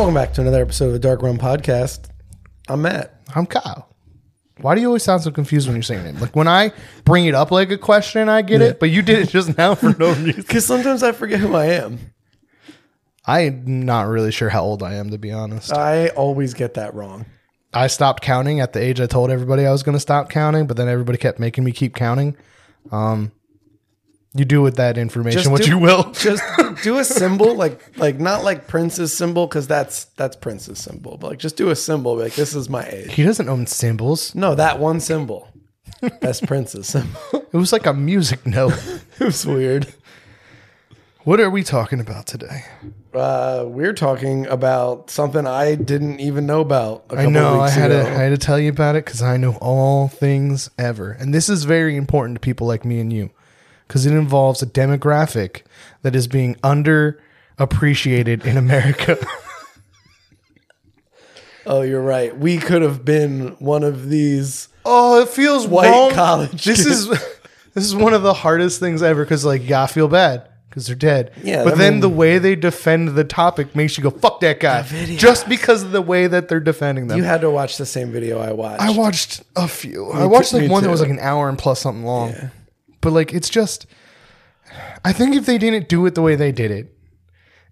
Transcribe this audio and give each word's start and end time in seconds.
Welcome 0.00 0.14
back 0.14 0.32
to 0.32 0.40
another 0.40 0.62
episode 0.62 0.86
of 0.86 0.92
the 0.94 0.98
Dark 0.98 1.20
Rum 1.20 1.36
Podcast. 1.36 2.08
I'm 2.70 2.80
Matt. 2.80 3.20
I'm 3.36 3.44
Kyle. 3.44 3.94
Why 4.62 4.74
do 4.74 4.80
you 4.80 4.86
always 4.86 5.02
sound 5.02 5.22
so 5.22 5.30
confused 5.30 5.68
when 5.68 5.76
you're 5.76 5.82
saying 5.82 6.06
it? 6.06 6.18
Like 6.18 6.34
when 6.34 6.48
I 6.48 6.72
bring 7.04 7.26
it 7.26 7.34
up 7.34 7.50
like 7.50 7.70
a 7.70 7.76
question, 7.76 8.26
I 8.26 8.40
get 8.40 8.62
it, 8.62 8.80
but 8.80 8.88
you 8.88 9.02
did 9.02 9.18
it 9.18 9.28
just 9.28 9.58
now 9.58 9.74
for 9.74 9.94
no 9.98 10.08
reason. 10.14 10.36
Because 10.36 10.64
sometimes 10.64 11.02
I 11.02 11.12
forget 11.12 11.38
who 11.38 11.54
I 11.54 11.66
am. 11.66 11.98
I'm 13.26 13.84
not 13.84 14.08
really 14.08 14.32
sure 14.32 14.48
how 14.48 14.62
old 14.62 14.82
I 14.82 14.94
am, 14.94 15.10
to 15.10 15.18
be 15.18 15.32
honest. 15.32 15.70
I 15.70 16.08
always 16.08 16.54
get 16.54 16.72
that 16.74 16.94
wrong. 16.94 17.26
I 17.74 17.86
stopped 17.88 18.22
counting 18.22 18.60
at 18.60 18.72
the 18.72 18.82
age 18.82 19.02
I 19.02 19.06
told 19.06 19.30
everybody 19.30 19.66
I 19.66 19.70
was 19.70 19.82
going 19.82 19.96
to 19.96 20.00
stop 20.00 20.30
counting, 20.30 20.66
but 20.66 20.78
then 20.78 20.88
everybody 20.88 21.18
kept 21.18 21.38
making 21.38 21.62
me 21.62 21.72
keep 21.72 21.94
counting. 21.94 22.38
Um, 22.90 23.32
you 24.34 24.44
do 24.44 24.62
with 24.62 24.76
that 24.76 24.96
information 24.96 25.50
what 25.50 25.62
do- 25.62 25.70
you 25.70 25.78
will. 25.78 26.10
Just 26.12 26.42
do 26.82 26.98
a 26.98 27.04
symbol, 27.04 27.54
like 27.56 27.96
like 27.98 28.20
not 28.20 28.44
like 28.44 28.68
Prince's 28.68 29.12
symbol, 29.12 29.46
because 29.46 29.66
that's 29.66 30.04
that's 30.16 30.36
Prince's 30.36 30.78
symbol. 30.78 31.16
But 31.18 31.30
like 31.30 31.38
just 31.40 31.56
do 31.56 31.70
a 31.70 31.76
symbol, 31.76 32.16
like 32.16 32.34
this 32.34 32.54
is 32.54 32.68
my 32.68 32.84
age. 32.84 33.12
He 33.12 33.22
doesn't 33.24 33.48
own 33.48 33.66
symbols. 33.66 34.34
No, 34.34 34.54
that 34.54 34.78
one 34.78 35.00
symbol. 35.00 35.48
That's 36.20 36.40
Prince's 36.40 36.86
symbol. 36.86 37.20
It 37.52 37.56
was 37.56 37.72
like 37.72 37.84
a 37.86 37.92
music 37.92 38.46
note. 38.46 38.74
it 39.18 39.24
was 39.24 39.44
weird. 39.44 39.92
what 41.24 41.40
are 41.40 41.50
we 41.50 41.64
talking 41.64 41.98
about 41.98 42.26
today? 42.26 42.64
Uh, 43.12 43.64
we're 43.66 43.92
talking 43.92 44.46
about 44.46 45.10
something 45.10 45.44
I 45.46 45.74
didn't 45.74 46.20
even 46.20 46.46
know 46.46 46.60
about. 46.60 47.06
A 47.10 47.16
I 47.16 47.26
know 47.26 47.60
I 47.60 47.68
had 47.68 47.90
ago. 47.90 48.04
to 48.04 48.08
I 48.08 48.14
had 48.22 48.28
to 48.28 48.38
tell 48.38 48.58
you 48.60 48.70
about 48.70 48.94
it 48.94 49.04
because 49.04 49.20
I 49.20 49.36
know 49.36 49.56
all 49.60 50.06
things 50.06 50.70
ever, 50.78 51.10
and 51.10 51.34
this 51.34 51.48
is 51.48 51.64
very 51.64 51.96
important 51.96 52.36
to 52.36 52.40
people 52.40 52.68
like 52.68 52.84
me 52.84 53.00
and 53.00 53.12
you, 53.12 53.30
because 53.90 54.06
it 54.06 54.12
involves 54.14 54.62
a 54.62 54.66
demographic 54.66 55.62
that 56.02 56.14
is 56.14 56.28
being 56.28 56.54
underappreciated 56.62 58.44
in 58.44 58.56
America. 58.56 59.18
Oh, 61.66 61.82
you're 61.82 62.00
right. 62.02 62.36
We 62.36 62.56
could 62.56 62.80
have 62.80 63.04
been 63.04 63.48
one 63.58 63.84
of 63.84 64.08
these. 64.08 64.68
oh, 64.86 65.20
it 65.20 65.28
feels 65.28 65.66
White 65.66 65.90
wrong. 65.90 66.10
college 66.12 66.64
This 66.64 66.86
is 66.86 67.06
this 67.74 67.84
is 67.84 67.94
one 67.94 68.14
of 68.14 68.22
the 68.22 68.32
hardest 68.32 68.80
things 68.80 69.02
ever 69.02 69.22
because 69.24 69.44
like 69.44 69.68
yeah, 69.68 69.82
I 69.82 69.86
feel 69.86 70.08
bad 70.08 70.48
because 70.70 70.86
they're 70.86 70.96
dead. 70.96 71.32
Yeah, 71.44 71.62
but 71.62 71.74
I 71.74 71.76
then 71.76 71.92
mean- 71.94 72.00
the 72.00 72.08
way 72.08 72.38
they 72.38 72.56
defend 72.56 73.10
the 73.10 73.24
topic 73.24 73.76
makes 73.76 73.98
you 73.98 74.02
go 74.02 74.10
fuck 74.10 74.40
that 74.40 74.58
guy 74.58 74.82
just 75.16 75.48
because 75.50 75.82
of 75.82 75.92
the 75.92 76.02
way 76.02 76.26
that 76.26 76.48
they're 76.48 76.60
defending 76.60 77.08
them. 77.08 77.18
You 77.18 77.24
had 77.24 77.42
to 77.42 77.50
watch 77.50 77.76
the 77.76 77.86
same 77.86 78.10
video 78.10 78.40
I 78.40 78.52
watched. 78.52 78.82
I 78.82 78.90
watched 78.92 79.42
a 79.54 79.68
few. 79.68 80.10
I 80.12 80.20
too- 80.22 80.28
watched 80.28 80.52
like 80.54 80.62
me 80.62 80.68
one 80.68 80.82
that 80.82 80.90
was 80.90 81.02
like 81.02 81.10
an 81.10 81.20
hour 81.20 81.48
and 81.48 81.58
plus 81.58 81.78
something 81.80 82.04
long. 82.06 82.32
But 83.00 83.12
like 83.12 83.32
it's 83.32 83.50
just 83.50 83.86
I 85.04 85.12
think 85.12 85.34
if 85.34 85.46
they 85.46 85.58
didn't 85.58 85.88
do 85.88 86.04
it 86.06 86.14
the 86.14 86.22
way 86.22 86.34
they 86.36 86.52
did 86.52 86.70
it, 86.70 86.94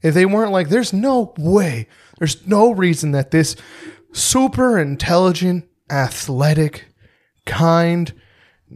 if 0.03 0.15
they 0.15 0.27
weren't 0.27 0.53
like 0.53 0.69
there's 0.69 0.93
no 0.93 1.35
way, 1.37 1.89
there's 2.19 2.47
no 2.47 2.73
reason 2.73 3.13
that 3.13 3.31
this 3.31 3.57
super 4.13 4.79
intelligent, 4.79 5.69
athletic, 5.91 6.87
kind, 7.47 8.13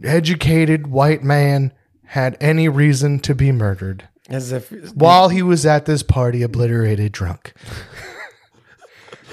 educated 0.03 0.87
white 0.87 1.23
man 1.23 1.73
had 2.07 2.37
any 2.39 2.69
reason 2.69 3.19
to 3.19 3.33
be 3.33 3.51
murdered 3.51 4.07
As 4.29 4.51
if 4.51 4.71
while 4.93 5.29
he 5.29 5.41
was 5.41 5.65
at 5.65 5.85
this 5.85 6.03
party 6.03 6.43
obliterated 6.43 7.11
drunk. 7.11 7.53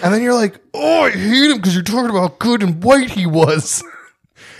and 0.02 0.14
then 0.14 0.22
you're 0.22 0.34
like, 0.34 0.60
oh, 0.72 1.02
I 1.02 1.10
hate 1.10 1.50
him 1.50 1.58
because 1.58 1.74
you're 1.74 1.82
talking 1.82 2.10
about 2.10 2.30
how 2.30 2.36
good 2.38 2.62
and 2.62 2.82
white 2.82 3.10
he 3.10 3.26
was. 3.26 3.82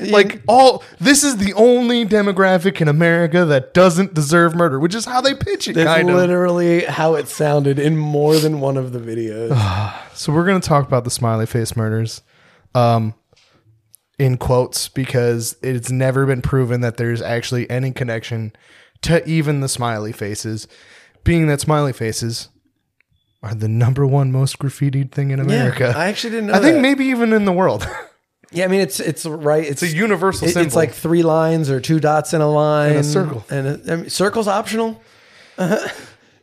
like 0.09 0.43
all 0.49 0.83
this 0.99 1.23
is 1.25 1.37
the 1.37 1.53
only 1.55 2.07
demographic 2.07 2.81
in 2.81 2.89
America 2.89 3.45
that 3.45 3.75
doesn't 3.75 4.15
deserve 4.15 4.55
murder, 4.55 4.79
which 4.81 4.95
is 4.95 5.05
how 5.05 5.21
they 5.21 5.35
pitch 5.35 5.69
it, 5.69 5.75
that's 5.75 5.87
kind 5.87 6.11
of. 6.11 6.17
literally 6.17 6.85
how 6.85 7.15
it 7.15 7.29
sounded 7.29 7.79
in 7.79 7.97
more 7.97 8.37
than 8.39 8.61
one 8.61 8.77
of 8.77 8.93
the 8.93 8.99
videos. 8.99 9.97
So 10.21 10.35
we're 10.35 10.45
gonna 10.45 10.61
talk 10.61 10.87
about 10.87 11.05
the 11.05 11.11
smiley 11.11 11.47
face 11.47 11.75
murders, 11.75 12.21
um, 12.75 13.15
in 14.19 14.37
quotes 14.37 14.89
because 14.89 15.57
it's 15.63 15.91
never 15.91 16.27
been 16.27 16.43
proven 16.43 16.83
that 16.83 16.99
there's 16.99 17.23
actually 17.23 17.71
any 17.71 17.91
connection 17.91 18.53
to 19.03 19.27
even 19.27 19.61
the 19.61 19.69
smiley 19.69 20.13
faces, 20.13 20.69
being 21.25 21.47
that 21.47 21.61
smiley 21.61 21.95
faces 21.95 22.51
are 23.43 23.55
the 23.55 23.69
number 23.69 24.07
one 24.07 24.31
most 24.31 24.59
graffitied 24.59 25.13
thing 25.13 25.31
in 25.31 25.41
America. 25.41 25.95
I 25.97 26.09
actually 26.09 26.33
didn't 26.33 26.49
know. 26.49 26.55
I 26.55 26.59
think 26.61 26.81
maybe 26.81 27.07
even 27.07 27.33
in 27.33 27.47
the 27.47 27.53
world. 27.53 27.87
Yeah, 28.53 28.65
I 28.65 28.69
mean 28.69 28.81
it's 28.81 28.99
it's 29.01 29.25
right. 29.27 29.65
It's, 29.65 29.83
It's 29.83 29.93
a 29.93 29.97
universal 29.97 30.49
it- 30.49 30.53
symbol. 30.53 30.67
It's 30.67 30.77
like 30.77 30.93
three 30.93 31.23
lines 31.23 31.71
or 31.71 31.81
two 31.81 32.01
dots 32.01 32.35
in 32.35 32.41
a 32.41 32.51
line 32.51 32.97
a 32.97 33.05
circle. 33.05 33.45
and 33.51 33.67
a, 33.67 33.93
I 33.93 33.97
mean, 33.97 34.11
circle's 34.11 34.49
optional. 34.49 35.01
Uh-huh. 35.59 35.89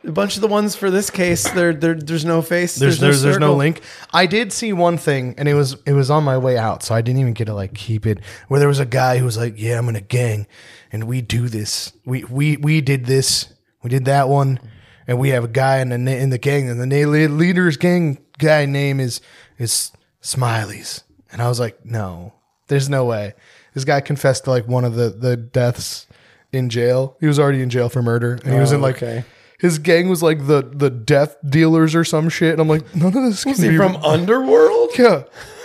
a 0.03 0.11
bunch 0.11 0.35
of 0.35 0.41
the 0.41 0.47
ones 0.47 0.75
for 0.75 0.89
this 0.89 1.09
case, 1.09 1.49
there 1.49 1.73
there 1.73 1.95
there's 1.95 2.23
no 2.23 2.41
face. 2.41 2.75
there's 2.75 2.99
there's, 2.99 3.21
there's 3.23 3.39
no 3.39 3.55
link. 3.55 3.81
I 4.13 4.25
did 4.25 4.53
see 4.53 4.71
one 4.71 4.97
thing, 4.97 5.35
and 5.37 5.49
it 5.49 5.53
was 5.53 5.75
it 5.85 5.93
was 5.93 6.09
on 6.09 6.23
my 6.23 6.37
way 6.37 6.57
out, 6.57 6.83
so 6.83 6.95
I 6.95 7.01
didn't 7.01 7.19
even 7.19 7.33
get 7.33 7.45
to 7.45 7.53
like 7.53 7.73
keep 7.73 8.05
it. 8.05 8.19
Where 8.47 8.59
there 8.59 8.69
was 8.69 8.79
a 8.79 8.85
guy 8.85 9.17
who 9.17 9.25
was 9.25 9.37
like, 9.37 9.55
"Yeah, 9.57 9.77
I'm 9.77 9.89
in 9.89 9.95
a 9.97 10.01
gang, 10.01 10.47
and 10.93 11.05
we 11.05 11.21
do 11.21 11.49
this. 11.49 11.91
We 12.05 12.23
we 12.23 12.55
we 12.57 12.79
did 12.79 13.05
this. 13.05 13.51
We 13.83 13.89
did 13.89 14.05
that 14.05 14.29
one, 14.29 14.59
and 15.07 15.19
we 15.19 15.29
have 15.29 15.43
a 15.43 15.49
guy 15.49 15.79
in 15.79 15.89
the 15.89 16.15
in 16.15 16.29
the 16.29 16.37
gang, 16.37 16.69
and 16.69 16.79
the 16.91 17.05
leader's 17.05 17.75
gang 17.75 18.19
guy 18.37 18.65
name 18.65 18.99
is 19.01 19.19
is 19.57 19.91
Smileys." 20.21 21.03
And 21.31 21.41
I 21.41 21.47
was 21.49 21.59
like, 21.59 21.85
"No, 21.85 22.33
there's 22.67 22.89
no 22.89 23.05
way." 23.05 23.33
This 23.73 23.83
guy 23.85 24.01
confessed 24.01 24.45
to 24.45 24.49
like 24.51 24.67
one 24.67 24.85
of 24.85 24.95
the 24.95 25.09
the 25.09 25.35
deaths 25.37 26.07
in 26.51 26.69
jail. 26.69 27.17
He 27.19 27.27
was 27.27 27.39
already 27.39 27.61
in 27.61 27.69
jail 27.69 27.89
for 27.89 28.01
murder, 28.01 28.39
and 28.43 28.53
he 28.53 28.59
was 28.59 28.71
Oh, 28.71 28.75
in 28.75 28.81
like. 28.81 28.97
okay. 28.97 29.23
His 29.59 29.79
gang 29.79 30.07
was 30.07 30.21
like 30.21 30.45
the 30.45 30.61
the 30.61 30.89
death 30.91 31.35
dealers 31.47 31.95
or 31.95 32.03
some 32.03 32.29
shit. 32.29 32.51
And 32.51 32.61
I'm 32.61 32.67
like, 32.67 32.95
none 32.95 33.07
of 33.17 33.23
this 33.23 33.43
can 33.43 33.53
Is 33.53 33.59
he 33.59 33.69
be 33.69 33.77
from 33.77 33.95
Underworld? 33.97 34.91
yeah. 34.99 35.23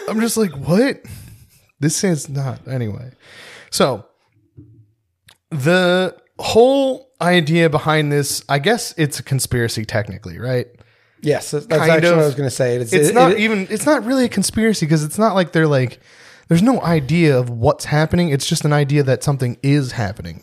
I'm 0.08 0.18
just 0.20 0.36
like, 0.38 0.52
what? 0.52 1.02
This 1.78 2.02
is 2.02 2.28
not 2.28 2.66
anyway. 2.66 3.10
So 3.70 4.06
the 5.50 6.16
whole 6.38 7.10
idea 7.20 7.68
behind 7.70 8.10
this, 8.10 8.44
I 8.48 8.58
guess 8.58 8.94
it's 8.96 9.18
a 9.18 9.22
conspiracy 9.22 9.84
technically, 9.84 10.38
right? 10.38 10.66
Yes, 11.22 11.50
that's 11.52 11.66
actually 11.70 12.08
of. 12.08 12.16
what 12.16 12.22
I 12.22 12.26
was 12.26 12.34
going 12.34 12.48
to 12.48 12.54
say. 12.54 12.76
It's, 12.76 12.92
It's 12.92 13.08
it- 13.10 13.14
not 13.14 13.32
it- 13.32 13.38
even 13.40 13.66
it's 13.70 13.86
not 13.86 14.04
really 14.04 14.24
a 14.24 14.28
conspiracy 14.28 14.84
because 14.86 15.04
it's 15.04 15.18
not 15.18 15.34
like 15.34 15.52
they're 15.52 15.68
like 15.68 16.00
there's 16.48 16.62
no 16.62 16.82
idea 16.82 17.38
of 17.38 17.48
what's 17.48 17.84
happening. 17.86 18.28
It's 18.30 18.46
just 18.46 18.64
an 18.64 18.72
idea 18.72 19.02
that 19.04 19.22
something 19.22 19.56
is 19.62 19.92
happening. 19.92 20.42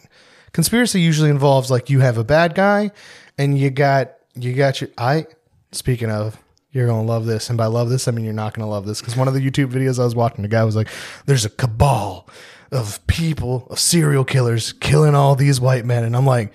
Conspiracy 0.53 1.01
usually 1.01 1.29
involves 1.29 1.69
like 1.69 1.89
you 1.89 1.99
have 1.99 2.17
a 2.17 2.23
bad 2.23 2.55
guy 2.55 2.91
and 3.37 3.57
you 3.57 3.69
got 3.69 4.13
you 4.35 4.53
got 4.53 4.81
your 4.81 4.89
I 4.97 5.27
speaking 5.73 6.09
of 6.09 6.37
you're 6.71 6.87
gonna 6.87 7.03
love 7.03 7.25
this, 7.25 7.49
and 7.49 7.57
by 7.57 7.65
love 7.65 7.89
this 7.89 8.07
I 8.07 8.11
mean 8.11 8.23
you're 8.25 8.33
not 8.33 8.53
gonna 8.53 8.69
love 8.69 8.85
this 8.85 9.01
because 9.01 9.15
one 9.17 9.27
of 9.27 9.33
the 9.33 9.41
YouTube 9.41 9.71
videos 9.71 9.99
I 9.99 10.05
was 10.05 10.15
watching, 10.15 10.43
the 10.43 10.47
guy 10.47 10.63
was 10.63 10.75
like, 10.75 10.87
"There's 11.25 11.43
a 11.45 11.49
cabal 11.49 12.27
of 12.71 13.05
people, 13.07 13.67
of 13.69 13.79
serial 13.79 14.23
killers 14.23 14.71
killing 14.73 15.13
all 15.15 15.35
these 15.35 15.59
white 15.59 15.83
men," 15.85 16.03
and 16.03 16.15
I'm 16.15 16.25
like, 16.25 16.53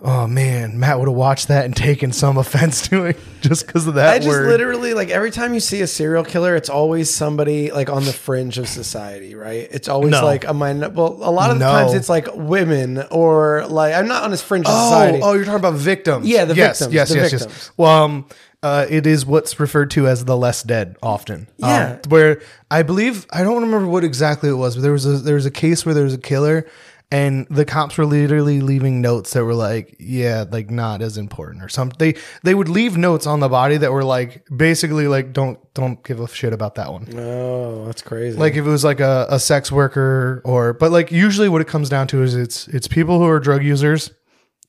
"Oh 0.00 0.26
man, 0.26 0.78
Matt 0.78 0.98
would 0.98 1.08
have 1.08 1.16
watched 1.16 1.48
that 1.48 1.64
and 1.64 1.74
taken 1.76 2.12
some 2.12 2.36
offense 2.38 2.86
to 2.88 3.04
it 3.06 3.18
just 3.40 3.66
because 3.66 3.86
of 3.86 3.94
that 3.94 4.08
I 4.14 4.18
just 4.18 4.28
word." 4.28 4.48
literally 4.48 4.94
like 4.94 5.10
every 5.10 5.30
time 5.30 5.54
you 5.54 5.60
see 5.60 5.80
a 5.80 5.86
serial 5.86 6.24
killer, 6.24 6.54
it's 6.56 6.68
always 6.68 7.12
somebody 7.12 7.70
like 7.72 7.90
on 7.90 8.04
the 8.04 8.12
fringe 8.12 8.58
of 8.58 8.68
society, 8.68 9.34
right? 9.34 9.68
It's 9.70 9.88
always 9.88 10.12
No. 10.12 10.24
like 10.24 10.46
a 10.46 10.54
minor. 10.54 10.88
Well, 10.88 11.18
a 11.22 11.30
lot 11.30 11.50
of 11.50 11.58
the 11.58 11.64
No. 11.64 11.70
times 11.72 11.94
it's 11.94 12.08
like 12.08 12.28
women 12.34 13.02
or 13.10 13.66
like 13.68 13.94
I'm 13.94 14.08
not 14.08 14.22
on 14.24 14.30
this 14.30 14.42
fringe 14.42 14.66
of 14.66 14.72
Oh, 14.74 14.88
society. 14.90 15.20
oh, 15.22 15.32
you're 15.34 15.44
talking 15.44 15.58
about 15.60 15.74
victims. 15.74 16.26
Yeah, 16.26 16.44
the 16.44 16.54
yes, 16.54 16.78
victims, 16.78 16.94
Yes, 16.94 17.08
the 17.08 17.14
yes, 17.16 17.30
victims. 17.32 17.52
yes. 17.54 17.70
Well, 17.76 18.04
um, 18.04 18.26
uh, 18.60 18.86
it 18.90 19.06
is 19.06 19.24
what's 19.24 19.60
referred 19.60 19.88
to 19.92 20.08
as 20.08 20.24
the 20.24 20.36
less 20.36 20.64
dead 20.64 20.96
often. 21.00 21.46
Um, 21.62 21.70
Yeah. 21.70 21.96
where 22.08 22.40
I 22.70 22.82
believe 22.82 23.24
I 23.32 23.42
don't 23.44 23.62
remember 23.62 23.86
what 23.86 24.02
exactly 24.02 24.48
it 24.48 24.54
was, 24.54 24.74
but 24.74 24.82
there 24.82 24.90
was 24.92 25.06
a 25.06 25.18
there 25.18 25.36
was 25.36 25.46
a 25.46 25.50
case 25.50 25.86
where 25.86 25.94
there 25.94 26.02
was 26.04 26.14
a 26.14 26.18
killer, 26.18 26.66
and 27.10 27.46
the 27.48 27.64
cops 27.64 27.96
were 27.96 28.04
literally 28.04 28.60
leaving 28.60 29.00
notes 29.00 29.32
that 29.32 29.42
were 29.42 29.54
like, 29.54 29.96
yeah, 29.98 30.44
like 30.50 30.70
not 30.70 31.00
as 31.00 31.16
important 31.16 31.64
or 31.64 31.68
something. 31.68 31.96
They 31.98 32.20
they 32.42 32.54
would 32.54 32.68
leave 32.68 32.98
notes 32.98 33.26
on 33.26 33.40
the 33.40 33.48
body 33.48 33.78
that 33.78 33.92
were 33.92 34.04
like 34.04 34.46
basically 34.54 35.08
like 35.08 35.32
don't 35.32 35.58
don't 35.72 36.04
give 36.04 36.20
a 36.20 36.28
shit 36.28 36.52
about 36.52 36.74
that 36.74 36.92
one. 36.92 37.08
oh, 37.18 37.86
that's 37.86 38.02
crazy. 38.02 38.36
Like 38.36 38.52
if 38.56 38.66
it 38.66 38.68
was 38.68 38.84
like 38.84 39.00
a, 39.00 39.26
a 39.30 39.40
sex 39.40 39.72
worker 39.72 40.42
or 40.44 40.74
but 40.74 40.92
like 40.92 41.10
usually 41.10 41.48
what 41.48 41.60
it 41.62 41.66
comes 41.66 41.88
down 41.88 42.08
to 42.08 42.22
is 42.22 42.34
it's 42.34 42.68
it's 42.68 42.86
people 42.88 43.18
who 43.18 43.26
are 43.26 43.40
drug 43.40 43.64
users, 43.64 44.10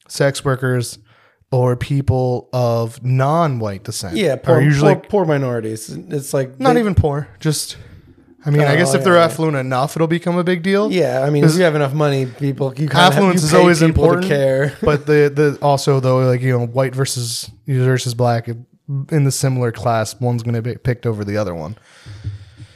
sex 0.07 0.45
workers, 0.45 0.97
or 1.51 1.75
people 1.75 2.47
of 2.53 3.03
non-white 3.03 3.83
descent. 3.83 4.15
yeah, 4.15 4.33
are 4.33 4.37
poor, 4.37 4.61
usually 4.61 4.93
poor, 4.95 5.03
poor 5.09 5.25
minorities. 5.25 5.89
It's 5.89 6.33
like 6.33 6.57
not 6.59 6.73
they- 6.75 6.79
even 6.79 6.95
poor. 6.95 7.27
Just 7.41 7.75
I 8.45 8.51
mean, 8.51 8.61
I 8.61 8.73
Oh, 8.73 8.77
guess 8.77 8.93
if 8.93 9.03
they're 9.03 9.15
yeah. 9.15 9.25
affluent 9.25 9.57
enough, 9.57 9.95
it'll 9.97 10.07
become 10.07 10.37
a 10.37 10.43
big 10.43 10.63
deal. 10.63 10.91
Yeah, 10.91 11.23
I 11.23 11.29
mean, 11.29 11.43
if 11.43 11.55
you 11.55 11.63
have 11.63 11.75
enough 11.75 11.93
money, 11.93 12.25
people 12.25 12.73
you 12.77 12.87
affluence 12.91 13.43
is 13.43 13.51
you 13.51 13.57
pay 13.57 13.61
always 13.61 13.81
important. 13.81 14.27
care. 14.27 14.77
but 14.81 15.05
the 15.05 15.29
the 15.33 15.57
also 15.61 15.99
though 15.99 16.19
like 16.25 16.41
you 16.41 16.57
know 16.57 16.65
white 16.65 16.95
versus 16.95 17.49
versus 17.67 18.13
black 18.13 18.47
in 19.11 19.23
the 19.25 19.31
similar 19.31 19.71
class, 19.71 20.19
one's 20.19 20.41
going 20.41 20.55
to 20.55 20.61
be 20.61 20.75
picked 20.75 21.05
over 21.05 21.23
the 21.25 21.37
other 21.37 21.53
one. 21.53 21.75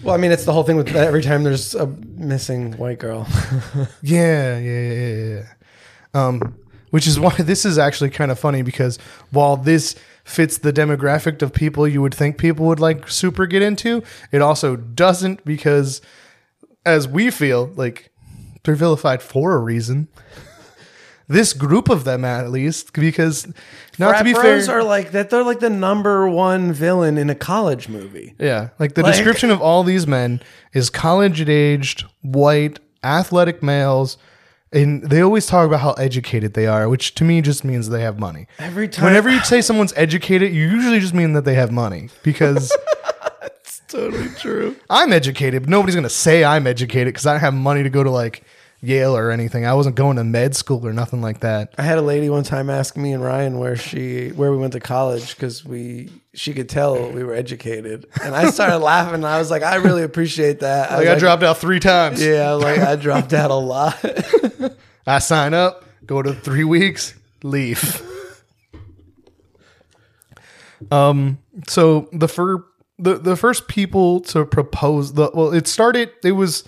Well, 0.03 0.13
I 0.13 0.17
mean, 0.17 0.31
it's 0.33 0.43
the 0.43 0.51
whole 0.51 0.63
thing 0.63 0.75
with 0.75 0.93
every 0.95 1.21
time 1.23 1.43
there's 1.43 1.75
a 1.75 1.87
missing 1.87 2.73
white 2.73 2.99
girl. 2.99 3.25
Yeah, 4.01 4.57
yeah, 4.59 4.79
yeah, 4.81 4.93
yeah, 4.93 5.25
yeah. 5.35 5.43
Um, 6.13 6.55
which 6.89 7.07
is 7.07 7.19
why 7.19 7.33
this 7.37 7.65
is 7.65 7.77
actually 7.77 8.09
kind 8.09 8.29
of 8.29 8.37
funny 8.37 8.61
because 8.63 8.99
while 9.31 9.55
this 9.57 9.95
fits 10.23 10.57
the 10.57 10.71
demographic 10.73 11.41
of 11.41 11.53
people 11.53 11.87
you 11.87 12.01
would 12.01 12.13
think 12.13 12.37
people 12.37 12.65
would 12.67 12.79
like 12.79 13.09
super 13.09 13.45
get 13.45 13.61
into, 13.61 14.01
it 14.31 14.41
also 14.41 14.75
doesn't 14.75 15.43
because 15.45 16.01
as 16.85 17.07
we 17.07 17.29
feel 17.29 17.71
like 17.75 18.11
they're 18.63 18.75
vilified 18.75 19.21
for 19.21 19.53
a 19.55 19.59
reason. 19.59 20.07
This 21.25 21.53
group 21.53 21.87
of 21.89 22.03
them, 22.03 22.25
at 22.25 22.51
least, 22.51 22.91
because 22.91 23.47
not 23.97 24.09
Frat 24.09 24.17
to 24.19 24.23
be 24.25 24.33
bros 24.33 24.65
fair, 24.67 24.79
are 24.79 24.83
like 24.83 25.11
that. 25.13 25.29
They're 25.29 25.41
like 25.43 25.61
the 25.61 25.69
number 25.69 26.27
one 26.27 26.73
villain 26.73 27.17
in 27.17 27.29
a 27.29 27.33
college 27.33 27.87
movie. 27.87 28.35
Yeah, 28.37 28.69
like 28.77 28.95
the 28.95 29.03
Like- 29.03 29.13
description 29.15 29.49
of 29.49 29.61
all 29.61 29.83
these 29.83 30.05
men 30.05 30.41
is 30.73 30.89
college-aged, 30.89 32.03
white, 32.21 32.79
athletic 33.05 33.63
males, 33.63 34.17
and 34.73 35.03
they 35.03 35.21
always 35.21 35.45
talk 35.45 35.67
about 35.67 35.81
how 35.81 35.93
educated 35.93 36.53
they 36.53 36.67
are, 36.67 36.89
which 36.89 37.15
to 37.15 37.23
me 37.23 37.41
just 37.41 37.63
means 37.63 37.89
they 37.89 38.01
have 38.01 38.19
money. 38.19 38.47
Every 38.59 38.87
time, 38.87 39.05
Whenever 39.05 39.29
you 39.29 39.39
say 39.43 39.61
someone's 39.61 39.93
educated, 39.95 40.53
you 40.53 40.67
usually 40.67 40.99
just 40.99 41.13
mean 41.13 41.33
that 41.33 41.45
they 41.45 41.53
have 41.53 41.71
money 41.71 42.09
because 42.23 42.75
it's 43.43 43.81
totally 43.87 44.29
true. 44.29 44.75
I'm 44.89 45.13
educated. 45.13 45.63
But 45.63 45.69
nobody's 45.69 45.95
gonna 45.95 46.09
say 46.09 46.43
I'm 46.43 46.67
educated 46.67 47.13
because 47.13 47.25
I 47.25 47.33
don't 47.33 47.41
have 47.41 47.53
money 47.53 47.83
to 47.83 47.89
go 47.89 48.03
to 48.03 48.09
like 48.11 48.43
Yale 48.81 49.15
or 49.15 49.31
anything. 49.31 49.65
I 49.65 49.73
wasn't 49.75 49.95
going 49.95 50.17
to 50.17 50.25
med 50.25 50.55
school 50.55 50.85
or 50.85 50.91
nothing 50.91 51.21
like 51.21 51.39
that. 51.39 51.73
I 51.77 51.83
had 51.83 51.97
a 51.97 52.01
lady 52.01 52.29
one 52.29 52.43
time 52.43 52.69
ask 52.69 52.97
me 52.97 53.13
and 53.13 53.23
Ryan 53.23 53.57
where 53.57 53.77
she 53.77 54.29
where 54.29 54.51
we 54.51 54.57
went 54.57 54.73
to 54.73 54.81
college 54.81 55.35
because 55.35 55.63
we 55.63 56.09
she 56.35 56.53
could 56.53 56.67
tell 56.69 57.11
we 57.11 57.23
were 57.23 57.33
educated, 57.33 58.07
and 58.23 58.35
I 58.35 58.49
started 58.49 58.77
laughing. 58.79 59.15
And 59.15 59.25
I 59.27 59.37
was 59.39 59.51
like, 59.51 59.61
I 59.63 59.75
really 59.75 60.03
appreciate 60.03 60.61
that. 60.61 60.91
Like 60.91 60.99
was 61.01 61.09
I 61.09 61.19
dropped 61.19 61.43
out 61.43 61.57
three 61.59 61.79
times. 61.79 62.23
Yeah, 62.23 62.51
like 62.53 62.79
I 62.79 62.95
dropped 62.95 63.33
out 63.33 63.51
a 63.51 63.55
lot. 63.55 64.03
I 65.07 65.19
sign 65.19 65.53
up, 65.53 65.85
go 66.05 66.21
to 66.21 66.33
three 66.33 66.63
weeks, 66.63 67.13
leave. 67.43 68.01
um. 70.91 71.37
So 71.67 72.09
the 72.11 72.27
fir- 72.27 72.63
the 72.99 73.15
the 73.17 73.35
first 73.35 73.67
people 73.67 74.19
to 74.21 74.45
propose 74.45 75.13
the 75.13 75.29
well, 75.33 75.53
it 75.53 75.67
started. 75.67 76.11
It 76.23 76.31
was 76.33 76.63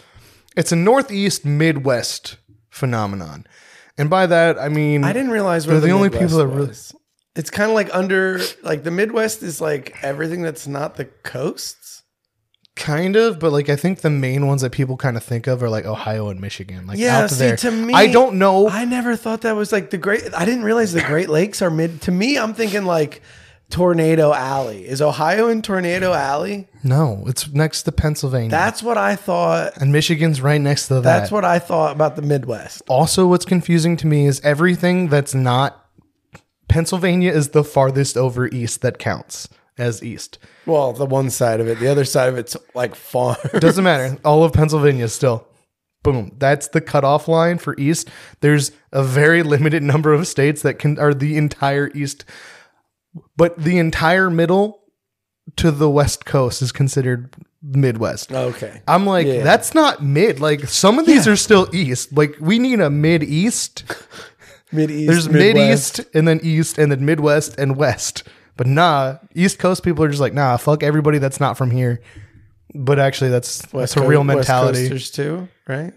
it's 0.56 0.72
a 0.72 0.76
northeast 0.76 1.46
midwest 1.46 2.38
phenomenon, 2.70 3.46
and 3.98 4.10
by 4.10 4.26
that 4.28 4.60
I 4.60 4.70
mean 4.70 5.04
I 5.04 5.12
didn't 5.14 5.32
realize 5.32 5.66
where 5.68 5.80
They're 5.80 5.90
the 5.90 5.96
only 5.96 6.10
Midwest 6.10 6.24
people 6.34 6.38
that 6.40 6.48
really- 6.48 6.68
was. 6.68 6.96
It's 7.36 7.50
kind 7.50 7.70
of 7.70 7.76
like 7.76 7.94
under 7.94 8.40
like 8.64 8.84
the 8.84 8.92
Midwest 8.92 9.44
is 9.44 9.60
like 9.60 9.96
everything 10.02 10.42
that's 10.42 10.68
not 10.68 10.96
the 10.96 11.06
coasts. 11.06 12.04
kind 12.76 13.16
of, 13.16 13.40
but 13.40 13.52
like 13.52 13.70
I 13.70 13.76
think 13.76 14.00
the 14.02 14.10
main 14.10 14.48
ones 14.48 14.62
that 14.62 14.72
people 14.72 14.98
kind 14.98 15.18
of 15.18 15.24
think 15.24 15.48
of 15.48 15.62
are 15.64 15.70
like 15.70 15.86
Ohio 15.86 16.30
and 16.30 16.40
Michigan. 16.42 16.88
Like 16.88 16.98
Yeah, 16.98 17.20
out 17.24 17.30
see, 17.30 17.38
there. 17.48 17.58
to 17.58 17.72
me, 17.72 17.94
I 17.94 18.08
don't 18.08 18.36
know. 18.38 18.70
I 18.70 18.86
never 18.86 19.16
thought 19.16 19.42
that 19.42 19.56
was 19.56 19.72
like 19.72 19.90
the 19.90 19.98
great. 19.98 20.24
I 20.34 20.46
didn't 20.46 20.64
realize 20.64 20.94
the 20.94 21.02
Great 21.02 21.30
Lakes 21.30 21.62
are 21.62 21.70
mid. 21.70 22.02
To 22.04 22.12
me, 22.12 22.38
I'm 22.38 22.54
thinking 22.54 22.86
like 22.86 23.22
Tornado 23.70 24.32
Alley. 24.34 24.88
Is 24.88 25.02
Ohio 25.02 25.48
in 25.48 25.62
Tornado 25.62 26.14
Alley? 26.14 26.68
no, 26.84 27.24
it's 27.28 27.52
next 27.52 27.84
to 27.84 27.92
Pennsylvania. 27.92 28.50
That's 28.52 28.84
what 28.84 28.98
I 28.98 29.16
thought. 29.16 29.78
and 29.78 29.92
Michigan's 29.92 30.40
right 30.40 30.62
next 30.62 30.88
to 30.90 30.96
that. 30.96 31.02
That's 31.04 31.32
what 31.32 31.44
I 31.44 31.60
thought 31.60 31.94
about 31.96 32.16
the 32.16 32.22
Midwest. 32.22 32.84
also 32.88 33.26
what's 33.28 33.46
confusing 33.46 33.98
to 33.98 34.08
me 34.08 34.26
is 34.28 34.40
everything 34.42 35.08
that's 35.10 35.34
not 35.34 35.82
Pennsylvania 36.68 37.32
is 37.32 37.50
the 37.50 37.64
farthest 37.64 38.18
over 38.18 38.48
east 38.48 38.82
that 38.82 38.98
counts 39.00 39.48
as 39.78 40.04
east. 40.04 40.38
Well, 40.66 40.94
the 40.94 41.06
one 41.06 41.30
side 41.30 41.60
of 41.60 41.68
it, 41.68 41.80
the 41.80 41.88
other 41.88 42.06
side 42.06 42.30
of 42.30 42.38
it's 42.38 42.56
like 42.74 42.96
far. 42.96 43.38
Doesn't 43.60 43.84
matter. 43.84 44.18
All 44.26 44.44
of 44.44 44.54
Pennsylvania 44.54 45.08
still. 45.08 45.48
Boom. 46.04 46.32
That's 46.38 46.68
the 46.70 46.82
cutoff 46.82 47.28
line 47.28 47.58
for 47.58 47.76
east. 47.78 48.10
There's 48.42 48.72
a 48.92 49.04
very 49.04 49.42
limited 49.44 49.84
number 49.84 50.14
of 50.14 50.28
states 50.28 50.62
that 50.62 50.80
can 50.80 50.98
are 51.00 51.14
the 51.14 51.36
entire 51.38 51.90
east, 51.96 52.26
but 53.36 53.58
the 53.58 53.78
entire 53.80 54.30
middle 54.30 54.82
to 55.58 55.72
the 55.72 55.90
west 55.90 56.26
coast 56.26 56.62
is 56.62 56.72
considered 56.72 57.34
Midwest. 57.62 58.32
okay. 58.32 58.82
I'm 58.88 59.06
like, 59.08 59.26
Yeah. 59.28 59.44
that's 59.44 59.74
not 59.74 60.04
mid. 60.04 60.40
Like 60.40 60.68
some 60.68 61.00
of 61.00 61.06
these 61.08 61.28
are 61.28 61.36
still 61.36 61.68
east. 61.74 62.16
Like 62.16 62.36
we 62.40 62.60
need 62.60 62.80
a 62.80 62.90
mid 62.90 63.24
east. 63.24 63.84
Mid 64.76 64.92
East. 64.92 65.08
There's 65.12 65.30
mid 65.30 65.58
east 65.58 66.02
and 66.14 66.28
then 66.28 66.40
east 66.44 66.78
and 66.78 66.92
then 66.92 67.06
Midwest 67.06 67.58
and 67.58 67.76
west. 67.78 68.24
But 68.58 68.68
nah, 68.68 69.18
East 69.34 69.60
Coast 69.60 69.84
people 69.84 70.04
are 70.06 70.10
just 70.10 70.22
like, 70.22 70.34
nah, 70.34 70.58
fuck 70.58 70.84
everybody 70.84 71.18
that's 71.18 71.40
not 71.40 71.58
from 71.58 71.72
here. 71.72 72.02
But 72.74 73.00
actually, 73.00 73.30
that's 73.32 73.62
that's 73.68 73.96
a 73.98 74.06
real 74.08 74.24
mentality. 74.24 74.80
West 74.80 74.92
Coasters 74.92 75.12
too, 75.12 75.48
right? 75.68 75.94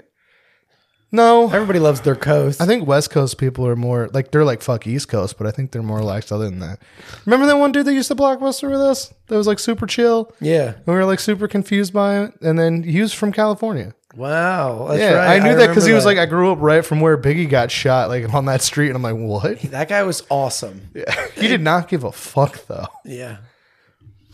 No, 1.10 1.50
Everybody 1.50 1.78
loves 1.78 2.02
their 2.02 2.14
coast. 2.14 2.60
I 2.60 2.66
think 2.66 2.86
West 2.86 3.08
Coast 3.10 3.38
people 3.38 3.66
are 3.66 3.76
more 3.76 4.08
like 4.12 4.30
they're 4.30 4.44
like 4.44 4.60
fuck 4.60 4.86
East 4.86 5.08
Coast, 5.08 5.38
but 5.38 5.46
I 5.46 5.50
think 5.50 5.72
they're 5.72 5.82
more 5.82 5.96
relaxed 5.96 6.30
other 6.30 6.44
than 6.44 6.58
that. 6.58 6.80
Remember 7.24 7.46
that 7.46 7.56
one 7.56 7.72
dude 7.72 7.86
that 7.86 7.94
used 7.94 8.08
to 8.08 8.14
blockbuster 8.14 8.70
with 8.70 8.80
us? 8.80 9.14
That 9.28 9.36
was 9.36 9.46
like 9.46 9.58
super 9.58 9.86
chill. 9.86 10.30
yeah. 10.40 10.74
And 10.74 10.86
we 10.86 10.92
were 10.92 11.06
like 11.06 11.20
super 11.20 11.48
confused 11.48 11.94
by 11.94 12.24
it. 12.24 12.34
And 12.42 12.58
then 12.58 12.82
he 12.82 13.00
was 13.00 13.14
from 13.14 13.32
California. 13.32 13.94
Wow. 14.14 14.86
That's 14.88 15.00
yeah, 15.00 15.12
right. 15.12 15.40
I 15.40 15.44
knew 15.46 15.56
that 15.56 15.68
because 15.68 15.84
he 15.84 15.92
was 15.92 16.04
that. 16.04 16.10
like, 16.10 16.18
I 16.18 16.26
grew 16.26 16.50
up 16.50 16.58
right 16.60 16.84
from 16.84 17.00
where 17.00 17.18
Biggie 17.18 17.48
got 17.48 17.70
shot, 17.70 18.08
like 18.08 18.32
on 18.32 18.46
that 18.46 18.62
street. 18.62 18.88
And 18.88 18.96
I'm 18.96 19.02
like, 19.02 19.16
what? 19.16 19.60
that 19.70 19.88
guy 19.88 20.02
was 20.02 20.22
awesome. 20.30 20.82
Yeah. 20.94 21.26
he 21.36 21.46
did 21.46 21.60
not 21.60 21.88
give 21.88 22.02
a 22.04 22.12
fuck 22.12 22.66
though. 22.66 22.86
Yeah. 23.04 23.38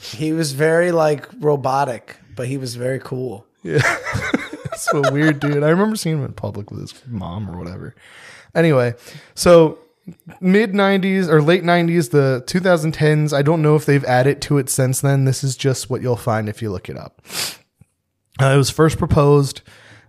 He 0.00 0.32
was 0.32 0.52
very 0.52 0.92
like 0.92 1.28
robotic, 1.38 2.16
but 2.36 2.46
he 2.46 2.56
was 2.56 2.74
very 2.74 2.98
cool. 2.98 3.46
Yeah. 3.62 3.78
That's 4.64 4.92
a 4.92 5.12
weird 5.12 5.40
dude. 5.40 5.62
I 5.62 5.68
remember 5.68 5.96
seeing 5.96 6.18
him 6.18 6.24
in 6.24 6.32
public 6.32 6.70
with 6.70 6.80
his 6.80 7.06
mom 7.06 7.50
or 7.50 7.58
whatever. 7.58 7.94
Anyway, 8.54 8.94
so 9.34 9.78
mid 10.40 10.72
90s 10.72 11.28
or 11.28 11.42
late 11.42 11.62
90s, 11.62 12.10
the 12.10 12.44
2010s, 12.46 13.32
I 13.32 13.42
don't 13.42 13.62
know 13.62 13.76
if 13.76 13.86
they've 13.86 14.04
added 14.04 14.40
to 14.42 14.58
it 14.58 14.70
since 14.70 15.00
then. 15.00 15.24
This 15.24 15.42
is 15.44 15.56
just 15.56 15.90
what 15.90 16.02
you'll 16.02 16.16
find 16.16 16.48
if 16.48 16.62
you 16.62 16.70
look 16.70 16.88
it 16.88 16.96
up. 16.96 17.22
Uh, 18.40 18.46
it 18.46 18.56
was 18.56 18.70
first 18.70 18.98
proposed 18.98 19.62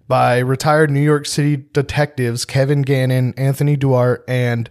by 0.08 0.40
retired 0.40 0.90
New 0.92 1.02
York 1.02 1.26
City 1.26 1.58
detectives 1.74 2.46
Kevin 2.46 2.82
Gannon, 2.82 3.34
Anthony 3.38 3.76
Duarte, 3.76 4.24
and 4.28 4.70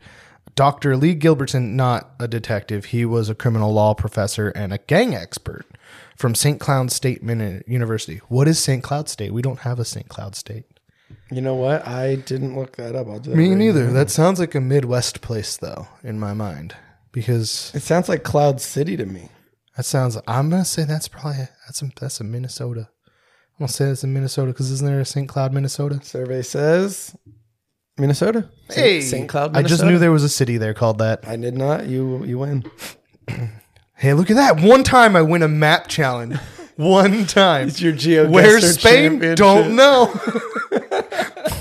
Dr. 0.54 0.96
Lee 0.96 1.16
Gilbertson, 1.16 1.72
not 1.72 2.12
a 2.20 2.28
detective. 2.28 2.86
He 2.86 3.04
was 3.04 3.28
a 3.28 3.34
criminal 3.34 3.72
law 3.72 3.94
professor 3.94 4.48
and 4.50 4.72
a 4.72 4.78
gang 4.78 5.14
expert 5.14 5.66
from 6.16 6.34
St. 6.34 6.60
Cloud 6.60 6.92
State 6.92 7.22
University. 7.22 8.20
What 8.28 8.46
is 8.46 8.58
St. 8.60 8.82
Cloud 8.82 9.08
State? 9.08 9.32
We 9.32 9.42
don't 9.42 9.60
have 9.60 9.78
a 9.80 9.84
St. 9.84 10.08
Cloud 10.08 10.36
State. 10.36 10.64
You 11.30 11.40
know 11.40 11.54
what? 11.56 11.86
I 11.86 12.16
didn't 12.16 12.56
look 12.56 12.76
that 12.76 12.94
up. 12.94 13.08
I'll 13.08 13.18
do 13.18 13.30
that. 13.30 13.36
Me 13.36 13.48
right 13.48 13.56
neither. 13.58 13.86
now. 13.86 13.92
That 13.92 14.10
sounds 14.10 14.38
like 14.38 14.54
a 14.54 14.60
Midwest 14.60 15.20
place, 15.20 15.56
though, 15.56 15.88
in 16.04 16.20
my 16.20 16.34
mind, 16.34 16.76
because 17.12 17.72
It 17.74 17.82
sounds 17.82 18.08
like 18.08 18.22
Cloud 18.22 18.60
City 18.60 18.96
to 18.96 19.06
me. 19.06 19.28
that 19.76 19.84
sounds. 19.84 20.16
I'm 20.28 20.50
gonna 20.50 20.64
say 20.64 20.84
that's 20.84 21.08
probably 21.08 21.48
that's 21.66 21.82
a, 21.82 21.90
that's 22.00 22.20
a 22.20 22.24
Minnesota. 22.24 22.88
I'm 23.56 23.64
gonna 23.66 23.68
say 23.68 23.84
it's 23.86 24.02
in 24.04 24.12
Minnesota 24.12 24.52
because 24.52 24.70
isn't 24.70 24.86
there 24.86 25.00
a 25.00 25.04
St. 25.04 25.28
Cloud, 25.28 25.52
Minnesota? 25.52 26.00
Survey 26.02 26.42
says 26.42 27.16
Minnesota. 27.96 28.48
Hey, 28.70 29.00
St. 29.00 29.28
Cloud. 29.28 29.56
I 29.56 29.62
just 29.62 29.84
knew 29.84 29.98
there 29.98 30.10
was 30.10 30.24
a 30.24 30.28
city 30.28 30.56
there 30.56 30.74
called 30.74 30.98
that. 30.98 31.26
I 31.26 31.36
did 31.36 31.54
not. 31.56 31.86
You 31.86 32.24
you 32.24 32.38
win. 32.38 32.64
Hey, 33.96 34.12
look 34.12 34.28
at 34.28 34.34
that! 34.34 34.60
One 34.60 34.82
time 34.82 35.14
I 35.14 35.22
win 35.22 35.42
a 35.44 35.48
map 35.48 35.86
challenge. 35.86 36.36
One 36.76 37.26
time. 37.26 37.68
It's 37.68 37.80
your 37.80 37.92
geo. 37.92 38.28
Where's 38.28 38.78
Spain? 38.78 39.20
Don't 39.36 39.76
know. 39.76 40.06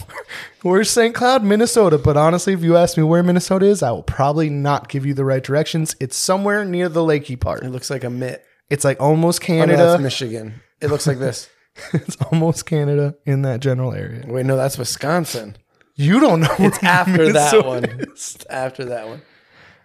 Where's 0.64 0.90
St. 0.90 1.14
Cloud, 1.14 1.44
Minnesota? 1.44 1.98
But 1.98 2.18
honestly, 2.18 2.54
if 2.54 2.64
you 2.64 2.76
ask 2.76 2.98
me 2.98 3.04
where 3.04 3.22
Minnesota 3.22 3.66
is, 3.66 3.84
I 3.84 3.92
will 3.92 4.02
probably 4.04 4.50
not 4.50 4.90
give 4.90 5.06
you 5.06 5.14
the 5.14 5.24
right 5.26 5.44
directions. 5.44 5.96
It's 6.00 6.16
somewhere 6.18 6.66
near 6.66 6.90
the 6.90 7.02
lakey 7.02 7.40
part. 7.40 7.64
It 7.64 7.70
looks 7.70 7.90
like 7.90 8.04
a 8.04 8.10
mitt. 8.10 8.44
It's 8.70 8.84
like 8.84 9.00
almost 9.00 9.42
Oh, 9.44 9.54
no, 9.54 9.60
Canada. 9.60 9.78
that's 9.78 10.02
Michigan. 10.02 10.56
It 10.82 10.88
looks 10.90 11.06
like 11.06 11.20
this. 11.20 11.50
it's 11.94 12.18
almost 12.32 12.65
Canada 12.65 13.15
in 13.25 13.42
that 13.44 13.60
general 13.60 13.94
area. 13.94 14.24
Wait, 14.27 14.46
no, 14.46 14.56
that's 14.56 14.77
Wisconsin. 14.77 15.56
You 15.96 16.20
don't 16.20 16.42
know. 16.42 16.56
It's 16.60 16.82
after 16.84 17.32
that 17.34 17.65
one. 17.65 17.84
It's 18.00 18.44
after 18.50 18.86
that 18.86 19.08
one. 19.08 19.22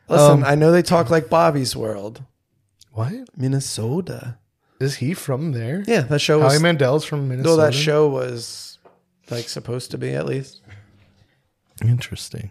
Listen, 0.09 0.31
Um, 0.39 0.45
I 0.45 0.55
know 0.55 0.73
they 0.73 0.83
talk 0.83 1.11
like 1.11 1.29
Bobby's 1.29 1.77
World. 1.77 2.23
What 2.93 3.13
Minnesota. 3.37 4.39
is 4.81 4.97
he 4.97 5.13
from 5.15 5.53
there? 5.53 5.85
Yeah, 5.87 6.01
that 6.03 6.21
show 6.21 6.39
was. 6.41 6.55
Howie 6.55 6.63
Mandel's 6.63 7.05
from 7.05 7.29
Minnesota. 7.29 7.49
though 7.57 7.63
that 7.63 7.75
show 7.75 8.09
was 8.09 8.79
like 9.31 9.49
supposed 9.49 9.91
to 9.91 9.99
be 9.99 10.15
at 10.15 10.25
least. 10.27 10.63
Interesting. 11.83 12.51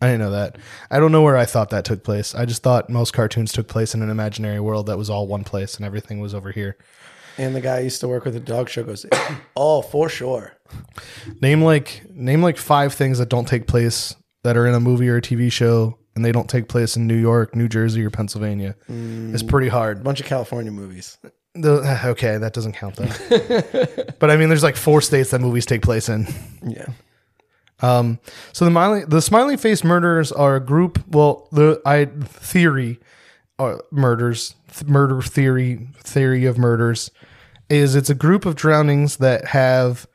I 0.00 0.06
didn't 0.06 0.20
know 0.20 0.30
that. 0.30 0.56
I 0.90 1.00
don't 1.00 1.12
know 1.12 1.22
where 1.22 1.36
I 1.36 1.44
thought 1.44 1.70
that 1.70 1.84
took 1.84 2.04
place. 2.04 2.34
I 2.34 2.44
just 2.44 2.62
thought 2.62 2.88
most 2.88 3.12
cartoons 3.12 3.52
took 3.52 3.66
place 3.68 3.94
in 3.94 4.02
an 4.02 4.10
imaginary 4.10 4.60
world 4.60 4.86
that 4.86 4.96
was 4.98 5.10
all 5.10 5.26
one 5.26 5.44
place 5.44 5.76
and 5.76 5.84
everything 5.84 6.20
was 6.20 6.34
over 6.34 6.52
here. 6.52 6.76
And 7.38 7.54
the 7.54 7.60
guy 7.60 7.76
I 7.76 7.80
used 7.80 8.00
to 8.00 8.08
work 8.08 8.24
with 8.24 8.34
the 8.34 8.40
dog 8.40 8.68
show 8.68 8.82
goes, 8.82 9.06
"Oh, 9.56 9.82
for 9.82 10.08
sure." 10.08 10.54
Name 11.40 11.62
like 11.62 12.02
name 12.10 12.42
like 12.42 12.56
five 12.58 12.92
things 12.92 13.18
that 13.18 13.28
don't 13.28 13.46
take 13.48 13.66
place 13.66 14.14
that 14.44 14.56
are 14.56 14.66
in 14.66 14.74
a 14.74 14.80
movie 14.80 15.08
or 15.08 15.16
a 15.16 15.22
TV 15.22 15.50
show 15.50 15.98
and 16.14 16.24
they 16.24 16.32
don't 16.32 16.48
take 16.50 16.68
place 16.68 16.96
in 16.96 17.06
New 17.06 17.16
York, 17.16 17.54
New 17.54 17.68
Jersey, 17.68 18.04
or 18.04 18.10
Pennsylvania. 18.10 18.74
It's 18.88 19.42
pretty 19.42 19.68
A 19.68 19.70
hard. 19.70 20.02
bunch 20.02 20.20
of 20.20 20.26
California 20.26 20.72
movies. 20.72 21.16
The, 21.54 22.00
okay, 22.06 22.38
that 22.38 22.52
doesn't 22.52 22.72
count 22.72 22.96
though. 22.96 24.12
but 24.18 24.30
I 24.30 24.36
mean, 24.36 24.48
there's 24.48 24.62
like 24.64 24.76
four 24.76 25.00
states 25.00 25.30
that 25.30 25.40
movies 25.40 25.64
take 25.64 25.82
place 25.82 26.08
in. 26.08 26.26
Yeah. 26.66 26.86
Um, 27.80 28.18
so 28.52 28.64
the 28.64 28.72
smiley, 28.72 29.04
the 29.06 29.22
smiley 29.22 29.56
face 29.56 29.84
murderers 29.84 30.32
are 30.32 30.56
a 30.56 30.60
group. 30.60 31.02
Well, 31.08 31.48
the 31.52 31.80
I 31.86 32.06
theory, 32.06 32.98
or 33.58 33.84
murders, 33.92 34.56
th- 34.76 34.88
murder 34.90 35.22
theory, 35.22 35.88
theory 36.02 36.44
of 36.46 36.58
murders, 36.58 37.12
is 37.70 37.94
it's 37.94 38.10
a 38.10 38.14
group 38.14 38.46
of 38.46 38.54
drownings 38.56 39.18
that 39.18 39.46
have 39.46 40.06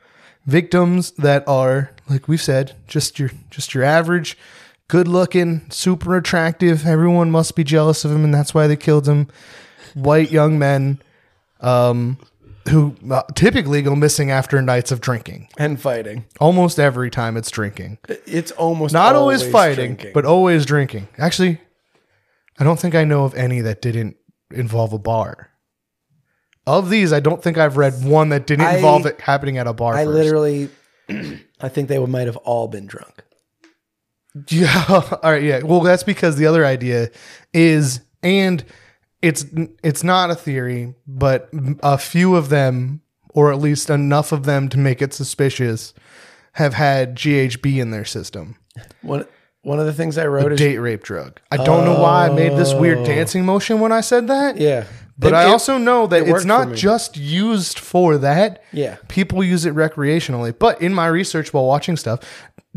victims 0.45 1.12
that 1.12 1.48
are 1.48 1.91
like 2.10 2.27
we've 2.27 2.41
said, 2.41 2.75
just 2.88 3.19
your 3.19 3.31
just 3.50 3.74
your 3.74 3.83
average, 3.83 4.38
good 4.88 5.07
looking, 5.07 5.69
super 5.69 6.15
attractive. 6.17 6.86
Everyone 6.86 7.31
must 7.31 7.55
be 7.55 7.63
jealous 7.63 8.05
of 8.05 8.12
him, 8.12 8.24
and 8.24 8.33
that's 8.33 8.53
why 8.53 8.67
they 8.67 8.75
killed 8.75 9.07
him. 9.07 9.27
White 9.93 10.31
young 10.31 10.57
men, 10.57 11.01
um, 11.62 12.17
who 12.69 12.95
uh, 13.10 13.24
typically 13.36 13.81
go 13.81 13.95
missing 13.95 14.31
after 14.31 14.62
nights 14.62 14.91
of 14.91 15.01
drinking. 15.01 15.50
And 15.57 15.79
fighting. 15.79 16.25
Almost 16.39 16.79
every 16.79 17.10
time 17.10 17.38
it's 17.38 17.51
drinking. 17.51 18.00
It's 18.07 18.51
almost 18.51 18.93
Not 18.93 19.15
always, 19.15 19.48
fighting, 19.48 19.95
drinking. 19.95 20.12
but 20.13 20.25
always 20.25 20.65
drinking. 20.65 21.07
Actually, 21.17 21.60
I 22.60 22.63
don't 22.63 22.79
think 22.79 22.95
I 22.95 23.03
know 23.03 23.24
of 23.24 23.36
any 23.36 23.62
that 23.62 23.81
didn't 23.81 24.17
involve 24.51 24.93
a 24.93 25.00
bar. 25.00 25.50
Of 26.65 26.89
these, 26.89 27.12
I 27.12 27.20
don't 27.20 27.43
think 27.43 27.58
I've 27.58 27.75
read 27.75 28.05
one 28.05 28.29
that 28.29 28.48
didn't 28.48 28.65
I- 28.65 28.75
involve 28.75 29.05
it 29.05 29.20
happening 29.20 29.58
at 29.58 29.67
a 29.67 29.74
bar. 29.74 29.96
I 29.96 30.05
first. 30.05 30.15
literally, 30.15 30.70
I 31.62 31.70
think 31.70 31.89
they 31.89 32.00
might 32.00 32.27
have 32.27 32.38
all 32.38 32.67
been 32.67 32.86
drunk. 32.86 33.24
Yeah. 34.50 34.84
All 35.24 35.32
right. 35.32 35.43
Yeah. 35.43 35.62
Well, 35.62 35.82
that's 35.82 36.03
because 36.03 36.38
the 36.38 36.46
other 36.46 36.65
idea 36.65 37.12
is, 37.53 38.01
and 38.22 38.63
it's 39.22 39.46
it's 39.84 40.03
not 40.03 40.32
a 40.32 40.36
theory, 40.36 40.96
but 41.05 41.50
a 41.82 41.98
few 41.98 42.36
of 42.36 42.50
them, 42.50 43.01
or 43.29 43.51
at 43.51 43.60
least 43.60 43.89
enough 43.89 44.32
of 44.32 44.46
them 44.46 44.70
to 44.70 44.77
make 44.77 45.01
it 45.01 45.13
suspicious, 45.13 45.93
have 46.53 46.74
had 46.74 47.15
GHB 47.15 47.77
in 47.77 47.91
their 47.91 48.05
system. 48.05 48.58
One 49.01 49.25
one 49.62 49.79
of 49.79 49.86
the 49.86 49.93
things 49.93 50.17
I 50.17 50.27
wrote 50.27 50.51
is 50.51 50.60
Date 50.60 50.79
rape 50.79 51.03
drug. 51.03 51.39
I 51.51 51.58
don't 51.58 51.86
know 51.86 52.00
why 52.00 52.27
I 52.27 52.29
made 52.29 52.58
this 52.58 52.74
weird 52.74 53.00
oh. 53.00 53.05
dancing 53.05 53.46
motion 53.46 53.79
when 53.79 53.91
I 53.91 54.01
said 54.01 54.27
that. 54.27 54.58
yeah, 54.58 54.86
But 55.17 55.29
It- 55.34 55.36
I 55.36 55.43
also 55.46 55.77
know 55.77 56.08
that 56.08 56.24
it 56.24 56.29
it's 56.29 56.46
not 56.46 56.74
just 56.74 57.17
used 57.17 57.77
for 57.79 58.17
that. 58.17 58.63
Yeah. 58.72 58.96
People 59.08 59.43
use 59.43 59.65
it 59.65 59.75
recreationally. 59.75 60.53
But 60.58 60.82
in 60.82 60.93
my 60.93 61.08
research 61.08 61.53
while 61.53 61.65
watching 61.65 61.98
stuff, 61.98 62.20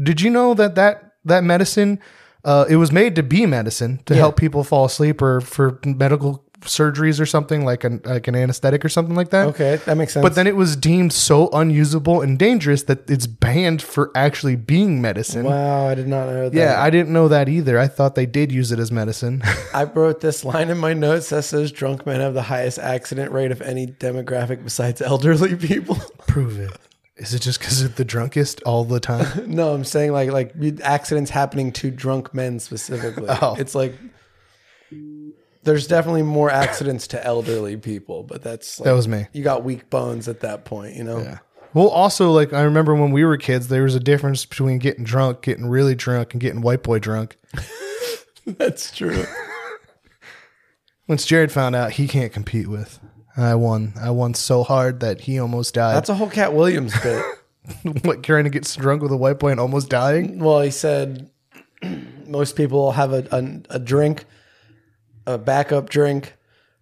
did 0.02 0.21
you 0.21 0.31
know 0.31 0.52
that 0.55 0.75
that, 0.75 1.12
that 1.25 1.45
medicine, 1.45 1.99
uh, 2.45 2.64
it 2.69 2.76
was 2.76 2.93
made 2.93 3.16
to 3.16 3.23
be 3.23 3.47
medicine 3.47 4.00
to 4.07 4.14
help 4.14 4.37
people 4.37 4.62
fall 4.64 4.85
asleep 4.85 5.21
or 5.23 5.40
for 5.40 5.81
medical 5.85 6.45
surgeries 6.60 7.20
or 7.20 7.26
something 7.26 7.64
like 7.64 7.84
an, 7.84 8.00
like 8.04 8.28
an 8.28 8.34
anesthetic 8.34 8.84
or 8.84 8.88
something 8.88 9.14
like 9.14 9.30
that? 9.30 9.48
okay, 9.48 9.76
that 9.84 9.96
makes 9.96 10.12
sense. 10.12 10.22
But 10.22 10.34
then 10.34 10.46
it 10.46 10.56
was 10.56 10.76
deemed 10.76 11.12
so 11.12 11.48
unusable 11.52 12.20
and 12.22 12.38
dangerous 12.38 12.84
that 12.84 13.08
it's 13.10 13.26
banned 13.26 13.82
for 13.82 14.10
actually 14.14 14.56
being 14.56 15.00
medicine. 15.00 15.44
wow, 15.44 15.88
I 15.88 15.94
did 15.94 16.08
not 16.08 16.26
know 16.26 16.48
that. 16.48 16.56
Yeah, 16.56 16.82
I 16.82 16.90
didn't 16.90 17.12
know 17.12 17.28
that 17.28 17.48
either. 17.48 17.78
I 17.78 17.88
thought 17.88 18.14
they 18.14 18.26
did 18.26 18.52
use 18.52 18.72
it 18.72 18.78
as 18.78 18.90
medicine. 18.90 19.42
I 19.75 19.84
wrote 19.84 20.20
this 20.20 20.44
line 20.44 20.70
in 20.70 20.78
my 20.78 20.92
notes 20.92 21.30
that 21.30 21.42
says 21.42 21.72
drunk 21.72 22.06
men 22.06 22.20
have 22.20 22.34
the 22.34 22.42
highest 22.42 22.78
accident 22.78 23.32
rate 23.32 23.52
of 23.52 23.60
any 23.62 23.86
demographic 23.86 24.62
besides 24.64 25.00
elderly 25.02 25.56
people. 25.56 25.96
Prove 26.26 26.58
it. 26.58 26.72
Is 27.16 27.32
it 27.32 27.40
just 27.40 27.60
because 27.60 27.80
of 27.80 27.96
the 27.96 28.04
drunkest 28.04 28.62
all 28.64 28.84
the 28.84 29.00
time? 29.00 29.26
no, 29.54 29.72
I'm 29.72 29.84
saying 29.84 30.12
like 30.12 30.30
like 30.30 30.54
accidents 30.82 31.30
happening 31.30 31.72
to 31.72 31.90
drunk 31.90 32.34
men 32.34 32.58
specifically. 32.58 33.26
Oh. 33.28 33.56
It's 33.58 33.75
like 33.75 33.94
there's 35.66 35.87
definitely 35.87 36.23
more 36.23 36.49
accidents 36.49 37.08
to 37.08 37.23
elderly 37.25 37.76
people, 37.76 38.23
but 38.23 38.42
that's 38.42 38.80
like, 38.80 38.85
That 38.85 38.92
was 38.92 39.06
me. 39.06 39.26
You 39.32 39.42
got 39.42 39.64
weak 39.64 39.90
bones 39.90 40.28
at 40.28 40.40
that 40.40 40.64
point, 40.64 40.94
you 40.96 41.04
know. 41.04 41.18
Yeah. 41.18 41.38
Well, 41.75 41.88
also, 41.88 42.30
like 42.30 42.54
I 42.54 42.62
remember 42.62 42.94
when 42.94 43.11
we 43.11 43.25
were 43.25 43.37
kids, 43.37 43.68
there 43.68 43.82
was 43.82 43.94
a 43.94 44.00
difference 44.00 44.46
between 44.46 44.78
getting 44.78 45.04
drunk, 45.04 45.42
getting 45.42 45.66
really 45.66 45.94
drunk, 45.94 46.32
and 46.32 46.40
getting 46.40 46.62
white 46.62 46.82
boy 46.82 47.00
drunk. 47.00 47.37
That's 48.46 48.96
true. 48.96 49.25
Once 51.08 51.26
Jared 51.26 51.52
found 51.52 51.75
out 51.75 51.92
he 51.92 52.08
can't 52.08 52.32
compete 52.32 52.68
with, 52.68 52.99
I 53.37 53.56
won. 53.56 53.92
I 54.00 54.11
won 54.11 54.35
so 54.35 54.62
hard 54.62 55.00
that 55.00 55.23
he 55.23 55.38
almost 55.38 55.75
died. 55.75 55.96
That's 55.96 56.08
a 56.08 56.14
whole 56.14 56.30
Katt 56.30 56.54
Williams 56.54 56.94
bit. 57.02 57.25
what 58.04 58.23
trying 58.23 58.44
to 58.44 58.50
get 58.50 58.64
drunk 58.78 59.02
with 59.02 59.12
a 59.12 59.16
white 59.16 59.38
boy 59.38 59.50
and 59.50 59.61
almost 59.61 59.90
dying. 59.90 60.38
Well, 60.38 60.62
he 60.62 60.70
said 60.70 61.28
most 62.26 62.56
people 62.56 62.92
have 62.92 63.12
a, 63.12 63.26
a, 63.32 63.76
a 63.76 63.78
drink, 63.78 64.25
a 65.26 65.38
backup 65.38 65.88
drink, 65.88 66.35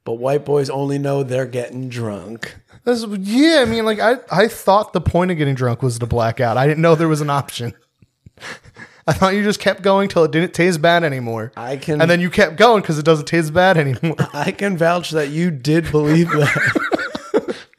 but 0.05 0.15
white 0.15 0.45
boys 0.45 0.71
only 0.71 0.99
know 0.99 1.23
they're 1.23 1.47
getting 1.47 1.89
drunk. 1.89 2.57
That's, 2.85 3.05
yeah, 3.07 3.61
I 3.61 3.65
mean, 3.65 3.85
like 3.85 4.01
I, 4.01 4.17
I 4.31 4.49
thought 4.49 4.93
the 4.93 5.01
point 5.01 5.31
of 5.31 5.39
getting 5.39 5.55
drunk 5.55 5.83
was 5.83 5.99
to 5.99 6.07
black 6.07 6.41
out. 6.41 6.57
I 6.57 6.67
didn't 6.67 6.83
know 6.83 6.95
there 6.95 7.09
was 7.09 7.21
an 7.23 7.31
option. 7.31 7.73
I 9.07 9.13
thought 9.13 9.35
you 9.35 9.43
just 9.43 9.61
kept 9.61 9.83
going 9.83 10.09
till 10.09 10.25
it 10.25 10.31
didn't 10.31 10.55
taste 10.55 10.81
bad 10.81 11.05
anymore, 11.05 11.53
I 11.57 11.77
can 11.77 12.01
and 12.01 12.11
then 12.11 12.21
you 12.21 12.31
kept 12.31 12.57
going 12.57 12.81
because 12.81 12.99
it 12.99 13.05
doesn't 13.05 13.27
taste 13.27 13.53
bad 13.53 13.77
anymore. 13.77 14.17
I 14.33 14.51
can 14.51 14.79
vouch 14.79 15.11
that 15.11 15.29
you 15.29 15.51
did 15.51 15.91
believe 15.91 16.29
that. 16.31 16.81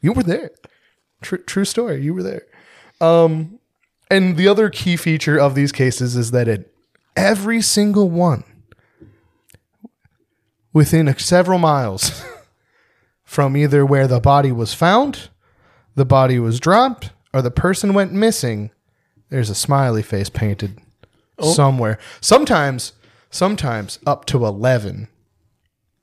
You 0.06 0.12
were 0.12 0.22
there. 0.22 0.52
True, 1.20 1.38
true 1.38 1.64
story. 1.64 2.00
You 2.00 2.14
were 2.14 2.22
there. 2.22 2.42
Um, 3.00 3.58
and 4.08 4.36
the 4.36 4.46
other 4.46 4.70
key 4.70 4.96
feature 4.96 5.36
of 5.36 5.56
these 5.56 5.72
cases 5.72 6.14
is 6.14 6.30
that 6.30 6.46
it 6.46 6.72
every 7.16 7.60
single 7.60 8.08
one 8.08 8.44
within 10.76 11.16
several 11.16 11.58
miles 11.58 12.22
from 13.24 13.56
either 13.56 13.86
where 13.86 14.06
the 14.06 14.20
body 14.20 14.52
was 14.52 14.74
found, 14.74 15.30
the 15.94 16.04
body 16.04 16.38
was 16.38 16.60
dropped, 16.60 17.12
or 17.32 17.40
the 17.40 17.50
person 17.50 17.94
went 17.94 18.12
missing, 18.12 18.70
there's 19.30 19.48
a 19.48 19.54
smiley 19.54 20.02
face 20.02 20.28
painted 20.28 20.78
oh. 21.38 21.50
somewhere. 21.50 21.98
Sometimes, 22.20 22.92
sometimes 23.30 23.98
up 24.06 24.26
to 24.26 24.44
eleven 24.44 25.08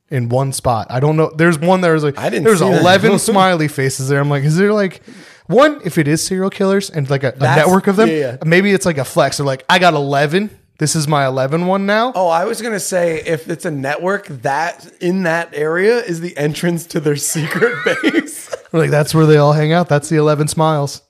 in 0.09 0.27
one 0.27 0.51
spot. 0.51 0.87
I 0.89 0.99
don't 0.99 1.17
know. 1.17 1.31
There's 1.37 1.59
one 1.59 1.81
that 1.81 1.91
was 1.91 2.03
like 2.03 2.17
I 2.17 2.31
didn't 2.31 2.45
There's 2.45 2.61
eleven 2.61 3.19
smiley 3.29 3.67
faces 3.67 4.09
there. 4.09 4.19
I'm 4.19 4.29
like, 4.31 4.43
is 4.43 4.57
there 4.57 4.73
like 4.73 5.03
one? 5.45 5.81
If 5.85 5.99
it 5.99 6.07
is 6.07 6.25
serial 6.25 6.49
killers 6.49 6.89
and 6.89 7.07
like 7.11 7.23
a, 7.23 7.35
a 7.35 7.39
network 7.39 7.85
of 7.85 7.95
them, 7.95 8.09
yeah, 8.09 8.15
yeah. 8.15 8.37
maybe 8.43 8.71
it's 8.71 8.87
like 8.87 8.97
a 8.97 9.05
flex. 9.05 9.37
They're 9.37 9.45
like, 9.45 9.65
I 9.69 9.77
got 9.77 9.93
eleven. 9.93 10.49
This 10.79 10.95
is 10.95 11.07
my 11.07 11.25
11 11.25 11.67
one 11.67 11.85
now. 11.85 12.11
Oh, 12.15 12.27
I 12.29 12.45
was 12.45 12.61
gonna 12.61 12.79
say 12.79 13.21
if 13.25 13.47
it's 13.47 13.65
a 13.65 13.71
network, 13.71 14.27
that 14.27 14.91
in 14.99 15.23
that 15.23 15.53
area 15.53 15.99
is 15.99 16.19
the 16.19 16.35
entrance 16.37 16.85
to 16.87 16.99
their 16.99 17.15
secret 17.15 17.75
base. 18.03 18.53
Like 18.71 18.89
that's 18.89 19.13
where 19.13 19.25
they 19.25 19.37
all 19.37 19.53
hang 19.53 19.71
out. 19.71 19.87
That's 19.87 20.09
the 20.09 20.17
11 20.17 20.47
smiles. 20.47 21.01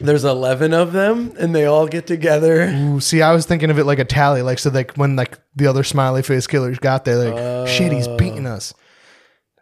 There's 0.00 0.24
eleven 0.24 0.74
of 0.74 0.92
them, 0.92 1.32
and 1.38 1.54
they 1.54 1.66
all 1.66 1.86
get 1.86 2.06
together. 2.06 2.64
Ooh, 2.68 2.98
see, 2.98 3.22
I 3.22 3.32
was 3.32 3.46
thinking 3.46 3.70
of 3.70 3.78
it 3.78 3.84
like 3.84 4.00
a 4.00 4.04
tally, 4.04 4.42
like 4.42 4.58
so 4.58 4.70
like 4.70 4.92
when 4.96 5.14
like 5.14 5.38
the 5.54 5.68
other 5.68 5.84
smiley 5.84 6.22
face 6.22 6.48
killers 6.48 6.80
got 6.80 7.04
there, 7.04 7.16
like 7.30 7.68
shit, 7.68 7.92
he's 7.92 8.08
beating 8.08 8.44
us. 8.46 8.74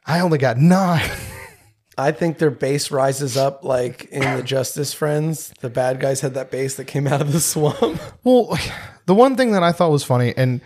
I 0.07 0.21
only 0.21 0.39
got 0.39 0.57
nine. 0.57 1.09
I 1.99 2.13
think 2.13 2.39
their 2.39 2.51
base 2.51 2.91
rises 2.91 3.37
up 3.37 3.65
like 3.65 4.07
in 4.07 4.37
the 4.37 4.43
Justice 4.43 4.95
Friends. 4.95 5.53
The 5.61 5.71
bad 5.71 6.01
guys 6.01 6.21
had 6.21 6.35
that 6.35 6.51
base 6.51 6.77
that 6.77 6.87
came 6.87 7.07
out 7.07 7.21
of 7.21 7.33
the 7.33 7.41
swamp. 7.41 8.01
Well, 8.25 8.59
the 9.07 9.15
one 9.15 9.37
thing 9.37 9.53
that 9.53 9.63
I 9.63 9.73
thought 9.73 9.91
was 9.91 10.05
funny, 10.05 10.33
and 10.37 10.61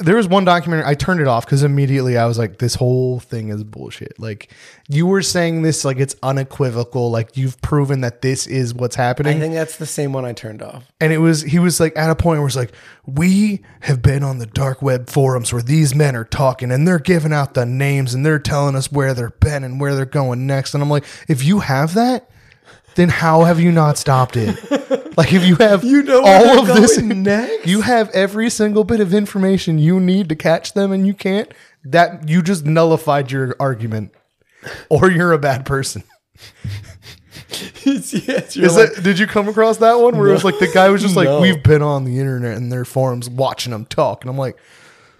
there 0.00 0.16
was 0.16 0.26
one 0.26 0.46
documentary, 0.46 0.86
I 0.86 0.94
turned 0.94 1.20
it 1.20 1.26
off 1.26 1.44
because 1.44 1.62
immediately 1.62 2.16
I 2.16 2.24
was 2.24 2.38
like, 2.38 2.56
this 2.56 2.74
whole 2.74 3.20
thing 3.20 3.50
is 3.50 3.62
bullshit. 3.64 4.18
Like, 4.18 4.50
you 4.88 5.06
were 5.06 5.20
saying 5.20 5.60
this 5.60 5.84
like 5.84 5.98
it's 5.98 6.16
unequivocal, 6.22 7.10
like 7.10 7.36
you've 7.36 7.60
proven 7.60 8.00
that 8.00 8.22
this 8.22 8.46
is 8.46 8.72
what's 8.72 8.96
happening. 8.96 9.36
I 9.36 9.40
think 9.40 9.52
that's 9.52 9.76
the 9.76 9.84
same 9.84 10.14
one 10.14 10.24
I 10.24 10.32
turned 10.32 10.62
off. 10.62 10.90
and 11.00 11.12
it 11.12 11.18
was, 11.18 11.42
he 11.42 11.58
was 11.58 11.80
like 11.80 11.96
at 11.98 12.08
a 12.08 12.14
point 12.14 12.40
where 12.40 12.46
it's 12.46 12.56
like, 12.56 12.72
we 13.04 13.60
have 13.80 14.00
been 14.00 14.22
on 14.22 14.38
the 14.38 14.46
dark 14.46 14.80
web 14.80 15.10
forums 15.10 15.52
where 15.52 15.62
these 15.62 15.94
men 15.94 16.16
are 16.16 16.24
talking 16.24 16.70
and 16.70 16.88
they're 16.88 16.98
giving 16.98 17.34
out 17.34 17.52
the 17.52 17.66
names 17.66 18.14
and 18.14 18.24
they're 18.24 18.38
telling 18.38 18.76
us 18.76 18.90
where 18.90 19.12
they're 19.12 19.30
been 19.40 19.64
and 19.64 19.78
where 19.78 19.94
they're 19.94 20.06
going 20.06 20.46
next. 20.46 20.72
And 20.72 20.82
I'm 20.82 20.88
like, 20.88 21.04
if 21.28 21.44
you 21.44 21.60
have 21.60 21.92
that, 21.94 22.30
then 22.94 23.08
how 23.08 23.44
have 23.44 23.60
you 23.60 23.72
not 23.72 23.98
stopped 23.98 24.36
it? 24.36 24.58
Like 25.16 25.32
if 25.32 25.44
you 25.44 25.54
have 25.56 25.84
You 25.84 26.02
know 26.02 26.22
all 26.24 26.58
of 26.58 26.66
this 26.66 26.98
next? 27.00 27.68
you 27.68 27.82
have 27.82 28.10
every 28.10 28.50
single 28.50 28.82
bit 28.82 28.98
of 28.98 29.14
information 29.14 29.78
you 29.78 30.00
need 30.00 30.28
to 30.30 30.34
catch 30.34 30.72
them 30.72 30.90
and 30.90 31.06
you 31.06 31.14
can't, 31.14 31.54
that 31.84 32.28
you 32.28 32.42
just 32.42 32.64
nullified 32.64 33.30
your 33.30 33.54
argument. 33.60 34.12
Or 34.88 35.08
you're 35.08 35.32
a 35.32 35.38
bad 35.38 35.66
person. 35.66 36.02
yes, 37.84 38.12
Is 38.56 38.76
like, 38.76 38.94
that 38.94 39.02
did 39.04 39.18
you 39.18 39.26
come 39.26 39.48
across 39.48 39.76
that 39.78 39.94
one 39.94 40.16
where 40.18 40.28
it 40.28 40.32
was 40.32 40.44
like 40.44 40.58
the 40.58 40.70
guy 40.72 40.88
was 40.88 41.02
just 41.02 41.16
like, 41.16 41.26
No. 41.26 41.40
We've 41.40 41.62
been 41.62 41.82
on 41.82 42.04
the 42.04 42.18
internet 42.18 42.56
and 42.56 42.72
their 42.72 42.84
forums 42.84 43.28
watching 43.30 43.70
them 43.70 43.86
talk, 43.86 44.22
and 44.24 44.30
I'm 44.30 44.38
like, 44.38 44.58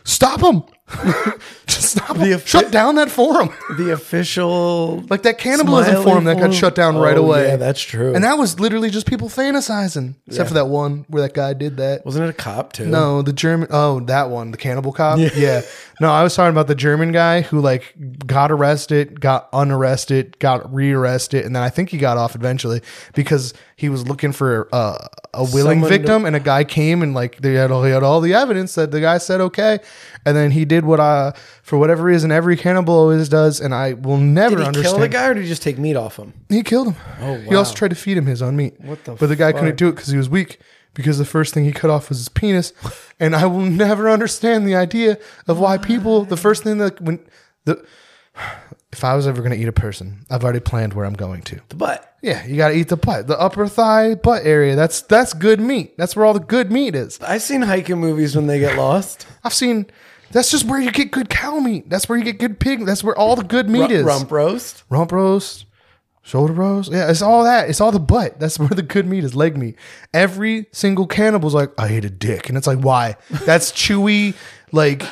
Stop 0.04 0.40
them. 0.40 0.64
just 1.66 1.92
stop 1.96 2.16
The 2.18 2.42
Shut 2.44 2.70
down 2.70 2.96
that 2.96 3.10
forum. 3.10 3.50
the 3.78 3.90
official 3.92 5.02
Like 5.08 5.22
that 5.22 5.38
cannibalism 5.38 5.92
Smiley 5.92 6.04
forum 6.04 6.24
that 6.24 6.34
got 6.34 6.40
forum? 6.40 6.52
shut 6.52 6.74
down 6.74 6.96
right 6.98 7.16
Oh, 7.16 7.24
away. 7.24 7.48
yeah, 7.48 7.56
that's 7.56 7.80
true. 7.80 8.14
And 8.14 8.22
that 8.22 8.34
was 8.36 8.60
literally 8.60 8.90
just 8.90 9.06
people 9.06 9.28
fantasizing. 9.28 10.14
Except 10.26 10.48
for 10.48 10.54
that 10.54 10.66
one 10.66 11.06
where 11.08 11.22
that 11.22 11.32
guy 11.34 11.54
did 11.54 11.78
that. 11.78 12.04
wasn't 12.04 12.26
it 12.26 12.30
a 12.30 12.34
cop 12.34 12.74
too? 12.74 12.86
No, 12.86 13.22
the 13.22 13.32
German. 13.32 13.68
Oh, 13.70 14.00
that 14.00 14.28
one, 14.30 14.50
the 14.50 14.58
cannibal 14.58 14.92
cop. 14.92 15.18
Yeah. 15.18 15.62
No, 16.00 16.10
I 16.10 16.22
was 16.22 16.34
talking 16.34 16.50
about 16.50 16.66
the 16.66 16.74
German 16.74 17.12
guy 17.12 17.40
who 17.42 17.60
like 17.60 17.94
got 18.26 18.50
arrested, 18.52 19.20
got 19.20 19.48
unarrested, 19.52 20.38
got 20.40 20.72
rearrested, 20.72 21.44
and 21.46 21.54
then 21.56 21.62
I 21.62 21.70
think 21.70 21.90
he 21.90 21.98
got 21.98 22.18
off 22.18 22.34
eventually 22.34 22.82
because 23.14 23.54
he 23.76 23.88
was 23.88 24.06
looking 24.06 24.32
for 24.32 24.68
uh, 24.72 24.98
a 25.32 25.42
willing 25.42 25.80
Someone 25.80 25.88
victim, 25.90 26.24
and 26.24 26.36
a 26.36 26.40
guy 26.40 26.62
came 26.64 27.02
and 27.02 27.12
like 27.14 27.38
they 27.40 27.54
had 27.54 27.70
all, 27.70 27.82
they 27.82 27.90
had 27.90 28.02
all 28.02 28.20
the 28.20 28.34
evidence 28.34 28.74
that 28.76 28.90
the 28.92 29.00
guy 29.00 29.18
said 29.18 29.40
okay, 29.40 29.80
and 30.24 30.36
then 30.36 30.52
he 30.52 30.64
did 30.64 30.84
what 30.84 31.00
I 31.00 31.32
for 31.62 31.76
whatever 31.78 32.02
reason 32.04 32.30
every 32.30 32.56
cannibal 32.56 32.94
always 32.94 33.28
does, 33.28 33.60
and 33.60 33.74
I 33.74 33.94
will 33.94 34.18
never 34.18 34.56
Did 34.56 34.62
he 34.62 34.66
understand. 34.68 34.92
kill 34.92 35.00
the 35.00 35.08
guy 35.08 35.26
or 35.26 35.34
did 35.34 35.42
he 35.42 35.48
just 35.48 35.62
take 35.62 35.78
meat 35.78 35.96
off 35.96 36.16
him? 36.18 36.32
He 36.48 36.62
killed 36.62 36.88
him. 36.88 36.96
Oh, 37.20 37.32
wow. 37.32 37.38
He 37.40 37.54
also 37.54 37.74
tried 37.74 37.88
to 37.88 37.96
feed 37.96 38.16
him 38.16 38.26
his 38.26 38.42
own 38.42 38.54
meat. 38.56 38.80
What 38.80 39.04
the 39.04 39.12
But 39.14 39.26
the 39.26 39.36
guy 39.36 39.50
fuck? 39.52 39.60
couldn't 39.60 39.76
do 39.76 39.88
it 39.88 39.92
because 39.92 40.08
he 40.08 40.16
was 40.16 40.28
weak. 40.28 40.60
Because 40.94 41.18
the 41.18 41.24
first 41.24 41.52
thing 41.52 41.64
he 41.64 41.72
cut 41.72 41.90
off 41.90 42.08
was 42.08 42.18
his 42.18 42.28
penis, 42.28 42.72
and 43.18 43.34
I 43.34 43.46
will 43.46 43.62
never 43.66 44.08
understand 44.08 44.64
the 44.64 44.76
idea 44.76 45.18
of 45.48 45.58
why 45.58 45.76
people. 45.76 46.24
The 46.24 46.36
first 46.36 46.62
thing 46.62 46.78
that 46.78 47.00
when 47.00 47.18
the 47.64 47.84
if 48.94 49.02
I 49.02 49.16
was 49.16 49.26
ever 49.26 49.42
going 49.42 49.50
to 49.50 49.58
eat 49.58 49.66
a 49.66 49.72
person, 49.72 50.24
I've 50.30 50.44
already 50.44 50.60
planned 50.60 50.94
where 50.94 51.04
I'm 51.04 51.14
going 51.14 51.42
to. 51.42 51.60
The 51.68 51.74
butt. 51.74 52.16
Yeah, 52.22 52.46
you 52.46 52.56
got 52.56 52.68
to 52.68 52.74
eat 52.74 52.88
the 52.88 52.96
butt, 52.96 53.26
the 53.26 53.38
upper 53.38 53.66
thigh 53.66 54.14
butt 54.14 54.46
area. 54.46 54.76
That's 54.76 55.02
that's 55.02 55.32
good 55.32 55.60
meat. 55.60 55.98
That's 55.98 56.14
where 56.14 56.24
all 56.24 56.32
the 56.32 56.38
good 56.38 56.70
meat 56.70 56.94
is. 56.94 57.18
I've 57.20 57.42
seen 57.42 57.62
hiking 57.62 57.98
movies 57.98 58.36
when 58.36 58.46
they 58.46 58.60
get 58.60 58.76
lost. 58.76 59.26
I've 59.42 59.52
seen. 59.52 59.86
That's 60.30 60.48
just 60.48 60.64
where 60.66 60.80
you 60.80 60.92
get 60.92 61.10
good 61.10 61.28
cow 61.28 61.58
meat. 61.58 61.90
That's 61.90 62.08
where 62.08 62.16
you 62.16 62.24
get 62.24 62.38
good 62.38 62.60
pig. 62.60 62.86
That's 62.86 63.02
where 63.02 63.18
all 63.18 63.34
the 63.34 63.42
good 63.42 63.68
meat 63.68 63.90
is. 63.90 64.04
Rump 64.04 64.30
roast. 64.30 64.84
rump 64.88 65.10
roast, 65.10 65.66
shoulder 66.22 66.52
roast. 66.52 66.92
Yeah, 66.92 67.10
it's 67.10 67.20
all 67.20 67.42
that. 67.42 67.68
It's 67.68 67.80
all 67.80 67.90
the 67.90 67.98
butt. 67.98 68.38
That's 68.38 68.58
where 68.60 68.68
the 68.68 68.82
good 68.82 69.06
meat 69.06 69.24
is, 69.24 69.34
leg 69.34 69.56
meat. 69.56 69.74
Every 70.12 70.66
single 70.70 71.08
cannibal's 71.08 71.54
like, 71.54 71.72
I 71.78 71.88
ate 71.88 72.04
a 72.04 72.10
dick, 72.10 72.48
and 72.48 72.56
it's 72.56 72.68
like, 72.68 72.78
why? 72.78 73.16
That's 73.44 73.72
chewy, 73.72 74.34
like. 74.70 75.02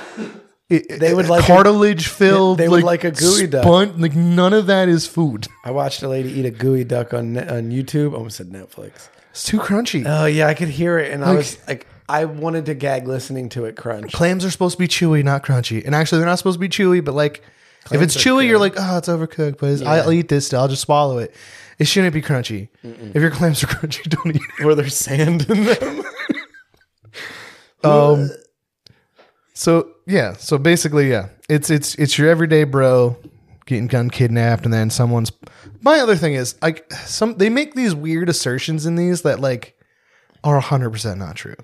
It, 0.72 1.00
They 1.00 1.12
would 1.12 1.28
like 1.28 1.44
a- 1.44 1.46
cartilage 1.46 2.08
filled. 2.08 2.58
they 2.58 2.68
would 2.68 2.82
like 2.82 3.04
a 3.04 3.12
geoduck. 3.12 3.62
spun- 3.62 4.00
Like 4.00 4.14
none 4.14 4.52
of 4.52 4.66
that 4.66 4.88
is 4.88 5.06
food. 5.06 5.46
I 5.64 5.70
watched 5.70 6.02
a 6.02 6.08
lady 6.08 6.30
eat 6.30 6.46
a 6.46 6.50
geoduck 6.50 7.12
on 7.12 7.36
on 7.38 7.70
YouTube. 7.70 8.12
I 8.12 8.16
almost 8.16 8.36
said 8.38 8.48
Netflix. 8.50 9.08
It's 9.30 9.44
too 9.44 9.58
crunchy. 9.58 10.04
Oh 10.06 10.26
yeah, 10.26 10.46
I 10.46 10.54
could 10.54 10.68
hear 10.68 10.98
it, 10.98 11.10
and 11.12 11.24
I 11.24 11.34
was 11.34 11.58
like, 11.68 11.86
I 12.08 12.24
wanted 12.26 12.66
to 12.66 12.74
gag 12.74 13.06
listening 13.08 13.48
to 13.50 13.64
it 13.64 13.76
crunch. 13.76 14.12
Clams 14.12 14.44
are 14.44 14.50
supposed 14.50 14.74
to 14.74 14.78
be 14.78 14.88
chewy, 14.88 15.22
not 15.24 15.42
crunchy. 15.42 15.84
And 15.84 15.94
actually, 15.94 16.18
they're 16.18 16.28
not 16.28 16.36
supposed 16.38 16.56
to 16.56 16.60
be 16.60 16.68
chewy, 16.68 17.02
but 17.04 17.14
like, 17.14 17.42
if 17.90 18.02
it's 18.02 18.16
chewy, 18.16 18.42
good. 18.42 18.48
you're 18.48 18.58
like, 18.58 18.74
oh, 18.76 18.98
it's 18.98 19.08
overcooked, 19.08 19.58
but 19.58 19.70
it's, 19.70 19.82
I'll 19.82 20.12
eat 20.12 20.28
this 20.28 20.46
still. 20.48 20.60
I'll 20.60 20.68
just 20.68 20.82
swallow 20.82 21.18
it. 21.18 21.34
It 21.78 21.86
shouldn't 21.86 22.12
be 22.14 22.20
crunchy. 22.22 22.68
If 22.82 23.16
your 23.22 23.30
clams 23.30 23.62
are 23.64 23.66
crunchy, 23.76 24.08
don't 24.08 24.36
eat 24.36 24.42
it. 24.60 24.64
Were 24.64 24.74
there 24.74 24.88
sand 24.88 25.48
in 25.48 25.64
them? 25.64 26.02
Um, 27.84 28.30
so 29.62 29.90
yeah, 30.06 30.34
so 30.34 30.58
basically, 30.58 31.08
yeah, 31.10 31.28
it's 31.48 31.70
it's 31.70 31.94
it's 31.94 32.18
your 32.18 32.28
everyday 32.28 32.64
bro 32.64 33.16
getting 33.66 33.86
gun 33.86 34.10
kidnapped, 34.10 34.64
and 34.64 34.72
then 34.74 34.90
someone's. 34.90 35.30
My 35.80 36.00
other 36.00 36.16
thing 36.16 36.34
is 36.34 36.56
like 36.60 36.92
some 36.92 37.36
they 37.38 37.48
make 37.48 37.74
these 37.74 37.94
weird 37.94 38.28
assertions 38.28 38.86
in 38.86 38.96
these 38.96 39.22
that 39.22 39.38
like 39.40 39.78
are 40.42 40.58
hundred 40.60 40.90
percent 40.90 41.18
not 41.20 41.36
true. 41.36 41.54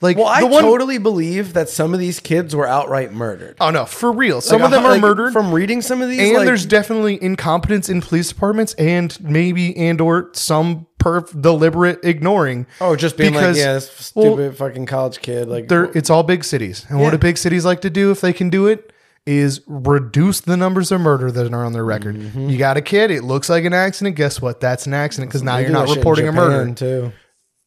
Like 0.00 0.16
well, 0.16 0.26
I 0.26 0.42
one, 0.42 0.62
totally 0.62 0.98
believe 0.98 1.52
that 1.54 1.68
some 1.68 1.94
of 1.94 2.00
these 2.00 2.18
kids 2.20 2.54
were 2.56 2.66
outright 2.66 3.12
murdered. 3.12 3.56
oh 3.60 3.70
no, 3.70 3.84
for 3.84 4.10
real. 4.12 4.40
Some 4.40 4.60
Like, 4.60 4.66
of 4.66 4.70
them 4.72 4.84
are 4.84 4.92
like, 4.92 5.00
murdered. 5.00 5.32
From 5.32 5.52
reading 5.52 5.80
some 5.80 6.02
of 6.02 6.08
these, 6.08 6.20
and 6.20 6.38
like, 6.38 6.46
there's 6.46 6.66
definitely 6.66 7.22
incompetence 7.22 7.88
in 7.88 8.00
police 8.00 8.28
departments 8.28 8.74
and 8.74 9.16
maybe 9.20 9.76
and 9.76 10.00
or 10.00 10.30
some 10.34 10.87
perf 10.98 11.40
deliberate 11.40 12.00
ignoring 12.04 12.66
oh, 12.80 12.96
just 12.96 13.16
being 13.16 13.32
because- 13.32 13.56
like, 13.56 13.64
yeah, 13.64 13.74
this 13.74 14.12
well, 14.14 14.34
stupid 14.36 14.56
fucking 14.56 14.86
college 14.86 15.20
kid. 15.20 15.48
Like, 15.48 15.68
they're 15.68 15.84
it's 15.96 16.10
all 16.10 16.22
big 16.22 16.44
cities 16.44 16.84
and 16.88 17.00
what 17.00 17.10
do 17.10 17.18
big 17.18 17.38
cities 17.38 17.64
like 17.64 17.80
to 17.82 17.90
do 17.90 18.10
if 18.10 18.20
they 18.20 18.32
can 18.32 18.50
do 18.50 18.66
it 18.66 18.92
is 19.26 19.60
reduce 19.66 20.40
the 20.40 20.56
numbers 20.56 20.90
of 20.90 21.00
murder 21.00 21.30
that 21.30 21.52
are 21.52 21.64
on 21.64 21.72
their 21.74 21.84
record 21.84 22.16
Mm-hmm. 22.16 22.48
you 22.48 22.56
got 22.58 22.76
a 22.78 22.80
kid 22.82 23.10
it 23.10 23.22
looks 23.24 23.48
like 23.50 23.64
an 23.64 23.74
accident 23.74 24.16
guess 24.16 24.40
what 24.40 24.58
that's 24.60 24.86
an 24.86 24.94
accident 24.94 25.30
because 25.30 25.42
now 25.42 25.58
you're 25.58 25.70
not 25.70 25.88
reporting 25.94 26.26
a 26.26 26.32
murder 26.32 26.72
too. 26.74 27.12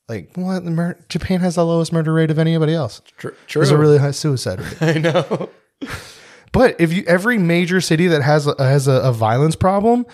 like 0.09 0.31
what 0.35 0.65
the 0.65 0.71
mur- 0.71 0.97
japan 1.07 1.39
has 1.41 1.55
the 1.55 1.65
lowest 1.65 1.93
murder 1.93 2.13
rate 2.13 2.31
of 2.31 2.39
anybody 2.39 2.73
else 2.73 3.01
Tr- 3.17 3.29
True. 3.29 3.35
there's 3.53 3.69
a 3.69 3.77
really 3.77 3.99
high 3.99 4.09
suicide 4.11 4.59
rate 4.59 4.81
I 4.81 4.93
know. 4.99 5.49
But 6.53 6.81
if 6.81 6.91
you 6.91 7.03
every 7.07 7.37
major 7.37 7.79
city 7.79 8.07
that 8.07 8.21
has 8.23 8.45
a, 8.45 8.55
has 8.59 8.85
a, 8.87 8.91
a 9.03 9.13
violence 9.13 9.55
problem 9.55 10.05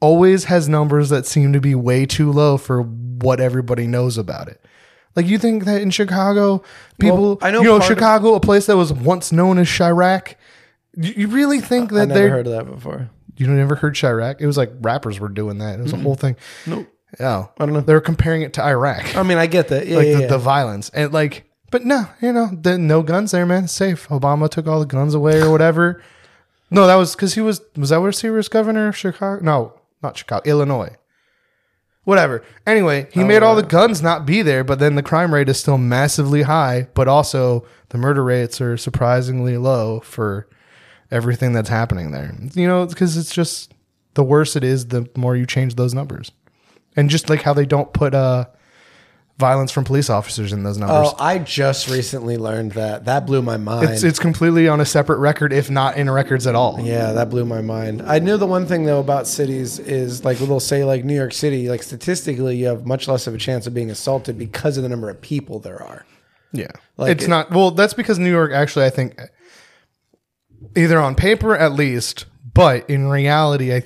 always 0.00 0.44
has 0.44 0.68
numbers 0.68 1.08
that 1.08 1.26
seem 1.26 1.52
to 1.52 1.60
be 1.60 1.74
way 1.74 2.06
too 2.06 2.30
low 2.30 2.56
for 2.56 2.82
what 2.82 3.40
everybody 3.40 3.86
knows 3.86 4.18
about 4.18 4.48
it. 4.48 4.60
Like 5.14 5.26
you 5.26 5.38
think 5.38 5.64
that 5.64 5.80
in 5.80 5.90
Chicago, 5.90 6.62
people, 6.98 7.36
Well, 7.36 7.38
I 7.40 7.50
know 7.50 7.60
you 7.60 7.64
know, 7.68 7.78
part 7.78 7.90
of- 7.90 7.96
Chicago, 7.96 8.34
a 8.34 8.40
place 8.40 8.66
that 8.66 8.76
was 8.76 8.92
once 8.92 9.32
known 9.32 9.58
as 9.58 9.66
Chiraq. 9.66 10.34
You, 10.94 11.12
you 11.16 11.28
really 11.28 11.60
think 11.60 11.90
that 11.92 12.08
they're 12.10 12.28
heard 12.30 12.46
of 12.46 12.52
that 12.52 12.70
before. 12.70 13.08
you 13.36 13.46
never 13.46 13.74
heard 13.76 13.94
Chiraq? 13.94 14.40
It 14.40 14.46
was 14.46 14.56
like 14.58 14.72
rappers 14.80 15.18
were 15.18 15.28
doing 15.28 15.58
that. 15.58 15.78
It 15.78 15.82
was 15.82 15.92
a 15.92 15.98
whole 15.98 16.14
thing. 16.14 16.36
Nope. 16.66 16.86
Oh, 17.20 17.50
I 17.58 17.64
don't 17.64 17.72
know. 17.72 17.80
They 17.80 17.94
were 17.94 18.00
comparing 18.00 18.42
it 18.42 18.52
to 18.54 18.64
Iraq, 18.64 19.16
I 19.16 19.22
mean, 19.22 19.38
I 19.38 19.46
get 19.46 19.68
that. 19.68 19.86
Yeah, 19.86 19.96
like 19.96 20.06
yeah, 20.06 20.14
the, 20.14 20.20
yeah. 20.22 20.26
the 20.26 20.38
violence 20.38 20.90
and 20.90 21.12
like. 21.12 21.44
But 21.70 21.84
no, 21.84 22.06
you 22.20 22.32
know, 22.32 22.48
the, 22.52 22.78
no 22.78 23.02
guns 23.02 23.32
there, 23.32 23.44
man. 23.46 23.64
It's 23.64 23.72
safe. 23.72 24.06
Obama 24.08 24.48
took 24.48 24.66
all 24.66 24.78
the 24.80 24.86
guns 24.86 25.14
away 25.14 25.40
or 25.40 25.50
whatever. 25.50 26.02
No, 26.70 26.86
that 26.86 26.94
was 26.96 27.14
because 27.14 27.34
he 27.34 27.40
was 27.40 27.60
was 27.76 27.90
that 27.90 28.00
where 28.00 28.10
he 28.10 28.28
was 28.30 28.48
governor 28.48 28.88
of 28.88 28.96
Chicago? 28.96 29.42
No, 29.42 29.75
not 30.02 30.16
Chicago, 30.16 30.48
Illinois. 30.48 30.96
Whatever. 32.04 32.44
Anyway, 32.64 33.08
he 33.12 33.24
made 33.24 33.42
all 33.42 33.56
the 33.56 33.64
guns 33.64 34.00
not 34.00 34.24
be 34.24 34.40
there, 34.40 34.62
but 34.62 34.78
then 34.78 34.94
the 34.94 35.02
crime 35.02 35.34
rate 35.34 35.48
is 35.48 35.58
still 35.58 35.76
massively 35.76 36.42
high, 36.42 36.86
but 36.94 37.08
also 37.08 37.66
the 37.88 37.98
murder 37.98 38.22
rates 38.22 38.60
are 38.60 38.76
surprisingly 38.76 39.56
low 39.56 39.98
for 40.00 40.48
everything 41.10 41.52
that's 41.52 41.68
happening 41.68 42.12
there. 42.12 42.32
You 42.54 42.68
know, 42.68 42.86
because 42.86 43.16
it's 43.16 43.34
just 43.34 43.72
the 44.14 44.22
worse 44.22 44.54
it 44.54 44.62
is, 44.62 44.86
the 44.86 45.08
more 45.16 45.34
you 45.34 45.46
change 45.46 45.74
those 45.74 45.94
numbers. 45.94 46.30
And 46.94 47.10
just 47.10 47.28
like 47.28 47.42
how 47.42 47.52
they 47.52 47.66
don't 47.66 47.92
put 47.92 48.14
uh 48.14 48.46
violence 49.38 49.70
from 49.70 49.84
police 49.84 50.08
officers 50.08 50.52
in 50.52 50.62
those 50.62 50.78
numbers. 50.78 51.10
Oh, 51.12 51.14
I 51.18 51.38
just 51.38 51.88
recently 51.88 52.38
learned 52.38 52.72
that. 52.72 53.04
That 53.04 53.26
blew 53.26 53.42
my 53.42 53.56
mind. 53.58 53.90
It's 53.90 54.02
it's 54.02 54.18
completely 54.18 54.66
on 54.68 54.80
a 54.80 54.84
separate 54.86 55.18
record, 55.18 55.52
if 55.52 55.68
not 55.70 55.96
in 55.98 56.08
records 56.10 56.46
at 56.46 56.54
all. 56.54 56.80
Yeah, 56.80 57.12
that 57.12 57.28
blew 57.28 57.44
my 57.44 57.60
mind. 57.60 58.02
I 58.02 58.18
knew 58.18 58.36
the 58.38 58.46
one 58.46 58.66
thing 58.66 58.84
though 58.86 59.00
about 59.00 59.26
cities 59.26 59.78
is 59.78 60.24
like 60.24 60.38
they'll 60.38 60.58
say 60.60 60.84
like 60.84 61.04
New 61.04 61.14
York 61.14 61.34
City, 61.34 61.68
like 61.68 61.82
statistically 61.82 62.56
you 62.56 62.66
have 62.66 62.86
much 62.86 63.08
less 63.08 63.26
of 63.26 63.34
a 63.34 63.38
chance 63.38 63.66
of 63.66 63.74
being 63.74 63.90
assaulted 63.90 64.38
because 64.38 64.76
of 64.78 64.82
the 64.82 64.88
number 64.88 65.10
of 65.10 65.20
people 65.20 65.58
there 65.58 65.82
are. 65.82 66.06
Yeah, 66.52 66.70
Like 66.96 67.10
it's 67.12 67.24
it- 67.24 67.28
not. 67.28 67.50
Well, 67.50 67.72
that's 67.72 67.92
because 67.94 68.18
New 68.18 68.30
York 68.30 68.52
actually, 68.52 68.86
I 68.86 68.90
think, 68.90 69.20
either 70.74 70.98
on 70.98 71.14
paper 71.14 71.54
at 71.56 71.72
least, 71.72 72.24
but 72.54 72.88
in 72.88 73.08
reality, 73.08 73.74
I 73.74 73.80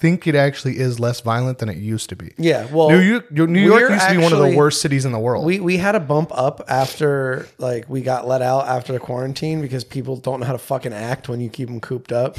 think 0.00 0.26
it 0.26 0.34
actually 0.34 0.78
is 0.78 0.98
less 0.98 1.20
violent 1.20 1.58
than 1.58 1.68
it 1.68 1.76
used 1.76 2.08
to 2.08 2.16
be. 2.16 2.32
Yeah, 2.38 2.66
well, 2.72 2.88
New 2.88 3.00
York, 3.00 3.30
New 3.30 3.60
York 3.60 3.90
used 3.90 4.08
to 4.08 4.12
be 4.12 4.16
one 4.18 4.32
of 4.32 4.38
the 4.38 4.46
actually- 4.46 4.56
worst 4.56 4.80
cities 4.80 5.04
in 5.04 5.12
the 5.12 5.18
world. 5.18 5.44
We 5.44 5.60
we 5.60 5.76
had 5.76 5.94
a 5.94 6.00
bump 6.00 6.30
up 6.32 6.62
after 6.68 7.46
like 7.58 7.88
we 7.88 8.00
got 8.00 8.26
let 8.26 8.40
out 8.42 8.66
after 8.66 8.92
the 8.92 8.98
quarantine 8.98 9.60
because 9.60 9.84
people 9.84 10.16
don't 10.16 10.40
know 10.40 10.46
how 10.46 10.52
to 10.52 10.58
fucking 10.58 10.94
act 10.94 11.28
when 11.28 11.40
you 11.40 11.50
keep 11.50 11.68
them 11.68 11.80
cooped 11.80 12.12
up. 12.12 12.38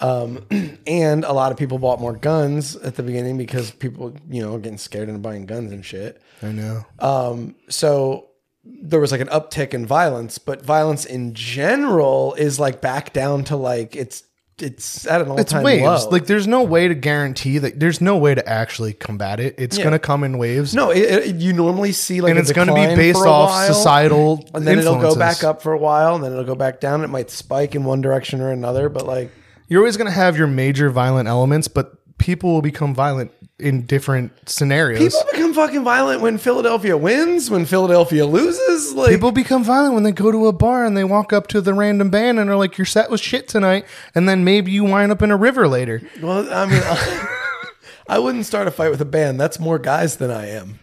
Um, 0.00 0.46
and 0.86 1.24
a 1.24 1.32
lot 1.32 1.50
of 1.52 1.58
people 1.58 1.78
bought 1.78 2.00
more 2.00 2.14
guns 2.14 2.76
at 2.76 2.94
the 2.96 3.02
beginning 3.02 3.38
because 3.38 3.70
people, 3.70 4.14
you 4.28 4.42
know, 4.42 4.56
getting 4.58 4.78
scared 4.78 5.08
into 5.08 5.20
buying 5.20 5.46
guns 5.46 5.72
and 5.72 5.84
shit. 5.84 6.20
I 6.42 6.52
know. 6.52 6.84
Um, 6.98 7.54
so 7.68 8.28
there 8.64 9.00
was 9.00 9.12
like 9.12 9.20
an 9.20 9.28
uptick 9.28 9.74
in 9.74 9.86
violence, 9.86 10.38
but 10.38 10.64
violence 10.64 11.04
in 11.04 11.34
general 11.34 12.34
is 12.34 12.58
like 12.58 12.80
back 12.80 13.12
down 13.12 13.44
to 13.44 13.56
like 13.56 13.94
it's 13.96 14.22
it's 14.58 15.06
at 15.06 15.20
an 15.20 15.28
all 15.30 15.38
it's 15.40 15.50
time 15.52 15.62
waves. 15.64 15.82
low. 16.04 16.08
Like, 16.10 16.26
there's 16.26 16.46
no 16.46 16.62
way 16.62 16.86
to 16.88 16.94
guarantee 16.94 17.58
that. 17.58 17.80
There's 17.80 18.00
no 18.00 18.16
way 18.16 18.34
to 18.34 18.48
actually 18.48 18.92
combat 18.92 19.40
it. 19.40 19.54
It's 19.58 19.76
Yeah. 19.78 19.84
gonna 19.84 19.98
come 19.98 20.22
in 20.24 20.38
waves, 20.38 20.74
no, 20.74 20.90
it, 20.90 20.98
it- 21.02 21.34
you 21.36 21.52
normally 21.52 21.92
see 21.92 22.20
like 22.20 22.30
and 22.30 22.38
a 22.38 22.42
it's 22.42 22.52
gonna 22.52 22.74
be 22.74 22.94
based 22.94 23.18
off 23.18 23.50
while, 23.50 23.66
societal. 23.74 24.44
and 24.54 24.66
then 24.66 24.78
it'll 24.78 25.00
go 25.00 25.16
back 25.16 25.42
up 25.44 25.60
for 25.62 25.72
a 25.72 25.78
while, 25.78 26.14
and 26.14 26.22
then 26.22 26.32
it'll 26.32 26.44
go 26.44 26.54
back 26.54 26.80
down. 26.80 27.02
It 27.02 27.08
might 27.10 27.30
spike 27.30 27.74
in 27.74 27.84
one 27.84 28.00
direction 28.00 28.40
or 28.40 28.50
another, 28.50 28.88
but 28.88 29.06
like 29.06 29.30
You're 29.66 29.80
always 29.80 29.96
gonna 29.96 30.10
have 30.10 30.36
your 30.36 30.46
major 30.46 30.90
violent 30.90 31.26
elements, 31.28 31.68
but 31.68 31.92
people 32.18 32.52
will 32.52 32.62
become 32.62 32.94
violent 32.94 33.32
in 33.60 33.86
different 33.86 34.32
scenarios. 34.48 34.98
people 34.98 35.30
become 35.32 35.54
fucking 35.54 35.84
violent 35.84 36.20
when 36.20 36.38
Philadelphia 36.38 36.96
wins, 36.96 37.50
when 37.50 37.64
Philadelphia 37.64 38.26
loses. 38.26 38.92
Like 38.94 39.10
People 39.10 39.30
become 39.30 39.62
violent 39.62 39.94
when 39.94 40.02
they 40.02 40.10
go 40.12 40.32
to 40.32 40.46
a 40.48 40.52
bar 40.52 40.84
and 40.84 40.96
they 40.96 41.04
walk 41.04 41.32
up 41.32 41.46
to 41.48 41.60
the 41.60 41.72
random 41.72 42.10
band 42.10 42.40
and 42.40 42.50
are 42.50 42.56
like, 42.56 42.76
"Your 42.78 42.84
set 42.84 43.10
was 43.10 43.20
shit 43.20 43.46
tonight," 43.48 43.86
and 44.14 44.28
then 44.28 44.42
maybe 44.44 44.72
you 44.72 44.82
wind 44.84 45.12
up 45.12 45.22
in 45.22 45.30
a 45.30 45.36
river 45.36 45.68
later. 45.68 46.02
well, 46.20 46.52
I 46.52 46.66
mean, 46.66 46.82
I 48.08 48.18
wouldn't 48.18 48.44
start 48.46 48.66
a 48.66 48.70
fight 48.72 48.90
with 48.90 49.00
a 49.00 49.04
band. 49.06 49.40
That's 49.40 49.60
more 49.60 49.78
guys 49.78 50.16
than 50.16 50.30
I 50.32 50.48
am. 50.48 50.80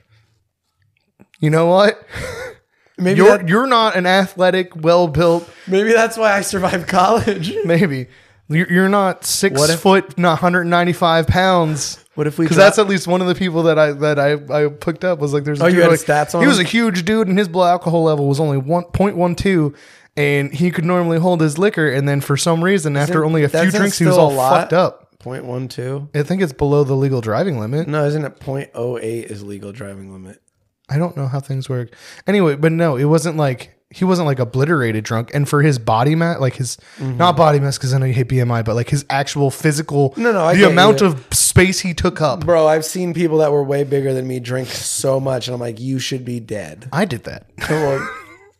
You 1.39 1.49
know 1.49 1.65
what? 1.67 2.01
Maybe 2.97 3.17
You're 3.17 3.37
that, 3.39 3.49
you're 3.49 3.65
not 3.67 3.95
an 3.95 4.05
athletic, 4.05 4.75
well 4.75 5.07
built. 5.07 5.49
maybe 5.67 5.91
that's 5.91 6.17
why 6.17 6.33
I 6.33 6.41
survived 6.41 6.87
college. 6.87 7.51
Maybe 7.65 8.07
you're, 8.51 8.71
you're 8.71 8.89
not 8.89 9.25
six 9.25 9.61
if- 9.69 9.79
foot, 9.79 10.17
not 10.17 10.41
195 10.41 11.27
pounds. 11.27 12.03
What 12.15 12.27
if 12.27 12.37
we 12.37 12.45
Because 12.45 12.57
that's 12.57 12.77
at 12.77 12.87
least 12.87 13.07
one 13.07 13.21
of 13.21 13.27
the 13.27 13.35
people 13.35 13.63
that 13.63 13.79
I 13.79 13.93
that 13.93 14.19
I, 14.19 14.65
I 14.65 14.67
picked 14.67 15.05
up 15.05 15.19
was 15.19 15.33
like 15.33 15.45
there's 15.45 15.61
a 15.61 15.63
Oh, 15.63 15.67
you 15.67 15.81
had 15.81 15.91
like, 15.91 15.99
stats 15.99 16.35
on 16.35 16.41
he 16.41 16.47
was 16.47 16.59
a 16.59 16.63
huge 16.63 17.05
dude 17.05 17.29
and 17.29 17.37
his 17.39 17.47
blood 17.47 17.69
alcohol 17.69 18.03
level 18.03 18.27
was 18.27 18.39
only 18.39 18.59
1.12 18.59 19.75
and 20.17 20.53
he 20.53 20.71
could 20.71 20.83
normally 20.83 21.19
hold 21.19 21.39
his 21.39 21.57
liquor 21.57 21.89
and 21.89 22.07
then 22.09 22.19
for 22.19 22.35
some 22.35 22.63
reason 22.63 22.97
after 22.97 23.23
only 23.23 23.43
a 23.43 23.49
few 23.49 23.71
drinks 23.71 23.97
he 23.97 24.05
was 24.05 24.17
all 24.17 24.35
fucked 24.35 24.73
up. 24.73 25.17
Point 25.19 25.45
one 25.45 25.67
two. 25.67 26.09
I 26.13 26.23
think 26.23 26.41
it's 26.41 26.51
below 26.51 26.83
the 26.83 26.95
legal 26.95 27.21
driving 27.21 27.59
limit. 27.59 27.87
No, 27.87 28.05
isn't 28.05 28.25
it 28.25 28.39
point 28.39 28.71
oh 28.73 28.97
eight 28.97 29.25
is 29.31 29.43
legal 29.43 29.71
driving 29.71 30.11
limit? 30.11 30.41
I 30.89 30.97
don't 30.97 31.15
know 31.15 31.27
how 31.27 31.39
things 31.39 31.69
work. 31.69 31.95
Anyway, 32.27 32.55
but 32.55 32.71
no, 32.73 32.97
it 32.97 33.05
wasn't 33.05 33.37
like 33.37 33.73
he 33.91 34.05
wasn't 34.05 34.25
like 34.25 34.39
obliterated 34.39 35.03
drunk. 35.03 35.31
And 35.33 35.47
for 35.47 35.61
his 35.61 35.77
body 35.77 36.15
mass, 36.15 36.39
like 36.39 36.55
his 36.55 36.77
mm-hmm. 36.97 37.17
not 37.17 37.35
body 37.35 37.59
mass, 37.59 37.77
because 37.77 37.93
I 37.93 37.97
know 37.97 38.05
you 38.05 38.13
hate 38.13 38.29
BMI, 38.29 38.63
but 38.63 38.75
like 38.75 38.89
his 38.89 39.05
actual 39.09 39.51
physical, 39.51 40.13
No, 40.17 40.31
no, 40.31 40.45
I 40.45 40.55
the 40.55 40.69
amount 40.69 41.01
of 41.01 41.25
space 41.31 41.81
he 41.81 41.93
took 41.93 42.21
up. 42.21 42.45
Bro, 42.45 42.67
I've 42.67 42.85
seen 42.85 43.13
people 43.13 43.39
that 43.39 43.51
were 43.51 43.63
way 43.63 43.83
bigger 43.83 44.13
than 44.13 44.27
me 44.27 44.39
drink 44.39 44.69
so 44.69 45.19
much, 45.19 45.47
and 45.47 45.53
I'm 45.53 45.59
like, 45.59 45.79
you 45.79 45.99
should 45.99 46.23
be 46.23 46.39
dead. 46.39 46.87
I 46.93 47.05
did 47.05 47.25
that. 47.25 47.47
well, 47.69 48.09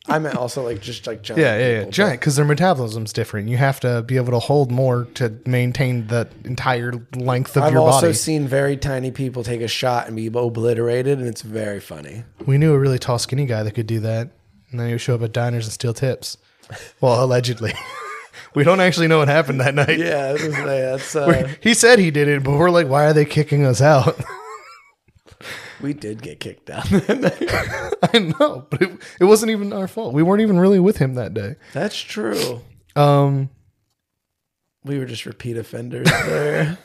I 0.08 0.20
meant 0.20 0.36
also 0.36 0.64
like 0.64 0.82
just 0.82 1.08
like 1.08 1.22
giant. 1.22 1.40
Yeah, 1.40 1.58
yeah, 1.58 1.68
yeah. 1.68 1.80
people, 1.80 1.92
Giant, 1.92 2.20
because 2.20 2.36
their 2.36 2.46
metabolism's 2.46 3.14
different. 3.14 3.48
You 3.48 3.58
have 3.58 3.80
to 3.82 4.02
be 4.02 4.18
able 4.18 4.32
to 4.32 4.40
hold 4.40 4.72
more 4.72 5.06
to 5.16 5.34
maintain 5.46 6.08
the 6.08 6.28
entire 6.44 6.94
length 7.16 7.56
of 7.56 7.64
I've 7.64 7.72
your 7.72 7.82
body 7.82 7.90
i've 7.90 8.04
also 8.04 8.12
seen 8.12 8.48
very 8.48 8.76
tiny 8.76 9.12
people 9.12 9.44
take 9.44 9.62
a 9.62 9.68
shot 9.68 10.08
and 10.08 10.16
be 10.16 10.28
obliterated, 10.28 11.20
and 11.20 11.28
it's 11.28 11.42
very 11.42 11.80
funny. 11.80 12.24
We 12.46 12.58
knew 12.58 12.74
a 12.74 12.80
really 12.80 13.00
tall, 13.00 13.20
skinny 13.20 13.46
guy 13.46 13.64
that 13.64 13.72
could 13.72 13.88
do 13.88 14.02
that, 14.02 14.30
and 14.72 14.80
then 14.80 14.88
he 14.88 14.94
would 14.94 15.02
show 15.02 15.16
up 15.16 15.22
at 15.22 15.34
diners 15.34 15.66
and 15.66 15.74
steal 15.74 15.94
tips. 15.94 16.38
Well, 17.02 17.24
allegedly. 17.24 17.74
we 18.56 18.64
don't 18.64 18.80
actually 18.80 19.08
know 19.08 19.18
what 19.20 19.28
happened 19.28 19.60
that 19.62 19.76
night. 19.76 19.98
Yeah, 20.00 20.34
that's 20.34 21.16
uh, 21.16 21.54
He 21.62 21.74
said 21.74 22.00
he 22.00 22.12
did 22.12 22.28
it, 22.28 22.44
but 22.44 22.58
we're 22.58 22.70
like, 22.70 22.88
why 22.88 23.06
are 23.06 23.14
they 23.14 23.26
kicking 23.26 23.66
us 23.66 23.82
out? 23.82 24.20
we 25.82 25.94
did 25.94 26.22
get 26.22 26.40
kicked 26.40 26.70
out. 26.70 26.86
I 26.92 28.20
know, 28.40 28.68
but 28.70 28.82
it, 28.82 28.92
it 29.20 29.24
wasn't 29.26 29.52
even 29.52 29.74
our 29.74 29.88
fault. 29.88 30.14
We 30.14 30.24
weren't 30.24 30.42
even 30.42 30.60
really 30.60 30.80
with 30.80 30.98
him 30.98 31.16
that 31.16 31.34
day. 31.34 31.56
that's 31.74 32.00
true. 32.00 32.62
Um, 32.96 33.50
We 34.84 34.98
were 35.00 35.06
just 35.06 35.26
repeat 35.26 35.58
offenders 35.58 36.10
there. 36.10 36.78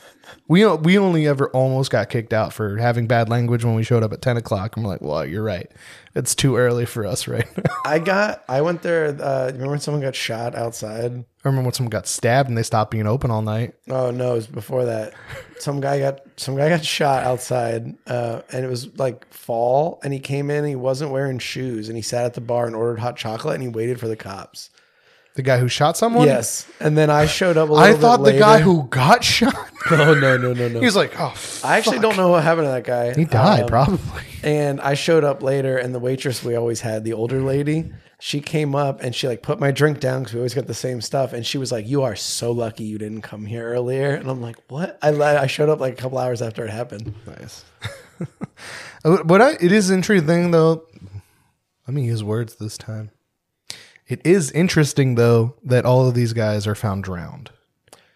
we 0.48 0.66
we 0.66 0.98
only 0.98 1.26
ever 1.26 1.48
almost 1.50 1.90
got 1.90 2.10
kicked 2.10 2.32
out 2.32 2.52
for 2.52 2.76
having 2.78 3.06
bad 3.06 3.28
language 3.28 3.64
when 3.64 3.74
we 3.74 3.82
showed 3.82 4.02
up 4.02 4.12
at 4.12 4.22
ten 4.22 4.36
o'clock. 4.36 4.76
And 4.76 4.84
we're 4.84 4.92
like, 4.92 5.02
well, 5.02 5.24
you're 5.24 5.42
right. 5.42 5.70
It's 6.16 6.34
too 6.34 6.56
early 6.56 6.86
for 6.86 7.06
us 7.06 7.28
right 7.28 7.46
now. 7.58 7.74
I 7.84 7.98
got. 7.98 8.42
I 8.48 8.62
went 8.62 8.80
there. 8.80 9.08
Uh, 9.08 9.48
remember 9.48 9.68
when 9.68 9.80
someone 9.80 10.00
got 10.00 10.14
shot 10.14 10.54
outside? 10.54 11.12
I 11.12 11.48
remember 11.48 11.66
when 11.66 11.74
someone 11.74 11.90
got 11.90 12.06
stabbed 12.06 12.48
and 12.48 12.56
they 12.56 12.62
stopped 12.62 12.90
being 12.90 13.06
open 13.06 13.30
all 13.30 13.42
night. 13.42 13.74
Oh 13.90 14.10
no, 14.10 14.32
it 14.32 14.36
was 14.36 14.46
before 14.46 14.86
that. 14.86 15.12
Some 15.58 15.82
guy 15.82 15.98
got 15.98 16.22
some 16.38 16.56
guy 16.56 16.70
got 16.70 16.82
shot 16.82 17.24
outside, 17.24 17.94
uh, 18.06 18.40
and 18.50 18.64
it 18.64 18.68
was 18.68 18.96
like 18.98 19.30
fall. 19.30 20.00
And 20.02 20.14
he 20.14 20.18
came 20.18 20.50
in. 20.50 20.56
And 20.56 20.68
he 20.68 20.74
wasn't 20.74 21.10
wearing 21.10 21.38
shoes, 21.38 21.88
and 21.88 21.96
he 21.96 22.02
sat 22.02 22.24
at 22.24 22.32
the 22.32 22.40
bar 22.40 22.66
and 22.66 22.74
ordered 22.74 22.98
hot 22.98 23.16
chocolate, 23.18 23.54
and 23.54 23.62
he 23.62 23.68
waited 23.68 24.00
for 24.00 24.08
the 24.08 24.16
cops. 24.16 24.70
The 25.36 25.42
guy 25.42 25.58
who 25.58 25.68
shot 25.68 25.96
someone. 25.96 26.26
Yes, 26.26 26.66
and 26.80 26.96
then 26.96 27.10
I 27.10 27.26
showed 27.26 27.56
up. 27.56 27.68
A 27.68 27.72
little 27.72 27.86
I 27.86 27.92
bit 27.92 28.00
thought 28.00 28.24
the 28.24 28.38
guy 28.38 28.58
who 28.60 28.84
got 28.88 29.22
shot. 29.22 29.54
No, 29.88 30.14
no, 30.14 30.36
no, 30.36 30.52
no, 30.52 30.66
no. 30.66 30.80
he 30.80 30.84
was 30.84 30.96
like, 30.96 31.12
oh, 31.16 31.32
I 31.62 31.78
actually 31.78 32.00
don't 32.00 32.16
know 32.16 32.28
what 32.30 32.42
happened 32.42 32.66
to 32.66 32.70
that 32.72 32.82
guy. 32.82 33.14
he 33.14 33.24
died 33.24 33.62
Um, 33.62 33.68
probably. 33.68 34.22
And 34.42 34.80
I 34.80 34.94
showed 34.94 35.22
up 35.22 35.44
later, 35.44 35.78
and 35.78 35.94
the 35.94 36.00
waitress 36.00 36.42
we 36.42 36.56
always 36.56 36.80
had, 36.80 37.04
the 37.04 37.12
older 37.12 37.40
lady, 37.40 37.92
she 38.18 38.40
came 38.40 38.74
up 38.74 39.00
and 39.00 39.14
she 39.14 39.28
like 39.28 39.42
put 39.42 39.60
my 39.60 39.70
drink 39.70 40.00
down 40.00 40.20
because 40.22 40.34
we 40.34 40.40
always 40.40 40.54
got 40.54 40.66
the 40.66 40.74
same 40.74 41.00
stuff. 41.00 41.32
And 41.32 41.46
she 41.46 41.56
was 41.56 41.70
like, 41.70 41.86
"You 41.86 42.02
are 42.02 42.16
so 42.16 42.50
lucky 42.50 42.82
you 42.82 42.98
didn't 42.98 43.22
come 43.22 43.46
here 43.46 43.64
earlier." 43.64 44.10
And 44.16 44.28
I'm 44.28 44.40
like, 44.42 44.56
"What?" 44.66 44.98
I 45.02 45.12
li- 45.12 45.22
I 45.22 45.46
showed 45.46 45.68
up 45.68 45.78
like 45.78 45.92
a 45.92 45.96
couple 45.96 46.18
hours 46.18 46.42
after 46.42 46.64
it 46.64 46.70
happened. 46.70 47.14
Nice. 47.24 47.64
but 49.04 49.40
I, 49.40 49.52
it 49.60 49.70
is 49.70 49.90
interesting 49.90 50.50
though. 50.50 50.84
Let 51.86 51.94
me 51.94 52.04
use 52.06 52.24
words 52.24 52.56
this 52.56 52.76
time. 52.76 53.10
It 54.08 54.20
is 54.24 54.50
interesting 54.52 55.14
though 55.16 55.54
that 55.64 55.84
all 55.84 56.06
of 56.08 56.14
these 56.14 56.32
guys 56.32 56.66
are 56.66 56.74
found 56.74 57.04
drowned. 57.04 57.50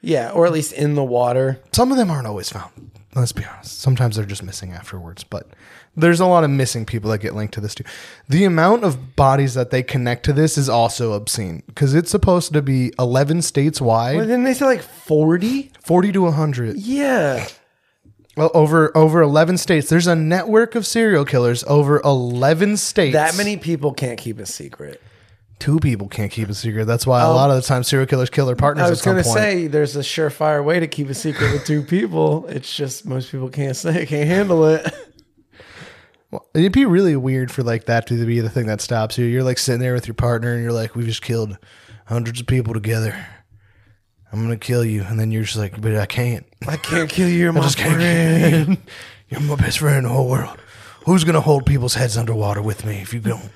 Yeah, 0.03 0.31
or 0.31 0.47
at 0.47 0.53
least 0.53 0.73
in 0.73 0.95
the 0.95 1.05
water. 1.05 1.61
Some 1.73 1.91
of 1.91 1.99
them 1.99 2.11
aren't 2.11 2.27
always 2.27 2.49
found. 2.49 2.91
Let's 3.15 3.33
be 3.33 3.45
honest. 3.45 3.81
Sometimes 3.81 4.17
they're 4.17 4.25
just 4.25 4.43
missing 4.43 4.73
afterwards. 4.73 5.25
But 5.25 5.49
there's 5.97 6.21
a 6.21 6.27
lot 6.27 6.45
of 6.45 6.51
missing 6.51 6.87
people 6.87 7.11
that 7.11 7.19
get 7.19 7.35
linked 7.35 7.53
to 7.55 7.61
this 7.61 7.75
too. 7.75 7.83
The 8.29 8.45
amount 8.45 8.85
of 8.85 9.17
bodies 9.17 9.55
that 9.55 9.71
they 9.71 9.83
connect 9.83 10.25
to 10.27 10.33
this 10.33 10.57
is 10.57 10.69
also 10.69 11.13
obscene 11.13 11.65
because 11.67 11.93
it's 11.95 12.11
supposed 12.11 12.53
to 12.53 12.63
be 12.63 12.93
11 12.99 13.43
states 13.43 13.81
Well, 13.81 13.89
wide, 13.89 14.21
didn't 14.21 14.45
they 14.45 14.55
say 14.55 14.65
like 14.65 14.83
forty? 14.83 15.73
40 15.83 16.13
to 16.13 16.23
100. 16.23 16.77
Yeah, 16.77 17.47
Well, 18.37 18.53
over 18.55 18.97
over 18.97 19.21
11 19.21 19.59
states. 19.59 19.89
There's 19.91 20.07
a 20.07 20.15
network 20.15 20.77
of 20.77 20.87
serial 20.87 21.25
killers 21.25 21.65
over 21.65 22.01
11 22.05 22.77
states. 22.77 23.13
that 23.15 23.37
many 23.37 23.57
people 23.57 23.93
can't 23.93 24.19
keep 24.19 24.39
a 24.39 24.47
secret. 24.47 25.03
Two 25.61 25.79
people 25.79 26.09
can't 26.09 26.33
keep 26.33 26.49
a 26.49 26.55
secret. 26.55 26.87
That's 26.87 27.07
why 27.07 27.23
a 27.23 27.29
oh. 27.29 27.35
lot 27.35 27.51
of 27.51 27.57
the 27.57 27.63
time 27.63 27.85
serial 27.85 28.07
killers 28.07 28.31
kill 28.31 28.47
their 28.47 28.57
partners. 28.57 28.85
Oh. 28.85 28.87
I 28.87 28.91
was 28.91 29.03
going 29.03 29.19
to 29.19 29.25
say 29.25 29.67
there's 29.69 29.95
a 29.95 30.01
surefire 30.01 30.65
way 30.65 30.81
to 30.81 30.89
keep 30.89 31.09
a 31.09 31.15
secret 31.15 31.53
with 31.53 31.65
two 31.65 31.83
people. 31.83 32.47
It's 32.49 32.75
just 32.75 33.07
most 33.07 33.31
people 33.31 33.49
can't 33.51 33.77
say, 33.77 34.07
can't 34.07 34.29
handle 34.29 34.65
it. 34.65 34.93
Well, 36.31 36.47
it'd 36.55 36.73
be 36.73 36.87
really 36.87 37.17
weird 37.17 37.51
for 37.51 37.63
like 37.63 37.87
that 37.87 38.07
to 38.07 38.25
be 38.25 38.41
the 38.41 38.51
thing 38.51 38.67
that 38.67 38.81
stops 38.81 39.19
you. 39.19 39.25
You're 39.25 39.43
like 39.43 39.59
sitting 39.59 39.81
there 39.81 39.95
with 39.95 40.07
your 40.07 40.15
partner, 40.15 40.55
and 40.55 40.63
you're 40.63 40.73
like, 40.73 40.95
"We've 40.95 41.07
just 41.07 41.23
killed 41.23 41.59
hundreds 42.07 42.41
of 42.41 42.47
people 42.47 42.73
together. 42.73 43.27
I'm 44.33 44.41
gonna 44.41 44.57
kill 44.57 44.85
you," 44.85 45.03
and 45.03 45.19
then 45.19 45.33
you're 45.33 45.43
just 45.43 45.57
like, 45.57 45.81
"But 45.81 45.97
I 45.97 46.07
can't. 46.07 46.47
I 46.69 46.77
can't 46.77 47.11
kill 47.11 47.29
you. 47.29 47.37
You're 47.39 47.53
my 47.53 47.61
I 47.61 47.65
just 47.65 47.79
can't 47.79 47.97
friend. 47.97 48.69
you. 48.69 48.77
You're 49.29 49.41
my 49.41 49.57
best 49.57 49.81
friend 49.81 49.99
in 49.99 50.05
the 50.05 50.11
whole 50.11 50.29
world. 50.29 50.57
Who's 51.05 51.25
gonna 51.25 51.41
hold 51.41 51.67
people's 51.67 51.95
heads 51.95 52.17
underwater 52.17 52.63
with 52.63 52.85
me 52.85 53.01
if 53.01 53.13
you 53.13 53.19
don't?" 53.19 53.51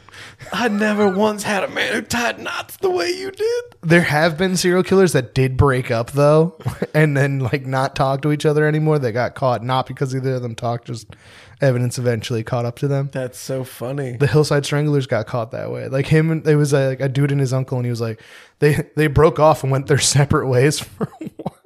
I 0.53 0.69
never 0.69 1.09
once 1.09 1.43
had 1.43 1.65
a 1.65 1.69
man 1.69 1.93
who 1.95 2.03
tied 2.03 2.39
knots 2.39 2.77
the 2.79 2.91
way 2.91 3.11
you 3.11 3.31
did. 3.31 3.65
There 3.83 4.03
have 4.03 4.37
been 4.37 4.57
serial 4.57 4.83
killers 4.83 5.13
that 5.13 5.35
did 5.35 5.57
break 5.57 5.91
up 5.91 6.13
though, 6.13 6.59
and 6.95 7.17
then 7.17 7.39
like 7.41 7.67
not 7.67 7.95
talk 7.97 8.23
to 8.23 8.33
each 8.33 8.45
other 8.47 8.67
anymore. 8.67 8.99
They 8.99 9.13
got 9.13 9.35
caught 9.35 9.63
not 9.63 9.87
because 9.87 10.15
either 10.15 10.35
of 10.35 10.43
them 10.43 10.55
talked, 10.55 10.87
just 10.87 11.15
evidence 11.61 11.99
eventually 11.99 12.43
caught 12.43 12.65
up 12.65 12.77
to 12.81 12.89
them. 12.89 13.09
That's 13.13 13.39
so 13.39 13.65
funny. 13.65 14.17
the 14.17 14.27
hillside 14.27 14.67
stranglers 14.67 15.07
got 15.07 15.27
caught 15.27 15.53
that 15.53 15.71
way 15.71 15.89
like 15.89 16.07
him 16.07 16.31
and 16.31 16.47
it 16.47 16.57
was 16.57 16.73
a, 16.75 16.89
like 16.89 17.01
a 17.01 17.09
dude 17.09 17.31
and 17.31 17.41
his 17.41 17.53
uncle 17.53 17.79
and 17.79 17.87
he 17.87 17.91
was 17.91 18.01
like 18.01 18.21
they 18.59 18.89
they 18.97 19.07
broke 19.07 19.39
off 19.39 19.63
and 19.63 19.71
went 19.73 19.87
their 19.87 19.99
separate 20.17 20.47
ways 20.49 20.81
for 20.81 21.05
a 21.21 21.27
while 21.37 21.57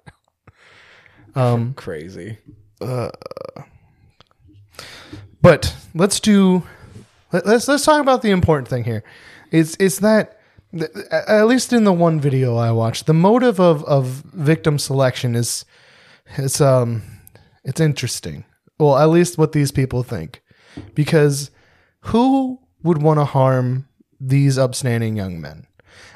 Um, 1.34 1.74
Crazy. 1.74 2.38
Uh, 2.80 3.10
but 5.40 5.74
let's 5.94 6.20
do 6.20 6.62
let, 7.32 7.46
let's 7.46 7.68
let's 7.68 7.84
talk 7.84 8.00
about 8.00 8.22
the 8.22 8.30
important 8.30 8.68
thing 8.68 8.84
here. 8.84 9.04
It's 9.50 9.76
it's 9.78 9.98
that 10.00 10.38
th- 10.72 10.90
at 11.10 11.46
least 11.46 11.72
in 11.72 11.84
the 11.84 11.92
one 11.92 12.20
video 12.20 12.56
i 12.56 12.70
watched 12.70 13.06
the 13.06 13.14
motive 13.14 13.58
of 13.60 13.84
of 13.84 14.06
victim 14.32 14.78
selection 14.78 15.34
is 15.34 15.64
it's 16.36 16.60
um 16.60 17.02
it's 17.64 17.80
interesting. 17.80 18.44
Well 18.78 18.98
at 18.98 19.08
least 19.08 19.38
what 19.38 19.52
these 19.52 19.72
people 19.72 20.02
think. 20.02 20.42
Because 20.94 21.50
who 22.00 22.60
would 22.82 23.02
want 23.02 23.18
to 23.18 23.24
harm 23.24 23.88
these 24.20 24.58
upstanding 24.58 25.16
young 25.16 25.40
men? 25.40 25.66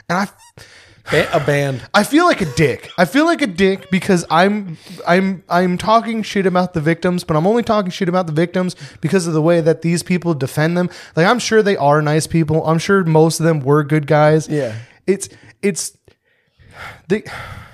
And 0.08 0.28
i 0.28 0.62
Ba- 1.10 1.28
a 1.36 1.40
band. 1.44 1.82
I 1.94 2.04
feel 2.04 2.24
like 2.26 2.40
a 2.40 2.46
dick. 2.54 2.90
I 2.96 3.04
feel 3.04 3.24
like 3.26 3.42
a 3.42 3.46
dick 3.46 3.90
because 3.90 4.24
I'm 4.30 4.78
I'm 5.06 5.42
I'm 5.48 5.76
talking 5.78 6.22
shit 6.22 6.46
about 6.46 6.74
the 6.74 6.80
victims, 6.80 7.24
but 7.24 7.36
I'm 7.36 7.46
only 7.46 7.62
talking 7.62 7.90
shit 7.90 8.08
about 8.08 8.26
the 8.26 8.32
victims 8.32 8.76
because 9.00 9.26
of 9.26 9.34
the 9.34 9.42
way 9.42 9.60
that 9.60 9.82
these 9.82 10.02
people 10.02 10.34
defend 10.34 10.76
them. 10.76 10.90
Like 11.16 11.26
I'm 11.26 11.38
sure 11.38 11.62
they 11.62 11.76
are 11.76 12.00
nice 12.02 12.26
people. 12.26 12.64
I'm 12.66 12.78
sure 12.78 13.02
most 13.04 13.40
of 13.40 13.44
them 13.46 13.60
were 13.60 13.82
good 13.84 14.06
guys. 14.06 14.48
Yeah. 14.48 14.76
It's 15.06 15.28
it's 15.60 15.96
they 17.08 17.24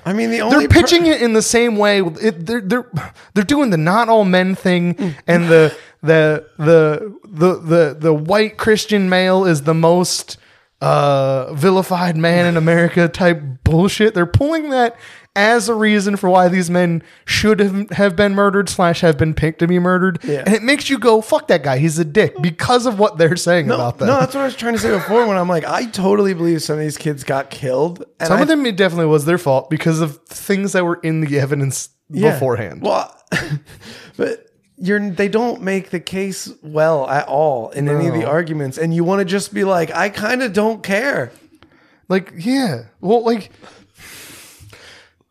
I 0.05 0.15
mean, 0.15 0.31
the 0.31 0.41
only 0.41 0.61
they're 0.67 0.69
pitching 0.69 1.05
it 1.07 1.21
in 1.21 1.35
the 1.35 1.43
same 1.43 1.77
way. 1.77 2.01
It, 2.01 2.47
they're 2.47 2.63
they're 2.63 2.91
they're 3.35 3.45
doing 3.45 3.69
the 3.71 3.77
not 3.77 4.09
all 4.09 4.25
men 4.25 4.55
thing, 4.55 4.95
Mm. 4.95 5.15
and 5.27 5.49
the 5.49 5.77
the 6.03 6.47
the 6.57 7.15
the 7.29 7.59
the 7.61 7.97
the 8.01 8.15
white 8.15 8.57
Christian 8.57 9.09
male 9.11 9.45
is 9.45 9.63
the 9.65 9.75
most 9.75 10.39
uh, 10.81 11.53
vilified 11.55 12.17
man 12.17 12.47
in 12.47 12.57
America 12.57 13.09
type 13.09 13.43
bullshit. 13.65 14.15
They're 14.15 14.27
pulling 14.27 14.71
that 14.71 14.97
as 15.37 15.69
a 15.69 15.75
reason 15.75 16.17
for 16.17 16.29
why 16.29 16.49
these 16.49 16.69
men 16.69 17.03
should 17.25 17.61
have, 17.61 17.91
have 17.91 18.17
been 18.17 18.35
murdered 18.35 18.69
slash 18.69 19.01
have 19.03 19.17
been 19.17 19.35
picked 19.35 19.61
to 19.61 19.69
be 19.69 19.79
murdered, 19.79 20.19
Yeah. 20.25 20.43
and 20.45 20.55
it 20.55 20.63
makes 20.65 20.91
you 20.91 20.99
go 20.99 21.21
fuck 21.21 21.47
that 21.49 21.63
guy. 21.63 21.79
He's 21.79 21.99
a 21.99 22.05
dick 22.05 22.35
because 22.43 22.87
of 22.87 22.99
what 22.99 23.19
they're 23.19 23.37
saying 23.37 23.69
no, 23.69 23.75
about 23.77 23.99
them. 23.99 24.09
no, 24.09 24.19
that's 24.19 24.35
what 24.35 24.41
I 24.41 24.45
was 24.47 24.57
trying 24.57 24.73
to 24.75 24.81
say 24.81 24.91
before. 24.91 25.27
When 25.29 25.37
I'm 25.37 25.49
like, 25.49 25.65
I 25.65 25.87
totally 25.87 26.35
believe 26.35 26.63
some 26.63 26.75
of 26.75 26.81
these 26.81 26.97
kids 26.97 27.23
got 27.23 27.51
killed. 27.51 28.05
And 28.19 28.27
Some 28.29 28.39
I- 28.39 28.43
of 28.43 28.49
them 28.49 28.67
it 28.67 28.77
definitely 28.77 29.07
was 29.07 29.27
their 29.27 29.39
fault 29.39 29.71
because 29.71 30.01
of 30.01 30.19
things 30.25 30.73
that 30.73 30.85
were 30.85 30.99
in 31.05 31.21
the 31.21 31.39
evidence 31.39 31.91
Yeah. 32.11 32.33
beforehand. 32.33 32.83
Well, 32.83 33.15
but 34.17 34.48
you're 34.81 35.11
they 35.11 35.29
don't 35.29 35.63
make 35.63 35.91
the 35.91 36.01
case 36.01 36.51
well 36.63 37.09
at 37.09 37.27
all 37.29 37.71
in 37.71 37.89
any 37.89 38.07
of 38.07 38.15
the 38.15 38.21
No. 38.21 38.27
arguments, 38.29 38.79
and 38.79 38.95
you 38.95 39.05
want 39.05 39.21
to 39.21 39.25
just 39.25 39.53
be 39.53 39.65
like, 39.65 39.91
I 39.95 40.09
kind 40.09 40.43
of 40.43 40.53
don't 40.53 40.83
care. 40.83 41.33
Like, 42.09 42.33
yeah. 42.37 42.85
Well, 43.01 43.25
like 43.25 43.51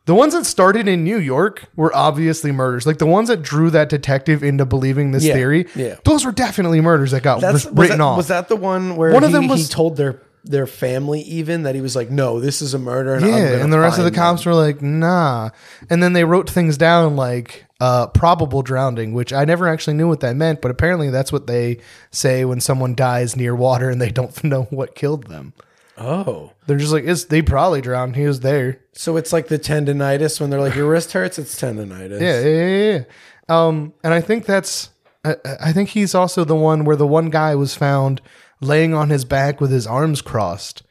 the 0.05 0.15
ones 0.15 0.33
that 0.33 0.45
started 0.45 0.87
in 0.87 1.03
New 1.03 1.17
York 1.17 1.65
were 1.75 1.93
obviously 1.95 2.51
murders. 2.51 2.85
Like 2.85 2.97
the 2.97 3.05
ones 3.05 3.27
that 3.27 3.41
drew 3.41 3.69
that 3.71 3.89
detective 3.89 4.41
into 4.43 4.65
believing 4.65 5.11
this 5.11 5.25
Yeah, 5.25 5.33
theory, 5.33 5.65
yeah. 5.75 5.95
those 6.05 6.23
were 6.25 6.31
definitely 6.31 6.79
murders 6.79 7.11
that 7.11 7.23
got 7.23 7.41
That's 7.41 7.65
was 7.65 7.73
written 7.73 7.97
that, 7.97 8.03
off. 8.03 8.17
Was 8.17 8.27
that 8.29 8.47
the 8.47 8.55
one 8.55 8.95
where 8.95 9.11
One 9.11 9.23
of 9.23 9.29
he, 9.29 9.33
them 9.33 9.43
he 9.43 9.49
was- 9.49 9.69
told 9.69 9.97
their 9.97 10.21
their 10.45 10.65
family 10.67 11.19
even 11.23 11.63
that 11.63 11.75
he 11.75 11.81
was 11.81 11.93
like, 11.93 12.09
no, 12.09 12.39
this 12.39 12.61
is 12.61 12.73
a 12.73 12.79
murder. 12.79 13.15
And 13.15 13.25
I'm 13.25 13.31
yeah, 13.31 13.49
gonna 13.51 13.63
and 13.65 13.73
the 13.73 13.79
rest 13.79 13.97
of 13.97 14.05
the 14.05 14.11
find 14.11 14.15
cops 14.15 14.45
were 14.45 14.53
like, 14.53 14.81
nah. 14.81 15.49
And 15.89 16.01
then 16.01 16.13
they 16.13 16.23
wrote 16.23 16.49
things 16.49 16.77
down 16.77 17.17
like 17.17 17.65
uh, 17.79 18.07
probable 18.07 18.61
drowning, 18.61 19.13
which 19.13 19.31
I 19.31 19.45
never 19.45 19.67
actually 19.67 19.95
knew 19.95 20.07
what 20.07 20.21
that 20.21 20.35
meant, 20.35 20.61
but 20.61 20.71
apparently 20.71 21.09
that's 21.09 21.31
what 21.31 21.47
they 21.47 21.79
say 22.11 22.45
when 22.45 22.59
someone 22.59 22.95
dies 22.95 23.35
near 23.35 23.55
water 23.55 23.89
and 23.89 24.01
they 24.01 24.09
don't 24.09 24.43
know 24.43 24.63
what 24.63 24.95
killed 24.95 25.27
them. 25.27 25.53
Oh. 25.97 26.51
They're 26.67 26.77
just 26.77 26.93
like, 26.93 27.05
it's, 27.05 27.25
they 27.25 27.41
probably 27.41 27.81
drowned. 27.81 28.15
He 28.15 28.25
was 28.25 28.41
there. 28.41 28.79
So 28.93 29.17
it's 29.17 29.33
like 29.33 29.47
the 29.47 29.57
tendonitis 29.57 30.39
when 30.39 30.49
they're 30.49 30.61
like, 30.61 30.75
your 30.75 30.89
wrist 30.89 31.11
hurts, 31.13 31.39
it's 31.39 31.59
tendonitis. 31.59 32.21
Yeah, 32.21 32.41
yeah, 32.41 32.67
yeah. 32.67 32.97
yeah. 32.99 33.03
Um, 33.49 33.93
and 34.03 34.13
I 34.13 34.21
think 34.21 34.45
that's, 34.45 34.89
I, 35.23 35.35
I 35.61 35.73
think 35.73 35.89
he's 35.89 36.13
also 36.13 36.43
the 36.43 36.55
one 36.55 36.83
where 36.83 36.95
the 36.95 37.07
one 37.07 37.29
guy 37.29 37.55
was 37.55 37.75
found 37.75 38.21
laying 38.61 38.93
on 38.93 39.09
his 39.09 39.25
back 39.25 39.59
with 39.61 39.71
his 39.71 39.87
arms 39.87 40.21
crossed. 40.21 40.83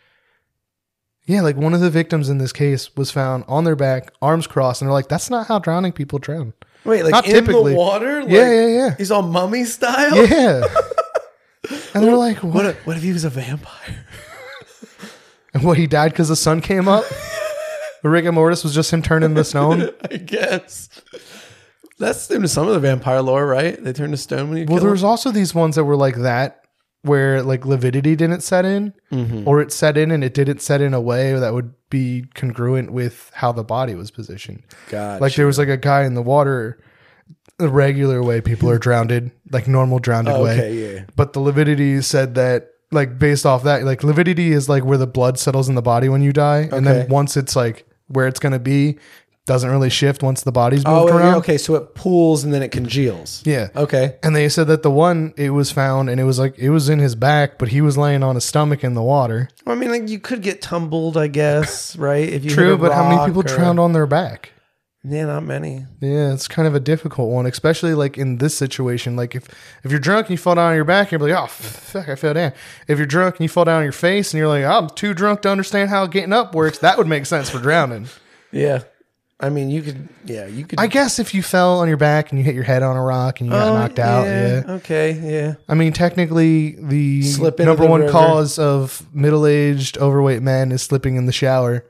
Yeah, 1.26 1.42
like 1.42 1.56
one 1.56 1.74
of 1.74 1.80
the 1.80 1.90
victims 1.90 2.28
in 2.28 2.38
this 2.38 2.52
case 2.52 2.94
was 2.96 3.10
found 3.10 3.44
on 3.48 3.64
their 3.64 3.74
back, 3.74 4.12
arms 4.22 4.46
crossed, 4.46 4.80
and 4.80 4.86
they're 4.86 4.92
like, 4.94 5.08
"That's 5.08 5.28
not 5.28 5.48
how 5.48 5.58
drowning 5.58 5.90
people 5.90 6.20
drown." 6.20 6.52
Wait, 6.86 7.02
like 7.02 7.12
Not 7.12 7.26
in 7.26 7.32
typically. 7.32 7.72
the 7.72 7.78
water? 7.78 8.22
Like, 8.22 8.30
Yeah, 8.30 8.50
yeah, 8.50 8.66
yeah. 8.66 8.94
He's 8.96 9.10
all 9.10 9.22
mummy 9.22 9.64
style? 9.64 10.26
Yeah, 10.26 10.62
and 11.94 12.04
they're 12.04 12.16
like, 12.16 12.38
"What?" 12.42 12.54
What 12.54 12.66
if, 12.66 12.86
what 12.86 12.96
if 12.96 13.02
he 13.02 13.12
was 13.12 13.24
a 13.24 13.30
vampire? 13.30 14.04
And 15.54 15.64
what 15.64 15.78
he 15.78 15.86
died 15.86 16.12
because 16.12 16.28
the 16.28 16.36
sun 16.36 16.60
came 16.60 16.86
up? 16.86 17.02
Rigor 18.02 18.30
mortis 18.30 18.62
was 18.62 18.74
just 18.74 18.92
him 18.92 19.00
turning 19.00 19.34
to 19.34 19.42
stone. 19.42 19.88
I 20.10 20.18
guess. 20.18 20.90
That's 21.98 22.30
into 22.30 22.46
some 22.46 22.68
of 22.68 22.74
the 22.74 22.80
vampire 22.80 23.22
lore, 23.22 23.46
right? 23.46 23.82
They 23.82 23.94
turn 23.94 24.10
to 24.10 24.18
stone 24.18 24.50
when 24.50 24.58
you 24.58 24.64
Well, 24.66 24.76
kill 24.76 24.80
there 24.80 24.88
them. 24.88 24.92
was 24.92 25.02
also 25.04 25.30
these 25.30 25.54
ones 25.54 25.76
that 25.76 25.84
were 25.84 25.96
like 25.96 26.16
that, 26.16 26.65
where 27.06 27.42
like 27.42 27.64
lividity 27.64 28.16
didn't 28.16 28.42
set 28.42 28.64
in, 28.64 28.92
Mm-hmm. 29.12 29.46
or 29.48 29.60
it 29.60 29.72
set 29.72 29.96
in 29.96 30.10
and 30.10 30.22
it 30.24 30.34
didn't 30.34 30.60
set 30.60 30.80
in 30.80 30.92
a 30.94 31.00
way 31.00 31.32
that 31.38 31.54
would 31.54 31.72
be 31.90 32.24
congruent 32.34 32.92
with 32.92 33.30
how 33.34 33.52
the 33.52 33.62
body 33.64 33.94
was 33.94 34.10
positioned. 34.10 34.62
God. 34.90 35.20
Like 35.20 35.34
there 35.34 35.46
was 35.46 35.58
like 35.58 35.68
a 35.68 35.76
guy 35.76 36.04
in 36.04 36.14
the 36.14 36.22
water, 36.22 36.78
the 37.58 37.68
regular 37.68 38.22
way 38.22 38.40
people 38.40 38.68
are 38.68 38.78
drowned, 38.78 39.30
like 39.50 39.66
normal 39.68 39.98
drowned 39.98 40.28
Oh, 40.28 40.42
way. 40.44 40.52
okay, 40.58 40.94
yeah. 40.96 41.04
But 41.16 41.32
the 41.32 41.40
lividity 41.40 42.00
said 42.02 42.34
that, 42.34 42.70
like 42.92 43.18
based 43.18 43.46
off 43.46 43.62
that, 43.64 43.82
like 43.84 44.04
lividity 44.04 44.52
is 44.52 44.68
like 44.68 44.84
where 44.84 44.98
the 44.98 45.06
blood 45.06 45.38
settles 45.38 45.68
in 45.68 45.74
the 45.74 45.82
body 45.82 46.08
when 46.08 46.22
you 46.22 46.32
die, 46.32 46.68
and 46.72 46.86
then 46.86 47.08
once 47.08 47.36
it's 47.36 47.56
like 47.56 47.84
where 48.08 48.26
it's 48.28 48.38
gonna 48.38 48.58
be, 48.60 48.98
doesn't 49.46 49.70
really 49.70 49.90
shift 49.90 50.22
once 50.22 50.42
the 50.42 50.52
body's 50.52 50.82
Oh, 50.84 51.02
moved 51.06 51.14
yeah, 51.14 51.18
around. 51.20 51.34
okay. 51.36 51.56
So 51.56 51.74
it 51.76 51.94
pools 51.94 52.44
and 52.44 52.52
then 52.52 52.62
it 52.62 52.70
congeals. 52.72 53.42
Yeah. 53.46 53.68
Okay. 53.74 54.16
And 54.22 54.34
they 54.36 54.48
said 54.48 54.66
that 54.66 54.82
the 54.82 54.90
one 54.90 55.32
it 55.36 55.50
was 55.50 55.70
found 55.72 56.10
and 56.10 56.20
it 56.20 56.24
was 56.24 56.38
like 56.38 56.58
it 56.58 56.70
was 56.70 56.88
in 56.88 56.98
his 56.98 57.14
back, 57.14 57.56
but 57.58 57.68
he 57.68 57.80
was 57.80 57.96
laying 57.96 58.22
on 58.22 58.34
his 58.34 58.44
stomach 58.44 58.82
in 58.84 58.94
the 58.94 59.02
water. 59.02 59.48
Well, 59.64 59.76
I 59.76 59.78
mean, 59.78 59.90
like 59.90 60.08
you 60.08 60.18
could 60.18 60.42
get 60.42 60.60
tumbled, 60.60 61.16
I 61.16 61.28
guess, 61.28 61.96
right? 62.08 62.28
If 62.28 62.44
you 62.44 62.50
hit 62.50 62.56
True, 62.56 62.74
a 62.74 62.76
but 62.76 62.92
how 62.92 63.04
many 63.04 63.16
rock 63.16 63.26
people 63.28 63.40
or- 63.40 63.44
drowned 63.44 63.80
on 63.80 63.92
their 63.92 64.06
back? 64.06 64.52
Yeah, 65.08 65.26
not 65.26 65.44
many. 65.44 65.86
Yeah, 66.00 66.32
it's 66.32 66.48
kind 66.48 66.66
of 66.66 66.74
a 66.74 66.80
difficult 66.80 67.30
one, 67.30 67.46
especially 67.46 67.94
like 67.94 68.18
in 68.18 68.38
this 68.38 68.56
situation. 68.56 69.14
Like 69.14 69.36
if 69.36 69.46
if 69.84 69.92
you're 69.92 70.00
drunk 70.00 70.26
and 70.26 70.30
you 70.32 70.36
fall 70.36 70.56
down 70.56 70.70
on 70.70 70.74
your 70.74 70.84
back, 70.84 71.12
you're 71.12 71.20
like, 71.20 71.30
oh 71.30 71.46
fuck, 71.46 72.08
I 72.08 72.16
fell 72.16 72.34
down. 72.34 72.52
If 72.88 72.98
you're 72.98 73.06
drunk 73.06 73.36
and 73.36 73.42
you 73.44 73.48
fall 73.48 73.64
down 73.64 73.76
on 73.76 73.82
your 73.84 73.92
face 73.92 74.34
and 74.34 74.38
you're 74.40 74.48
like, 74.48 74.64
I'm 74.64 74.88
too 74.90 75.14
drunk 75.14 75.42
to 75.42 75.48
understand 75.48 75.90
how 75.90 76.06
getting 76.08 76.32
up 76.32 76.56
works, 76.56 76.78
that 76.78 76.98
would 76.98 77.06
make 77.06 77.24
sense 77.26 77.48
for 77.48 77.58
drowning. 77.60 78.08
Yeah. 78.52 78.84
I 79.38 79.50
mean, 79.50 79.68
you 79.68 79.82
could. 79.82 80.08
Yeah, 80.24 80.46
you 80.46 80.64
could. 80.64 80.80
I 80.80 80.86
guess 80.86 81.18
if 81.18 81.34
you 81.34 81.42
fell 81.42 81.80
on 81.80 81.88
your 81.88 81.98
back 81.98 82.30
and 82.30 82.38
you 82.38 82.44
hit 82.44 82.54
your 82.54 82.64
head 82.64 82.82
on 82.82 82.96
a 82.96 83.02
rock 83.02 83.40
and 83.40 83.48
you 83.48 83.52
got 83.52 83.68
Oh, 83.68 83.74
knocked 83.74 83.98
out, 83.98 84.24
yeah. 84.24 84.62
Okay. 84.76 85.12
Yeah. 85.12 85.54
I 85.68 85.74
mean, 85.74 85.92
technically, 85.92 86.76
the 86.78 87.22
Slip 87.22 87.60
into 87.60 87.66
number 87.72 87.84
the 87.84 87.90
one 87.90 88.00
river. 88.00 88.12
cause 88.12 88.58
of 88.58 89.06
middle-aged 89.14 89.98
overweight 89.98 90.40
men 90.40 90.72
is 90.72 90.82
slipping 90.82 91.16
in 91.16 91.26
the 91.26 91.32
shower. 91.32 91.84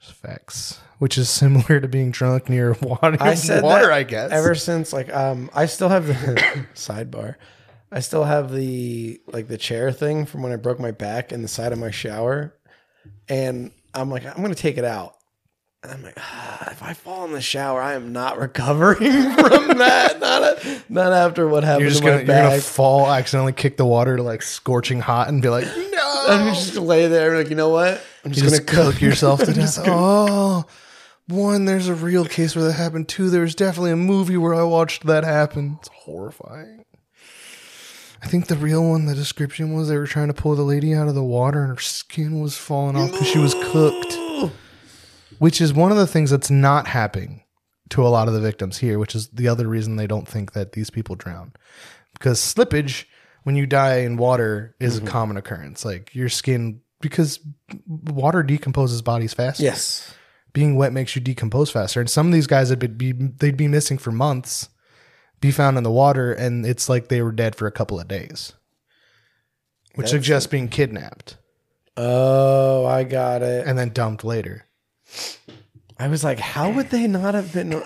Facts, 0.00 0.80
which 0.98 1.18
is 1.18 1.28
similar 1.30 1.80
to 1.80 1.88
being 1.88 2.10
drunk 2.10 2.48
near 2.48 2.72
water. 2.82 3.16
I 3.20 3.34
said 3.34 3.62
water, 3.62 3.86
that 3.86 3.92
I 3.92 4.02
guess. 4.04 4.30
Ever 4.32 4.54
since 4.54 4.92
like 4.92 5.12
um, 5.14 5.50
I 5.54 5.66
still 5.66 5.88
have 5.88 6.06
the 6.06 6.14
sidebar. 6.74 7.36
I 7.92 8.00
still 8.00 8.24
have 8.24 8.50
the 8.52 9.20
like 9.26 9.48
the 9.48 9.58
chair 9.58 9.92
thing 9.92 10.26
from 10.26 10.42
when 10.42 10.50
I 10.52 10.56
broke 10.56 10.80
my 10.80 10.90
back 10.90 11.30
in 11.30 11.42
the 11.42 11.48
side 11.48 11.72
of 11.72 11.78
my 11.78 11.90
shower, 11.90 12.54
and 13.28 13.70
I'm 13.92 14.10
like, 14.10 14.24
I'm 14.26 14.42
gonna 14.42 14.54
take 14.54 14.78
it 14.78 14.84
out. 14.84 15.16
And 15.84 15.92
I'm 15.92 16.02
like, 16.02 16.14
ah, 16.18 16.70
if 16.70 16.82
I 16.82 16.94
fall 16.94 17.26
in 17.26 17.32
the 17.32 17.42
shower, 17.42 17.82
I 17.82 17.92
am 17.92 18.10
not 18.14 18.38
recovering 18.38 18.96
from 18.96 19.78
that. 19.78 20.18
Not 20.24 20.42
a, 20.42 20.82
not 20.88 21.12
after 21.12 21.46
what 21.46 21.64
happened 21.64 21.82
you're 21.82 21.90
just 21.90 22.02
to 22.02 22.08
my 22.08 22.22
gonna 22.22 22.32
you're 22.32 22.50
gonna 22.50 22.60
fall, 22.62 23.10
accidentally 23.10 23.52
kick 23.52 23.76
the 23.76 23.84
water 23.84 24.16
to 24.16 24.22
like 24.22 24.40
scorching 24.40 25.00
hot, 25.00 25.28
and 25.28 25.42
be 25.42 25.50
like, 25.50 25.66
no. 25.92 26.24
I'm 26.28 26.54
just 26.54 26.74
gonna 26.74 26.86
lay 26.86 27.06
there, 27.08 27.36
like 27.36 27.50
you 27.50 27.56
know 27.56 27.68
what? 27.68 28.00
I'm 28.24 28.32
just, 28.32 28.48
just 28.48 28.66
gonna 28.66 28.90
cook 28.92 29.02
yourself 29.02 29.40
to 29.44 29.52
death. 29.52 29.78
Oh, 29.84 30.64
one, 31.28 31.66
there's 31.66 31.88
a 31.88 31.94
real 31.94 32.24
case 32.24 32.56
where 32.56 32.64
that 32.64 32.72
happened. 32.72 33.08
Two, 33.08 33.28
there's 33.28 33.54
definitely 33.54 33.90
a 33.90 33.96
movie 33.96 34.38
where 34.38 34.54
I 34.54 34.62
watched 34.62 35.04
that 35.06 35.24
happen. 35.24 35.76
It's 35.80 35.88
horrifying. 35.88 36.86
I 38.22 38.26
think 38.26 38.46
the 38.46 38.56
real 38.56 38.88
one, 38.88 39.04
the 39.04 39.14
description 39.14 39.74
was 39.74 39.88
they 39.88 39.98
were 39.98 40.06
trying 40.06 40.28
to 40.28 40.34
pull 40.34 40.54
the 40.54 40.62
lady 40.62 40.94
out 40.94 41.08
of 41.08 41.14
the 41.14 41.22
water 41.22 41.60
and 41.60 41.68
her 41.68 41.82
skin 41.82 42.40
was 42.40 42.56
falling 42.56 42.96
off 42.96 43.12
because 43.12 43.26
she 43.28 43.38
was 43.38 43.52
cooked. 43.54 44.14
Which 45.38 45.60
is 45.60 45.72
one 45.72 45.90
of 45.90 45.96
the 45.96 46.06
things 46.06 46.30
that's 46.30 46.50
not 46.50 46.86
happening 46.86 47.42
to 47.90 48.06
a 48.06 48.08
lot 48.08 48.28
of 48.28 48.34
the 48.34 48.40
victims 48.40 48.78
here, 48.78 48.98
which 48.98 49.14
is 49.14 49.28
the 49.28 49.48
other 49.48 49.68
reason 49.68 49.96
they 49.96 50.06
don't 50.06 50.28
think 50.28 50.52
that 50.52 50.72
these 50.72 50.90
people 50.90 51.16
drown. 51.16 51.52
Because 52.12 52.40
slippage, 52.40 53.04
when 53.42 53.56
you 53.56 53.66
die 53.66 53.98
in 53.98 54.16
water, 54.16 54.74
is 54.80 54.96
a 54.96 55.00
mm-hmm. 55.00 55.08
common 55.08 55.36
occurrence. 55.36 55.84
Like 55.84 56.14
your 56.14 56.28
skin, 56.28 56.80
because 57.00 57.40
water 57.86 58.42
decomposes 58.42 59.02
bodies 59.02 59.34
faster. 59.34 59.62
Yes. 59.62 60.14
Being 60.52 60.76
wet 60.76 60.92
makes 60.92 61.14
you 61.16 61.20
decompose 61.22 61.70
faster. 61.70 62.00
And 62.00 62.08
some 62.08 62.26
of 62.26 62.32
these 62.32 62.46
guys 62.46 62.70
would 62.70 62.96
be 62.96 63.12
they'd 63.12 63.56
be 63.56 63.68
missing 63.68 63.98
for 63.98 64.12
months, 64.12 64.68
be 65.40 65.50
found 65.50 65.76
in 65.76 65.82
the 65.82 65.90
water, 65.90 66.32
and 66.32 66.64
it's 66.64 66.88
like 66.88 67.08
they 67.08 67.22
were 67.22 67.32
dead 67.32 67.56
for 67.56 67.66
a 67.66 67.72
couple 67.72 68.00
of 68.00 68.08
days. 68.08 68.52
Which 69.94 70.06
That's- 70.06 70.10
suggests 70.10 70.46
being 70.46 70.68
kidnapped 70.68 71.36
Oh, 71.96 72.86
I 72.86 73.04
got 73.04 73.42
it. 73.42 73.66
and 73.66 73.78
then 73.78 73.90
dumped 73.90 74.24
later. 74.24 74.63
I 75.98 76.08
was 76.08 76.24
like, 76.24 76.38
how 76.40 76.70
would 76.70 76.90
they 76.90 77.06
not 77.06 77.34
have 77.34 77.52
been? 77.52 77.74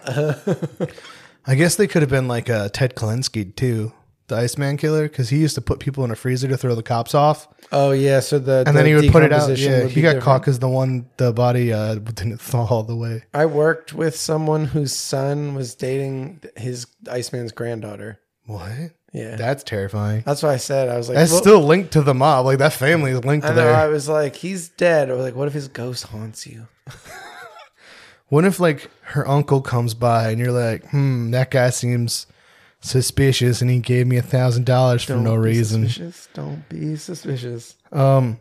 I 1.47 1.55
guess 1.55 1.77
they 1.77 1.87
could 1.87 2.03
have 2.03 2.11
been 2.11 2.29
like 2.29 2.51
uh, 2.51 2.69
Ted 2.69 2.95
Kuklinski 2.95 3.55
too, 3.55 3.93
the 4.29 4.37
Iceman 4.37 4.77
killer, 4.77 5.09
because 5.09 5.31
he 5.31 5.39
used 5.39 5.55
to 5.55 5.61
put 5.61 5.79
people 5.79 6.05
in 6.05 6.11
a 6.11 6.17
freezer 6.17 6.49
to 6.49 6.57
throw 6.57 6.75
the 6.75 6.83
cops 6.83 7.15
off, 7.15 7.49
oh 7.73 7.93
yeah, 7.93 8.21
so 8.21 8.39
the 8.39 8.65
and 8.67 8.77
then 8.77 8.87
he 8.87 8.95
would 8.95 9.11
put 9.13 9.23
it 9.23 9.33
out. 9.33 9.49
Yeah, 9.57 9.87
he 9.87 10.01
got 10.01 10.09
different. 10.09 10.23
caught 10.23 10.41
because 10.43 10.59
the 10.59 10.69
one 10.69 11.09
the 11.17 11.33
body 11.33 11.73
uh, 11.73 11.95
didn't 11.97 12.41
thaw 12.41 12.67
all 12.67 12.83
the 12.83 12.97
way. 12.97 13.25
I 13.35 13.47
worked 13.47 13.93
with 13.93 14.17
someone 14.17 14.67
whose 14.67 14.95
son 14.95 15.55
was 15.55 15.75
dating 15.75 16.43
his 16.57 16.87
Iceman's 17.11 17.53
granddaughter. 17.53 18.21
What? 18.47 18.93
Yeah, 19.13 19.37
That's 19.37 19.65
terrifying. 19.65 20.23
that's 20.27 20.43
what 20.43 20.53
I 20.53 20.59
said. 20.59 20.89
I 20.91 20.97
was 20.99 21.09
like, 21.09 21.17
That's 21.17 21.31
well- 21.33 21.41
still 21.41 21.61
linked 21.63 21.93
to 21.95 22.03
the 22.03 22.13
mob. 22.15 22.45
Like 22.45 22.59
that 22.59 22.75
family 22.75 23.13
is 23.13 23.25
linked 23.25 23.47
I 23.47 23.51
to 23.51 23.55
know. 23.57 23.65
there. 23.65 23.75
I 23.75 23.87
was 23.87 24.09
like, 24.09 24.37
he's 24.37 24.69
dead. 24.69 25.11
I 25.11 25.15
was 25.15 25.25
like, 25.25 25.35
what 25.35 25.49
if 25.49 25.55
his 25.55 25.69
ghost 25.69 26.05
haunts 26.09 26.47
you? 26.47 26.69
What 28.31 28.45
if 28.45 28.61
like 28.61 28.91
her 29.05 29.27
uncle 29.27 29.63
comes 29.63 29.95
by 29.95 30.29
and 30.29 30.39
you're 30.39 30.53
like, 30.53 30.87
hmm, 30.91 31.31
that 31.31 31.51
guy 31.51 31.71
seems 31.71 32.27
suspicious, 32.79 33.63
and 33.63 33.71
he 33.71 33.79
gave 33.79 34.07
me 34.07 34.19
a 34.19 34.23
thousand 34.23 34.67
dollars 34.67 35.03
for 35.03 35.17
no 35.17 35.33
be 35.33 35.39
reason. 35.39 35.85
Suspicious. 35.89 36.29
Don't 36.35 36.69
be 36.69 36.97
suspicious. 36.97 37.75
Um, 37.91 38.39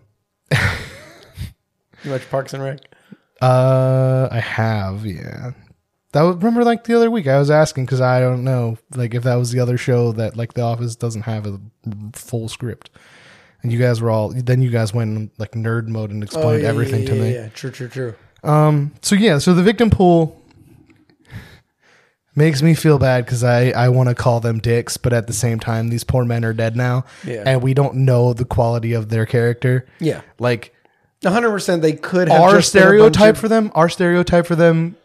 You 2.04 2.12
watch 2.12 2.30
Parks 2.30 2.54
and 2.54 2.62
Rec? 2.64 2.80
uh, 3.42 4.28
I 4.30 4.40
have, 4.42 5.06
yeah. 5.06 5.52
That 6.18 6.24
was, 6.24 6.36
remember 6.38 6.64
like 6.64 6.84
the 6.86 6.96
other 6.96 7.12
week 7.12 7.28
I 7.28 7.38
was 7.38 7.52
asking 7.52 7.86
because 7.86 8.02
I 8.02 8.20
don't 8.20 8.44
know 8.44 8.80
like 8.96 9.14
if 9.14 9.22
that 9.24 9.36
was 9.36 9.52
the 9.52 9.60
other 9.60 9.78
show 9.78 10.12
that 10.14 10.36
like 10.36 10.54
The 10.54 10.64
Office 10.64 10.96
doesn't 10.96 11.22
have 11.22 11.46
a 11.46 11.60
full 12.14 12.50
script, 12.50 12.90
and 13.62 13.72
you 13.72 13.78
guys 13.78 14.02
were 14.02 14.10
all 14.10 14.30
then 14.30 14.64
you 14.64 14.72
guys 14.72 14.96
went 14.96 15.32
like 15.38 15.52
nerd 15.52 15.88
mode 15.88 16.10
and 16.10 16.24
explained 16.24 16.48
Oh, 16.48 16.58
yeah, 16.64 16.68
everything 16.70 17.02
yeah, 17.04 17.10
to 17.10 17.16
yeah, 17.16 17.22
me. 17.22 17.34
Yeah, 17.36 17.50
true, 17.50 17.70
true, 17.70 17.88
true. 17.88 18.16
Um. 18.44 18.94
So 19.04 19.14
yeah. 19.16 19.38
So 19.38 19.54
the 19.54 19.62
victim 19.62 19.92
pool 19.92 20.42
makes 22.36 22.62
me 22.62 22.74
feel 22.74 22.98
bad 23.00 23.26
because 23.26 23.44
I 23.44 23.70
I 23.70 23.90
want 23.90 24.10
to 24.10 24.16
call 24.16 24.40
them 24.40 24.60
dicks, 24.60 24.98
but 24.98 25.14
at 25.14 25.28
the 25.28 25.34
same 25.34 25.60
time, 25.60 25.90
these 25.90 26.04
poor 26.04 26.26
men 26.26 26.44
are 26.46 26.54
dead 26.54 26.76
now, 26.76 27.06
Yeah. 27.26 27.44
and 27.46 27.62
we 27.62 27.74
don't 27.74 27.94
know 27.96 28.34
the 28.34 28.46
quality 28.46 28.94
of 28.94 29.10
their 29.10 29.26
character. 29.28 29.86
Yeah, 30.00 30.22
Like 30.40 30.74
hundred 31.26 31.52
percent. 31.52 31.82
They 31.82 31.94
could 31.94 32.28
have 32.30 32.42
our 32.42 32.56
just 32.56 32.74
been 32.74 32.82
a 32.82 32.86
bunch 32.86 32.90
stereotype 33.16 33.36
of- 33.36 33.42
for 33.42 33.48
them, 33.48 33.72
our 33.76 33.90
stereotype 33.90 34.46
for 34.46 34.56
them 34.56 34.96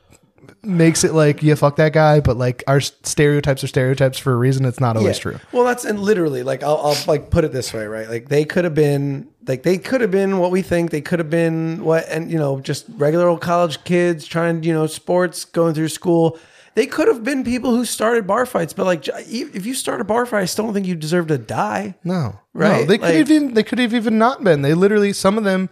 makes 0.64 1.04
it 1.04 1.12
like 1.12 1.42
yeah, 1.42 1.54
fuck 1.54 1.76
that 1.76 1.92
guy. 1.92 2.20
But 2.20 2.36
like 2.36 2.62
our 2.66 2.80
stereotypes 2.80 3.64
are 3.64 3.66
stereotypes 3.68 4.18
for 4.18 4.32
a 4.32 4.36
reason. 4.36 4.64
It's 4.64 4.80
not 4.80 4.96
always 4.96 5.18
true. 5.18 5.38
Well, 5.52 5.64
that's 5.64 5.84
and 5.84 5.98
literally 6.00 6.42
like 6.42 6.62
I'll, 6.62 6.76
I'll 6.78 6.96
like 7.06 7.30
put 7.30 7.44
it 7.44 7.52
this 7.52 7.72
way, 7.72 7.86
right? 7.86 8.08
Like 8.08 8.28
they 8.28 8.44
could 8.44 8.64
have 8.64 8.74
been 8.74 9.28
like 9.46 9.62
they 9.62 9.78
could 9.78 10.00
have 10.00 10.10
been 10.10 10.38
what 10.38 10.50
we 10.50 10.62
think. 10.62 10.90
They 10.90 11.00
could 11.00 11.18
have 11.18 11.30
been 11.30 11.82
what 11.84 12.08
and 12.08 12.30
you 12.30 12.38
know 12.38 12.60
just 12.60 12.86
regular 12.90 13.28
old 13.28 13.40
college 13.40 13.82
kids 13.84 14.26
trying 14.26 14.62
you 14.62 14.72
know 14.72 14.86
sports 14.86 15.44
going 15.44 15.74
through 15.74 15.88
school. 15.88 16.38
They 16.74 16.86
could 16.86 17.06
have 17.06 17.22
been 17.22 17.44
people 17.44 17.72
who 17.72 17.84
started 17.84 18.26
bar 18.26 18.46
fights, 18.46 18.72
but 18.72 18.86
like 18.86 19.06
if 19.06 19.66
you 19.66 19.74
start 19.74 20.00
a 20.00 20.04
bar 20.04 20.24
fight, 20.24 20.40
I 20.40 20.44
still 20.46 20.64
don't 20.64 20.72
think 20.72 20.86
you 20.86 20.94
deserve 20.94 21.26
to 21.26 21.36
die. 21.36 21.96
No, 22.02 22.14
no, 22.22 22.38
Right? 22.54 22.88
they 22.88 22.96
could 22.96 23.02
Like- 23.08 23.14
have 23.16 23.30
even 23.30 23.52
they 23.54 23.62
could 23.62 23.78
have 23.78 23.92
even 23.92 24.16
not 24.16 24.42
been. 24.42 24.62
They 24.62 24.72
literally 24.72 25.12
some 25.12 25.36
of 25.36 25.44
them 25.44 25.68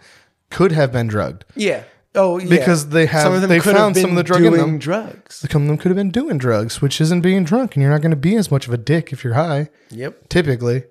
could 0.51 0.71
have 0.73 0.91
been 0.91 1.07
drugged. 1.07 1.43
Yeah, 1.55 1.85
Oh, 2.13 2.39
yeah. 2.39 2.49
Because 2.49 2.89
they 2.89 3.05
have- 3.05 3.47
they 3.47 3.59
could 3.59 3.73
have 3.73 3.81
found 3.83 3.95
some 3.97 4.09
of 4.11 4.15
the 4.17 4.23
drug 4.23 4.43
in 4.43 4.53
them. 4.53 4.77
drugs. 4.79 5.45
Some 5.49 5.61
of 5.61 5.67
them 5.69 5.77
could 5.77 5.89
have 5.91 5.95
been 5.95 6.11
doing 6.11 6.37
drugs, 6.37 6.81
which 6.81 6.99
isn't 6.99 7.21
being 7.21 7.43
drunk, 7.45 7.75
and 7.75 7.81
you're 7.83 7.91
not 7.91 8.01
going 8.01 8.09
to 8.11 8.17
be 8.17 8.35
as 8.35 8.51
much 8.51 8.67
of 8.67 8.73
a 8.73 8.77
dick 8.77 9.13
if 9.13 9.23
you're 9.23 9.35
high, 9.35 9.69
Yep. 9.91 10.27
typically, 10.29 10.83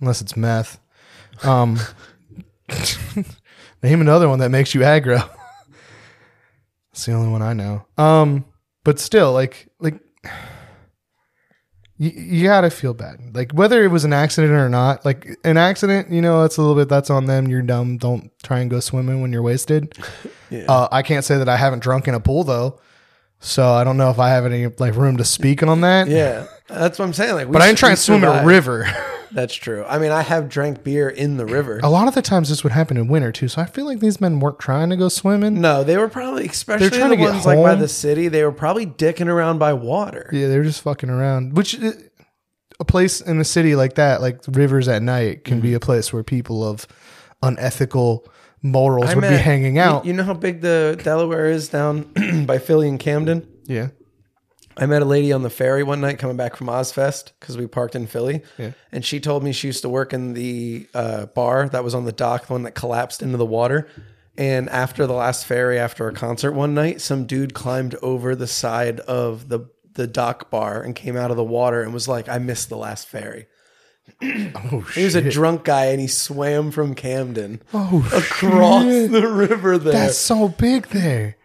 unless 0.00 0.20
it's 0.20 0.36
meth. 0.36 0.78
Um, 1.42 1.78
name 3.82 4.00
another 4.00 4.28
one 4.28 4.38
that 4.40 4.50
makes 4.50 4.74
you 4.74 4.80
aggro. 4.82 5.28
It's 6.92 7.06
the 7.06 7.12
only 7.12 7.28
one 7.30 7.42
I 7.42 7.52
know. 7.52 7.86
Um, 7.96 8.44
but 8.82 8.98
still, 8.98 9.32
like, 9.32 9.68
like 9.78 10.00
you, 11.98 12.10
you 12.10 12.42
gotta 12.44 12.70
feel 12.70 12.94
bad. 12.94 13.34
Like 13.34 13.52
whether 13.52 13.84
it 13.84 13.88
was 13.88 14.04
an 14.04 14.12
accident 14.12 14.52
or 14.54 14.68
not. 14.68 15.04
Like 15.04 15.28
an 15.44 15.56
accident, 15.56 16.10
you 16.10 16.22
know, 16.22 16.42
that's 16.42 16.56
a 16.56 16.60
little 16.62 16.76
bit. 16.76 16.88
That's 16.88 17.10
on 17.10 17.26
them. 17.26 17.48
You're 17.48 17.62
dumb. 17.62 17.98
Don't 17.98 18.30
try 18.42 18.60
and 18.60 18.70
go 18.70 18.80
swimming 18.80 19.20
when 19.20 19.32
you're 19.32 19.42
wasted. 19.42 19.96
Yeah. 20.50 20.64
Uh, 20.66 20.88
I 20.90 21.02
can't 21.02 21.26
say 21.26 21.36
that 21.36 21.46
I 21.50 21.58
haven't 21.58 21.80
drunk 21.80 22.08
in 22.08 22.14
a 22.14 22.20
pool 22.20 22.42
though, 22.42 22.80
so 23.38 23.68
I 23.70 23.84
don't 23.84 23.98
know 23.98 24.08
if 24.08 24.18
I 24.18 24.30
have 24.30 24.46
any 24.46 24.66
like 24.66 24.94
room 24.94 25.18
to 25.18 25.24
speak 25.26 25.62
on 25.62 25.82
that. 25.82 26.08
yeah. 26.08 26.46
That's 26.68 26.98
what 26.98 27.04
I'm 27.04 27.12
saying. 27.12 27.34
Like, 27.34 27.48
we 27.48 27.52
But 27.52 27.60
I 27.60 27.66
didn't 27.66 27.76
try 27.78 27.90
and 27.90 27.98
swim 27.98 28.24
in 28.24 28.30
a 28.30 28.46
river. 28.46 28.86
That's 29.32 29.54
true. 29.54 29.84
I 29.88 29.98
mean, 29.98 30.10
I 30.10 30.22
have 30.22 30.48
drank 30.48 30.82
beer 30.84 31.08
in 31.08 31.36
the 31.36 31.46
river. 31.46 31.80
a 31.82 31.90
lot 31.90 32.08
of 32.08 32.14
the 32.14 32.22
times 32.22 32.48
this 32.48 32.62
would 32.62 32.72
happen 32.72 32.96
in 32.96 33.08
winter 33.08 33.30
too. 33.32 33.48
So 33.48 33.60
I 33.62 33.66
feel 33.66 33.84
like 33.86 34.00
these 34.00 34.20
men 34.20 34.40
weren't 34.40 34.58
trying 34.58 34.90
to 34.90 34.96
go 34.96 35.08
swimming. 35.08 35.60
No, 35.60 35.84
they 35.84 35.96
were 35.96 36.08
probably, 36.08 36.46
especially 36.46 36.90
trying 36.90 37.10
the 37.10 37.16
to 37.16 37.22
get 37.22 37.30
ones 37.32 37.46
like 37.46 37.58
by 37.62 37.70
home. 37.72 37.80
the 37.80 37.88
city, 37.88 38.28
they 38.28 38.42
were 38.44 38.52
probably 38.52 38.86
dicking 38.86 39.26
around 39.28 39.58
by 39.58 39.72
water. 39.74 40.30
Yeah, 40.32 40.48
they 40.48 40.56
were 40.58 40.64
just 40.64 40.82
fucking 40.82 41.10
around. 41.10 41.56
Which 41.56 41.78
uh, 41.80 41.92
a 42.80 42.84
place 42.84 43.20
in 43.20 43.40
a 43.40 43.44
city 43.44 43.74
like 43.76 43.94
that, 43.96 44.20
like 44.20 44.40
rivers 44.48 44.88
at 44.88 45.02
night, 45.02 45.44
can 45.44 45.54
Mm-hmm. 45.58 45.62
be 45.62 45.74
a 45.74 45.80
place 45.80 46.12
where 46.12 46.22
people 46.22 46.62
of 46.66 46.86
unethical 47.42 48.26
morals 48.62 49.10
I 49.10 49.14
would 49.14 49.22
be 49.22 49.28
hanging 49.36 49.78
out. 49.78 50.04
You, 50.04 50.12
know 50.12 50.24
how 50.24 50.34
big 50.34 50.60
the 50.60 50.98
Delaware 51.02 51.46
is 51.46 51.68
down 51.68 52.10
by 52.46 52.58
Philly 52.58 52.88
and 52.88 52.98
Camden? 52.98 53.46
yeah. 53.66 53.88
I 54.78 54.86
met 54.86 55.02
a 55.02 55.04
lady 55.04 55.32
on 55.32 55.42
the 55.42 55.50
ferry 55.50 55.82
one 55.82 56.00
night 56.00 56.18
coming 56.18 56.36
back 56.36 56.56
from 56.56 56.68
Ozzfest 56.68 57.32
because 57.40 57.56
we 57.58 57.66
parked 57.66 57.94
in 57.96 58.06
Philly. 58.06 58.42
Yeah. 58.56 58.72
And 58.92 59.04
she 59.04 59.18
told 59.20 59.42
me 59.42 59.52
she 59.52 59.66
used 59.68 59.82
to 59.82 59.88
work 59.88 60.12
in 60.12 60.34
the 60.34 60.86
uh, 60.94 61.26
bar 61.26 61.68
that 61.68 61.82
was 61.84 61.94
on 61.94 62.04
the 62.04 62.12
dock, 62.12 62.46
the 62.46 62.52
one 62.52 62.62
that 62.62 62.72
collapsed 62.76 63.20
into 63.22 63.36
the 63.36 63.46
water. 63.46 63.88
And 64.36 64.68
after 64.68 65.06
the 65.06 65.14
last 65.14 65.46
ferry, 65.46 65.78
after 65.80 66.06
a 66.06 66.12
concert 66.14 66.52
one 66.52 66.72
night, 66.72 67.00
some 67.00 67.26
dude 67.26 67.54
climbed 67.54 67.96
over 68.02 68.36
the 68.36 68.46
side 68.46 69.00
of 69.00 69.48
the, 69.48 69.68
the 69.94 70.06
dock 70.06 70.48
bar 70.48 70.80
and 70.80 70.94
came 70.94 71.16
out 71.16 71.32
of 71.32 71.36
the 71.36 71.42
water 71.42 71.82
and 71.82 71.92
was 71.92 72.06
like, 72.06 72.28
I 72.28 72.38
missed 72.38 72.68
the 72.68 72.76
last 72.76 73.08
ferry. 73.08 73.46
Oh 74.22 74.84
shit. 74.88 74.94
He 74.94 75.04
was 75.04 75.14
a 75.16 75.30
drunk 75.30 75.64
guy 75.64 75.86
and 75.86 76.00
he 76.00 76.06
swam 76.06 76.70
from 76.70 76.94
Camden 76.94 77.60
Oh, 77.74 77.98
across 78.14 78.84
shit. 78.84 79.10
the 79.10 79.26
river 79.28 79.76
there. 79.76 79.92
That's 79.92 80.16
so 80.18 80.48
big 80.48 80.86
there. 80.88 81.36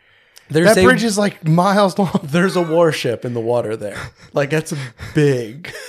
There's 0.49 0.67
That 0.75 0.77
a, 0.77 0.84
bridge 0.84 1.03
is 1.03 1.17
like 1.17 1.47
miles 1.47 1.97
long. 1.97 2.19
there's 2.23 2.56
a 2.56 2.62
warship 2.62 3.25
in 3.25 3.34
the 3.34 3.39
water 3.41 3.75
there. 3.75 3.99
Like 4.34 4.49
that's 4.49 4.73
big. 5.13 5.73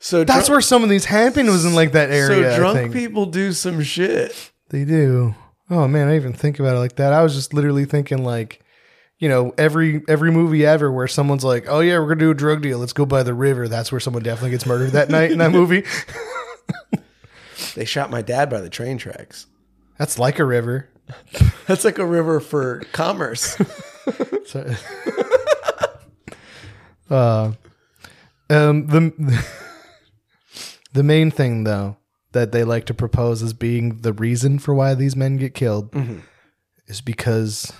So 0.00 0.22
That's 0.22 0.48
dr- 0.48 0.56
where 0.56 0.60
some 0.60 0.82
of 0.82 0.90
these 0.90 1.06
happened. 1.06 1.48
Was 1.48 1.64
in 1.64 1.74
like 1.74 1.92
that 1.92 2.10
area. 2.10 2.54
so 2.54 2.56
drunk 2.58 2.92
people 2.92 3.24
do 3.24 3.52
some 3.54 3.82
shit. 3.82 4.52
They 4.68 4.84
do. 4.84 5.34
Oh 5.70 5.88
man, 5.88 6.08
I 6.08 6.10
didn't 6.10 6.22
even 6.28 6.32
think 6.34 6.58
about 6.60 6.76
it 6.76 6.80
like 6.80 6.96
that. 6.96 7.14
I 7.14 7.22
was 7.22 7.34
just 7.34 7.54
literally 7.54 7.86
thinking 7.86 8.22
like, 8.22 8.60
you 9.18 9.30
know, 9.30 9.54
every 9.56 10.02
every 10.06 10.30
movie 10.30 10.66
ever 10.66 10.92
where 10.92 11.08
someone's 11.08 11.42
like, 11.42 11.64
"Oh 11.68 11.80
yeah, 11.80 11.98
we're 11.98 12.08
gonna 12.08 12.20
do 12.20 12.30
a 12.30 12.34
drug 12.34 12.60
deal. 12.60 12.78
Let's 12.80 12.92
go 12.92 13.06
by 13.06 13.22
the 13.22 13.32
river." 13.32 13.66
That's 13.66 13.90
where 13.90 13.98
someone 13.98 14.22
definitely 14.22 14.50
gets 14.50 14.66
murdered 14.66 14.90
that 14.90 15.08
night 15.08 15.30
in 15.32 15.38
that 15.38 15.52
movie. 15.52 15.84
They 17.74 17.86
shot 17.86 18.10
my 18.10 18.20
dad 18.20 18.50
by 18.50 18.60
the 18.60 18.68
train 18.68 18.98
tracks. 18.98 19.46
That's 19.98 20.18
like 20.18 20.38
a 20.38 20.44
river. 20.44 20.90
That's 21.66 21.84
like 21.84 21.98
a 21.98 22.06
river 22.06 22.40
for 22.40 22.80
commerce. 22.92 23.56
Uh, 27.10 27.52
um, 28.48 28.86
the 28.86 29.44
the 30.94 31.02
main 31.02 31.30
thing 31.30 31.64
though 31.64 31.96
that 32.32 32.50
they 32.50 32.64
like 32.64 32.86
to 32.86 32.94
propose 32.94 33.42
as 33.42 33.52
being 33.52 34.00
the 34.00 34.12
reason 34.12 34.58
for 34.58 34.74
why 34.74 34.94
these 34.94 35.14
men 35.14 35.36
get 35.36 35.54
killed 35.54 35.92
Mm-hmm. 35.92 36.20
is 36.86 37.00
because 37.02 37.72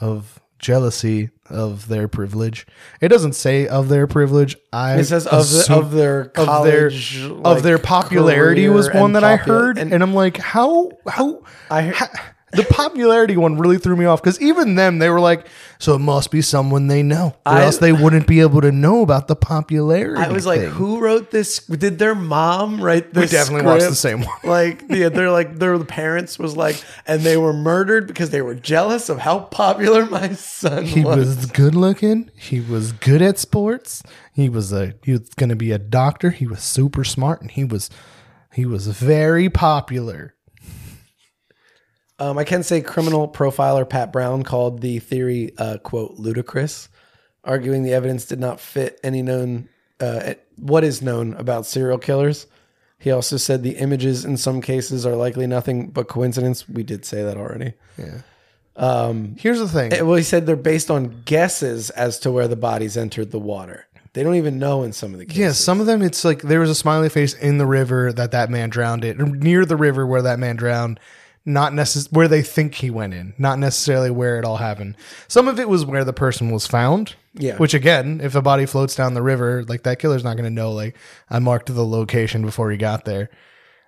of 0.00 0.40
jealousy 0.58 1.28
of 1.50 1.88
their 1.88 2.08
privilege. 2.08 2.66
It 3.00 3.08
doesn't 3.08 3.34
say 3.34 3.68
of 3.68 3.88
their 3.90 4.06
privilege. 4.06 4.56
I 4.72 4.98
It 4.98 5.04
says 5.04 5.26
of, 5.26 5.50
the, 5.50 5.58
assume- 5.58 5.78
of 5.78 5.90
their 5.92 6.20
of 6.22 6.32
their 6.34 6.44
college 6.46 7.22
of 7.44 7.62
their 7.62 7.76
like, 7.76 7.84
popularity 7.84 8.62
career 8.62 8.72
was 8.74 8.88
one 8.90 9.04
and 9.04 9.16
that 9.16 9.24
I 9.24 9.36
popu- 9.36 9.46
heard, 9.46 9.78
and, 9.78 9.92
And 9.92 10.02
I'm 10.02 10.14
like, 10.14 10.38
how 10.38 10.92
how 11.06 11.42
I 11.70 11.82
Ha- 11.88 12.31
the 12.52 12.64
popularity 12.64 13.36
one 13.36 13.58
really 13.58 13.78
threw 13.78 13.96
me 13.96 14.04
off 14.04 14.22
because 14.22 14.40
even 14.40 14.74
them, 14.74 14.98
they 14.98 15.08
were 15.08 15.20
like, 15.20 15.46
so 15.78 15.94
it 15.94 16.00
must 16.00 16.30
be 16.30 16.42
someone 16.42 16.86
they 16.86 17.02
know, 17.02 17.34
or 17.46 17.52
I- 17.52 17.64
else 17.64 17.78
they 17.78 17.92
wouldn't 17.92 18.26
be 18.26 18.40
able 18.40 18.60
to 18.60 18.70
know 18.70 19.02
about 19.02 19.26
the 19.26 19.36
popularity. 19.36 20.20
I 20.20 20.28
was 20.28 20.44
like, 20.44 20.60
thing. 20.60 20.70
who 20.70 21.00
wrote 21.00 21.30
this? 21.30 21.66
Did 21.66 21.98
their 21.98 22.14
mom 22.14 22.82
write 22.82 23.14
this? 23.14 23.32
We 23.32 23.36
definitely 23.36 23.66
watched 23.66 23.88
the 23.88 23.94
same 23.94 24.22
one. 24.22 24.36
Like, 24.44 24.84
yeah, 24.90 25.08
they're 25.08 25.30
like 25.30 25.58
their 25.58 25.78
parents 25.84 26.38
was 26.38 26.56
like, 26.56 26.82
and 27.06 27.22
they 27.22 27.36
were 27.36 27.52
murdered 27.52 28.06
because 28.06 28.30
they 28.30 28.42
were 28.42 28.54
jealous 28.54 29.08
of 29.08 29.18
how 29.18 29.40
popular 29.40 30.04
my 30.06 30.34
son 30.34 30.82
was. 30.84 30.92
He 30.92 31.04
was. 31.04 31.16
was 31.36 31.46
good 31.46 31.74
looking. 31.74 32.30
He 32.34 32.60
was 32.60 32.92
good 32.92 33.22
at 33.22 33.38
sports. 33.38 34.02
He 34.32 34.48
was 34.48 34.72
a 34.72 34.94
he 35.02 35.12
was 35.12 35.28
going 35.30 35.50
to 35.50 35.56
be 35.56 35.72
a 35.72 35.78
doctor. 35.78 36.30
He 36.30 36.46
was 36.46 36.62
super 36.62 37.04
smart, 37.04 37.40
and 37.40 37.50
he 37.50 37.64
was 37.64 37.88
he 38.52 38.66
was 38.66 38.86
very 38.88 39.48
popular. 39.48 40.34
Um, 42.22 42.38
I 42.38 42.44
can 42.44 42.62
say 42.62 42.80
criminal 42.80 43.26
profiler 43.26 43.88
Pat 43.88 44.12
Brown 44.12 44.44
called 44.44 44.80
the 44.80 45.00
theory, 45.00 45.50
uh, 45.58 45.78
quote, 45.78 46.14
ludicrous, 46.18 46.88
arguing 47.42 47.82
the 47.82 47.92
evidence 47.92 48.26
did 48.26 48.38
not 48.38 48.60
fit 48.60 49.00
any 49.02 49.22
known, 49.22 49.68
uh, 49.98 50.34
what 50.56 50.84
is 50.84 51.02
known 51.02 51.34
about 51.34 51.66
serial 51.66 51.98
killers. 51.98 52.46
He 53.00 53.10
also 53.10 53.36
said 53.38 53.64
the 53.64 53.76
images 53.76 54.24
in 54.24 54.36
some 54.36 54.60
cases 54.62 55.04
are 55.04 55.16
likely 55.16 55.48
nothing 55.48 55.88
but 55.88 56.06
coincidence. 56.06 56.68
We 56.68 56.84
did 56.84 57.04
say 57.04 57.24
that 57.24 57.36
already. 57.36 57.72
Yeah. 57.98 58.20
Here's 59.36 59.58
the 59.58 59.66
thing. 59.66 59.92
Eh, 59.92 60.02
Well, 60.02 60.14
he 60.14 60.22
said 60.22 60.46
they're 60.46 60.54
based 60.54 60.92
on 60.92 61.22
guesses 61.24 61.90
as 61.90 62.20
to 62.20 62.30
where 62.30 62.46
the 62.46 62.54
bodies 62.54 62.96
entered 62.96 63.32
the 63.32 63.40
water. 63.40 63.86
They 64.12 64.22
don't 64.22 64.36
even 64.36 64.60
know 64.60 64.84
in 64.84 64.92
some 64.92 65.12
of 65.12 65.18
the 65.18 65.26
cases. 65.26 65.40
Yeah, 65.40 65.52
some 65.52 65.80
of 65.80 65.86
them 65.86 66.02
it's 66.02 66.24
like 66.24 66.42
there 66.42 66.60
was 66.60 66.70
a 66.70 66.74
smiley 66.76 67.08
face 67.08 67.34
in 67.34 67.58
the 67.58 67.66
river 67.66 68.12
that 68.12 68.30
that 68.30 68.48
man 68.48 68.70
drowned 68.70 69.04
in, 69.04 69.20
or 69.20 69.26
near 69.26 69.64
the 69.64 69.76
river 69.76 70.06
where 70.06 70.22
that 70.22 70.38
man 70.38 70.54
drowned, 70.54 71.00
not 71.44 71.72
necess- 71.72 72.12
where 72.12 72.28
they 72.28 72.42
think 72.42 72.74
he 72.76 72.90
went 72.90 73.14
in, 73.14 73.34
not 73.38 73.58
necessarily 73.58 74.10
where 74.10 74.38
it 74.38 74.44
all 74.44 74.58
happened. 74.58 74.96
Some 75.28 75.48
of 75.48 75.58
it 75.58 75.68
was 75.68 75.84
where 75.84 76.04
the 76.04 76.12
person 76.12 76.50
was 76.50 76.66
found. 76.66 77.14
Yeah. 77.34 77.56
Which 77.56 77.74
again, 77.74 78.20
if 78.22 78.34
a 78.34 78.42
body 78.42 78.66
floats 78.66 78.94
down 78.94 79.14
the 79.14 79.22
river, 79.22 79.64
like 79.66 79.82
that 79.84 79.98
killer's 79.98 80.22
not 80.22 80.34
going 80.36 80.44
to 80.44 80.50
know. 80.54 80.70
Like 80.72 80.96
I 81.30 81.38
marked 81.38 81.74
the 81.74 81.84
location 81.84 82.42
before 82.42 82.70
he 82.70 82.76
got 82.76 83.04
there. 83.06 83.30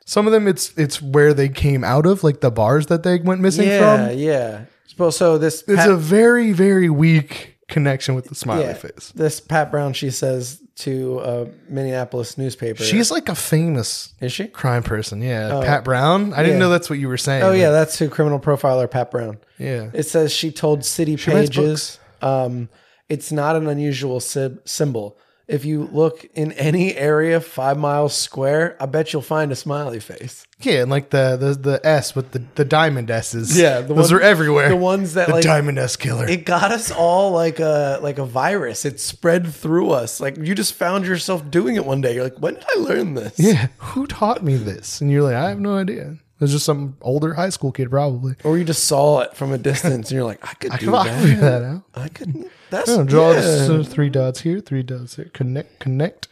Some 0.07 0.27
of 0.27 0.33
them 0.33 0.49
it's 0.49 0.73
it's 0.77 1.01
where 1.01 1.33
they 1.35 1.49
came 1.49 1.85
out 1.85 2.07
of, 2.07 2.25
like 2.25 2.40
the 2.40 2.51
bars 2.51 2.87
that 2.87 3.03
they 3.03 3.19
went 3.19 3.40
missing 3.40 3.69
Yeah, 3.69 4.09
from. 4.09 4.19
yeah. 4.19 4.25
Yeah, 4.33 4.64
well, 4.99 5.12
so 5.12 5.38
this 5.38 5.62
It's 5.69 5.77
Pat- 5.77 5.90
a 5.90 5.97
very 5.97 6.53
very 6.53 6.88
weak 6.90 7.57
connection 7.69 8.14
with 8.14 8.27
the 8.27 8.35
smiley 8.35 8.64
yeah, 8.64 8.75
face. 8.75 9.12
This 9.14 9.40
Pat 9.40 9.71
Brown, 9.71 9.93
she 9.93 10.11
says 10.11 10.61
to 10.76 11.20
a 11.20 11.48
Minneapolis 11.68 12.37
newspaper. 12.37 12.82
She's 12.82 13.10
like 13.10 13.28
a 13.28 13.34
famous 13.34 14.12
is 14.20 14.32
she? 14.32 14.48
crime 14.48 14.82
person. 14.82 15.22
Yeah, 15.22 15.60
Pat 15.64 15.84
Brown. 15.84 16.32
I 16.32 16.38
didn't 16.42 16.54
yeah. 16.54 16.58
know 16.58 16.68
that's 16.70 16.90
what 16.90 16.98
you 16.98 17.08
were 17.08 17.16
saying. 17.16 17.44
Oh 17.44 17.52
yeah, 17.52 17.70
that's 17.70 17.98
who 17.98 18.08
criminal 18.08 18.40
profiler 18.40 18.90
Pat 18.90 19.10
Brown. 19.10 19.38
yeah. 19.58 19.90
It 19.92 20.04
says 20.04 20.32
she 20.32 20.50
told 20.50 20.84
City 20.84 21.12
writes 21.12 21.50
Pages, 21.50 21.98
um, 22.22 22.68
it's 23.08 23.31
not 23.31 23.56
an 23.56 23.66
unusual 23.66 24.20
sib- 24.20 24.66
symbol. 24.66 25.16
If 25.46 25.64
you 25.64 25.85
look 25.92 26.25
in 26.35 26.52
any 26.52 26.96
area 26.96 27.38
five 27.40 27.79
miles 27.79 28.16
square, 28.16 28.77
I 28.81 28.87
bet 28.87 29.12
you'll 29.12 29.22
find 29.22 29.52
a 29.52 29.56
smiley 29.56 30.00
face. 30.00 30.46
Yeah, 30.65 30.83
and 30.83 30.90
like 30.90 31.10
the 31.10 31.37
the, 31.37 31.54
the 31.54 31.81
S 31.87 32.15
with 32.15 32.33
the, 32.33 32.42
the 32.54 32.65
diamond 32.65 33.10
S's. 33.10 33.58
Yeah, 33.58 33.81
the 33.81 33.94
those 33.94 34.10
one- 34.12 34.21
are 34.21 34.25
everywhere. 34.25 34.69
the 34.69 34.77
ones 34.77 35.15
that, 35.15 35.27
the 35.29 35.35
like- 35.35 35.44
diamond 35.44 35.79
S 35.79 35.96
killer. 35.96 36.27
It 36.27 36.44
got 36.46 36.73
us 36.73 36.90
all 36.90 37.33
like 37.33 37.60
a 37.60 37.98
like 38.02 38.19
a 38.19 38.25
virus. 38.25 38.85
It 38.85 39.00
spread 39.00 39.46
through 39.52 39.90
us. 39.90 40.21
Like 40.21 40.37
you 40.38 40.54
just 40.54 40.75
found 40.75 41.06
yourself 41.06 41.50
doing 41.50 41.77
it 41.77 41.85
one 41.85 42.00
day. 42.00 42.15
You're 42.15 42.25
like, 42.25 42.38
when 42.40 42.54
did 42.54 42.65
I 42.77 42.79
learn 42.81 43.15
this? 43.15 43.38
yeah, 43.38 43.69
who 43.79 44.06
taught 44.06 44.42
me 44.42 44.56
this? 44.56 45.00
And 45.00 45.10
you're 45.10 45.23
like, 45.23 45.35
I 45.37 45.48
have 45.50 45.60
no 45.60 45.77
idea. 45.77 46.10
It 46.37 46.40
was 46.40 46.50
just 46.50 46.65
some 46.67 46.96
older 47.00 47.35
high 47.35 47.50
school 47.50 47.71
kid, 47.71 47.90
probably. 47.90 48.35
Or 48.42 48.58
you 48.58 48.65
just 48.65 48.85
saw 48.85 49.21
it 49.21 49.35
from 49.37 49.52
a 49.52 49.58
distance 49.58 50.10
and 50.10 50.17
you're 50.17 50.25
like, 50.25 50.44
I 50.46 50.54
could 50.54 50.73
I 50.73 50.77
do 50.79 50.87
can 50.87 50.92
that. 50.92 51.23
figure 51.23 51.40
that 51.40 51.62
out. 51.62 51.83
I 51.94 52.08
could. 52.08 52.50
That's 52.71 52.90
Oh, 52.90 53.04
draw 53.04 53.31
yeah. 53.33 53.40
this, 53.40 53.88
three 53.88 54.10
dots 54.10 54.40
here, 54.40 54.58
three 54.60 54.83
dots 54.83 55.15
here. 55.17 55.31
Connect, 55.33 55.79
connect. 55.79 56.27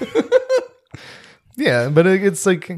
yeah, 1.56 1.88
but 1.88 2.06
it- 2.06 2.22
it's 2.24 2.46
like 2.46 2.70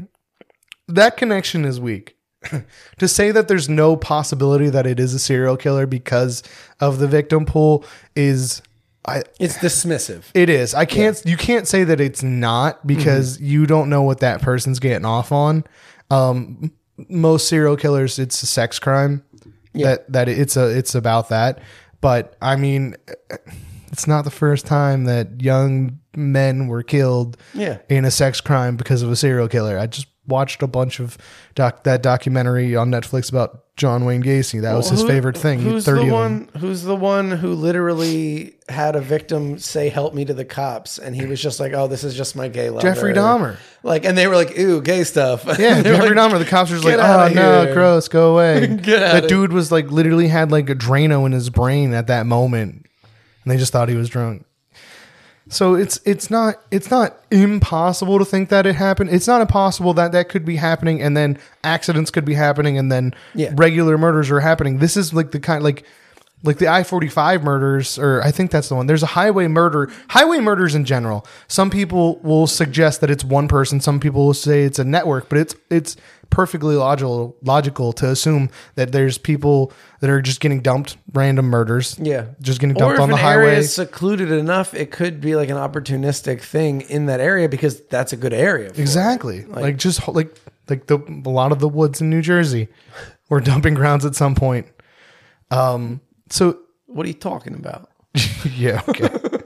that 0.93 1.17
connection 1.17 1.65
is 1.65 1.79
weak. 1.79 2.15
to 2.97 3.07
say 3.07 3.31
that 3.31 3.47
there's 3.47 3.69
no 3.69 3.95
possibility 3.95 4.67
that 4.69 4.87
it 4.87 4.99
is 4.99 5.13
a 5.13 5.19
serial 5.19 5.55
killer 5.57 5.85
because 5.85 6.41
of 6.79 6.97
the 6.97 7.07
victim 7.07 7.45
pool 7.45 7.85
is 8.15 8.63
I 9.05 9.21
It's 9.39 9.57
dismissive. 9.57 10.23
it 10.33 10.49
is. 10.49 10.73
I 10.73 10.85
can't 10.85 11.21
you 11.25 11.37
can't 11.37 11.67
say 11.67 11.83
that 11.83 12.01
it's 12.01 12.23
not 12.23 12.85
because 12.87 13.39
you 13.39 13.67
don't 13.67 13.89
know 13.89 14.01
what 14.01 14.21
that 14.21 14.41
person's 14.41 14.79
getting 14.79 15.05
off 15.05 15.31
on. 15.31 15.63
Um 16.09 16.71
most 17.09 17.47
serial 17.47 17.77
killers 17.77 18.17
it's 18.19 18.41
a 18.43 18.47
sex 18.47 18.79
crime 18.79 19.23
that 19.75 20.11
that 20.11 20.27
it's 20.27 20.57
a 20.57 20.67
it's 20.75 20.95
about 20.95 21.29
that. 21.29 21.59
But 22.01 22.35
I 22.41 22.55
mean, 22.55 22.95
it's 23.91 24.07
not 24.07 24.23
the 24.23 24.31
first 24.31 24.65
time 24.65 25.03
that 25.03 25.41
young 25.41 25.99
men 26.15 26.65
were 26.67 26.81
killed 26.83 27.37
Yeah. 27.53 27.77
in 27.87 28.03
a 28.05 28.11
sex 28.11 28.41
crime 28.41 28.77
because 28.77 29.03
of 29.03 29.11
a 29.11 29.15
serial 29.15 29.47
killer. 29.47 29.77
I 29.77 29.85
just 29.85 30.07
watched 30.27 30.61
a 30.61 30.67
bunch 30.67 30.99
of 30.99 31.17
doc 31.55 31.83
that 31.83 32.01
documentary 32.03 32.75
on 32.75 32.91
Netflix 32.91 33.29
about 33.29 33.63
John 33.75 34.05
Wayne 34.05 34.21
Gacy. 34.21 34.61
That 34.61 34.75
was 34.75 34.89
his 34.89 35.01
Who- 35.01 35.07
favorite 35.07 35.35
thing. 35.37 35.59
Who's 35.59 35.85
the 35.85 36.05
one? 36.05 36.49
Who's 36.59 36.83
the 36.83 36.95
one 36.95 37.31
who 37.31 37.53
literally 37.53 38.53
had 38.69 38.95
a 38.95 39.01
victim 39.01 39.57
say 39.57 39.89
"Help 39.89 40.13
me" 40.13 40.23
to 40.25 40.33
the 40.33 40.45
cops, 40.45 40.99
and 40.99 41.15
he 41.15 41.25
was 41.25 41.41
just 41.41 41.59
like, 41.59 41.73
"Oh, 41.73 41.87
this 41.87 42.03
is 42.03 42.15
just 42.15 42.35
my 42.35 42.47
gay 42.47 42.69
lover." 42.69 42.87
Jeffrey 42.87 43.13
Dahmer. 43.13 43.57
Like, 43.83 44.05
and 44.05 44.15
they 44.17 44.27
were 44.27 44.35
like, 44.35 44.57
"Ooh, 44.57 44.81
gay 44.81 45.03
stuff." 45.03 45.45
Yeah, 45.45 45.53
Jeffrey 45.81 46.09
like, 46.09 46.31
Dahmer. 46.31 46.37
The 46.37 46.45
cops 46.45 46.69
were 46.69 46.77
just 46.77 46.85
like, 46.85 46.99
"Oh 46.99 47.33
no, 47.33 47.65
here." 47.65 47.73
gross, 47.73 48.07
go 48.07 48.33
away." 48.33 48.67
That 48.85 49.27
dude 49.27 49.51
was 49.53 49.71
like 49.71 49.89
literally 49.89 50.27
had 50.27 50.51
like 50.51 50.69
a 50.69 50.75
Drano 50.75 51.25
in 51.25 51.31
his 51.31 51.49
brain 51.49 51.93
at 51.93 52.07
that 52.07 52.25
moment, 52.27 52.85
and 53.43 53.51
they 53.51 53.57
just 53.57 53.71
thought 53.73 53.89
he 53.89 53.95
was 53.95 54.09
drunk. 54.09 54.45
So 55.51 55.75
it's 55.75 55.99
it's 56.05 56.31
not 56.31 56.55
it's 56.71 56.89
not 56.89 57.17
impossible 57.29 58.17
to 58.19 58.25
think 58.25 58.47
that 58.49 58.65
it 58.65 58.75
happened. 58.75 59.09
It's 59.09 59.27
not 59.27 59.41
impossible 59.41 59.93
that 59.95 60.13
that 60.13 60.29
could 60.29 60.45
be 60.45 60.55
happening, 60.55 61.01
and 61.01 61.15
then 61.15 61.37
accidents 61.63 62.09
could 62.09 62.23
be 62.23 62.35
happening, 62.35 62.77
and 62.77 62.89
then 62.89 63.13
Yeah. 63.35 63.51
regular 63.55 63.97
murders 63.97 64.31
are 64.31 64.39
happening. 64.39 64.77
This 64.77 64.95
is 64.95 65.13
like 65.13 65.31
the 65.31 65.39
kind 65.41 65.61
like 65.61 65.83
like 66.43 66.57
the 66.57 66.69
I 66.69 66.83
forty 66.83 67.09
five 67.09 67.43
murders, 67.43 67.99
or 67.99 68.23
I 68.23 68.31
think 68.31 68.49
that's 68.49 68.69
the 68.69 68.75
one. 68.75 68.87
There's 68.87 69.03
a 69.03 69.07
highway 69.07 69.47
murder, 69.47 69.89
highway 70.07 70.39
murders 70.39 70.73
in 70.73 70.85
general. 70.85 71.25
Some 71.49 71.69
people 71.69 72.19
will 72.23 72.47
suggest 72.47 73.01
that 73.01 73.11
it's 73.11 73.25
one 73.25 73.49
person. 73.49 73.81
Some 73.81 73.99
people 73.99 74.25
will 74.25 74.33
say 74.33 74.63
it's 74.63 74.79
a 74.79 74.85
network, 74.85 75.27
but 75.27 75.37
it's 75.37 75.55
it's 75.69 75.97
perfectly 76.31 76.75
logical 76.75 77.37
logical 77.43 77.93
to 77.93 78.09
assume 78.09 78.49
that 78.73 78.91
there's 78.91 79.19
people 79.19 79.71
that 79.99 80.09
are 80.09 80.21
just 80.21 80.39
getting 80.39 80.61
dumped, 80.61 80.97
random 81.13 81.45
murders. 81.45 81.95
Yeah, 82.01 82.25
just 82.41 82.59
getting 82.59 82.75
dumped 82.75 82.99
on 82.99 83.09
the 83.09 83.15
an 83.15 83.21
area 83.21 83.49
highway. 83.49 83.57
is 83.59 83.71
secluded 83.71 84.31
enough, 84.31 84.73
it 84.73 84.89
could 84.89 85.21
be 85.21 85.35
like 85.35 85.49
an 85.49 85.57
opportunistic 85.57 86.41
thing 86.41 86.81
in 86.81 87.05
that 87.05 87.19
area 87.19 87.47
because 87.47 87.81
that's 87.85 88.13
a 88.13 88.17
good 88.17 88.33
area. 88.33 88.69
Exactly. 88.69 89.45
Like, 89.45 89.77
just 89.77 90.07
like 90.07 90.35
like 90.67 90.87
the 90.87 90.97
a 90.97 91.29
lot 91.29 91.51
of 91.51 91.59
the 91.59 91.69
woods 91.69 92.01
in 92.01 92.09
New 92.09 92.21
Jersey 92.23 92.69
were 93.29 93.41
dumping 93.51 93.75
grounds 93.75 94.05
at 94.05 94.15
some 94.15 94.33
point. 94.33 94.65
Um. 95.51 96.01
So 96.29 96.57
What 96.87 97.05
are 97.05 97.09
you 97.09 97.13
talking 97.13 97.53
about? 97.53 97.89
yeah. 98.55 98.81
Okay. 98.87 99.09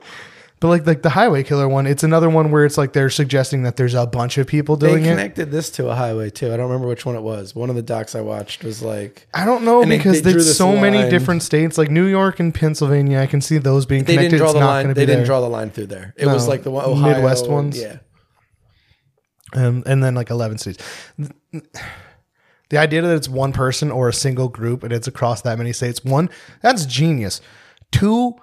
but 0.66 0.70
like 0.70 0.88
like 0.88 1.02
the 1.04 1.10
highway 1.12 1.44
killer 1.44 1.70
one, 1.70 1.86
it's 1.86 2.02
another 2.04 2.28
one 2.28 2.50
where 2.50 2.66
it's 2.66 2.76
like 2.76 2.94
they're 2.94 3.12
suggesting 3.12 3.62
that 3.64 3.76
there's 3.78 3.94
a 3.94 4.08
bunch 4.08 4.40
of 4.40 4.48
people 4.48 4.76
They 4.78 4.88
doing 4.90 5.06
it. 5.06 5.10
connected 5.10 5.52
this 5.52 5.70
to 5.72 5.90
a 5.90 5.96
highway 5.96 6.32
too. 6.32 6.48
I 6.52 6.58
don't 6.58 6.66
remember 6.68 6.88
which 6.88 7.06
one 7.06 7.16
it 7.16 7.22
was. 7.22 7.54
One 7.54 7.70
of 7.70 7.76
the 7.76 7.84
docs 7.84 8.16
I 8.16 8.22
watched 8.22 8.64
was 8.64 8.82
like 8.82 9.28
I 9.32 9.46
don't 9.46 9.64
know 9.64 9.84
And 9.84 9.92
they- 9.92 9.98
because 9.98 10.24
they 10.24 10.32
drew 10.32 10.32
there's 10.34 10.48
this 10.48 10.58
so 10.58 10.76
many 10.76 10.98
line. 10.98 11.10
different 11.12 11.44
states, 11.44 11.78
like 11.78 11.92
New 11.92 12.06
York 12.08 12.40
and 12.40 12.52
Pennsylvania. 12.54 13.20
I 13.20 13.28
can 13.28 13.42
see 13.42 13.60
those 13.60 13.86
being 13.86 14.06
they 14.06 14.16
connected. 14.16 14.30
didn't 14.32 14.38
draw 14.40 14.48
It's 14.48 14.54
the 14.56 14.60
not 14.62 14.66
line. 14.68 14.84
gonna 14.86 14.94
They 14.96 15.02
be 15.04 15.06
didn't 15.06 15.20
there. 15.20 15.26
draw 15.28 15.42
the 15.42 15.50
line 15.50 15.70
through 15.70 15.86
there. 15.88 16.14
It 16.18 16.26
was 16.26 16.46
No. 16.46 16.50
like 16.50 16.64
the 16.64 16.72
one 16.72 16.86
Ohio, 16.86 17.14
Midwest 17.14 17.48
ones? 17.48 17.80
Yeah, 17.80 17.98
um, 19.54 19.84
and 19.86 20.04
then 20.04 20.16
like 20.16 20.30
11 20.32 20.58
states. 20.58 20.84
The 22.70 22.78
idea 22.80 23.04
that 23.04 23.16
it's 23.16 23.30
one 23.30 23.54
person 23.54 23.92
or 23.92 24.10
a 24.10 24.14
single 24.14 24.48
group 24.48 24.82
and 24.84 24.92
it's 24.92 25.08
across 25.08 25.42
that 25.44 25.58
many 25.60 25.72
states, 25.74 26.04
one, 26.04 26.30
that's 26.64 26.86
genius. 26.88 27.40
Two, 27.92 28.34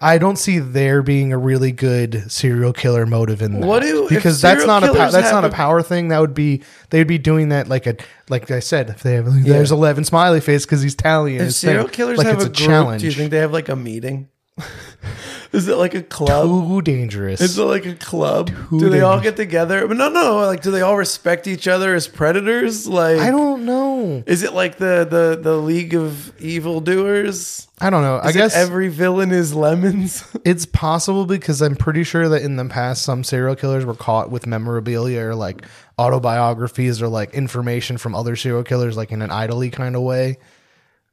I 0.00 0.18
don't 0.18 0.36
see 0.36 0.58
there 0.58 1.00
being 1.02 1.32
a 1.32 1.38
really 1.38 1.70
good 1.70 2.30
serial 2.30 2.72
killer 2.72 3.06
motive 3.06 3.40
in 3.40 3.60
that. 3.60 3.66
What 3.66 3.82
do- 3.82 4.08
because 4.08 4.40
that's 4.40 4.66
not 4.66 4.82
a 4.82 4.92
pow- 4.92 5.10
that's 5.10 5.30
not 5.30 5.44
a 5.44 5.50
power 5.50 5.80
thing. 5.82 6.08
That 6.08 6.20
would 6.20 6.34
be 6.34 6.62
they'd 6.90 7.04
be 7.06 7.18
doing 7.18 7.50
that 7.50 7.68
like 7.68 7.86
a 7.86 7.96
like 8.28 8.50
I 8.50 8.58
said 8.60 8.90
if 8.90 9.02
they 9.02 9.14
have 9.14 9.44
there's 9.44 9.70
eleven 9.70 10.04
smiley 10.04 10.40
face 10.40 10.66
because 10.66 10.82
he's 10.82 10.94
tallying 10.96 11.40
If 11.40 11.52
serial 11.54 11.84
thing. 11.84 11.92
killers 11.92 12.18
like 12.18 12.26
have 12.26 12.36
it's 12.36 12.44
a, 12.44 12.48
a, 12.48 12.50
group, 12.50 12.68
challenge. 12.68 13.00
do 13.02 13.06
you 13.06 13.12
think 13.12 13.30
they 13.30 13.38
have 13.38 13.52
like 13.52 13.68
a 13.68 13.76
meeting? 13.76 14.28
Is 15.52 15.66
it 15.66 15.76
like 15.76 15.94
a 15.94 16.02
club? 16.02 16.46
Too 16.46 16.82
dangerous. 16.82 17.40
Is 17.40 17.58
it 17.58 17.62
like 17.64 17.84
a 17.84 17.94
club? 17.94 18.50
do 18.70 18.88
they 18.88 19.00
all 19.00 19.20
get 19.20 19.36
together? 19.36 19.86
But 19.88 19.96
no, 19.96 20.08
no. 20.08 20.46
Like, 20.46 20.62
do 20.62 20.70
they 20.70 20.80
all 20.80 20.96
respect 20.96 21.48
each 21.48 21.66
other 21.66 21.94
as 21.94 22.06
predators? 22.06 22.86
Like, 22.86 23.18
I 23.18 23.30
don't 23.30 23.64
know. 23.64 24.22
Is 24.26 24.42
it 24.44 24.52
like 24.52 24.78
the 24.78 25.06
the 25.10 25.40
the 25.40 25.56
League 25.56 25.94
of 25.94 26.32
Evildoers? 26.40 27.66
I 27.80 27.90
don't 27.90 28.02
know. 28.02 28.16
I 28.18 28.28
Is 28.28 28.36
it 28.36 28.38
guess 28.38 28.56
every 28.56 28.88
villain 28.88 29.32
is 29.32 29.54
lemons. 29.54 30.24
It's 30.44 30.64
possible 30.66 31.26
because 31.26 31.60
I'm 31.60 31.76
pretty 31.76 32.02
sure 32.02 32.28
that 32.28 32.42
in 32.42 32.56
the 32.56 32.64
past 32.64 33.02
some 33.02 33.24
serial 33.24 33.54
killers 33.56 33.84
were 33.84 33.94
caught 33.94 34.30
with 34.30 34.46
memorabilia 34.46 35.20
or 35.26 35.34
like 35.34 35.64
autobiographies 35.98 37.02
or 37.02 37.08
like 37.08 37.34
information 37.34 37.98
from 37.98 38.14
other 38.14 38.36
serial 38.36 38.64
killers, 38.64 38.96
like 38.96 39.12
in 39.12 39.20
an 39.22 39.30
idly 39.30 39.70
kind 39.70 39.96
of 39.96 40.02
way, 40.02 40.38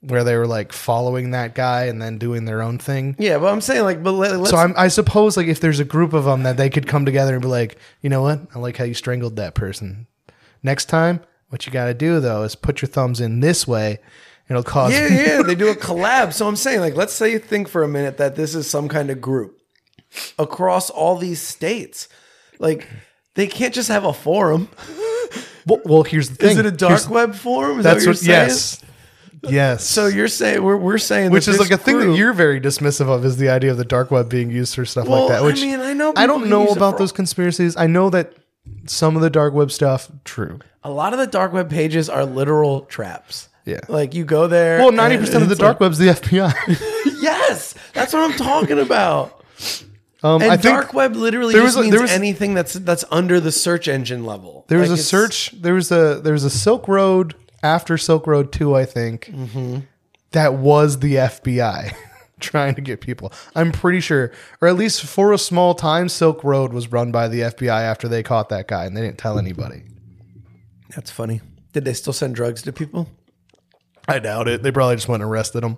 where 0.01 0.23
they 0.23 0.35
were 0.37 0.47
like 0.47 0.71
following 0.71 1.31
that 1.31 1.55
guy 1.55 1.85
and 1.85 2.01
then 2.01 2.17
doing 2.17 2.45
their 2.45 2.61
own 2.61 2.77
thing. 2.77 3.15
yeah, 3.17 3.37
but 3.39 3.47
I'm 3.51 3.61
saying 3.61 3.83
like, 3.83 4.03
but 4.03 4.11
let, 4.11 4.31
us 4.31 4.49
So 4.49 4.57
I'm, 4.57 4.73
I 4.77 4.89
suppose 4.89 5.35
like 5.37 5.47
if 5.47 5.59
there's 5.59 5.79
a 5.79 5.85
group 5.85 6.13
of 6.13 6.25
them 6.25 6.43
that 6.43 6.55
they 6.57 6.69
could 6.69 6.87
come 6.87 7.03
together 7.05 7.33
and 7.33 7.41
be 7.41 7.47
like, 7.47 7.77
you 8.01 8.09
know 8.09 8.21
what, 8.21 8.39
I 8.53 8.59
like 8.59 8.77
how 8.77 8.83
you 8.83 8.93
strangled 8.93 9.35
that 9.37 9.55
person. 9.55 10.05
Next 10.63 10.85
time, 10.85 11.21
what 11.49 11.65
you 11.65 11.71
got 11.71 11.85
to 11.85 11.93
do 11.93 12.19
though 12.19 12.43
is 12.43 12.55
put 12.55 12.81
your 12.81 12.89
thumbs 12.89 13.19
in 13.19 13.39
this 13.39 13.67
way. 13.67 13.99
It'll 14.49 14.63
cause 14.63 14.93
yeah, 14.93 15.07
yeah, 15.37 15.41
they 15.41 15.55
do 15.55 15.69
a 15.69 15.75
collab. 15.75 16.31
So 16.31 16.47
I'm 16.47 16.55
saying, 16.55 16.79
like, 16.79 16.95
let's 16.95 17.13
say 17.13 17.31
you 17.31 17.39
think 17.39 17.67
for 17.67 17.83
a 17.83 17.87
minute 17.87 18.17
that 18.17 18.35
this 18.37 18.55
is 18.55 18.69
some 18.69 18.87
kind 18.87 19.09
of 19.09 19.19
group 19.19 19.59
across 20.39 20.89
all 20.89 21.17
these 21.17 21.41
states. 21.41 22.07
Like, 22.59 22.87
they 23.33 23.47
can't 23.47 23.73
just 23.73 23.89
have 23.89 24.05
a 24.05 24.13
forum. 24.13 24.69
Well, 25.65 25.81
well, 25.83 26.03
here's 26.03 26.29
the 26.29 26.35
thing. 26.35 26.51
Is 26.51 26.57
it 26.59 26.65
a 26.65 26.71
dark 26.71 26.91
Here's- 26.91 27.09
web 27.09 27.35
forum? 27.35 27.79
Is 27.79 27.83
That's 27.83 28.05
that 28.05 28.09
what. 28.09 28.17
what? 28.17 28.25
Yes. 28.25 28.81
Yes. 29.43 29.85
So 29.85 30.07
you're 30.07 30.27
saying 30.27 30.63
we're 30.63 30.77
we're 30.77 30.97
saying 30.97 31.31
which 31.31 31.45
that 31.45 31.51
is 31.51 31.57
this 31.59 31.69
like 31.69 31.79
a 31.79 31.83
thing 31.83 31.99
that 31.99 32.15
you're 32.17 32.33
very 32.33 32.59
dismissive 32.59 33.07
of 33.09 33.23
is 33.23 33.37
the 33.37 33.49
idea 33.49 33.71
of 33.71 33.77
the 33.77 33.85
dark 33.85 34.09
web 34.11 34.29
being 34.29 34.49
used 34.49 34.73
for 34.75 34.83
stuff 34.85 35.07
Well, 35.07 35.21
like 35.21 35.29
that. 35.29 35.43
I 35.43 35.45
Which 35.45 35.61
mean, 35.61 35.79
I 35.79 35.93
know 35.93 36.13
I 36.15 36.25
don't 36.25 36.47
know 36.49 36.67
about 36.67 36.97
those 36.97 37.11
conspiracies. 37.11 37.77
I 37.77 37.87
know 37.87 38.09
that 38.09 38.33
some 38.87 39.15
of 39.15 39.21
the 39.21 39.29
dark 39.29 39.53
web 39.53 39.71
stuff 39.71 40.09
true. 40.25 40.59
a 40.83 40.89
lot 40.89 41.13
of 41.13 41.19
the 41.19 41.27
dark 41.27 41.53
web 41.53 41.69
pages 41.69 42.09
are 42.09 42.25
literal 42.25 42.81
traps. 42.81 43.49
Yeah. 43.65 43.79
Like 43.89 44.13
you 44.15 44.23
go 44.25 44.47
there. 44.47 44.79
Well, 44.79 44.91
ninety 44.91 45.17
percent 45.17 45.43
of 45.43 45.49
the 45.49 45.53
it's 45.53 45.59
dark 45.61 45.79
web's 45.79 45.97
the 45.97 46.07
FBI. 46.07 46.53
yes, 47.21 47.75
that's 47.93 48.13
what 48.13 48.23
I'm 48.31 48.37
talking 48.37 48.79
about. 48.79 49.43
Um, 50.23 50.41
And 50.41 50.51
I 50.51 50.57
think 50.57 50.73
dark 50.75 50.93
web 50.93 51.15
literally 51.15 51.53
there 51.53 51.61
just 51.63 51.75
was 51.77 51.77
a- 51.77 51.81
means 51.83 51.91
there 51.93 52.01
was- 52.01 52.11
anything 52.11 52.53
that's 52.55 52.73
that's 52.73 53.05
under 53.11 53.39
the 53.39 53.51
search 53.51 53.87
engine 53.87 54.25
level. 54.25 54.65
there 54.67 54.79
was 54.79 54.89
Like, 54.89 54.99
a 54.99 55.03
search. 55.03 55.51
There 55.61 55.73
was 55.75 55.91
a 55.91 56.19
there 56.23 56.33
was 56.33 56.43
a 56.43 56.49
Silk 56.49 56.87
Road 56.87 57.35
after 57.63 57.97
Silk 57.97 58.27
Road 58.27 58.51
Two, 58.51 58.75
I 58.75 58.85
think. 58.85 59.25
Mm-hmm. 59.25 59.79
That 60.31 60.55
was 60.55 60.99
the 60.99 61.15
FBI 61.15 61.95
trying 62.39 62.75
to 62.75 62.81
get 62.81 63.01
people. 63.01 63.31
I'm 63.55 63.71
pretty 63.71 63.99
sure, 64.01 64.31
or 64.61 64.67
at 64.67 64.75
least 64.75 65.03
for 65.03 65.31
a 65.33 65.37
small 65.37 65.73
time, 65.73 66.09
Silk 66.09 66.43
Road 66.43 66.73
was 66.73 66.91
run 66.91 67.11
by 67.11 67.27
the 67.27 67.41
FBI 67.41 67.81
after 67.81 68.07
they 68.07 68.23
caught 68.23 68.49
that 68.49 68.67
guy, 68.67 68.85
and 68.85 68.95
they 68.95 69.01
didn't 69.01 69.17
tell 69.17 69.39
anybody. 69.39 69.83
That's 70.95 71.11
funny. 71.11 71.41
Did 71.73 71.85
they 71.85 71.93
still 71.93 72.13
send 72.13 72.35
drugs 72.35 72.61
to 72.63 72.73
people? 72.73 73.09
I 74.07 74.19
doubt 74.19 74.47
it. 74.47 74.63
They 74.63 74.71
probably 74.71 74.95
just 74.95 75.07
went 75.07 75.21
and 75.21 75.29
arrested 75.29 75.63
him. 75.63 75.77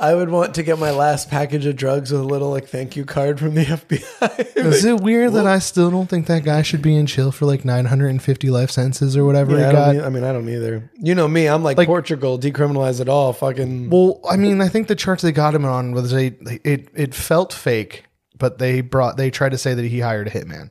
I 0.00 0.14
would 0.14 0.28
want 0.28 0.54
to 0.56 0.62
get 0.62 0.78
my 0.78 0.90
last 0.90 1.30
package 1.30 1.66
of 1.66 1.76
drugs 1.76 2.10
with 2.12 2.20
a 2.20 2.24
little 2.24 2.50
like 2.50 2.66
thank 2.68 2.96
you 2.96 3.04
card 3.04 3.38
from 3.38 3.54
the 3.54 3.64
FBI. 3.64 4.56
Is 4.56 4.84
it 4.84 5.00
weird 5.00 5.32
that 5.34 5.46
I 5.46 5.58
still 5.60 5.90
don't 5.90 6.08
think 6.08 6.26
that 6.26 6.44
guy 6.44 6.62
should 6.62 6.82
be 6.82 6.96
in 6.96 7.06
jail 7.06 7.30
for 7.30 7.46
like 7.46 7.64
950 7.64 8.50
life 8.50 8.70
sentences 8.70 9.16
or 9.16 9.24
whatever 9.24 9.52
Yeah, 9.52 9.56
I, 9.56 9.66
he 9.68 9.72
don't 9.72 9.96
got? 9.96 9.96
e- 9.96 10.06
I 10.06 10.08
mean, 10.10 10.24
I 10.24 10.32
don't 10.32 10.48
either. 10.48 10.90
You 11.00 11.14
know 11.14 11.28
me. 11.28 11.46
I'm 11.48 11.62
like, 11.62 11.76
Like- 11.78 11.86
Portugal, 11.86 12.38
decriminalize 12.38 13.00
it 13.00 13.08
all. 13.08 13.32
Fucking. 13.32 13.90
Well, 13.90 14.20
I 14.28 14.36
mean, 14.36 14.60
I 14.60 14.68
think 14.68 14.88
the 14.88 14.96
charge 14.96 15.22
they 15.22 15.32
got 15.32 15.54
him 15.54 15.64
on 15.64 15.92
was 15.92 16.12
a 16.12 16.26
it 16.68 16.88
it 16.94 17.14
felt 17.14 17.52
fake, 17.52 18.04
but 18.38 18.58
they 18.58 18.80
brought 18.80 19.16
they 19.16 19.30
tried 19.30 19.50
to 19.52 19.58
say 19.58 19.74
that 19.74 19.84
he 19.84 20.00
hired 20.00 20.26
a 20.26 20.30
hitman 20.30 20.70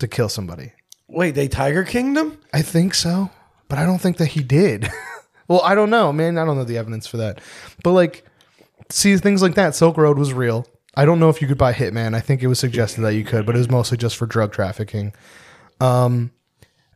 to 0.00 0.08
kill 0.08 0.28
somebody. 0.28 0.72
Wait, 1.08 1.32
they 1.32 1.48
Tiger 1.48 1.84
Kingdom? 1.84 2.38
I 2.52 2.62
think 2.62 2.94
so, 2.94 3.30
but 3.68 3.78
I 3.78 3.84
don't 3.86 3.98
think 4.00 4.16
that 4.18 4.26
he 4.28 4.42
did. 4.42 4.88
well, 5.48 5.62
I 5.62 5.74
don't 5.74 5.90
know, 5.90 6.12
man. 6.12 6.38
I 6.38 6.44
don't 6.44 6.56
know 6.56 6.64
the 6.64 6.78
evidence 6.78 7.06
for 7.06 7.16
that. 7.16 7.40
But 7.82 7.92
like, 7.92 8.24
see 8.90 9.16
things 9.16 9.42
like 9.42 9.54
that. 9.54 9.74
Silk 9.74 9.96
Road 9.96 10.18
was 10.18 10.32
real. 10.32 10.66
I 10.94 11.04
don't 11.04 11.20
know 11.20 11.28
if 11.28 11.40
you 11.40 11.48
could 11.48 11.58
buy 11.58 11.72
Hitman. 11.72 12.14
I 12.14 12.20
think 12.20 12.42
it 12.42 12.48
was 12.48 12.58
suggested 12.58 13.00
that 13.02 13.14
you 13.14 13.24
could, 13.24 13.46
but 13.46 13.54
it 13.54 13.58
was 13.58 13.70
mostly 13.70 13.96
just 13.96 14.16
for 14.16 14.26
drug 14.26 14.52
trafficking. 14.52 15.14
Um, 15.80 16.32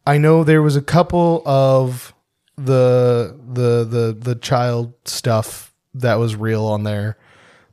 I 0.07 0.19
know 0.19 0.45
there 0.45 0.63
was 0.63 0.77
a 0.77 0.83
couple 0.83 1.43
of 1.47 2.13
the 2.57 3.39
the 3.53 3.85
the 3.85 4.13
the 4.19 4.35
child 4.35 4.95
stuff 5.05 5.73
that 5.95 6.17
was 6.17 6.37
real 6.37 6.65
on 6.67 6.83
there. 6.83 7.17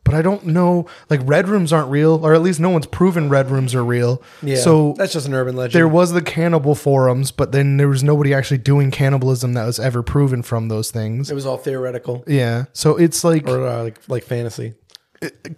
But 0.03 0.15
I 0.15 0.21
don't 0.21 0.45
know, 0.47 0.87
like 1.09 1.19
red 1.23 1.47
rooms 1.47 1.71
aren't 1.71 1.89
real, 1.89 2.25
or 2.25 2.33
at 2.33 2.41
least 2.41 2.59
no 2.59 2.69
one's 2.71 2.87
proven 2.87 3.29
red 3.29 3.51
rooms 3.51 3.75
are 3.75 3.83
real. 3.85 4.23
Yeah. 4.41 4.55
So 4.57 4.93
that's 4.97 5.13
just 5.13 5.27
an 5.27 5.33
urban 5.35 5.55
legend. 5.55 5.73
there 5.73 5.87
was 5.87 6.11
the 6.13 6.21
cannibal 6.21 6.73
forums, 6.73 7.31
but 7.31 7.51
then 7.51 7.77
there 7.77 7.87
was 7.87 8.03
nobody 8.03 8.33
actually 8.33 8.57
doing 8.57 8.89
cannibalism 8.91 9.53
that 9.53 9.65
was 9.65 9.79
ever 9.79 10.01
proven 10.01 10.41
from 10.41 10.67
those 10.67 10.89
things. 10.89 11.29
it 11.29 11.35
was 11.35 11.45
all 11.45 11.57
theoretical 11.57 12.23
Yeah. 12.25 12.65
So 12.73 12.97
it's 12.97 13.23
like, 13.23 13.47
or 13.47 13.67
uh, 13.67 13.83
like 13.83 13.99
like 14.07 14.23
fantasy. 14.23 14.73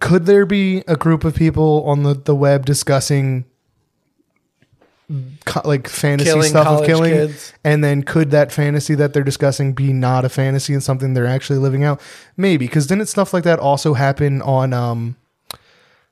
could 0.00 0.26
there 0.26 0.44
be 0.44 0.82
a 0.88 0.96
group 0.96 1.24
of 1.24 1.34
people 1.34 1.84
on 1.84 2.02
the, 2.02 2.14
the 2.14 2.34
web 2.34 2.66
discussing 2.66 3.44
co- 5.44 5.62
like 5.64 5.88
fantasy 5.88 6.30
Killing 6.30 6.48
stuff 6.48 6.66
of 6.66 6.72
college 6.78 6.86
killing. 6.86 7.12
kids. 7.12 7.52
and 7.64 7.82
then 7.84 8.02
could 8.02 8.30
that 8.30 8.50
fantasy 8.52 8.94
that 8.94 9.12
they're 9.12 9.22
discussing 9.22 9.72
be 9.74 9.92
not 9.92 10.24
a 10.24 10.28
fantasy 10.28 10.72
and 10.72 10.82
something 10.82 11.14
they're 11.14 11.26
actually 11.26 11.58
living 11.58 11.84
out? 11.84 12.00
Maybe 12.36 12.66
because 12.66 12.86
didn't 12.86 13.06
stuff 13.06 13.32
like 13.34 13.44
that 13.44 13.58
also 13.58 13.94
happen 13.94 14.40
on 14.42 14.72
um 14.72 15.16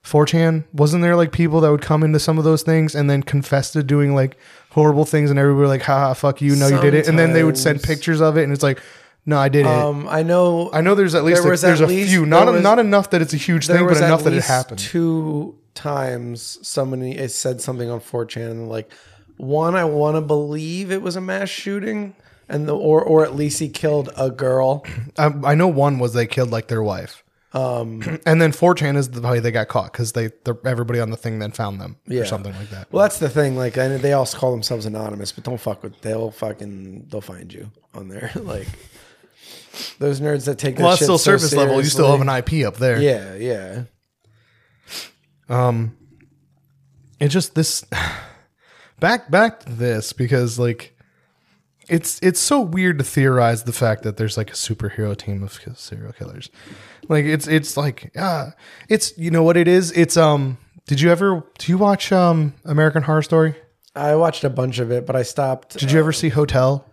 4chan 0.04 0.64
wasn't 0.72 1.02
there 1.02 1.14
like 1.14 1.30
people 1.30 1.60
that 1.60 1.70
would 1.70 1.82
come 1.82 2.02
into 2.02 2.18
some 2.18 2.38
of 2.38 2.44
those 2.44 2.62
things 2.62 2.94
and 2.94 3.10
then 3.10 3.22
confess 3.22 3.70
to 3.72 3.82
doing 3.82 4.14
like 4.14 4.38
horrible 4.70 5.04
things 5.04 5.28
and 5.30 5.38
everybody 5.38 5.60
were 5.60 5.68
like 5.68 5.82
haha 5.82 6.14
fuck 6.14 6.40
you. 6.40 6.56
No 6.56 6.68
you 6.68 6.80
did 6.80 6.94
it. 6.94 7.06
And 7.06 7.18
then 7.18 7.32
they 7.34 7.44
would 7.44 7.58
send 7.58 7.80
Sometimes. 7.80 7.96
pictures 7.98 8.20
of 8.22 8.36
it 8.38 8.44
and 8.44 8.52
it's 8.52 8.62
like 8.62 8.80
no 9.26 9.38
i 9.38 9.50
did 9.50 9.66
it. 9.66 9.66
Um, 9.66 10.06
I 10.08 10.22
know. 10.22 10.70
i 10.72 10.80
know 10.80 10.94
there's 10.94 11.14
at 11.14 11.22
least 11.24 11.42
there 11.42 11.50
a, 11.50 11.52
was 11.52 11.60
there's 11.60 11.82
at 11.82 11.88
a 11.88 11.92
least- 11.92 12.08
few 12.10 12.24
not 12.24 12.46
there 12.46 12.54
was- 12.54 12.62
not 12.62 12.78
enough 12.78 13.10
that 13.10 13.20
it's 13.20 13.34
a 13.34 13.36
huge 13.36 13.66
thing 13.66 13.86
but 13.86 13.98
enough 13.98 14.24
that 14.24 14.32
it 14.32 14.42
happened. 14.42 14.78
two 14.78 15.54
times 15.74 16.58
somebody 16.66 17.16
has 17.16 17.34
said 17.34 17.60
something 17.60 17.88
on 17.90 18.00
4chan 18.00 18.50
and 18.50 18.68
like 18.68 18.90
one 19.36 19.74
I 19.74 19.84
want 19.84 20.16
to 20.16 20.20
believe 20.20 20.90
it 20.90 21.02
was 21.02 21.16
a 21.16 21.20
mass 21.20 21.48
shooting 21.48 22.14
and 22.48 22.66
the 22.68 22.76
or 22.76 23.02
or 23.02 23.24
at 23.24 23.34
least 23.34 23.58
he 23.60 23.68
killed 23.68 24.10
a 24.16 24.30
girl. 24.30 24.84
I, 25.18 25.26
I 25.44 25.54
know 25.54 25.68
one 25.68 25.98
was 25.98 26.12
they 26.14 26.26
killed 26.26 26.50
like 26.50 26.68
their 26.68 26.82
wife 26.82 27.22
Um, 27.52 28.02
and 28.26 28.42
then 28.42 28.52
4chan 28.52 28.96
is 28.96 29.10
the 29.10 29.20
way 29.20 29.38
they 29.40 29.50
got 29.52 29.68
caught 29.68 29.92
because 29.92 30.12
they 30.12 30.26
the, 30.44 30.58
everybody 30.64 31.00
on 31.00 31.10
the 31.10 31.16
thing 31.16 31.38
then 31.38 31.52
found 31.52 31.80
them 31.80 31.96
Yeah. 32.06 32.22
or 32.22 32.24
something 32.26 32.52
like 32.54 32.70
that 32.70 32.92
well, 32.92 33.02
that's 33.04 33.18
the 33.18 33.28
thing. 33.30 33.56
Like, 33.56 33.78
I 33.78 33.88
know 33.88 33.98
they 33.98 34.12
all 34.12 34.26
call 34.26 34.50
themselves 34.52 34.84
anonymous, 34.86 35.32
but 35.32 35.44
don't 35.44 35.60
fuck 35.60 35.82
with. 35.82 36.00
They'll 36.00 36.30
fucking 36.32 37.06
they'll 37.08 37.20
find 37.20 37.52
you 37.52 37.70
on 37.94 38.08
there. 38.08 38.30
like 38.42 38.68
those 39.98 40.20
nerds 40.20 40.44
that 40.46 40.58
take. 40.58 40.76
That 40.76 40.82
well, 40.82 40.90
that's 40.90 40.98
shit 41.00 41.06
still 41.06 41.18
so 41.18 41.32
surface 41.38 41.54
level. 41.54 41.76
You 41.76 41.84
still 41.88 42.10
have 42.10 42.20
an 42.20 42.28
IP 42.28 42.66
up 42.66 42.76
there. 42.76 43.00
Yeah, 43.00 43.34
yeah. 43.36 43.82
Um, 45.50 45.96
it 47.18 47.28
just 47.28 47.54
this 47.54 47.84
back 49.00 49.30
back 49.30 49.60
to 49.60 49.72
this 49.72 50.12
because 50.12 50.58
like 50.58 50.96
it's 51.88 52.20
it's 52.22 52.40
so 52.40 52.60
weird 52.60 52.98
to 52.98 53.04
theorize 53.04 53.64
the 53.64 53.72
fact 53.72 54.04
that 54.04 54.16
there's 54.16 54.36
like 54.36 54.50
a 54.50 54.54
superhero 54.54 55.16
team 55.16 55.42
of 55.42 55.60
serial 55.76 56.12
killers. 56.12 56.48
Like 57.08 57.24
it's 57.24 57.46
it's 57.46 57.76
like 57.76 58.12
uh 58.16 58.50
it's 58.88 59.16
you 59.18 59.30
know 59.30 59.42
what 59.42 59.56
it 59.56 59.68
is. 59.68 59.92
It's 59.92 60.16
um. 60.16 60.56
Did 60.86 61.00
you 61.00 61.10
ever 61.10 61.44
do 61.58 61.70
you 61.70 61.78
watch 61.78 62.10
um 62.10 62.54
American 62.64 63.02
Horror 63.02 63.22
Story? 63.22 63.54
I 63.94 64.14
watched 64.14 64.44
a 64.44 64.50
bunch 64.50 64.78
of 64.78 64.90
it, 64.90 65.06
but 65.06 65.16
I 65.16 65.22
stopped. 65.22 65.78
Did 65.78 65.92
you 65.92 65.98
ever 65.98 66.12
see 66.12 66.28
Hotel? 66.28 66.86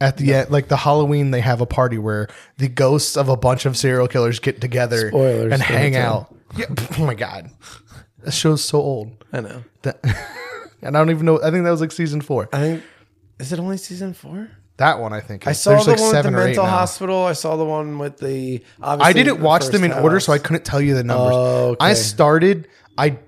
At 0.00 0.16
the 0.16 0.34
end, 0.34 0.50
like 0.50 0.66
the 0.66 0.76
Halloween, 0.76 1.30
they 1.30 1.40
have 1.40 1.60
a 1.60 1.66
party 1.66 1.96
where 1.96 2.26
the 2.58 2.66
ghosts 2.66 3.16
of 3.16 3.28
a 3.28 3.36
bunch 3.36 3.66
of 3.66 3.76
serial 3.76 4.08
killers 4.08 4.40
get 4.40 4.60
together 4.60 5.10
Spoilers 5.10 5.52
and 5.52 5.62
hang 5.62 5.94
out. 5.94 6.34
Yeah, 6.56 6.66
oh 6.98 7.06
my 7.06 7.14
god, 7.14 7.50
that 8.24 8.32
show's 8.32 8.64
so 8.64 8.78
old. 8.78 9.24
I 9.32 9.40
know. 9.40 9.64
That, 9.82 10.00
and 10.82 10.96
I 10.96 11.00
don't 11.00 11.10
even 11.10 11.26
know. 11.26 11.38
I 11.42 11.50
think 11.50 11.64
that 11.64 11.70
was 11.70 11.80
like 11.80 11.92
season 11.92 12.20
four. 12.20 12.48
I 12.52 12.58
think 12.58 12.82
is 13.38 13.52
it 13.52 13.58
only 13.58 13.76
season 13.76 14.14
four? 14.14 14.50
That 14.78 15.00
one, 15.00 15.12
I 15.12 15.20
think. 15.20 15.46
I 15.46 15.50
is. 15.50 15.60
saw 15.60 15.70
There's 15.70 15.84
the 15.84 15.90
like 15.92 16.00
one 16.00 16.08
with 16.08 16.16
the 16.16 16.22
seven 16.22 16.34
or 16.34 16.42
eight 16.42 16.46
mental 16.46 16.64
now. 16.64 16.70
hospital. 16.70 17.24
I 17.24 17.34
saw 17.34 17.56
the 17.56 17.64
one 17.64 17.98
with 17.98 18.18
the. 18.18 18.62
I 18.80 19.12
didn't 19.12 19.40
watch 19.40 19.66
them 19.66 19.84
in 19.84 19.92
order, 19.92 20.20
so 20.20 20.32
I 20.32 20.38
couldn't 20.38 20.64
tell 20.64 20.80
you 20.80 20.94
the 20.94 21.04
numbers. 21.04 21.34
Oh, 21.34 21.76
I 21.80 21.94
started. 21.94 22.68
I 22.96 23.18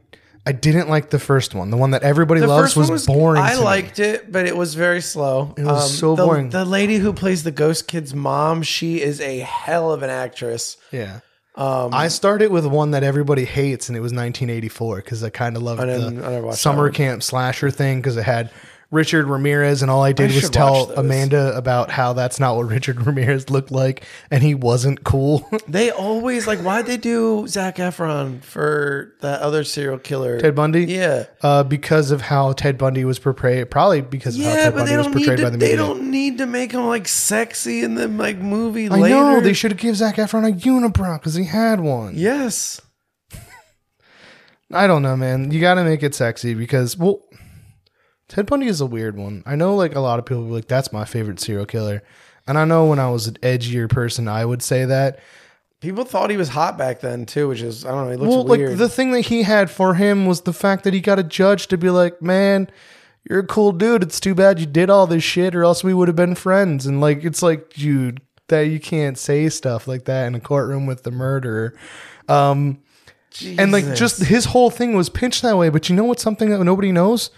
I 0.46 0.52
didn't 0.52 0.88
like 0.88 1.08
the 1.10 1.18
first 1.18 1.54
one. 1.54 1.70
The 1.70 1.76
one 1.78 1.92
that 1.92 2.02
everybody 2.02 2.40
The 2.42 2.46
loves 2.48 2.74
first 2.74 2.90
was, 2.90 3.08
one 3.08 3.16
boring. 3.16 3.42
I 3.42 3.52
to 3.52 3.58
me. 3.58 3.64
liked 3.64 3.98
it, 3.98 4.30
but 4.30 4.46
it 4.46 4.54
was 4.54 4.74
very 4.74 5.00
slow. 5.00 5.54
It 5.56 5.64
was 5.64 5.84
um, 5.84 5.88
so 5.88 6.16
the, 6.16 6.24
boring. 6.26 6.50
The 6.50 6.66
lady 6.66 6.96
who 6.96 7.14
plays 7.14 7.44
the 7.44 7.50
ghost 7.50 7.88
kid's 7.88 8.14
mom, 8.14 8.62
she 8.62 9.00
is 9.00 9.20
a 9.22 9.38
hell 9.38 9.90
of 9.90 10.02
an 10.02 10.10
actress. 10.10 10.76
Yeah. 10.92 11.20
Um, 11.56 11.94
I 11.94 12.08
started 12.08 12.50
with 12.50 12.66
one 12.66 12.90
that 12.92 13.04
everybody 13.04 13.44
hates, 13.44 13.88
and 13.88 13.96
it 13.96 14.00
was 14.00 14.12
1984 14.12 14.96
because 14.96 15.22
I 15.22 15.30
kind 15.30 15.56
of 15.56 15.62
loved 15.62 15.80
I 15.80 15.86
didn't- 15.86 16.18
I 16.18 16.30
never 16.30 16.40
the 16.40 16.42
watched 16.42 16.56
that 16.58 16.62
summer 16.62 16.82
one. 16.84 16.92
camp 16.92 17.22
slasher 17.22 17.70
thing 17.70 18.00
because 18.00 18.16
it 18.16 18.24
had 18.24 18.50
Richard 18.94 19.26
Ramirez, 19.26 19.82
and 19.82 19.90
all 19.90 20.02
I 20.02 20.12
did 20.12 20.30
I 20.30 20.34
was 20.36 20.48
tell. 20.48 20.90
Amanda 20.92 21.54
about 21.56 21.90
how 21.90 22.12
that's 22.12 22.38
not 22.40 22.56
what 22.56 22.68
Richard 22.70 23.04
Ramirez 23.04 23.50
looked 23.50 23.70
like, 23.70 24.04
and 24.30 24.42
he 24.42 24.54
wasn't 24.54 25.04
cool. 25.04 25.46
they 25.68 25.90
always 25.90 26.46
like 26.46 26.60
why'd 26.60 26.86
they 26.86 26.96
do 26.96 27.46
Zac 27.48 27.76
Efron 27.76 28.42
for 28.42 29.12
that 29.20 29.40
other 29.42 29.64
serial 29.64 29.98
killer? 29.98 30.40
Ted 30.40 30.54
Bundy, 30.54 30.84
Yeah. 30.84 31.24
uh, 31.42 31.64
because 31.64 32.10
of 32.12 32.20
how 32.22 32.52
Ted 32.52 32.78
Bundy 32.78 33.04
was 33.04 33.18
portrayed, 33.18 33.70
probably 33.70 34.00
because 34.00 34.38
of 34.38 34.44
how 34.44 34.50
Yeah, 34.50 34.56
Ted 34.56 34.72
but 34.74 34.78
Bundy 34.78 34.90
they 34.92 34.96
was 34.96 35.06
don't 35.06 35.14
need 35.16 35.20
portrayed 35.26 35.38
to. 35.38 35.44
by 35.44 35.50
the 35.50 35.56
They 35.58 35.76
don't 35.76 36.10
need 36.10 36.38
to 36.38 36.46
make 36.46 36.72
him 36.72 36.86
like 36.86 37.08
sexy 37.08 37.82
in 37.82 37.96
the 37.96 38.06
like 38.08 38.38
movie. 38.38 38.88
I 38.88 38.94
later. 38.96 39.14
know 39.16 39.40
they 39.40 39.52
should 39.52 39.72
have 39.72 39.78
given 39.80 39.96
Zac 39.96 40.16
Efron 40.16 40.48
a 40.48 40.52
unibrow 40.52 41.18
because 41.18 41.34
he 41.34 41.44
had 41.44 41.80
one. 41.80 42.12
Yes. 42.14 42.80
I 44.72 44.86
don't 44.86 45.02
know, 45.02 45.16
man. 45.16 45.50
You 45.50 45.60
got 45.60 45.74
to 45.74 45.84
make 45.84 46.02
it 46.02 46.14
sexy 46.14 46.54
because, 46.54 46.96
well, 46.96 47.20
Ted 48.28 48.46
Bundy 48.46 48.66
is 48.66 48.80
a 48.80 48.86
weird 48.86 49.16
one. 49.16 49.42
I 49.46 49.54
know, 49.56 49.74
like, 49.74 49.94
a 49.94 50.00
lot 50.00 50.18
of 50.18 50.24
people 50.26 50.44
are 50.46 50.50
like, 50.50 50.68
that's 50.68 50.92
my 50.92 51.04
favorite 51.04 51.40
serial 51.40 51.66
killer. 51.66 52.02
And 52.46 52.58
I 52.58 52.64
know 52.64 52.86
when 52.86 52.98
I 52.98 53.10
was 53.10 53.26
an 53.26 53.34
edgier 53.42 53.88
person, 53.88 54.28
I 54.28 54.44
would 54.44 54.62
say 54.62 54.84
that. 54.84 55.18
People 55.80 56.04
thought 56.04 56.30
he 56.30 56.36
was 56.36 56.48
hot 56.50 56.78
back 56.78 57.00
then 57.00 57.26
too, 57.26 57.48
which 57.48 57.60
is 57.60 57.84
I 57.84 57.90
don't 57.90 58.06
know. 58.06 58.10
He 58.10 58.16
looks 58.16 58.30
Well, 58.30 58.44
weird. 58.46 58.70
like, 58.70 58.78
the 58.78 58.88
thing 58.88 59.12
that 59.12 59.22
he 59.22 59.42
had 59.42 59.70
for 59.70 59.94
him 59.94 60.24
was 60.26 60.42
the 60.42 60.52
fact 60.52 60.84
that 60.84 60.94
he 60.94 61.00
got 61.00 61.18
a 61.18 61.22
judge 61.22 61.66
to 61.68 61.76
be 61.76 61.90
like, 61.90 62.22
man, 62.22 62.70
you're 63.28 63.40
a 63.40 63.46
cool 63.46 63.72
dude. 63.72 64.02
It's 64.02 64.20
too 64.20 64.34
bad 64.34 64.58
you 64.58 64.66
did 64.66 64.88
all 64.88 65.06
this 65.06 65.22
shit, 65.24 65.54
or 65.54 65.62
else 65.64 65.84
we 65.84 65.92
would 65.92 66.08
have 66.08 66.16
been 66.16 66.34
friends. 66.34 66.86
And, 66.86 67.00
like, 67.02 67.24
it's 67.24 67.42
like, 67.42 67.70
dude, 67.74 68.22
that 68.48 68.62
you 68.62 68.80
can't 68.80 69.18
say 69.18 69.48
stuff 69.50 69.86
like 69.86 70.04
that 70.06 70.26
in 70.26 70.34
a 70.34 70.40
courtroom 70.40 70.86
with 70.86 71.02
the 71.02 71.10
murderer. 71.10 71.74
Um, 72.28 72.78
and 73.44 73.72
like 73.72 73.94
just 73.96 74.22
his 74.22 74.44
whole 74.44 74.70
thing 74.70 74.94
was 74.94 75.08
pinched 75.08 75.42
that 75.42 75.56
way 75.56 75.68
but 75.68 75.88
you 75.88 75.96
know 75.96 76.04
what's 76.04 76.22
something 76.22 76.50
that 76.50 76.62
nobody 76.62 76.92
knows 76.92 77.30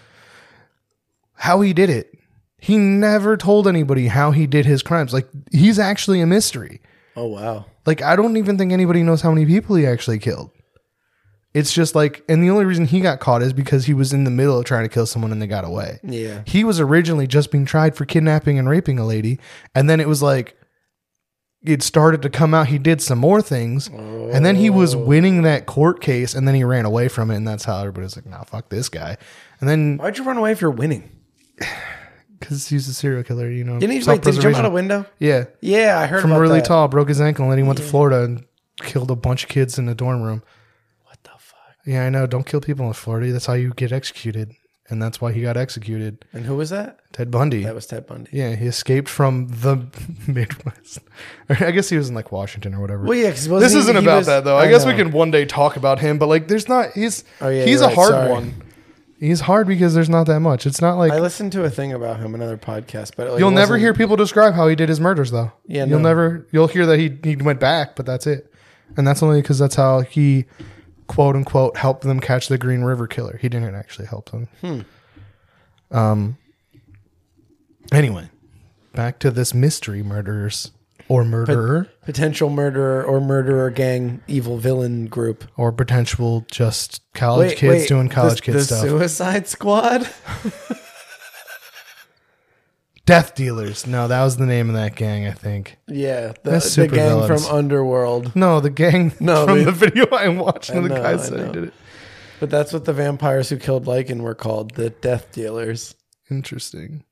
how 1.37 1.61
he 1.61 1.73
did 1.73 1.91
it. 1.91 2.13
He 2.59 2.79
never 2.79 3.37
told 3.37 3.69
anybody 3.69 4.09
how 4.09 4.31
he 4.31 4.47
did 4.47 4.67
his 4.67 4.83
crimes. 4.83 5.13
Like 5.13 5.29
he's 5.53 5.79
actually 5.79 6.21
a 6.21 6.27
mystery. 6.27 6.81
Oh 7.19 7.29
wow. 7.29 7.65
like 7.87 8.03
i 8.03 8.15
don't 8.15 8.37
even 8.37 8.59
think 8.59 8.73
anybody 8.73 9.03
knows 9.03 9.23
how 9.23 9.31
many 9.31 9.47
people 9.47 9.77
he 9.77 9.87
actually 9.87 10.19
killed. 10.19 10.51
It's 11.55 11.73
just 11.73 11.95
like 11.95 12.23
and 12.29 12.43
the 12.43 12.51
only 12.51 12.67
reason 12.67 12.85
he 12.85 13.01
got 13.01 13.21
caught 13.21 13.43
is 13.43 13.55
because 13.55 13.87
he 13.87 13.95
was 13.95 14.13
in 14.13 14.25
the 14.25 14.31
middle 14.31 14.59
of 14.59 14.67
trying 14.67 14.85
to 14.85 14.91
kill 14.91 15.07
someone 15.07 15.33
and 15.33 15.41
they 15.41 15.47
got 15.47 15.65
away. 15.65 15.99
Yeah. 16.03 16.43
he 16.45 16.63
was 16.63 16.79
originally 16.79 17.27
just 17.27 17.51
being 17.51 17.65
tried 17.65 17.97
for 17.97 18.05
kidnapping 18.05 18.59
and 18.59 18.69
raping 18.69 18.99
a 18.99 19.07
lady 19.07 19.39
and 19.75 19.89
then 19.89 19.99
it 19.99 20.09
was 20.09 20.23
like 20.23 20.59
it 21.65 21.83
started 21.83 22.21
to 22.23 22.31
come 22.31 22.53
out 22.53 22.67
he 22.67 22.79
did 22.79 23.01
some 23.01 23.19
more 23.19 23.41
things 23.41 23.89
and 23.89 24.45
then 24.45 24.57
he 24.57 24.69
was 24.69 24.95
oh. 24.95 24.99
winning 24.99 25.43
that 25.43 25.65
court 25.65 26.01
case 26.03 26.35
and 26.35 26.47
then 26.47 26.55
he 26.55 26.65
ran 26.65 26.85
away 26.85 27.09
from 27.09 27.31
it 27.31 27.37
and 27.37 27.49
that's 27.49 27.65
how 27.65 27.79
everybody's 27.79 28.15
like 28.15 28.27
nah 28.27 28.45
fuck 28.45 28.69
this 28.69 28.91
guy. 28.91 29.17
And 29.61 29.69
then 29.71 29.97
Why'd 29.97 30.19
you 30.19 30.25
run 30.25 30.37
away 30.37 30.53
if 30.53 30.61
you're 30.61 30.71
winning? 30.71 31.16
because 32.39 32.69
he's 32.69 32.87
a 32.89 32.95
serial 32.95 33.23
killer 33.23 33.49
you 33.51 33.65
know 33.65 33.79
Didn't 33.79 34.01
he 34.01 34.09
wait, 34.09 34.23
did 34.23 34.35
he 34.35 34.41
jump 34.41 34.57
out 34.57 34.65
a 34.67 34.71
window? 34.71 35.07
yeah 35.19 35.45
Yeah, 35.61 35.99
I 35.99 36.07
heard 36.07 36.21
from 36.21 36.33
about 36.33 36.41
really 36.41 36.59
that. 36.61 36.67
tall 36.67 36.89
broke 36.89 37.09
his 37.09 37.21
ankle 37.21 37.45
and 37.45 37.53
then 37.53 37.59
he 37.59 37.65
went 37.65 37.79
to 37.79 37.85
florida 37.85 38.23
and 38.25 38.45
killed 38.81 39.11
a 39.11 39.17
bunch 39.17 39.43
of 39.45 39.49
kids 39.49 39.79
in 39.79 39.89
a 39.89 39.95
dorm 39.95 40.23
room 40.23 40.43
What 41.05 41.19
the 41.23 41.31
fuck? 41.39 41.59
yeah 41.87 42.05
i 42.05 42.11
know 42.11 42.27
don't 42.27 42.47
kill 42.47 42.61
people 42.61 42.87
in 42.87 42.93
florida 42.93 43.33
that's 43.33 43.47
how 43.47 43.55
you 43.55 43.73
get 43.75 43.91
executed 43.93 44.53
and 44.89 45.03
that's 45.03 45.21
why 45.21 45.33
he 45.33 45.43
got 45.43 45.57
executed 45.57 46.25
And 46.33 46.45
who 46.45 46.55
was 46.57 46.71
that? 46.71 47.01
ted 47.13 47.31
bundy 47.31 47.65
That 47.65 47.75
was 47.75 47.87
Ted 47.87 48.07
Bundy. 48.07 48.31
Yeah, 48.33 48.55
he 48.55 48.67
escaped 48.67 49.09
from 49.09 49.49
the 49.49 49.85
Midwest. 50.29 51.01
I 51.49 51.71
guess 51.73 51.89
he 51.89 51.97
was 51.97 52.09
in 52.11 52.15
like 52.15 52.31
Washington 52.31 52.73
or 52.75 52.81
whatever. 52.81 53.03
Well, 53.05 53.19
yeah, 53.19 53.31
because 53.31 53.49
this 53.49 53.75
isn't 53.75 53.97
about 53.97 54.27
that 54.27 54.45
though. 54.45 54.57
I, 54.57 54.69
guess 54.69 54.85
we 54.87 54.95
can 54.95 55.11
one 55.11 55.31
day 55.33 55.45
talk 55.47 55.77
about 55.77 55.99
him, 55.99 56.19
but 56.19 56.29
like, 56.29 56.47
there's 56.47 56.69
not. 56.69 56.93
He's 56.93 57.25
Oh, 57.41 57.49
yeah, 57.49 57.65
he's 57.65 57.81
a 57.81 57.87
right, 57.87 57.95
hard 57.97 58.11
sorry. 58.11 58.31
one. 58.31 58.63
He's 59.19 59.41
hard 59.41 59.67
because 59.67 59.95
there's 59.95 60.11
not 60.11 60.27
that 60.27 60.41
much. 60.41 60.67
It's 60.67 60.81
not 60.81 60.99
like 60.99 61.13
I 61.13 61.21
listened 61.21 61.53
to 61.53 61.65
a 61.65 61.71
thing 61.71 61.93
about 61.93 62.21
him, 62.21 62.35
another 62.35 62.59
podcast, 62.59 63.13
but 63.17 63.31
like, 63.31 63.39
you'll 63.39 63.51
never 63.51 63.79
hear 63.79 63.95
people 63.95 64.17
describe 64.17 64.55
how 64.55 64.69
he 64.69 64.77
did 64.77 64.89
his 64.91 65.01
murders 65.01 65.31
though. 65.31 65.53
Yeah, 65.67 65.87
you'll 65.87 66.01
no. 66.01 66.09
never. 66.09 66.47
You'll 66.53 66.67
hear 66.67 66.85
that 66.87 66.99
he 66.99 67.19
he 67.23 67.37
went 67.37 67.59
back, 67.59 67.97
but 67.97 68.05
that's 68.05 68.27
it. 68.27 68.53
And 68.97 69.07
that's 69.07 69.23
only 69.23 69.41
because 69.41 69.59
that's 69.59 69.75
how 69.75 70.01
he 70.01 70.45
quote 71.07 71.35
unquote 71.35 71.79
helped 71.79 72.03
them 72.03 72.21
catch 72.21 72.49
the 72.49 72.59
Green 72.59 72.83
River 72.83 73.07
Killer. 73.07 73.39
He 73.41 73.49
didn't 73.49 73.75
actually 73.75 74.07
help 74.07 74.31
them. 74.31 74.49
Hmm. 74.61 74.81
Um. 75.97 76.37
Anyway, 77.93 78.29
back 78.95 79.19
to 79.21 79.31
this 79.31 79.55
mystery 79.55 80.03
murderers 80.03 80.73
or 81.09 81.25
murderer. 81.25 81.89
potential 82.05 82.51
murderer 82.51 83.05
or 83.05 83.21
murderer 83.21 83.71
gang 83.71 84.21
evil 84.27 84.59
villain 84.59 85.07
group. 85.07 85.45
or 85.57 85.73
potential 85.73 86.45
just 86.51 87.01
college 87.15 87.57
kids 87.57 87.87
doing 87.87 88.09
college 88.09 88.37
the, 88.37 88.43
kid 88.43 88.55
the 88.55 88.61
stuff. 88.63 88.81
Suicide 88.81 89.47
Squad. 89.49 90.09
Death 93.05 93.37
dealers. 93.37 93.87
No, 93.87 94.09
that 94.09 94.25
was 94.25 94.37
the 94.37 94.47
name 94.47 94.69
of 94.69 94.75
that 94.75 94.97
gang, 94.97 95.29
I 95.29 95.31
think. 95.31 95.79
Yeah, 95.87 96.33
the, 96.43 96.51
That's 96.51 96.75
the 96.75 96.89
gang 96.89 96.99
supervillains. 97.11 97.47
from 97.47 97.57
Underworld. 97.57 98.35
No, 98.35 98.59
the 98.59 98.71
gang 98.71 99.13
No, 99.21 99.47
from 99.47 99.63
the 99.63 99.71
video 99.71 100.07
I 100.11 100.29
watched 100.29 100.71
and 100.71 100.85
the 100.85 100.89
know, 100.89 100.97
guy 101.03 101.13
I 101.13 101.17
said 101.17 101.39
he 101.39 101.45
know. 101.47 101.53
did 101.53 101.65
it. 101.65 101.75
But 102.41 102.51
that's 102.51 102.73
what 102.73 102.85
the 102.85 102.93
vampires 102.93 103.49
who 103.49 103.59
killed 103.59 103.87
Lycan 103.87 104.23
were 104.23 104.35
called, 104.35 104.73
the 104.75 104.91
Death 104.91 105.31
Dealers. 105.33 105.95
Interesting. 106.31 107.05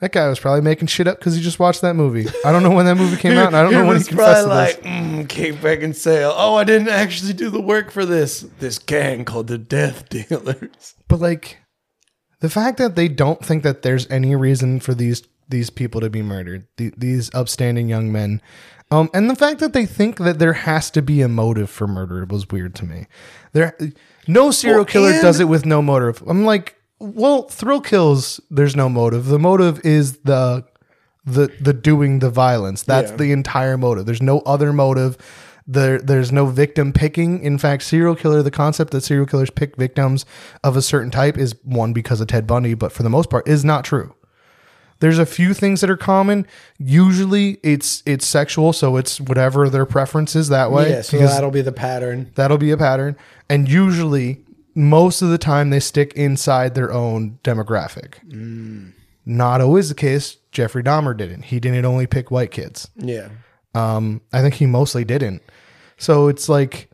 That 0.00 0.12
guy 0.12 0.28
was 0.28 0.38
probably 0.40 0.62
making 0.62 0.88
shit 0.88 1.06
up 1.06 1.18
because 1.18 1.36
he 1.36 1.42
just 1.42 1.58
watched 1.58 1.82
that 1.82 1.94
movie. 1.94 2.26
I 2.44 2.52
don't 2.52 2.62
know 2.62 2.70
when 2.70 2.86
that 2.86 2.96
movie 2.96 3.16
came 3.18 3.36
out, 3.36 3.48
and 3.48 3.56
I 3.56 3.62
don't 3.62 3.72
know 3.72 3.86
when 3.86 3.98
he 3.98 4.04
confessed 4.04 4.44
to 4.44 4.48
probably 4.48 4.64
this. 4.66 4.74
like, 4.76 4.84
mm, 4.84 5.28
Kate 5.28 5.54
Beckinsale. 5.56 6.32
Oh, 6.34 6.54
I 6.54 6.64
didn't 6.64 6.88
actually 6.88 7.34
do 7.34 7.50
the 7.50 7.60
work 7.60 7.90
for 7.90 8.06
this. 8.06 8.40
This 8.60 8.78
gang 8.78 9.24
called 9.26 9.48
the 9.48 9.58
Death 9.58 10.08
Dealers. 10.08 10.94
But 11.08 11.20
like, 11.20 11.58
the 12.40 12.48
fact 12.48 12.78
that 12.78 12.96
they 12.96 13.08
don't 13.08 13.44
think 13.44 13.62
that 13.62 13.82
there's 13.82 14.10
any 14.10 14.34
reason 14.34 14.80
for 14.80 14.94
these 14.94 15.22
these 15.48 15.68
people 15.68 16.00
to 16.00 16.08
be 16.08 16.22
murdered, 16.22 16.66
the, 16.76 16.92
these 16.96 17.28
upstanding 17.34 17.88
young 17.88 18.10
men, 18.12 18.40
um, 18.92 19.10
and 19.12 19.28
the 19.28 19.34
fact 19.36 19.58
that 19.60 19.72
they 19.72 19.84
think 19.84 20.18
that 20.18 20.38
there 20.38 20.52
has 20.52 20.90
to 20.92 21.02
be 21.02 21.20
a 21.22 21.28
motive 21.28 21.68
for 21.68 21.86
murder 21.88 22.24
was 22.24 22.48
weird 22.48 22.74
to 22.76 22.84
me. 22.86 23.06
There, 23.52 23.76
no 24.28 24.50
serial 24.52 24.78
Well, 24.78 24.84
killer 24.86 25.10
and- 25.10 25.20
does 25.22 25.40
it 25.40 25.48
with 25.48 25.66
no 25.66 25.82
motive. 25.82 26.22
I'm 26.26 26.44
like, 26.44 26.76
well, 27.00 27.42
thrill 27.48 27.80
kills. 27.80 28.40
There's 28.50 28.76
no 28.76 28.88
motive. 28.88 29.26
The 29.26 29.38
motive 29.38 29.80
is 29.84 30.18
the 30.18 30.64
the 31.24 31.50
the 31.60 31.72
doing 31.72 32.18
the 32.20 32.30
violence. 32.30 32.82
That's 32.82 33.10
Yeah. 33.10 33.16
the 33.16 33.32
entire 33.32 33.76
motive. 33.76 34.06
There's 34.06 34.22
no 34.22 34.40
other 34.40 34.72
motive. 34.72 35.16
There 35.66 35.98
there's 35.98 36.32
no 36.32 36.46
victim 36.46 36.92
picking. 36.92 37.42
In 37.42 37.56
fact, 37.58 37.82
serial 37.84 38.16
killer, 38.16 38.42
the 38.42 38.50
concept 38.50 38.90
that 38.92 39.02
serial 39.02 39.26
killers 39.26 39.50
pick 39.50 39.76
victims 39.76 40.24
of 40.64 40.76
a 40.76 40.82
certain 40.82 41.10
type 41.10 41.38
is 41.38 41.54
one 41.64 41.92
because 41.92 42.20
of 42.20 42.26
Ted 42.28 42.46
Bundy, 42.46 42.74
but 42.74 42.90
for 42.92 43.02
the 43.02 43.10
most 43.10 43.30
part 43.30 43.46
is 43.48 43.64
not 43.64 43.84
true. 43.84 44.14
There's 44.98 45.18
a 45.18 45.24
few 45.26 45.54
things 45.54 45.80
that 45.80 45.88
are 45.88 45.96
common. 45.96 46.46
Usually 46.78 47.58
it's 47.62 48.02
it's 48.04 48.26
sexual, 48.26 48.72
so 48.72 48.96
it's 48.96 49.20
whatever 49.20 49.68
their 49.70 49.86
preference 49.86 50.34
is 50.34 50.48
that 50.48 50.72
way. 50.72 50.90
yeah, 50.90 51.02
so 51.02 51.18
because 51.18 51.32
that'll 51.34 51.50
be 51.50 51.62
the 51.62 51.72
pattern. 51.72 52.30
That'll 52.34 52.58
be 52.58 52.70
a 52.70 52.76
pattern. 52.76 53.16
And 53.48 53.68
usually, 53.68 54.44
most 54.74 55.22
of 55.22 55.30
the 55.30 55.38
time, 55.38 55.70
they 55.70 55.80
stick 55.80 56.12
inside 56.14 56.74
their 56.74 56.92
own 56.92 57.38
demographic. 57.42 58.14
Not 59.26 59.60
always 59.60 59.88
the 59.88 59.94
case. 59.94 60.36
Jeffrey 60.52 60.82
Dahmer 60.82 61.16
didn't. 61.16 61.42
He 61.42 61.60
didn't 61.60 61.84
only 61.84 62.06
pick 62.06 62.30
white 62.30 62.50
kids. 62.50 62.88
Yeah. 62.96 63.28
Um, 63.74 64.20
I 64.32 64.40
think 64.40 64.54
he 64.54 64.66
mostly 64.66 65.04
didn't. 65.04 65.42
So 65.96 66.28
it's 66.28 66.48
like 66.48 66.90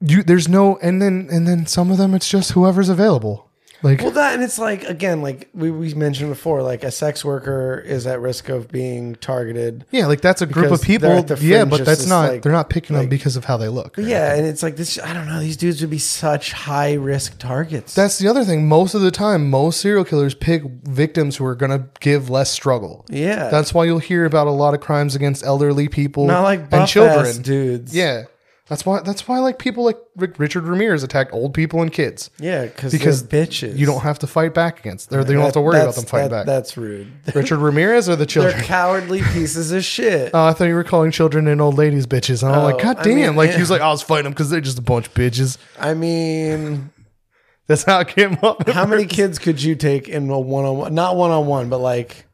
you. 0.00 0.22
There's 0.22 0.48
no, 0.48 0.78
and 0.82 1.02
then 1.02 1.28
and 1.30 1.48
then 1.48 1.66
some 1.66 1.90
of 1.90 1.98
them, 1.98 2.14
it's 2.14 2.28
just 2.28 2.52
whoever's 2.52 2.88
available. 2.88 3.45
Like 3.86 4.00
Well, 4.02 4.10
that 4.12 4.34
and 4.34 4.42
it's 4.42 4.58
like 4.58 4.84
again, 4.84 5.22
like 5.22 5.48
we, 5.54 5.70
we 5.70 5.94
mentioned 5.94 6.28
before, 6.30 6.62
like 6.62 6.82
a 6.84 6.90
sex 6.90 7.24
worker 7.24 7.82
is 7.86 8.06
at 8.06 8.20
risk 8.20 8.48
of 8.48 8.68
being 8.68 9.14
targeted. 9.16 9.84
yeah, 9.90 10.06
like 10.06 10.20
that's 10.20 10.42
a 10.42 10.46
group 10.46 10.70
of 10.72 10.82
people. 10.82 11.24
Yeah, 11.40 11.64
but 11.64 11.84
that's 11.84 12.06
not. 12.06 12.32
like- 12.32 12.42
they're 12.42 12.52
not 12.52 12.68
picking 12.68 12.96
them 12.96 13.08
because 13.08 13.36
of 13.36 13.44
how 13.44 13.56
they 13.56 13.68
look. 13.68 13.96
Yeah, 13.96 14.34
and 14.34 14.44
it's 14.46 14.62
like 14.62 14.76
this. 14.76 14.98
I 14.98 15.12
don't 15.12 15.26
know. 15.26 15.40
These 15.40 15.56
dudes 15.56 15.80
would 15.80 15.90
be 15.90 15.98
such 15.98 16.52
high 16.52 16.94
risk 16.94 17.38
targets. 17.38 17.94
That's 17.94 18.18
the 18.18 18.28
other 18.28 18.44
thing. 18.44 18.68
Most 18.68 18.94
of 18.94 19.00
the 19.00 19.10
time, 19.10 19.48
most 19.50 19.80
serial 19.80 20.04
killers 20.04 20.34
pick 20.34 20.62
victims 20.84 21.36
who 21.36 21.44
are 21.46 21.54
going 21.54 21.70
to 21.70 21.86
give 22.00 22.28
less 22.28 22.50
struggle. 22.50 23.04
yeah. 23.08 23.48
That's 23.50 23.72
why 23.72 23.84
you'll 23.84 23.98
hear 24.00 24.24
about 24.24 24.46
a 24.48 24.50
lot 24.50 24.74
of 24.74 24.80
crimes 24.80 25.14
against 25.14 25.44
elderly 25.44 25.88
people 25.88 26.26
not 26.26 26.42
like 26.42 26.72
and 26.72 26.88
children. 26.88 27.42
dudes. 27.42 27.94
Yeah, 27.94 28.24
that's 28.68 28.84
why. 28.84 29.00
That's 29.00 29.28
why 29.28 29.38
like 29.38 29.58
people 29.58 29.84
like 29.84 29.98
Richard 30.16 30.64
Ramirez 30.64 31.02
attack 31.02 31.32
old 31.32 31.54
people 31.54 31.82
and 31.82 31.92
kids 31.92 32.30
yeah, 32.40 32.66
because 32.66 32.92
because 32.92 33.22
bitches. 33.22 33.76
you 33.78 33.86
don't 33.86 34.00
have 34.00 34.18
to 34.20 34.26
fight 34.26 34.54
back 34.54 34.80
against. 34.80 35.12
Or 35.12 35.22
they 35.22 35.34
don't 35.34 35.42
have 35.44 35.52
to 35.52 35.60
worry 35.60 35.80
about 35.80 35.94
them 35.94 36.04
fighting 36.04 36.30
that- 36.30 36.46
back. 36.46 36.46
That's 36.46 36.76
rude. 36.76 37.06
Richard 37.34 37.58
Ramirez 37.58 38.08
or 38.08 38.16
the 38.16 38.26
children. 38.26 38.56
They're 38.56 38.64
cowardly 38.64 39.22
pieces 39.32 39.70
of 39.70 39.84
shit. 39.84 40.32
Oh, 40.34 40.46
I 40.46 40.52
thought 40.52 40.64
you 40.64 40.74
were 40.74 40.84
calling 40.84 41.10
children 41.12 41.46
and 41.46 41.60
old 41.60 41.76
ladies 41.78 42.06
bitches. 42.06 42.42
And 42.42 42.52
I'm 42.54 42.62
like, 42.64 42.74
Oh, 42.76 42.78
God 42.78 42.98
I 42.98 43.02
damn! 43.04 43.14
mean, 43.16 43.36
like 43.36 43.50
yeah. 43.50 43.56
he 43.56 43.62
was 43.62 43.70
like, 43.70 43.82
I 43.82 43.88
was 43.88 44.02
fighting 44.02 44.24
them 44.24 44.32
because 44.32 44.50
they're 44.50 44.60
just 44.60 44.78
a 44.78 44.82
bunch 44.82 45.06
of 45.06 45.14
bitches. 45.14 45.58
I 45.78 45.94
mean, 45.94 46.90
That's 47.68 47.84
how 47.84 48.00
it 48.00 48.08
came 48.08 48.38
up. 48.42 48.68
how 48.68 48.86
many 48.86 49.06
kids 49.06 49.38
could 49.38 49.60
you 49.62 49.74
take 49.76 50.08
in 50.08 50.28
a 50.30 50.38
one 50.38 50.64
on 50.64 50.76
one? 50.76 50.94
Not 50.94 51.16
one 51.16 51.30
on 51.30 51.46
one, 51.46 51.68
but 51.68 51.78
like 51.78 52.26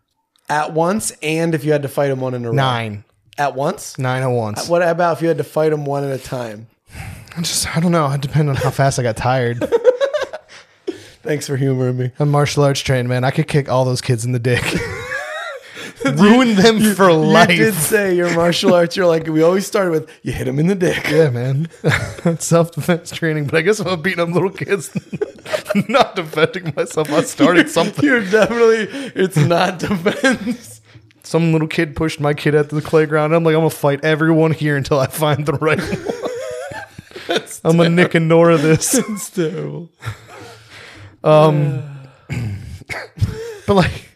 at 0.49 0.73
once, 0.75 1.11
and 1.23 1.55
if 1.55 1.65
you 1.65 1.73
had 1.73 1.83
to 1.83 1.89
fight 1.89 2.09
them 2.09 2.21
one 2.21 2.35
in 2.35 2.45
a 2.45 2.49
row. 2.49 2.55
Nine, 2.55 3.05
at 3.39 3.55
once. 3.55 3.99
nine 3.99 4.23
at 4.23 4.27
once. 4.27 4.69
What 4.69 4.83
about 4.83 5.17
if 5.17 5.23
you 5.23 5.29
had 5.29 5.39
to 5.39 5.45
fight 5.45 5.71
them 5.71 5.85
one 5.85 6.05
at 6.05 6.11
a 6.11 6.23
time? 6.23 6.67
I 7.37 7.41
just, 7.41 7.75
I 7.75 7.81
don't 7.81 7.93
know. 7.93 8.11
It 8.11 8.21
depends 8.21 8.51
on 8.51 8.57
how 8.57 8.71
fast 8.71 8.99
I 8.99 9.03
got 9.03 9.17
tired. 9.17 9.65
Thanks 11.23 11.47
for 11.47 11.57
humoring 11.57 11.97
me. 11.97 12.11
I'm 12.19 12.31
martial 12.31 12.65
arts 12.65 12.81
trained, 12.81 13.09
man. 13.09 13.25
I 13.25 13.31
could 13.31 13.47
kick 13.47 13.69
all 13.69 13.85
those 13.85 14.01
kids 14.01 14.25
in 14.25 14.33
the 14.33 14.39
dick. 14.39 14.63
Ruin 16.05 16.57
them 16.57 16.95
for 16.97 17.13
life. 17.13 17.51
You 17.51 17.57
did 17.57 17.75
say 17.75 18.17
your 18.17 18.35
martial 18.35 18.75
arts. 18.75 18.97
You're 18.97 19.07
like 19.07 19.29
we 19.29 19.41
always 19.43 19.65
started 19.67 19.93
with 19.93 20.11
you 20.23 20.33
hit 20.33 20.47
them 20.47 20.59
in 20.59 20.67
the 20.67 20.75
dick. 20.75 21.09
Yeah, 21.09 21.31
man. 21.31 21.69
Self 22.41 22.73
defense 22.73 23.13
training. 23.13 23.45
But 23.45 23.55
I 23.55 23.61
guess 23.61 23.79
I'm 23.79 24.03
beating 24.03 24.19
up 24.19 24.31
little 24.31 24.51
kids. 24.51 24.91
Not 25.89 26.17
defending 26.17 26.73
myself. 26.77 27.11
I 27.13 27.23
started 27.23 27.71
something. 27.71 28.05
You're 28.05 28.29
definitely. 28.29 28.89
It's 29.15 29.37
not 29.37 29.79
defense. 29.79 30.72
Some 31.25 31.53
little 31.53 31.69
kid 31.69 31.95
pushed 31.95 32.21
my 32.21 32.35
kid 32.35 32.55
out 32.55 32.69
to 32.71 32.75
the 32.75 32.83
playground. 32.83 33.33
I'm 33.33 33.45
like, 33.45 33.55
I'm 33.55 33.61
gonna 33.61 33.71
fight 33.71 34.05
everyone 34.05 34.53
here 34.53 34.77
until 34.77 34.99
I 34.99 35.07
find 35.07 35.47
the 35.47 35.53
right 35.55 35.79
one. 35.79 37.41
I'm 37.65 37.77
gonna 37.77 37.91
Nick 37.91 38.15
and 38.15 38.29
Nora 38.29 38.57
this. 38.57 38.95
It's 39.09 39.31
terrible. 39.31 39.91
Um, 41.25 41.83
but 43.67 43.75
like, 43.75 44.09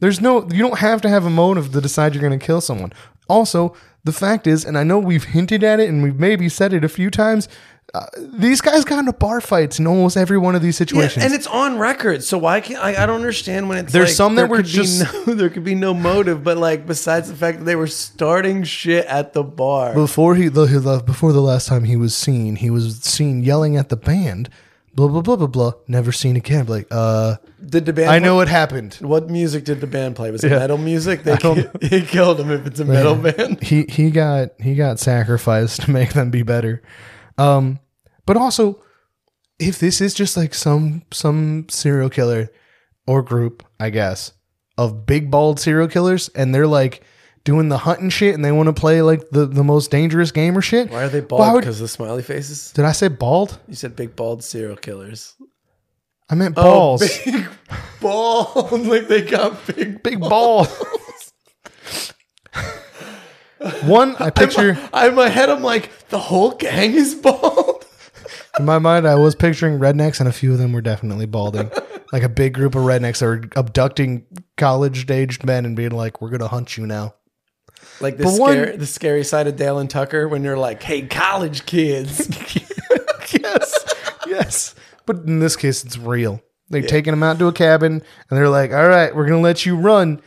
there's 0.00 0.20
no, 0.20 0.48
you 0.50 0.58
don't 0.58 0.78
have 0.78 1.00
to 1.02 1.08
have 1.08 1.24
a 1.24 1.30
motive 1.30 1.72
to 1.72 1.80
decide 1.80 2.14
you're 2.14 2.26
going 2.26 2.38
to 2.38 2.44
kill 2.44 2.60
someone. 2.60 2.92
Also, 3.28 3.74
the 4.04 4.12
fact 4.12 4.46
is, 4.46 4.64
and 4.64 4.78
I 4.78 4.84
know 4.84 4.98
we've 4.98 5.24
hinted 5.24 5.62
at 5.62 5.80
it 5.80 5.88
and 5.88 6.02
we've 6.02 6.18
maybe 6.18 6.48
said 6.48 6.72
it 6.72 6.84
a 6.84 6.88
few 6.88 7.10
times, 7.10 7.48
uh, 7.94 8.04
these 8.18 8.60
guys 8.60 8.84
got 8.84 8.98
into 8.98 9.12
bar 9.14 9.40
fights 9.40 9.78
in 9.78 9.86
almost 9.86 10.16
every 10.16 10.36
one 10.36 10.54
of 10.54 10.60
these 10.60 10.76
situations. 10.76 11.24
and 11.24 11.32
it's 11.32 11.46
on 11.46 11.78
record. 11.78 12.22
So 12.22 12.36
why 12.36 12.60
can't 12.60 12.82
I? 12.84 13.02
I 13.02 13.06
don't 13.06 13.16
understand 13.16 13.68
when 13.68 13.78
it's 13.78 13.92
There's 13.92 14.08
like, 14.10 14.14
some 14.16 14.34
that 14.34 14.42
there 14.42 14.48
were 14.48 14.56
could 14.58 14.66
just- 14.66 15.00
be 15.10 15.18
no, 15.26 15.34
there 15.34 15.48
could 15.48 15.64
be 15.64 15.74
no 15.74 15.94
motive, 15.94 16.44
but 16.44 16.58
like 16.58 16.86
besides 16.86 17.28
the 17.30 17.34
fact 17.36 17.60
that 17.60 17.64
they 17.64 17.76
were 17.76 17.86
starting 17.86 18.62
shit 18.64 19.06
at 19.06 19.32
the 19.32 19.42
bar. 19.42 19.94
before 19.94 20.34
he 20.34 20.48
the, 20.48 20.66
the 20.66 21.02
before 21.04 21.32
the 21.32 21.40
last 21.40 21.66
time 21.66 21.84
he 21.84 21.96
was 21.96 22.14
seen, 22.14 22.56
he 22.56 22.68
was 22.68 22.98
seen 23.00 23.42
yelling 23.42 23.76
at 23.78 23.88
the 23.88 23.96
band, 23.96 24.50
blah 24.94 25.08
blah 25.08 25.22
blah 25.22 25.36
blah 25.36 25.46
blah. 25.46 25.72
Never 25.86 26.12
seen 26.12 26.36
again. 26.36 26.66
Like, 26.66 26.88
uh, 26.90 27.36
Did 27.64 27.86
the 27.86 27.94
band? 27.94 28.10
I 28.10 28.18
know 28.18 28.34
what 28.36 28.48
happened. 28.48 28.98
What 29.00 29.30
music 29.30 29.64
did 29.64 29.80
the 29.80 29.86
band 29.86 30.14
play? 30.14 30.30
Was 30.30 30.44
it 30.44 30.50
metal 30.50 30.76
music? 30.76 31.22
They 31.22 31.36
don't 31.36 31.82
he 31.82 32.02
killed 32.02 32.38
him 32.38 32.50
if 32.50 32.66
it's 32.66 32.80
a 32.80 32.84
metal 32.84 33.14
band. 33.14 33.62
He 33.62 33.84
he 33.88 34.10
got 34.10 34.50
he 34.60 34.74
got 34.74 34.98
sacrificed 34.98 35.80
to 35.82 35.90
make 35.90 36.12
them 36.12 36.30
be 36.30 36.42
better. 36.42 36.82
Um, 37.38 37.78
but 38.26 38.36
also, 38.36 38.82
if 39.58 39.78
this 39.78 40.00
is 40.00 40.12
just 40.14 40.36
like 40.36 40.54
some 40.54 41.02
some 41.12 41.66
serial 41.70 42.10
killer 42.10 42.50
or 43.06 43.22
group, 43.22 43.64
I 43.80 43.90
guess, 43.90 44.32
of 44.76 45.06
big 45.06 45.30
bald 45.30 45.58
serial 45.60 45.88
killers, 45.88 46.28
and 46.30 46.54
they're 46.54 46.66
like 46.66 47.02
doing 47.44 47.68
the 47.70 47.78
hunting 47.78 48.10
shit, 48.10 48.34
and 48.34 48.44
they 48.44 48.52
want 48.52 48.66
to 48.66 48.72
play 48.72 49.00
like 49.02 49.30
the 49.30 49.46
the 49.46 49.64
most 49.64 49.90
dangerous 49.90 50.30
game 50.32 50.58
or 50.58 50.62
shit. 50.62 50.90
Why 50.90 51.04
are 51.04 51.08
they 51.08 51.20
bald? 51.20 51.54
would- 51.54 51.60
Because 51.60 51.76
of 51.80 51.84
the 51.84 51.88
smiley 51.88 52.22
faces. 52.22 52.72
Did 52.72 52.84
I 52.84 52.92
say 52.92 53.08
bald? 53.08 53.58
You 53.68 53.74
said 53.74 53.96
big 53.96 54.14
bald 54.16 54.44
serial 54.44 54.76
killers. 54.76 55.34
I 56.30 56.34
meant 56.34 56.56
balls. 56.56 57.02
Oh, 57.02 57.30
big 57.32 57.46
bald. 58.02 58.86
like 58.86 59.08
they 59.08 59.22
got 59.22 59.66
big. 59.66 60.02
big 60.02 60.20
balls. 60.20 60.68
One, 63.84 64.14
I 64.16 64.30
picture 64.30 64.78
I'm 64.92 65.10
in 65.10 65.14
my 65.16 65.28
head. 65.28 65.48
I'm 65.48 65.62
like 65.62 66.08
the 66.08 66.18
whole 66.18 66.52
gang 66.52 66.94
is 66.94 67.14
bald. 67.14 67.84
in 68.58 68.64
my 68.64 68.78
mind, 68.78 69.06
I 69.06 69.16
was 69.16 69.34
picturing 69.34 69.78
rednecks, 69.78 70.20
and 70.20 70.28
a 70.28 70.32
few 70.32 70.52
of 70.52 70.58
them 70.58 70.72
were 70.72 70.80
definitely 70.80 71.26
balding. 71.26 71.70
like 72.12 72.22
a 72.22 72.28
big 72.28 72.54
group 72.54 72.74
of 72.74 72.82
rednecks 72.82 73.18
that 73.18 73.26
were 73.26 73.42
abducting 73.56 74.24
college-aged 74.56 75.44
men 75.44 75.64
and 75.66 75.76
being 75.76 75.90
like, 75.90 76.20
"We're 76.20 76.30
gonna 76.30 76.48
hunt 76.48 76.76
you 76.76 76.86
now." 76.86 77.14
Like 78.00 78.16
the 78.16 78.24
But 78.24 78.40
one- 78.40 78.52
scary, 78.52 78.76
the 78.76 78.86
scary 78.86 79.24
side 79.24 79.46
of 79.46 79.56
Dale 79.56 79.78
and 79.78 79.90
Tucker 79.90 80.28
when 80.28 80.44
you're 80.44 80.58
like, 80.58 80.82
"Hey, 80.82 81.02
college 81.02 81.66
kids." 81.66 82.28
yes, 83.32 83.94
yes. 84.26 84.74
But 85.04 85.16
in 85.26 85.40
this 85.40 85.56
case, 85.56 85.84
it's 85.84 85.98
real. 85.98 86.40
They're 86.70 86.82
taking 86.82 87.12
them 87.12 87.22
out 87.22 87.38
to 87.38 87.46
a 87.46 87.52
cabin, 87.52 87.92
and 87.92 88.38
they're 88.38 88.48
like, 88.48 88.72
"All 88.72 88.86
right, 88.86 89.14
we're 89.14 89.26
gonna 89.26 89.40
let 89.40 89.66
you 89.66 89.76
run. 89.76 90.20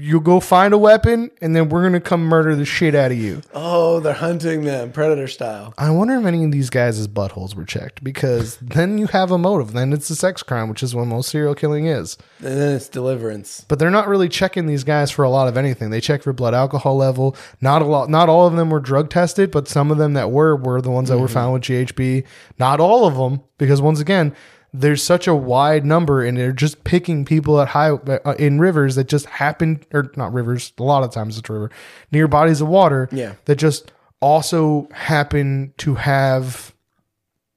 You 0.00 0.20
go 0.20 0.40
find 0.40 0.74
a 0.74 0.78
weapon, 0.78 1.30
and 1.40 1.54
then 1.54 1.68
we're 1.68 1.84
gonna 1.84 2.00
come 2.00 2.24
murder 2.24 2.56
the 2.56 2.64
shit 2.64 2.96
out 2.96 3.12
of 3.12 3.18
you." 3.18 3.42
oh, 3.54 4.00
they're 4.00 4.12
hunting 4.12 4.64
them, 4.64 4.90
predator 4.90 5.28
style. 5.28 5.72
I 5.78 5.90
wonder 5.90 6.16
if 6.18 6.24
any 6.24 6.44
of 6.44 6.50
these 6.50 6.68
guys' 6.68 7.06
buttholes 7.06 7.54
were 7.54 7.64
checked 7.64 8.02
because 8.02 8.56
then 8.56 8.98
you 8.98 9.06
have 9.08 9.30
a 9.30 9.38
motive. 9.38 9.72
Then 9.72 9.92
it's 9.92 10.10
a 10.10 10.16
sex 10.16 10.42
crime, 10.42 10.68
which 10.68 10.82
is 10.82 10.94
what 10.94 11.06
most 11.06 11.30
serial 11.30 11.54
killing 11.54 11.86
is. 11.86 12.18
And 12.40 12.58
then 12.58 12.74
it's 12.74 12.88
deliverance. 12.88 13.64
But 13.68 13.78
they're 13.78 13.90
not 13.90 14.08
really 14.08 14.28
checking 14.28 14.66
these 14.66 14.82
guys 14.82 15.10
for 15.10 15.24
a 15.24 15.30
lot 15.30 15.46
of 15.46 15.56
anything. 15.56 15.90
They 15.90 16.00
check 16.00 16.22
for 16.22 16.32
blood 16.32 16.54
alcohol 16.54 16.96
level. 16.96 17.36
Not 17.60 17.82
a 17.82 17.86
lot. 17.86 18.10
Not 18.10 18.28
all 18.28 18.46
of 18.46 18.56
them 18.56 18.70
were 18.70 18.80
drug 18.80 19.10
tested, 19.10 19.50
but 19.52 19.68
some 19.68 19.90
of 19.92 19.98
them 19.98 20.14
that 20.14 20.30
were 20.30 20.56
were 20.56 20.80
the 20.80 20.90
ones 20.90 21.08
that 21.08 21.18
were 21.18 21.26
mm-hmm. 21.26 21.34
found 21.34 21.52
with 21.52 21.62
GHB. 21.62 22.24
Not 22.58 22.80
all 22.80 23.06
of 23.06 23.14
them, 23.16 23.42
because 23.58 23.80
once 23.80 24.00
again, 24.00 24.34
there's 24.72 25.02
such 25.02 25.26
a 25.26 25.34
wide 25.34 25.86
number, 25.86 26.22
and 26.24 26.36
they're 26.36 26.52
just 26.52 26.84
picking 26.84 27.24
people 27.24 27.60
at 27.60 27.68
high 27.68 27.90
uh, 27.90 28.34
in 28.38 28.58
rivers 28.58 28.94
that 28.96 29.08
just 29.08 29.26
happen, 29.26 29.82
or 29.92 30.10
not 30.16 30.32
rivers. 30.32 30.72
A 30.78 30.82
lot 30.82 31.02
of 31.02 31.10
times 31.12 31.38
it's 31.38 31.48
a 31.48 31.52
river 31.52 31.70
near 32.12 32.28
bodies 32.28 32.60
of 32.60 32.68
water. 32.68 33.08
Yeah. 33.10 33.34
that 33.46 33.56
just 33.56 33.92
also 34.20 34.88
happen 34.92 35.72
to 35.78 35.94
have 35.94 36.74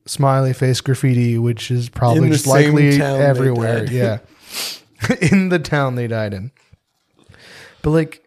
smiley 0.05 0.53
face 0.53 0.81
graffiti, 0.81 1.37
which 1.37 1.69
is 1.69 1.89
probably 1.89 2.29
just 2.29 2.47
likely 2.47 3.01
everywhere. 3.01 3.85
Yeah, 3.85 4.19
in 5.21 5.49
the 5.49 5.59
town 5.59 5.95
they 5.95 6.07
died 6.07 6.33
in. 6.33 6.51
But 7.81 7.89
like, 7.91 8.23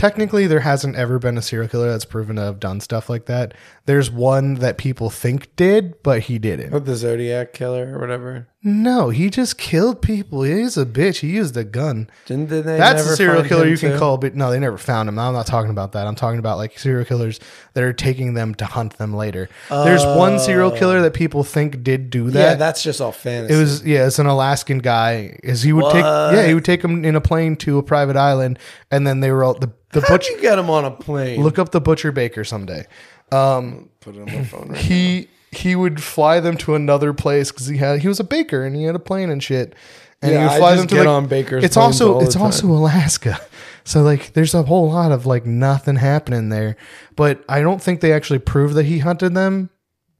technically 0.00 0.46
there 0.46 0.60
hasn't 0.60 0.96
ever 0.96 1.18
been 1.18 1.36
a 1.36 1.42
serial 1.42 1.68
killer 1.68 1.90
that's 1.90 2.06
proven 2.06 2.36
to 2.36 2.42
have 2.42 2.58
done 2.58 2.80
stuff 2.80 3.10
like 3.10 3.26
that. 3.26 3.52
There's 3.84 4.10
one 4.10 4.54
that 4.54 4.78
people 4.78 5.10
think 5.10 5.54
did, 5.56 6.02
but 6.02 6.22
he 6.22 6.38
didn't. 6.38 6.72
With 6.72 6.86
the 6.86 6.96
Zodiac 6.96 7.52
killer 7.52 7.94
or 7.94 8.00
whatever. 8.00 8.48
No, 8.62 9.10
he 9.10 9.28
just 9.28 9.58
killed 9.58 10.00
people. 10.00 10.42
He's 10.42 10.78
a 10.78 10.86
bitch. 10.86 11.20
He 11.20 11.28
used 11.28 11.54
a 11.56 11.64
gun. 11.64 12.10
Didn't 12.24 12.48
they 12.48 12.60
That's 12.62 13.02
a 13.02 13.16
serial 13.16 13.42
killer 13.42 13.66
you 13.66 13.76
can 13.76 13.92
too? 13.92 13.98
call, 13.98 14.16
but 14.16 14.34
no, 14.34 14.50
they 14.50 14.58
never 14.58 14.78
found 14.78 15.08
him. 15.08 15.18
I'm 15.18 15.34
not 15.34 15.46
talking 15.46 15.70
about 15.70 15.92
that. 15.92 16.06
I'm 16.06 16.14
talking 16.14 16.38
about 16.38 16.56
like 16.56 16.78
serial 16.78 17.04
killers 17.04 17.40
that 17.74 17.82
are 17.82 17.92
taking 17.92 18.34
them 18.34 18.54
to 18.56 18.64
hunt 18.64 18.96
them 18.96 19.14
later. 19.14 19.50
There's 19.68 20.04
one 20.04 20.38
serial 20.38 20.70
killer 20.70 20.98
oh. 20.98 21.02
that 21.02 21.14
people 21.14 21.44
think 21.44 21.82
did 21.82 22.08
do 22.08 22.30
that. 22.30 22.38
Yeah, 22.38 22.54
that's 22.54 22.82
just 22.82 23.00
all 23.00 23.12
fantasy. 23.12 23.54
it 23.54 23.58
was 23.58 23.84
yeah, 23.84 24.06
it's 24.06 24.18
an 24.18 24.26
Alaskan 24.26 24.78
guy. 24.78 25.38
Is 25.42 25.62
he 25.62 25.74
would 25.74 25.92
take 25.92 26.04
yeah, 26.04 26.46
he 26.46 26.54
would 26.54 26.64
take 26.64 26.82
them 26.82 27.04
in 27.04 27.16
a 27.16 27.20
plane 27.20 27.56
to 27.56 27.78
a 27.78 27.82
private 27.82 28.16
island, 28.16 28.58
and 28.90 29.06
then 29.06 29.20
they 29.20 29.30
were 29.30 29.42
all 29.42 29.54
the 29.54 29.72
the 29.92 30.00
How'd 30.00 30.20
butcher. 30.20 30.32
you 30.32 30.40
get 30.40 30.58
him 30.58 30.70
on 30.70 30.84
a 30.84 30.90
plane? 30.90 31.42
Look 31.42 31.58
up 31.58 31.70
the 31.70 31.80
butcher 31.80 32.12
baker 32.12 32.44
someday. 32.44 32.86
Um, 33.32 33.90
Put 34.00 34.16
it 34.16 34.20
on 34.22 34.26
my 34.26 34.44
phone 34.44 34.68
right 34.70 34.78
He 34.78 35.28
he 35.52 35.74
would 35.74 36.02
fly 36.02 36.38
them 36.40 36.56
to 36.58 36.74
another 36.74 37.12
place 37.12 37.50
because 37.50 37.66
he 37.66 37.76
had 37.76 38.00
he 38.00 38.08
was 38.08 38.20
a 38.20 38.24
baker 38.24 38.64
and 38.64 38.74
he 38.76 38.84
had 38.84 38.94
a 38.94 39.00
plane 39.00 39.30
and 39.30 39.42
shit. 39.42 39.74
And 40.22 40.32
Yeah, 40.32 40.38
he 40.40 40.44
I 40.44 40.52
would 40.52 40.58
fly 40.58 40.70
just 40.70 40.80
them 40.80 40.88
to 40.88 40.94
get 40.94 41.00
like, 41.00 41.08
on 41.08 41.26
bakers' 41.26 41.64
It's 41.64 41.74
planes 41.74 42.00
also 42.00 42.14
all 42.14 42.20
the 42.20 42.26
it's 42.26 42.36
also 42.36 42.66
Alaska, 42.68 43.40
so 43.84 44.02
like 44.02 44.32
there's 44.34 44.54
a 44.54 44.62
whole 44.62 44.90
lot 44.90 45.12
of 45.12 45.26
like 45.26 45.46
nothing 45.46 45.96
happening 45.96 46.50
there. 46.50 46.76
But 47.16 47.44
I 47.48 47.60
don't 47.62 47.82
think 47.82 48.00
they 48.00 48.12
actually 48.12 48.38
proved 48.40 48.74
that 48.74 48.84
he 48.84 48.98
hunted 48.98 49.34
them. 49.34 49.70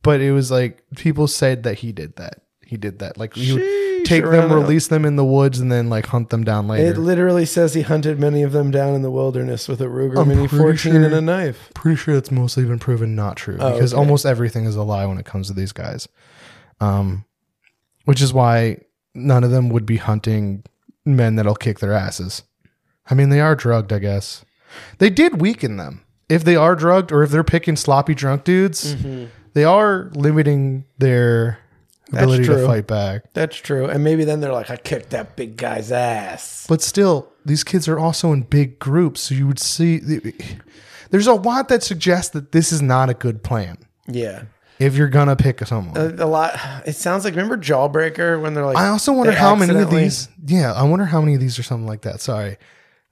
But 0.03 0.21
it 0.23 0.33
was 0.33 0.51
like 0.51 0.83
people 0.97 1.27
said 1.27 1.65
that 1.65 1.79
he 1.79 1.93
did 1.93 2.17
that. 2.17 2.41
He 2.65 2.77
did 2.79 3.01
that. 3.01 3.19
Like 3.19 3.35
he 3.35 3.53
would 3.53 3.63
Sheesh, 3.63 3.90
take 4.11 4.25
them, 4.25 4.53
release 4.53 4.89
them 4.89 5.05
in 5.05 5.17
the 5.17 5.25
woods, 5.25 5.59
and 5.61 5.71
then 5.73 5.89
like 5.89 6.07
hunt 6.07 6.31
them 6.31 6.45
down 6.45 6.69
later. 6.69 6.91
It 6.93 6.99
literally 6.99 7.47
says 7.47 7.75
he 7.75 7.83
hunted 7.83 8.19
many 8.21 8.43
of 8.43 8.53
them 8.53 8.71
down 8.71 8.95
in 8.95 9.03
the 9.03 9.11
wilderness 9.11 9.67
with 9.69 9.81
a 9.81 9.87
Ruger 9.87 10.19
I'm 10.21 10.29
Mini 10.29 10.47
pretty 10.49 10.63
14 10.63 10.77
sure- 10.93 11.05
and 11.05 11.15
a 11.15 11.21
knife. 11.21 11.71
Pretty 11.75 11.97
sure 11.97 12.15
that's 12.15 12.31
mostly 12.31 12.65
been 12.65 12.79
proven 12.79 13.15
not 13.15 13.37
true 13.37 13.57
Oh, 13.61 13.73
because 13.73 13.93
okay. 13.95 13.99
almost 14.01 14.27
everything 14.27 14.65
is 14.67 14.77
a 14.77 14.83
lie 14.83 15.07
when 15.07 15.19
it 15.19 15.25
comes 15.25 15.47
to 15.49 15.53
these 15.55 15.73
guys. 15.73 16.09
Um, 16.81 17.25
which 18.05 18.21
is 18.23 18.33
why 18.33 18.79
none 19.15 19.45
of 19.45 19.51
them 19.51 19.69
would 19.71 19.87
be 19.87 19.97
hunting 19.99 20.65
men 21.05 21.37
that'll 21.37 21.55
kick 21.55 21.79
their 21.81 21.93
asses. 21.93 22.43
I 23.11 23.15
mean, 23.15 23.29
they 23.31 23.41
are 23.41 23.55
drugged, 23.57 23.93
I 23.93 23.99
guess. 23.99 24.45
They 24.99 25.11
did 25.11 25.41
weaken 25.41 25.77
them. 25.77 26.03
If 26.29 26.45
they 26.45 26.55
are 26.57 26.77
drugged 26.77 27.11
or 27.11 27.23
if 27.25 27.31
they're 27.31 27.43
picking 27.43 27.75
sloppy 27.77 28.15
drunk 28.15 28.45
dudes, 28.45 28.95
they 29.53 29.65
are 29.65 30.11
limiting 30.15 30.85
their 30.99 31.59
ability 32.13 32.45
to 32.47 32.67
fight 32.67 32.87
back. 32.87 33.33
That's 33.35 33.57
true. 33.57 33.87
And 33.87 34.03
maybe 34.05 34.25
then 34.25 34.41
they're 34.41 34.53
like, 34.53 34.71
I 34.71 34.77
kicked 34.77 35.11
that 35.11 35.37
big 35.37 35.57
guy's 35.57 35.91
ass. 35.93 36.67
But 36.69 36.83
still, 36.83 37.29
these 37.45 37.65
kids 37.65 37.89
are 37.89 37.99
also 37.99 38.33
in 38.33 38.43
big 38.43 38.79
groups, 38.79 39.21
so 39.23 39.35
you 39.35 39.47
would 39.47 39.59
see 39.59 39.99
there's 41.11 41.27
a 41.27 41.35
lot 41.35 41.69
that 41.69 41.83
suggests 41.83 42.31
that 42.33 42.53
this 42.53 42.73
is 42.73 42.83
not 42.83 43.11
a 43.11 43.15
good 43.15 43.43
plan. 43.43 43.79
Yeah. 44.07 44.43
if 44.79 44.97
you're 44.97 45.09
gonna 45.09 45.37
pick 45.37 45.61
someone. 45.67 45.97
A, 45.97 46.25
a 46.25 46.27
lot. 46.27 46.59
It 46.87 46.95
sounds 46.95 47.25
like, 47.25 47.35
remember 47.35 47.57
Jawbreaker 47.57 48.41
when 48.41 48.55
they're 48.55 48.65
like, 48.67 48.77
I 48.77 48.89
also 48.89 49.13
wonder 49.13 49.33
how 49.33 49.55
many 49.55 49.79
of 49.79 49.91
these. 49.91 50.29
Yeah, 50.45 50.73
I 50.73 50.83
wonder 50.85 51.05
how 51.05 51.21
many 51.21 51.35
of 51.35 51.41
these 51.41 51.59
are 51.59 51.63
something 51.63 51.87
like 51.87 52.03
that. 52.03 52.21
Sorry, 52.21 52.57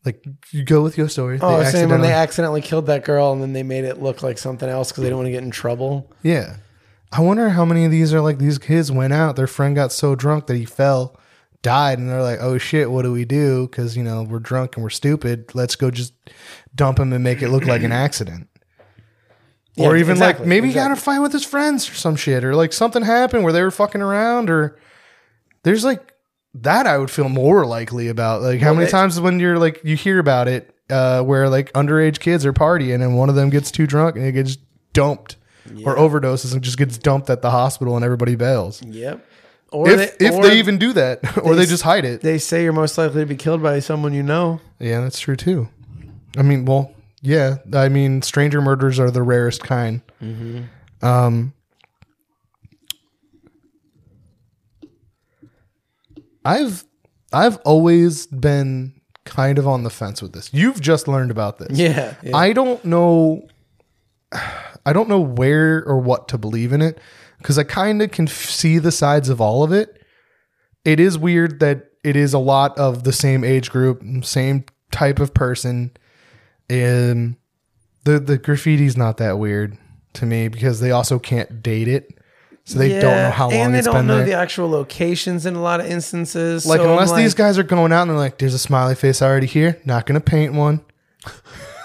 like 0.05 0.25
you 0.51 0.65
go 0.65 0.83
with 0.83 0.97
your 0.97 1.09
story. 1.09 1.39
Oh, 1.43 1.59
They 1.63 1.71
same 1.71 1.91
when 1.91 2.01
they 2.01 2.09
accidentally- 2.09 2.13
accidentally 2.13 2.61
killed 2.63 2.87
that 2.87 3.05
girl 3.05 3.33
and 3.33 3.43
then 3.43 3.53
they 3.53 3.63
made 3.63 3.85
it 3.85 4.01
look 4.03 4.23
like 4.23 4.39
something 4.39 4.69
else 4.69 4.91
because 4.91 5.03
they 5.05 5.11
don't 5.11 5.19
want 5.19 5.27
to 5.27 5.33
get 5.33 5.43
in 5.43 5.51
trouble. 5.51 6.11
yeah. 6.23 6.57
I 7.13 7.21
wonder 7.21 7.51
how 7.51 7.65
many 7.65 7.85
of 7.85 7.91
these 7.91 8.13
are 8.13 8.21
like 8.21 8.39
these 8.39 8.59
kids 8.59 8.93
went 8.93 9.13
out. 9.13 9.37
Their 9.37 9.47
friend 9.47 9.75
got 9.75 9.93
so 9.93 10.15
drunk 10.15 10.47
that 10.47 10.57
he 10.57 10.65
fell, 10.67 11.19
died, 11.63 11.99
and 11.99 12.09
they're 12.09 12.23
like, 12.23 12.39
"Oh 12.41 12.59
shit, 12.59 12.91
what 12.91 13.03
do 13.03 13.13
we 13.13 13.25
do?" 13.25 13.67
Because 13.67 13.97
you 13.97 14.03
know 14.03 14.23
we're 14.23 14.39
drunk 14.41 14.77
and 14.77 14.83
we're 14.83 14.91
stupid. 14.91 15.55
Let's 15.55 15.75
go 15.77 15.91
just 15.91 16.13
dump 16.75 16.99
him 16.99 17.13
and 17.13 17.25
make 17.25 17.41
it 17.43 17.49
look 17.49 17.65
like 17.65 17.83
an 17.83 17.93
accident. 17.93 18.49
or 19.79 19.97
even 19.97 20.13
exactly, 20.17 20.43
like 20.45 20.49
maybe 20.49 20.69
he 20.69 20.75
got 20.75 20.91
a 20.91 20.97
fight 20.97 21.21
with 21.21 21.33
his 21.33 21.45
friends 21.45 21.89
or 21.89 21.95
some 21.95 22.17
shit, 22.17 22.45
or 22.45 22.55
like 22.55 22.73
something 22.73 23.03
happened 23.03 23.45
where 23.45 23.53
they 23.53 23.63
were 23.63 23.71
fucking 23.71 24.03
around, 24.03 24.51
or 24.51 24.79
there's 25.63 25.85
like 25.85 26.13
that 26.55 26.87
I 26.87 26.99
would 26.99 27.11
feel 27.11 27.29
more 27.31 27.65
likely 27.65 28.09
about. 28.09 28.43
Like 28.43 28.61
how 28.61 28.75
many 28.75 28.85
they- 28.87 28.91
times 28.91 29.19
when 29.21 29.41
you're 29.41 29.59
like 29.59 29.81
you 29.83 29.97
hear 29.97 30.19
about 30.19 30.47
it, 30.49 30.75
uh, 30.91 31.23
where 31.23 31.49
like 31.49 31.73
underage 31.73 32.19
kids 32.21 32.45
are 32.45 32.53
partying 32.53 33.03
and 33.03 33.17
one 33.17 33.31
of 33.31 33.35
them 33.35 33.49
gets 33.49 33.71
too 33.71 33.87
drunk 33.87 34.17
and 34.17 34.27
it 34.27 34.33
gets 34.33 34.57
dumped 34.93 35.37
or 35.85 35.97
overdoses 35.97 36.53
and 36.53 36.63
just 36.63 36.79
gets 36.79 36.99
dumped 36.99 37.31
at 37.31 37.43
the 37.43 37.51
hospital 37.51 37.97
and 37.97 38.05
everybody 38.05 38.35
bails. 38.35 38.83
Yep. 38.85 39.25
Or 39.71 39.89
If 39.91 40.17
if 40.21 40.33
or 40.35 40.43
they 40.43 40.59
even 40.59 40.79
do 40.79 40.93
that, 40.95 41.21
or 41.43 41.55
they 41.55 41.63
s- 41.65 41.69
just 41.69 41.83
hide 41.83 42.05
it. 42.05 42.23
they 42.23 42.39
say 42.39 42.63
you're 42.63 42.73
most 42.73 42.97
likely 42.97 43.21
to 43.21 43.27
be 43.27 43.37
killed 43.37 43.63
by 43.63 43.81
someone 43.81 44.15
you 44.15 44.23
know. 44.23 44.61
Yeah, 44.79 45.01
that's 45.03 45.21
true 45.21 45.37
too. 45.37 45.69
I 46.39 46.43
mean, 46.43 46.65
well, 46.65 46.93
yeah. 47.21 47.57
I 47.75 47.89
mean, 47.89 48.23
stranger 48.23 48.61
murders 48.63 48.99
are 48.99 49.11
the 49.11 49.23
rarest 49.23 49.63
kind. 49.63 50.01
Um, 51.03 51.53
I've 56.45 56.85
I've 57.33 57.57
always 57.59 58.27
been 58.27 58.95
kind 59.25 59.59
of 59.59 59.69
on 59.69 59.83
the 59.83 59.91
fence 59.91 60.23
with 60.23 60.33
this. 60.33 60.53
You've 60.55 60.81
just 60.81 61.09
learned 61.09 61.31
about 61.31 61.59
this. 61.59 61.79
Yeah. 61.79 62.15
yeah. 62.23 62.37
I 62.37 62.53
don't 62.53 62.83
know. 62.85 63.47
I 64.89 64.93
don't 64.95 65.09
know 65.09 65.21
where 65.21 65.85
or 65.85 65.99
what 65.99 66.29
to 66.29 66.39
believe 66.39 66.73
in 66.73 66.81
it 66.81 66.99
because 67.37 67.59
I 67.59 67.63
kind 67.65 68.01
of 68.01 68.11
can 68.11 68.27
f- 68.27 68.33
see 68.49 68.79
the 68.79 68.91
sides 68.91 69.29
of 69.29 69.39
all 69.39 69.63
of 69.63 69.71
it. 69.71 70.03
It 70.85 70.99
is 70.99 71.19
weird 71.19 71.61
that 71.61 71.91
it 72.03 72.17
is 72.17 72.33
a 72.33 72.39
lot 72.39 72.79
of 72.79 73.05
the 73.05 73.13
same 73.13 73.45
age 73.45 73.71
group, 73.71 74.03
same 74.25 74.65
type 74.91 75.19
of 75.19 75.35
person. 75.35 75.91
And 76.71 77.37
the 78.05 78.19
the 78.19 78.39
graffiti's 78.39 78.97
not 78.97 79.19
that 79.19 79.39
weird 79.39 79.77
to 80.15 80.25
me 80.25 80.49
because 80.49 80.81
they 80.81 80.91
also 80.91 81.19
can't 81.19 81.63
date 81.63 81.89
it, 81.89 82.09
so 82.65 82.79
they 82.79 82.99
don't 82.99 83.15
know 83.15 83.31
how 83.31 83.51
long 83.51 83.61
and 83.61 83.75
they 83.75 83.83
don't 83.83 84.07
know 84.07 84.17
there. 84.19 84.27
the 84.27 84.33
actual 84.33 84.71
locations 84.71 85.45
in 85.45 85.55
a 85.55 85.61
lot 85.61 85.81
of 85.81 85.87
instances. 85.87 86.65
like 86.65 86.81
So 86.81 86.91
unless 86.91 87.13
these 87.13 87.35
guys 87.35 87.59
are 87.59 87.63
going 87.63 87.93
out 87.93 88.03
and 88.03 88.11
they're 88.13 88.17
like, 88.17 88.39
"There's 88.39 88.55
a 88.55 88.59
smiley 88.59 88.95
face 88.95 89.21
already 89.21 89.47
here. 89.47 89.79
Not 89.85 90.07
gonna 90.07 90.21
paint 90.21 90.55
one." 90.55 90.81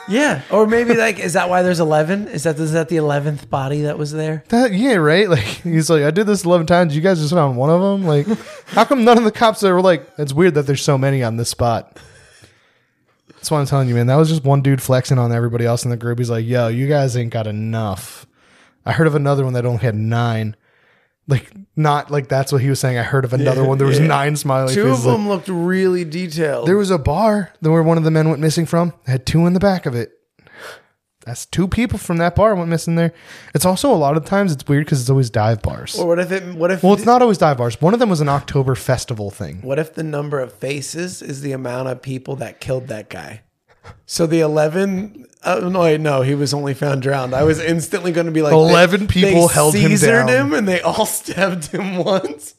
Yeah, 0.08 0.42
or 0.52 0.68
maybe 0.68 0.96
like, 0.96 1.20
is 1.20 1.34
that 1.34 1.50
why 1.50 1.62
there's 1.62 1.80
eleven? 1.80 2.28
Is 2.28 2.44
that 2.44 2.60
is 2.60 2.74
that 2.74 2.90
the 2.90 2.98
eleventh 2.98 3.50
body 3.50 3.82
that 3.82 3.98
was 3.98 4.12
there? 4.12 4.44
That 4.50 4.74
yeah, 4.74 4.96
right. 4.96 5.30
Like 5.34 5.40
he's 5.40 5.90
like, 5.90 6.04
I 6.04 6.12
did 6.12 6.28
this 6.28 6.46
eleven 6.46 6.68
times. 6.68 6.96
You 6.96 7.02
guys 7.02 7.20
just 7.20 7.34
found 7.34 7.58
one 7.58 7.70
of 7.70 7.82
them. 7.82 8.06
Like, 8.06 8.28
how 8.68 8.86
come 8.86 9.04
none 9.04 9.18
of 9.18 9.24
the 9.24 9.32
cops 9.32 9.62
that 9.62 9.72
were 9.72 9.82
like, 9.82 10.08
it's 10.18 10.34
weird 10.34 10.56
that 10.56 10.64
there's 10.68 10.82
so 10.82 10.98
many 10.98 11.24
on 11.24 11.38
this 11.38 11.50
spot. 11.50 11.98
That's 13.30 13.52
what 13.52 13.58
I'm 13.58 13.66
telling 13.66 13.90
you, 13.90 13.96
man. 13.96 14.08
That 14.08 14.16
was 14.16 14.30
just 14.30 14.46
one 14.46 14.62
dude 14.62 14.82
flexing 14.82 15.18
on 15.20 15.32
everybody 15.34 15.66
else 15.66 15.84
in 15.84 15.90
the 15.92 15.98
group. 15.98 16.18
He's 16.18 16.30
like, 16.30 16.46
yo, 16.46 16.70
you 16.70 16.88
guys 16.88 17.18
ain't 17.18 17.34
got 17.34 17.46
enough. 17.46 18.26
I 18.86 18.94
heard 18.94 19.08
of 19.08 19.16
another 19.16 19.44
one 19.44 19.54
that 19.54 19.66
only 19.66 19.82
had 19.82 19.96
nine. 19.96 20.56
Like, 21.28 21.54
not 21.78 22.12
like 22.12 22.28
that's 22.28 22.52
what 22.52 22.62
he 22.62 22.70
was 22.70 22.80
saying. 22.82 22.98
I 22.98 23.04
heard 23.04 23.24
of 23.24 23.32
another 23.34 23.64
one. 23.64 23.78
There 23.78 23.88
was 23.88 24.00
nine 24.00 24.36
smiley 24.36 24.74
Two 24.74 24.90
faces. 24.90 25.06
of 25.06 25.12
them 25.14 25.30
looked 25.30 25.48
really 25.48 26.04
detailed. 26.04 26.68
there 26.68 26.76
was 26.78 26.92
a 26.92 26.98
bar 26.98 27.54
that 27.62 27.72
where 27.72 27.82
one 27.84 27.98
of 27.98 28.04
the 28.04 28.12
men 28.12 28.28
went 28.30 28.42
missing 28.42 28.66
from. 28.66 28.90
It 29.08 29.12
had 29.12 29.26
two 29.26 29.46
in 29.46 29.54
the 29.54 29.60
back 29.60 29.86
of 29.86 29.96
it. 29.96 30.12
That's 31.26 31.46
two 31.46 31.70
people 31.70 31.98
from 31.98 32.18
that 32.18 32.36
bar 32.36 32.54
went 32.54 32.70
missing 32.70 32.96
there. 32.96 33.14
It's 33.56 33.64
also 33.64 33.90
a 33.94 33.96
lot 33.96 34.18
of 34.18 34.26
times 34.26 34.52
it's 34.52 34.68
weird 34.68 34.86
because 34.86 35.00
it's 35.00 35.10
always 35.10 35.30
dive 35.30 35.62
bars. 35.62 35.98
or 35.98 36.06
what 36.06 36.20
if 36.20 36.34
it? 36.34 36.44
What 36.56 36.70
if? 36.72 36.84
Well, 36.84 36.94
it's 36.94 37.06
not 37.06 37.22
always 37.22 37.38
dive 37.38 37.58
bars. 37.58 37.82
One 37.82 37.94
of 37.94 38.02
them 38.02 38.10
was 38.10 38.20
an 38.20 38.28
October 38.28 38.76
festival 38.76 39.32
thing. 39.32 39.62
What 39.62 39.80
if 39.80 39.94
the 39.94 40.04
number 40.04 40.42
of 40.42 40.52
faces 40.52 41.22
is 41.22 41.40
the 41.40 41.54
amount 41.54 41.88
of 41.88 42.02
people 42.02 42.36
that 42.38 42.60
killed 42.60 42.90
that 42.90 43.10
guy? 43.10 43.44
So 44.06 44.26
the 44.28 44.40
eleven. 44.42 45.26
Uh, 45.44 45.60
no, 45.70 45.82
wait, 45.82 46.00
no, 46.00 46.22
he 46.22 46.36
was 46.36 46.54
only 46.54 46.74
found 46.74 47.02
drowned. 47.02 47.34
I 47.36 47.44
was 47.44 47.60
instantly 47.60 48.14
going 48.14 48.28
to 48.28 48.32
be 48.32 48.42
like, 48.42 48.54
11 48.54 49.02
they- 49.02 49.08
people 49.08 49.48
they 49.50 49.54
held 49.54 49.76
him 49.76 49.98
down. 49.98 50.28
him, 50.30 50.54
and 50.54 50.66
they 50.66 50.80
all 50.80 51.06
stabbed 51.06 51.66
him 51.68 51.98
once. 51.98 52.56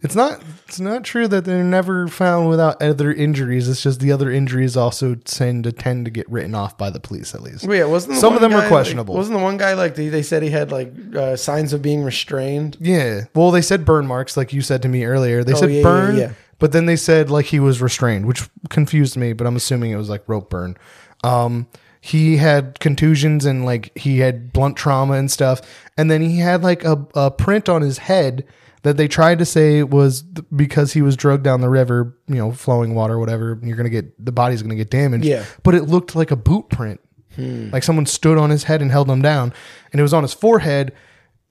It's 0.00 0.16
not. 0.16 0.42
It's 0.66 0.80
not 0.80 1.04
true 1.04 1.28
that 1.28 1.44
they're 1.44 1.62
never 1.62 2.08
found 2.08 2.48
without 2.48 2.80
other 2.82 3.12
injuries. 3.12 3.68
It's 3.68 3.82
just 3.82 4.00
the 4.00 4.10
other 4.10 4.32
injuries 4.32 4.76
also 4.76 5.14
tend 5.14 5.62
to 5.64 5.70
tend 5.72 6.06
to 6.06 6.10
get 6.10 6.28
written 6.30 6.54
off 6.56 6.76
by 6.76 6.90
the 6.90 6.98
police 6.98 7.34
at 7.36 7.42
least. 7.42 7.64
Well, 7.66 7.76
yeah, 7.76 7.84
wasn't 7.84 8.14
the 8.14 8.20
Some 8.20 8.34
of 8.34 8.40
them 8.40 8.52
are 8.52 8.66
questionable. 8.66 9.14
Like, 9.14 9.18
wasn't 9.18 9.38
the 9.38 9.44
one 9.44 9.58
guy 9.58 9.74
like 9.74 9.94
they, 9.94 10.08
they 10.08 10.22
said 10.22 10.42
he 10.42 10.50
had 10.50 10.72
like 10.72 10.92
uh, 11.14 11.36
signs 11.36 11.72
of 11.72 11.82
being 11.82 12.02
restrained? 12.02 12.76
Yeah. 12.80 13.24
Well, 13.34 13.50
they 13.52 13.62
said 13.62 13.84
burn 13.84 14.06
marks, 14.08 14.36
like 14.36 14.52
you 14.52 14.60
said 14.62 14.82
to 14.82 14.88
me 14.88 15.04
earlier. 15.04 15.44
They 15.44 15.52
Oh, 15.52 15.56
said 15.56 15.70
yeah, 15.70 15.76
yeah, 15.76 15.82
burn, 15.82 16.16
yeah. 16.16 16.32
But 16.62 16.70
then 16.70 16.86
they 16.86 16.94
said 16.94 17.28
like 17.28 17.46
he 17.46 17.58
was 17.58 17.82
restrained, 17.82 18.24
which 18.24 18.48
confused 18.68 19.16
me. 19.16 19.32
But 19.32 19.48
I'm 19.48 19.56
assuming 19.56 19.90
it 19.90 19.96
was 19.96 20.08
like 20.08 20.22
rope 20.28 20.48
burn. 20.48 20.76
Um, 21.24 21.66
he 22.00 22.36
had 22.36 22.78
contusions 22.78 23.44
and 23.44 23.64
like 23.64 23.90
he 23.98 24.20
had 24.20 24.52
blunt 24.52 24.76
trauma 24.76 25.14
and 25.14 25.28
stuff, 25.28 25.60
and 25.98 26.08
then 26.08 26.22
he 26.22 26.38
had 26.38 26.62
like 26.62 26.84
a, 26.84 27.04
a 27.16 27.32
print 27.32 27.68
on 27.68 27.82
his 27.82 27.98
head 27.98 28.44
that 28.84 28.96
they 28.96 29.08
tried 29.08 29.40
to 29.40 29.44
say 29.44 29.82
was 29.82 30.22
th- 30.22 30.46
because 30.54 30.92
he 30.92 31.02
was 31.02 31.16
drugged 31.16 31.42
down 31.42 31.62
the 31.62 31.68
river, 31.68 32.16
you 32.28 32.36
know, 32.36 32.52
flowing 32.52 32.94
water, 32.94 33.18
whatever. 33.18 33.58
You're 33.60 33.76
gonna 33.76 33.88
get 33.88 34.24
the 34.24 34.30
body's 34.30 34.62
gonna 34.62 34.76
get 34.76 34.88
damaged. 34.88 35.24
Yeah. 35.24 35.44
but 35.64 35.74
it 35.74 35.88
looked 35.88 36.14
like 36.14 36.30
a 36.30 36.36
boot 36.36 36.68
print. 36.68 37.00
Like 37.36 37.82
someone 37.82 38.06
stood 38.06 38.38
on 38.38 38.50
his 38.50 38.64
head 38.64 38.82
and 38.82 38.90
held 38.92 39.10
him 39.10 39.20
down, 39.20 39.52
and 39.90 39.98
it 39.98 40.02
was 40.02 40.14
on 40.14 40.22
his 40.22 40.32
forehead. 40.32 40.92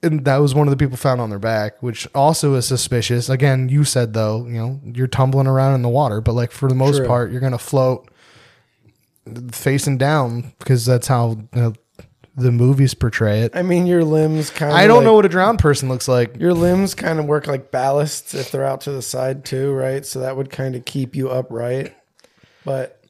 And 0.02 0.24
that 0.24 0.38
was 0.38 0.54
one 0.54 0.66
of 0.66 0.72
the 0.72 0.76
people 0.76 0.96
found 0.96 1.20
on 1.20 1.30
their 1.30 1.38
back, 1.38 1.80
which 1.82 2.08
also 2.14 2.54
is 2.54 2.66
suspicious. 2.66 3.28
Again, 3.28 3.68
you 3.68 3.84
said 3.84 4.14
though, 4.14 4.46
you 4.46 4.54
know, 4.54 4.80
you're 4.84 5.06
tumbling 5.06 5.46
around 5.46 5.74
in 5.76 5.82
the 5.82 5.88
water, 5.88 6.20
but 6.20 6.32
like 6.32 6.50
for 6.50 6.68
the 6.68 6.74
most 6.74 6.96
True. 6.98 7.06
part, 7.06 7.30
you're 7.30 7.40
gonna 7.40 7.58
float. 7.58 8.08
facing 9.52 9.98
down 9.98 10.52
because 10.58 10.84
that's 10.84 11.06
how 11.06 11.36
uh, 11.52 11.70
the 12.36 12.50
movies 12.50 12.94
portray 12.94 13.42
it. 13.42 13.52
I 13.54 13.62
mean, 13.62 13.86
your 13.86 14.04
limbs 14.04 14.50
kind 14.50 14.72
of. 14.72 14.76
I 14.76 14.86
don't 14.86 15.04
know 15.04 15.14
what 15.14 15.24
a 15.26 15.28
drowned 15.28 15.58
person 15.60 15.88
looks 15.88 16.08
like. 16.08 16.36
Your 16.38 16.54
limbs 16.54 16.94
kind 16.94 17.18
of 17.20 17.26
work 17.26 17.46
like 17.46 17.70
ballasts 17.70 18.34
if 18.34 18.50
they're 18.50 18.64
out 18.64 18.80
to 18.82 18.90
the 18.90 19.02
side 19.02 19.44
too, 19.44 19.72
right? 19.72 20.04
So 20.04 20.20
that 20.20 20.36
would 20.36 20.50
kind 20.50 20.74
of 20.74 20.84
keep 20.84 21.14
you 21.14 21.28
upright. 21.30 21.94
But 22.64 23.04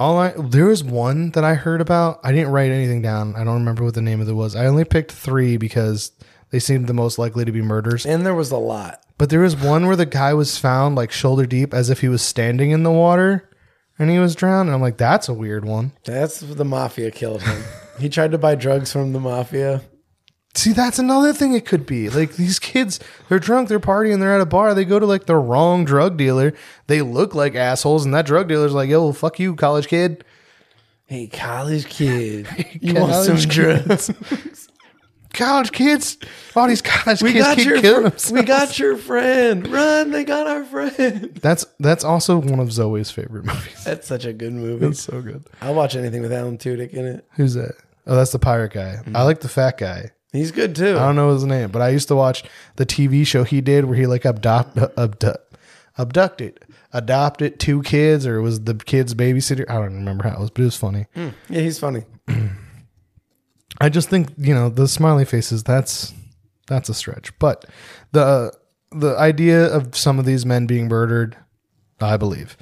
All 0.00 0.18
I 0.18 0.34
there 0.36 0.66
was 0.66 0.82
one 0.84 1.30
that 1.30 1.44
I 1.44 1.54
heard 1.54 1.80
about. 1.80 2.20
I 2.24 2.32
didn't 2.32 2.50
write 2.50 2.70
anything 2.70 3.00
down. 3.00 3.34
I 3.36 3.44
don't 3.44 3.54
remember 3.54 3.84
what 3.84 3.94
the 3.94 4.02
name 4.02 4.20
of 4.20 4.28
it 4.28 4.32
was. 4.32 4.54
I 4.56 4.66
only 4.66 4.84
picked 4.84 5.12
three 5.12 5.56
because 5.56 6.12
they 6.54 6.60
seemed 6.60 6.86
the 6.86 6.94
most 6.94 7.18
likely 7.18 7.44
to 7.44 7.50
be 7.50 7.62
murders. 7.62 8.06
and 8.06 8.24
there 8.24 8.32
was 8.32 8.52
a 8.52 8.56
lot. 8.56 9.00
But 9.18 9.28
there 9.28 9.40
was 9.40 9.56
one 9.56 9.88
where 9.88 9.96
the 9.96 10.06
guy 10.06 10.34
was 10.34 10.56
found 10.56 10.94
like 10.94 11.10
shoulder 11.10 11.46
deep 11.46 11.74
as 11.74 11.90
if 11.90 12.00
he 12.00 12.06
was 12.06 12.22
standing 12.22 12.70
in 12.70 12.84
the 12.84 12.92
water 12.92 13.50
and 13.98 14.08
he 14.08 14.20
was 14.20 14.36
drowned. 14.36 14.68
And 14.68 14.76
I'm 14.76 14.80
like, 14.80 14.96
that's 14.96 15.28
a 15.28 15.34
weird 15.34 15.64
one. 15.64 15.90
That's 16.04 16.38
the 16.38 16.64
mafia 16.64 17.10
killed 17.10 17.42
him. 17.42 17.60
he 17.98 18.08
tried 18.08 18.30
to 18.30 18.38
buy 18.38 18.54
drugs 18.54 18.92
from 18.92 19.12
the 19.12 19.18
mafia. 19.18 19.82
See, 20.54 20.72
that's 20.72 21.00
another 21.00 21.32
thing 21.32 21.54
it 21.54 21.66
could 21.66 21.86
be. 21.86 22.08
Like 22.08 22.34
these 22.36 22.60
kids, 22.60 23.00
they're 23.28 23.40
drunk, 23.40 23.68
they're 23.68 23.80
partying, 23.80 24.20
they're 24.20 24.36
at 24.36 24.40
a 24.40 24.46
bar, 24.46 24.74
they 24.74 24.84
go 24.84 25.00
to 25.00 25.06
like 25.06 25.26
the 25.26 25.34
wrong 25.34 25.84
drug 25.84 26.16
dealer. 26.16 26.54
They 26.86 27.02
look 27.02 27.34
like 27.34 27.56
assholes, 27.56 28.04
and 28.04 28.14
that 28.14 28.26
drug 28.26 28.46
dealer's 28.46 28.74
like, 28.74 28.88
yo, 28.88 29.10
fuck 29.10 29.40
you, 29.40 29.56
college 29.56 29.88
kid. 29.88 30.24
Hey, 31.06 31.26
college 31.26 31.86
kid, 31.86 32.46
you 32.80 32.94
want 32.94 33.24
some 33.24 33.38
drugs? 33.38 34.12
College 35.34 35.72
kids, 35.72 36.16
all 36.54 36.68
these 36.68 36.80
college 36.80 37.22
We 37.22 37.32
kids 37.32 37.44
got 37.44 37.56
keep 37.56 37.66
your 37.66 37.80
killing 37.80 38.02
themselves. 38.04 38.32
we 38.32 38.42
got 38.42 38.78
your 38.78 38.96
friend. 38.96 39.66
Run! 39.66 40.10
They 40.10 40.24
got 40.24 40.46
our 40.46 40.64
friend. 40.64 41.34
That's 41.42 41.66
that's 41.80 42.04
also 42.04 42.38
one 42.38 42.60
of 42.60 42.72
Zoe's 42.72 43.10
favorite 43.10 43.44
movies. 43.44 43.84
That's 43.84 44.06
such 44.06 44.24
a 44.24 44.32
good 44.32 44.52
movie. 44.52 44.86
It's 44.86 45.02
so 45.02 45.20
good. 45.20 45.44
I'll 45.60 45.74
watch 45.74 45.96
anything 45.96 46.22
with 46.22 46.32
Alan 46.32 46.56
Tudyk 46.56 46.92
in 46.92 47.04
it. 47.04 47.26
Who's 47.32 47.54
that? 47.54 47.74
Oh, 48.06 48.14
that's 48.16 48.32
the 48.32 48.38
pirate 48.38 48.72
guy. 48.72 48.92
I 48.92 48.96
mm-hmm. 48.96 49.14
like 49.14 49.40
the 49.40 49.48
fat 49.48 49.78
guy. 49.78 50.10
He's 50.32 50.50
good 50.50 50.76
too. 50.76 50.96
I 50.96 51.06
don't 51.06 51.16
know 51.16 51.32
his 51.32 51.44
name, 51.44 51.70
but 51.70 51.80
I 51.80 51.88
used 51.88 52.08
to 52.08 52.16
watch 52.16 52.44
the 52.76 52.84
TV 52.84 53.26
show 53.26 53.44
he 53.44 53.60
did 53.60 53.86
where 53.86 53.96
he 53.96 54.06
like 54.06 54.26
abduct, 54.26 54.76
abduct 54.98 55.56
abducted 55.96 56.58
adopted 56.92 57.58
two 57.60 57.82
kids 57.82 58.26
or 58.26 58.38
it 58.38 58.42
was 58.42 58.60
the 58.60 58.74
kid's 58.74 59.14
babysitter. 59.14 59.68
I 59.68 59.74
don't 59.74 59.94
remember 59.94 60.28
how 60.28 60.36
it 60.36 60.40
was, 60.40 60.50
but 60.50 60.62
it 60.62 60.66
was 60.66 60.76
funny. 60.76 61.06
Hmm. 61.14 61.28
Yeah, 61.48 61.60
he's 61.60 61.78
funny. 61.78 62.04
I 63.80 63.88
just 63.88 64.08
think 64.08 64.28
you 64.38 64.54
know 64.54 64.68
the 64.68 64.88
smiley 64.88 65.24
faces. 65.24 65.62
That's 65.62 66.12
that's 66.66 66.88
a 66.88 66.94
stretch, 66.94 67.36
but 67.38 67.64
the 68.12 68.52
the 68.92 69.16
idea 69.18 69.66
of 69.66 69.96
some 69.96 70.18
of 70.18 70.24
these 70.24 70.46
men 70.46 70.66
being 70.66 70.88
murdered, 70.88 71.36
I 72.00 72.16
believe, 72.16 72.56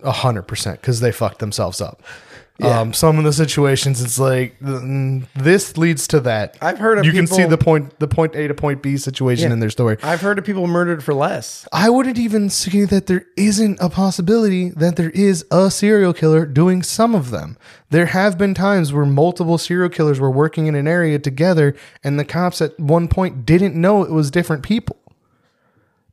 a 0.00 0.12
hundred 0.12 0.42
percent 0.42 0.80
because 0.80 1.00
they 1.00 1.12
fucked 1.12 1.38
themselves 1.38 1.80
up. 1.80 2.02
Um, 2.60 2.92
some 2.92 3.18
of 3.18 3.24
the 3.24 3.32
situations, 3.32 4.02
it's 4.02 4.18
like 4.18 4.58
mm, 4.58 5.24
this 5.36 5.76
leads 5.76 6.08
to 6.08 6.18
that. 6.20 6.56
I've 6.60 6.78
heard 6.78 6.98
of 6.98 7.04
you 7.04 7.12
can 7.12 7.28
see 7.28 7.44
the 7.44 7.56
point, 7.56 8.00
the 8.00 8.08
point 8.08 8.34
A 8.34 8.48
to 8.48 8.54
point 8.54 8.82
B 8.82 8.96
situation 8.96 9.48
Yeah. 9.48 9.52
in 9.52 9.60
their 9.60 9.70
story. 9.70 9.96
I've 10.02 10.20
heard 10.22 10.38
of 10.40 10.44
people 10.44 10.66
murdered 10.66 11.04
for 11.04 11.14
less. 11.14 11.68
I 11.72 11.88
wouldn't 11.88 12.18
even 12.18 12.50
say 12.50 12.84
that 12.84 13.06
there 13.06 13.26
isn't 13.36 13.78
a 13.80 13.88
possibility 13.88 14.70
that 14.70 14.96
there 14.96 15.10
is 15.10 15.44
a 15.52 15.70
serial 15.70 16.12
killer 16.12 16.46
doing 16.46 16.82
some 16.82 17.14
of 17.14 17.30
them. 17.30 17.56
There 17.90 18.06
have 18.06 18.36
been 18.36 18.54
times 18.54 18.92
where 18.92 19.06
multiple 19.06 19.56
serial 19.56 19.88
killers 19.88 20.18
were 20.18 20.30
working 20.30 20.66
in 20.66 20.74
an 20.74 20.88
area 20.88 21.20
together 21.20 21.76
and 22.02 22.18
the 22.18 22.24
cops 22.24 22.60
at 22.60 22.78
one 22.80 23.06
point 23.06 23.46
didn't 23.46 23.76
know 23.80 24.02
it 24.02 24.10
was 24.10 24.32
different 24.32 24.64
people. 24.64 24.96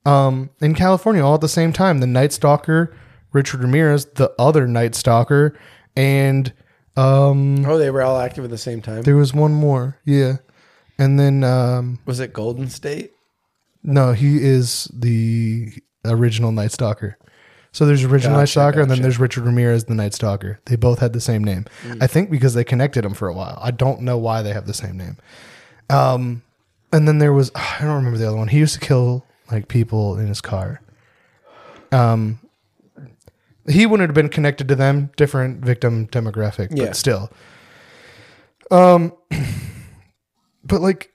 Um, 0.05 0.51
in 0.61 0.75
California, 0.75 1.25
all 1.25 1.33
at 1.35 1.41
the 1.41 1.49
same 1.49 1.73
time, 1.73 1.97
the 1.99 2.07
Night 2.07 2.31
Stalker, 2.33 2.95
Richard 3.33 3.61
Ramirez, 3.61 4.05
the 4.05 4.31
other 4.37 4.67
Night 4.67 4.93
Stalker, 4.93 5.57
and 5.95 6.51
um, 6.97 7.65
Oh, 7.65 7.77
they 7.77 7.89
were 7.91 8.01
all 8.01 8.19
active 8.19 8.43
at 8.43 8.49
the 8.49 8.57
same 8.57 8.81
time. 8.81 9.03
there 9.03 9.15
was 9.15 9.33
one 9.33 9.53
more, 9.53 9.97
yeah, 10.05 10.37
and 10.97 11.19
then 11.19 11.43
um, 11.43 11.99
Was 12.05 12.19
it 12.19 12.33
Golden 12.33 12.69
State? 12.69 13.11
No, 13.83 14.13
he 14.13 14.37
is 14.41 14.89
the 14.93 15.71
original 16.05 16.51
Night 16.51 16.71
Stalker. 16.71 17.17
So 17.71 17.85
there's 17.85 18.03
original 18.05 18.37
Night 18.37 18.43
Gotcha, 18.43 18.51
Stalker, 18.51 18.81
and 18.81 18.89
then 18.89 19.01
there's 19.01 19.19
Richard 19.19 19.43
Ramirez, 19.45 19.83
the 19.83 19.95
Night 19.95 20.13
Stalker. 20.13 20.61
They 20.65 20.77
both 20.77 20.99
had 20.99 21.11
the 21.11 21.19
same 21.19 21.43
name. 21.43 21.65
I 21.99 22.07
think 22.07 22.31
because 22.31 22.53
they 22.53 22.63
connected 22.63 23.03
them 23.03 23.13
for 23.13 23.27
a 23.27 23.33
while. 23.33 23.59
I 23.61 23.71
don't 23.71 24.01
know 24.01 24.17
why 24.17 24.41
they 24.41 24.53
have 24.53 24.65
the 24.65 24.73
same 24.73 24.97
name. 24.97 25.17
Um, 25.89 26.41
and 26.93 27.05
then 27.07 27.17
there 27.19 27.33
was 27.33 27.51
I 27.55 27.79
don't 27.81 27.95
remember 27.95 28.17
the 28.17 28.27
other 28.27 28.37
one. 28.37 28.47
He 28.47 28.59
used 28.59 28.73
to 28.75 28.79
kill 28.79 29.25
like 29.51 29.67
people 29.67 30.17
in 30.17 30.27
his 30.27 30.39
car. 30.41 30.81
Um, 31.91 32.39
he 33.67 33.85
wouldn't 33.85 34.07
have 34.09 34.15
been 34.15 34.29
connected 34.29 34.67
to 34.67 34.75
them. 34.75 35.11
Different 35.17 35.63
victim 35.63 36.07
demographic, 36.07 36.69
Yeah. 36.71 36.85
but 36.85 36.95
still. 36.95 37.31
Um, 38.71 39.13
but 40.63 40.81
like 40.81 41.11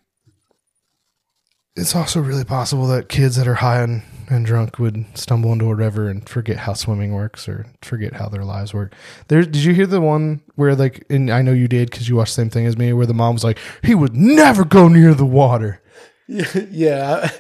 it's 1.76 1.94
also 1.94 2.20
really 2.20 2.44
possible 2.44 2.86
that 2.88 3.09
kids 3.09 3.36
that 3.36 3.46
are 3.48 3.55
high 3.55 3.80
and, 3.80 4.03
and 4.28 4.44
drunk 4.44 4.78
would 4.78 5.05
stumble 5.14 5.53
into 5.53 5.70
a 5.70 5.74
river 5.74 6.09
and 6.09 6.28
forget 6.28 6.59
how 6.59 6.72
swimming 6.74 7.12
works 7.14 7.48
or 7.48 7.64
forget 7.80 8.14
how 8.14 8.28
their 8.28 8.44
lives 8.44 8.74
work. 8.74 8.92
There, 9.28 9.42
did 9.42 9.57
you 9.64 9.72
hear 9.72 9.86
the 9.86 10.01
one 10.01 10.42
where 10.57 10.74
like, 10.74 11.05
and 11.09 11.30
I 11.30 11.42
know 11.42 11.53
you 11.53 11.68
did 11.68 11.90
because 11.90 12.09
you 12.09 12.16
watched 12.16 12.32
the 12.36 12.42
same 12.42 12.51
thing 12.51 12.66
as 12.66 12.76
me, 12.76 12.92
where 12.92 13.07
the 13.07 13.14
mom 13.14 13.34
was 13.34 13.44
like, 13.44 13.59
"He 13.82 13.94
would 13.94 14.14
never 14.14 14.64
go 14.64 14.88
near 14.88 15.14
the 15.14 15.24
water." 15.24 15.80
yeah. 16.28 17.30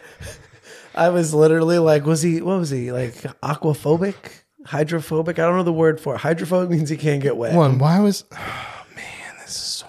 I, 0.94 1.06
I 1.06 1.08
was 1.10 1.32
literally 1.34 1.78
like, 1.78 2.04
was 2.04 2.22
he, 2.22 2.40
what 2.40 2.58
was 2.58 2.70
he, 2.70 2.90
like 2.92 3.14
aquaphobic? 3.42 4.39
Hydrophobic? 4.66 5.38
I 5.38 5.46
don't 5.46 5.56
know 5.56 5.62
the 5.62 5.72
word 5.72 6.00
for 6.00 6.14
it. 6.14 6.18
Hydrophobic 6.18 6.70
means 6.70 6.88
he 6.90 6.96
can't 6.96 7.22
get 7.22 7.36
wet. 7.36 7.54
One, 7.54 7.78
why 7.78 8.00
was? 8.00 8.24
Oh 8.34 8.86
man, 8.96 9.36
this 9.40 9.56
is 9.56 9.62
so. 9.62 9.86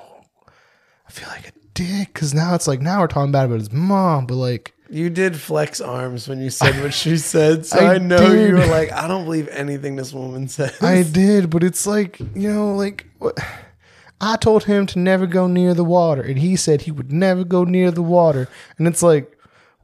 I 1.08 1.12
feel 1.12 1.28
like 1.30 1.48
a 1.48 1.52
dick 1.74 2.14
because 2.14 2.34
now 2.34 2.56
it's 2.56 2.68
like 2.68 2.82
now 2.82 3.02
we're 3.02 3.08
talking 3.08 3.32
bad 3.32 3.46
about 3.46 3.60
his 3.60 3.72
mom, 3.72 4.26
but 4.28 4.36
like 4.36 4.74
You 4.90 5.10
did 5.10 5.36
flex 5.36 5.82
arms 5.82 6.28
when 6.28 6.40
you 6.42 6.50
said 6.50 6.82
what 6.82 6.94
she 6.94 7.18
said. 7.34 7.66
So 7.66 7.80
I, 7.80 7.96
I 7.96 7.98
know 7.98 8.32
you 8.32 8.54
were 8.54 8.66
like, 8.68 8.92
I 8.92 9.08
don't 9.08 9.26
believe 9.26 9.48
anything 9.50 9.96
this 9.96 10.14
woman 10.14 10.48
says. 10.48 10.82
I 10.82 11.04
did, 11.04 11.50
but 11.50 11.64
it's 11.64 11.86
like, 11.88 12.20
you 12.20 12.54
know, 12.54 12.76
like 12.76 13.08
what 13.20 13.38
I 14.22 14.36
told 14.38 14.66
him 14.66 14.86
to 14.88 15.00
never 15.00 15.26
go 15.26 15.48
near 15.48 15.74
the 15.74 15.84
water, 15.84 16.22
and 16.22 16.38
he 16.38 16.56
said 16.56 16.84
he 16.84 16.92
would 16.92 17.12
never 17.12 17.44
go 17.44 17.64
near 17.64 17.90
the 17.92 18.04
water. 18.04 18.48
And 18.78 18.88
it's 18.88 19.02
like, 19.02 19.36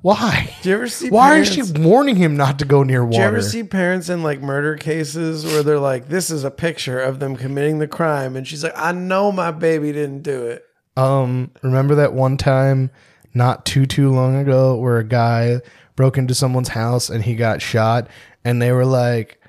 why? 0.02 0.54
Do 0.62 0.70
you 0.70 0.76
ever 0.76 0.88
see 0.88 1.10
Why 1.10 1.30
parents, 1.30 1.50
is 1.50 1.68
she 1.68 1.82
warning 1.82 2.16
him 2.16 2.38
not 2.38 2.60
to 2.60 2.66
go 2.66 2.84
near 2.84 3.04
water? 3.04 3.18
Do 3.18 3.20
you 3.20 3.28
ever 3.28 3.42
see 3.42 3.64
parents 3.64 4.10
in 4.10 4.24
like 4.24 4.42
murder 4.42 4.76
cases 4.76 5.46
where 5.46 5.64
they're 5.64 5.80
like, 5.80 6.08
this 6.08 6.30
is 6.30 6.44
a 6.44 6.52
picture 6.52 7.00
of 7.00 7.20
them 7.20 7.36
committing 7.36 7.80
the 7.80 7.88
crime? 7.88 8.36
And 8.36 8.48
she's 8.48 8.64
like, 8.64 8.74
I 8.76 8.92
know 8.92 9.32
my 9.32 9.52
baby 9.52 9.92
didn't 9.92 10.22
do 10.22 10.46
it. 10.46 10.64
Um, 10.96 11.52
remember 11.62 11.96
that 11.96 12.14
one 12.14 12.38
time 12.38 12.92
not 13.34 13.66
too 13.66 13.86
too 13.86 14.12
long 14.12 14.36
ago 14.36 14.76
where 14.76 14.98
a 14.98 15.04
guy 15.04 15.62
broke 15.96 16.18
into 16.18 16.34
someone's 16.34 16.70
house 16.70 17.10
and 17.10 17.24
he 17.24 17.36
got 17.36 17.62
shot 17.62 18.08
and 18.44 18.62
they 18.62 18.72
were 18.72 18.86
like 18.86 19.40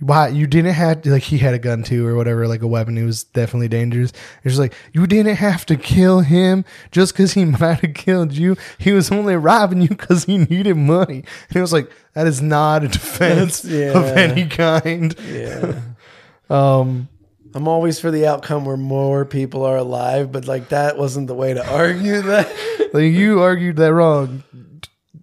why 0.00 0.28
you 0.28 0.46
didn't 0.46 0.74
have 0.74 1.04
like 1.06 1.24
he 1.24 1.38
had 1.38 1.54
a 1.54 1.58
gun 1.58 1.82
too 1.82 2.06
or 2.06 2.14
whatever 2.14 2.46
like 2.46 2.62
a 2.62 2.66
weapon 2.66 2.96
it 2.96 3.04
was 3.04 3.24
definitely 3.24 3.66
dangerous 3.68 4.12
it's 4.44 4.58
like 4.58 4.72
you 4.92 5.06
didn't 5.06 5.34
have 5.36 5.66
to 5.66 5.76
kill 5.76 6.20
him 6.20 6.64
just 6.92 7.12
because 7.12 7.32
he 7.32 7.44
might 7.60 7.80
have 7.80 7.94
killed 7.94 8.32
you 8.32 8.56
he 8.78 8.92
was 8.92 9.10
only 9.10 9.34
robbing 9.34 9.80
you 9.82 9.88
because 9.88 10.24
he 10.24 10.38
needed 10.38 10.76
money 10.76 11.24
and 11.48 11.56
it 11.56 11.60
was 11.60 11.72
like 11.72 11.90
that 12.14 12.26
is 12.28 12.40
not 12.40 12.84
a 12.84 12.88
defense 12.98 13.62
That's- 13.62 13.94
of 13.96 14.16
any 14.16 14.46
kind 14.46 15.14
Yeah. 15.28 15.80
um 16.50 17.08
I'm 17.54 17.66
always 17.66 17.98
for 17.98 18.10
the 18.10 18.26
outcome 18.26 18.66
where 18.66 18.76
more 18.76 19.24
people 19.24 19.64
are 19.64 19.78
alive, 19.78 20.30
but 20.30 20.46
like 20.46 20.68
that 20.68 20.98
wasn't 20.98 21.28
the 21.28 21.34
way 21.34 21.54
to 21.54 21.66
argue 21.74 22.20
that. 22.20 22.46
like 22.92 23.04
you 23.04 23.40
argued 23.40 23.76
that 23.76 23.92
wrong. 23.94 24.44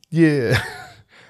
Yeah. 0.09 0.61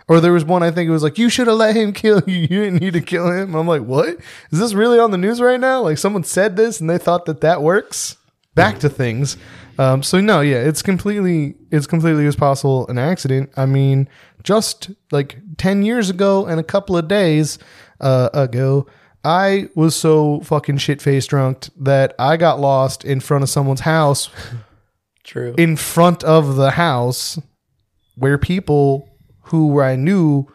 Or 0.07 0.19
there 0.19 0.33
was 0.33 0.45
one 0.45 0.61
I 0.61 0.69
think 0.71 0.87
it 0.87 0.91
was 0.91 1.03
like 1.03 1.17
you 1.17 1.29
should 1.29 1.47
have 1.47 1.57
let 1.57 1.75
him 1.75 1.91
kill 1.93 2.21
you. 2.27 2.35
You 2.35 2.47
didn't 2.47 2.81
need 2.81 2.93
to 2.93 3.01
kill 3.01 3.31
him. 3.31 3.55
I'm 3.55 3.67
like, 3.67 3.81
what? 3.81 4.17
Is 4.51 4.59
this 4.59 4.73
really 4.73 4.99
on 4.99 5.11
the 5.11 5.17
news 5.17 5.41
right 5.41 5.59
now? 5.59 5.81
Like 5.81 5.97
someone 5.97 6.23
said 6.23 6.55
this 6.55 6.79
and 6.79 6.89
they 6.89 6.97
thought 6.97 7.25
that 7.25 7.41
that 7.41 7.61
works. 7.61 8.17
Back 8.53 8.79
to 8.79 8.89
things. 8.89 9.35
Um, 9.77 10.01
so 10.01 10.21
no, 10.21 10.39
yeah, 10.39 10.57
it's 10.57 10.81
completely 10.81 11.55
it's 11.71 11.87
completely 11.87 12.25
as 12.25 12.35
possible 12.35 12.87
an 12.87 12.97
accident. 12.97 13.49
I 13.57 13.65
mean, 13.65 14.07
just 14.43 14.91
like 15.11 15.37
ten 15.57 15.83
years 15.83 16.09
ago 16.09 16.45
and 16.45 16.59
a 16.59 16.63
couple 16.63 16.95
of 16.95 17.09
days 17.09 17.59
uh, 17.99 18.29
ago, 18.33 18.87
I 19.25 19.69
was 19.75 19.95
so 19.95 20.39
fucking 20.41 20.77
shit 20.77 21.01
faced 21.01 21.31
drunk 21.31 21.67
that 21.77 22.13
I 22.17 22.37
got 22.37 22.59
lost 22.61 23.03
in 23.03 23.19
front 23.19 23.43
of 23.43 23.49
someone's 23.49 23.81
house 23.81 24.29
True. 25.25 25.55
in 25.57 25.75
front 25.75 26.23
of 26.23 26.55
the 26.55 26.71
house 26.71 27.37
where 28.15 28.37
people 28.37 29.09
who 29.45 29.79
I 29.81 29.95
knew 29.95 30.47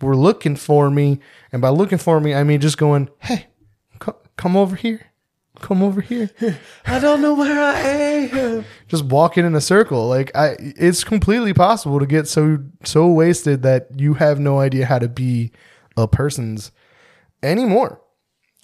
were 0.00 0.16
looking 0.16 0.56
for 0.56 0.90
me. 0.90 1.20
And 1.52 1.60
by 1.60 1.68
looking 1.68 1.98
for 1.98 2.20
me, 2.20 2.34
I 2.34 2.44
mean 2.44 2.60
just 2.60 2.78
going, 2.78 3.08
hey, 3.18 3.46
co- 3.98 4.18
come 4.36 4.56
over 4.56 4.76
here. 4.76 5.06
Come 5.60 5.82
over 5.82 6.00
here. 6.00 6.30
I 6.86 6.98
don't 6.98 7.20
know 7.20 7.34
where 7.34 7.60
I 7.60 7.80
am. 7.80 8.64
just 8.88 9.04
walking 9.04 9.44
in 9.44 9.54
a 9.54 9.60
circle. 9.60 10.08
Like 10.08 10.30
I 10.34 10.56
it's 10.58 11.04
completely 11.04 11.52
possible 11.52 11.98
to 11.98 12.06
get 12.06 12.28
so 12.28 12.58
so 12.84 13.08
wasted 13.08 13.62
that 13.62 13.88
you 13.96 14.14
have 14.14 14.40
no 14.40 14.58
idea 14.60 14.86
how 14.86 14.98
to 14.98 15.08
be 15.08 15.52
a 15.98 16.08
person's 16.08 16.72
anymore. 17.42 18.00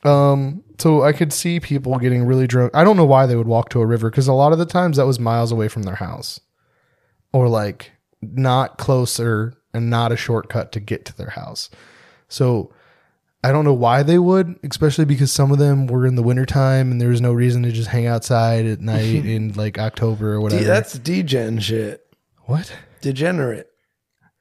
Um, 0.04 0.62
so 0.78 1.02
I 1.02 1.12
could 1.12 1.32
see 1.32 1.60
people 1.60 1.98
getting 1.98 2.24
really 2.24 2.46
drunk. 2.46 2.70
I 2.74 2.84
don't 2.84 2.96
know 2.96 3.04
why 3.04 3.26
they 3.26 3.36
would 3.36 3.48
walk 3.48 3.70
to 3.70 3.80
a 3.80 3.86
river 3.86 4.08
because 4.08 4.28
a 4.28 4.32
lot 4.32 4.52
of 4.52 4.58
the 4.58 4.66
times 4.66 4.96
that 4.96 5.06
was 5.06 5.18
miles 5.18 5.52
away 5.52 5.68
from 5.68 5.82
their 5.82 5.96
house, 5.96 6.40
or 7.32 7.48
like 7.48 7.92
not 8.22 8.78
closer 8.78 9.54
and 9.76 9.88
not 9.90 10.10
a 10.12 10.16
shortcut 10.16 10.72
to 10.72 10.80
get 10.80 11.04
to 11.06 11.16
their 11.16 11.30
house. 11.30 11.70
So 12.28 12.72
I 13.44 13.52
don't 13.52 13.64
know 13.64 13.72
why 13.74 14.02
they 14.02 14.18
would, 14.18 14.58
especially 14.68 15.04
because 15.04 15.30
some 15.30 15.52
of 15.52 15.58
them 15.58 15.86
were 15.86 16.06
in 16.06 16.16
the 16.16 16.22
wintertime 16.22 16.90
and 16.90 17.00
there 17.00 17.10
was 17.10 17.20
no 17.20 17.32
reason 17.32 17.62
to 17.62 17.70
just 17.70 17.90
hang 17.90 18.06
outside 18.06 18.66
at 18.66 18.80
night 18.94 19.24
in 19.26 19.52
like 19.52 19.78
October 19.78 20.32
or 20.34 20.40
whatever. 20.40 20.62
D- 20.62 20.66
that's 20.66 20.98
degen 20.98 21.60
shit. 21.60 22.04
what? 22.46 22.72
Degenerate. 23.02 23.68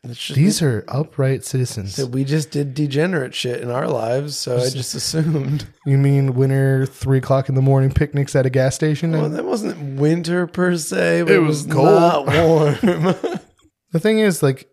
Just- 0.07 0.35
These 0.35 0.61
are 0.61 0.85
upright 0.87 1.43
citizens. 1.43 1.95
that 1.95 2.07
we 2.07 2.23
just 2.23 2.51
did 2.51 2.75
degenerate 2.75 3.33
shit 3.33 3.61
in 3.61 3.71
our 3.71 3.87
lives, 3.87 4.37
so 4.37 4.55
I 4.57 4.69
just 4.69 4.93
assumed. 4.93 5.67
You 5.87 5.97
mean 5.97 6.35
winter 6.35 6.85
three 6.85 7.17
o'clock 7.19 7.49
in 7.49 7.55
the 7.55 7.61
morning 7.63 7.91
picnics 7.91 8.35
at 8.35 8.45
a 8.45 8.51
gas 8.51 8.73
station? 8.75 9.11
Well, 9.13 9.29
that 9.29 9.45
wasn't 9.45 9.99
winter 9.99 10.45
per 10.47 10.77
se, 10.77 11.23
but 11.23 11.31
It 11.31 11.39
was 11.39 11.65
was, 11.65 11.73
cold. 11.73 11.85
not 11.85 12.25
warm. 12.27 12.75
the 13.91 13.99
thing 13.99 14.19
is, 14.19 14.41
like, 14.43 14.67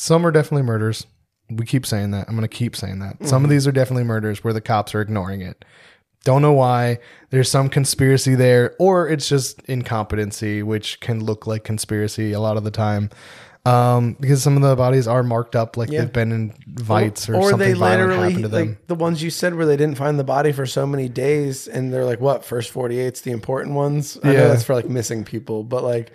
some 0.00 0.24
are 0.24 0.30
definitely 0.30 0.62
murders. 0.62 1.06
We 1.50 1.66
keep 1.66 1.84
saying 1.84 2.12
that. 2.12 2.28
I'm 2.28 2.36
going 2.36 2.48
to 2.48 2.56
keep 2.56 2.76
saying 2.76 3.00
that. 3.00 3.16
Some 3.26 3.38
Mm-hmm. 3.38 3.44
of 3.46 3.50
these 3.50 3.66
are 3.66 3.72
definitely 3.72 4.04
murders 4.04 4.44
where 4.44 4.52
the 4.52 4.60
cops 4.60 4.94
are 4.94 5.00
ignoring 5.00 5.40
it. 5.40 5.64
Don't 6.24 6.40
know 6.40 6.52
why. 6.52 6.98
There's 7.30 7.50
some 7.50 7.68
conspiracy 7.68 8.36
there, 8.36 8.76
or 8.78 9.08
it's 9.08 9.28
just 9.28 9.60
incompetency, 9.62 10.62
which 10.62 11.00
can 11.00 11.24
look 11.24 11.48
like 11.48 11.64
conspiracy 11.64 12.32
a 12.32 12.38
lot 12.38 12.56
of 12.56 12.62
the 12.62 12.70
time. 12.70 13.10
Um, 13.66 14.16
because 14.20 14.40
some 14.42 14.54
of 14.56 14.62
the 14.62 14.76
bodies 14.76 15.08
are 15.08 15.22
marked 15.24 15.56
up 15.56 15.76
like 15.76 15.90
Yeah. 15.90 16.02
they've 16.02 16.12
been 16.12 16.30
in 16.32 16.54
vites 16.68 17.28
or, 17.28 17.34
something 17.50 17.58
they 17.58 17.72
violent 17.72 18.08
literally 18.10 18.28
happened 18.28 18.44
to 18.44 18.48
them. 18.48 18.68
like 18.68 18.86
the 18.86 18.94
ones 18.94 19.20
you 19.22 19.30
said 19.30 19.56
where 19.56 19.66
they 19.66 19.76
didn't 19.76 19.96
find 19.98 20.16
the 20.18 20.24
body 20.24 20.52
for 20.52 20.64
so 20.64 20.86
many 20.86 21.08
days, 21.08 21.66
and 21.66 21.92
they're 21.92 22.04
like, 22.04 22.20
"What 22.20 22.44
first 22.44 22.72
48's 22.72 23.22
the 23.22 23.32
important 23.32 23.74
ones?" 23.74 24.16
I 24.22 24.32
Yeah. 24.32 24.38
know 24.40 24.48
that's 24.50 24.62
for 24.64 24.74
like 24.74 24.88
missing 24.88 25.24
people, 25.24 25.64
but 25.64 25.82
like, 25.82 26.12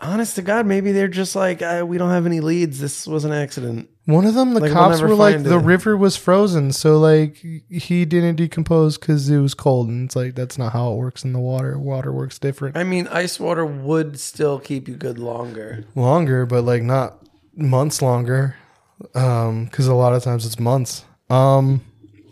honest 0.00 0.36
to 0.36 0.42
God, 0.42 0.66
maybe 0.66 0.92
they're 0.92 1.08
just 1.08 1.36
like, 1.36 1.62
uh, 1.62 1.84
"We 1.86 1.98
don't 1.98 2.10
have 2.10 2.26
any 2.26 2.40
leads. 2.40 2.80
This 2.80 3.06
was 3.06 3.24
an 3.24 3.32
accident." 3.32 3.88
One 4.06 4.26
of 4.26 4.34
them, 4.34 4.52
the 4.52 4.60
Like, 4.60 4.74
we'll 4.74 4.82
cops 4.82 5.00
were 5.00 5.14
like, 5.14 5.42
the 5.42 5.58
it. 5.58 5.64
river 5.64 5.96
was 5.96 6.14
frozen, 6.16 6.72
so 6.72 6.98
like 6.98 7.36
he 7.36 8.04
didn't 8.04 8.36
decompose 8.36 8.98
because 8.98 9.30
it 9.30 9.38
was 9.38 9.54
cold, 9.54 9.88
and 9.88 10.04
it's 10.06 10.16
like 10.16 10.34
that's 10.34 10.58
not 10.58 10.72
how 10.72 10.92
it 10.92 10.96
works 10.96 11.24
in 11.24 11.32
the 11.32 11.38
water. 11.40 11.78
Water 11.78 12.12
works 12.12 12.38
different, 12.38 12.76
I 12.76 12.84
mean, 12.84 13.06
ice 13.08 13.40
water 13.40 13.64
would 13.64 14.18
still 14.20 14.58
keep 14.58 14.88
you 14.88 14.96
good 14.96 15.18
longer. 15.18 15.84
longer, 15.94 16.44
but 16.44 16.64
like 16.64 16.82
not 16.82 17.18
months 17.56 18.02
longer, 18.02 18.56
um, 19.14 19.64
because 19.66 19.86
a 19.86 19.94
lot 19.94 20.12
of 20.12 20.22
times 20.22 20.44
it's 20.44 20.58
months. 20.58 21.04
Um, 21.30 21.80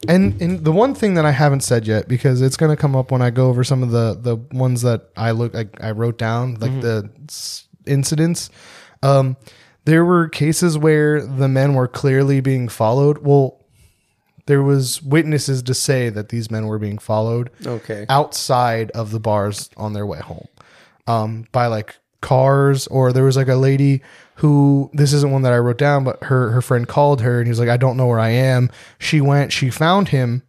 and 0.09 0.41
and 0.41 0.65
the 0.65 0.73
one 0.73 0.95
thing 0.95 1.15
that 1.15 1.25
I 1.25 1.31
haven't 1.31 1.61
said 1.61 1.87
yet 1.87 2.09
because 2.09 2.41
it's 2.43 2.57
gonna 2.57 2.77
come 2.77 2.97
up 2.97 3.11
when 3.11 3.23
I 3.23 3.31
go 3.31 3.49
over 3.49 3.63
some 3.65 3.83
of 3.83 3.91
the 3.91 4.15
the 4.21 4.37
ones 4.57 4.83
that 4.83 5.09
I 5.17 5.31
look 5.33 5.55
I, 5.55 5.67
I 5.81 5.91
wrote 5.93 6.19
down 6.19 6.55
like 6.55 6.81
the 6.81 7.11
s- 7.29 7.67
incidents. 7.87 8.51
Um, 9.03 9.37
there 9.85 10.05
were 10.05 10.29
cases 10.29 10.79
where 10.79 11.25
the 11.25 11.49
men 11.49 11.75
were 11.75 11.89
clearly 11.89 12.41
being 12.41 12.69
followed. 12.69 13.19
Well, 13.19 13.59
there 14.47 14.63
was 14.63 15.03
witnesses 15.03 15.63
to 15.65 15.75
say 15.75 16.09
that 16.09 16.29
these 16.29 16.51
men 16.51 16.67
were 16.67 16.79
being 16.79 16.99
followed 16.99 17.51
Okay. 17.67 18.07
outside 18.09 18.91
of 18.93 19.11
the 19.13 19.21
bars 19.21 19.71
on 19.77 19.93
their 19.93 20.07
way 20.07 20.19
home 20.21 20.47
um, 21.07 21.47
by 21.53 21.67
like 21.67 21.97
cars 22.21 22.87
or 22.89 23.13
there 23.13 23.25
was 23.25 23.37
like 23.37 23.49
a 23.49 23.55
lady 23.57 24.03
who 24.37 24.91
this 24.93 25.13
isn't 25.13 25.31
one 25.31 25.43
that 25.43 25.53
I 25.53 25.59
wrote 25.59 25.79
down 25.79 26.05
but 26.05 26.25
her 26.25 26.51
her 26.51 26.63
friend 26.63 26.87
called 26.89 27.21
her 27.21 27.39
and 27.39 27.47
he 27.47 27.51
was 27.51 27.61
like 27.61 27.69
I 27.69 27.77
don't 27.77 27.97
know 27.97 28.07
where 28.07 28.21
I 28.21 28.31
am. 28.31 28.71
She 28.99 29.21
went 29.21 29.53
she 29.53 29.71
found 29.71 30.09
him 30.09 30.43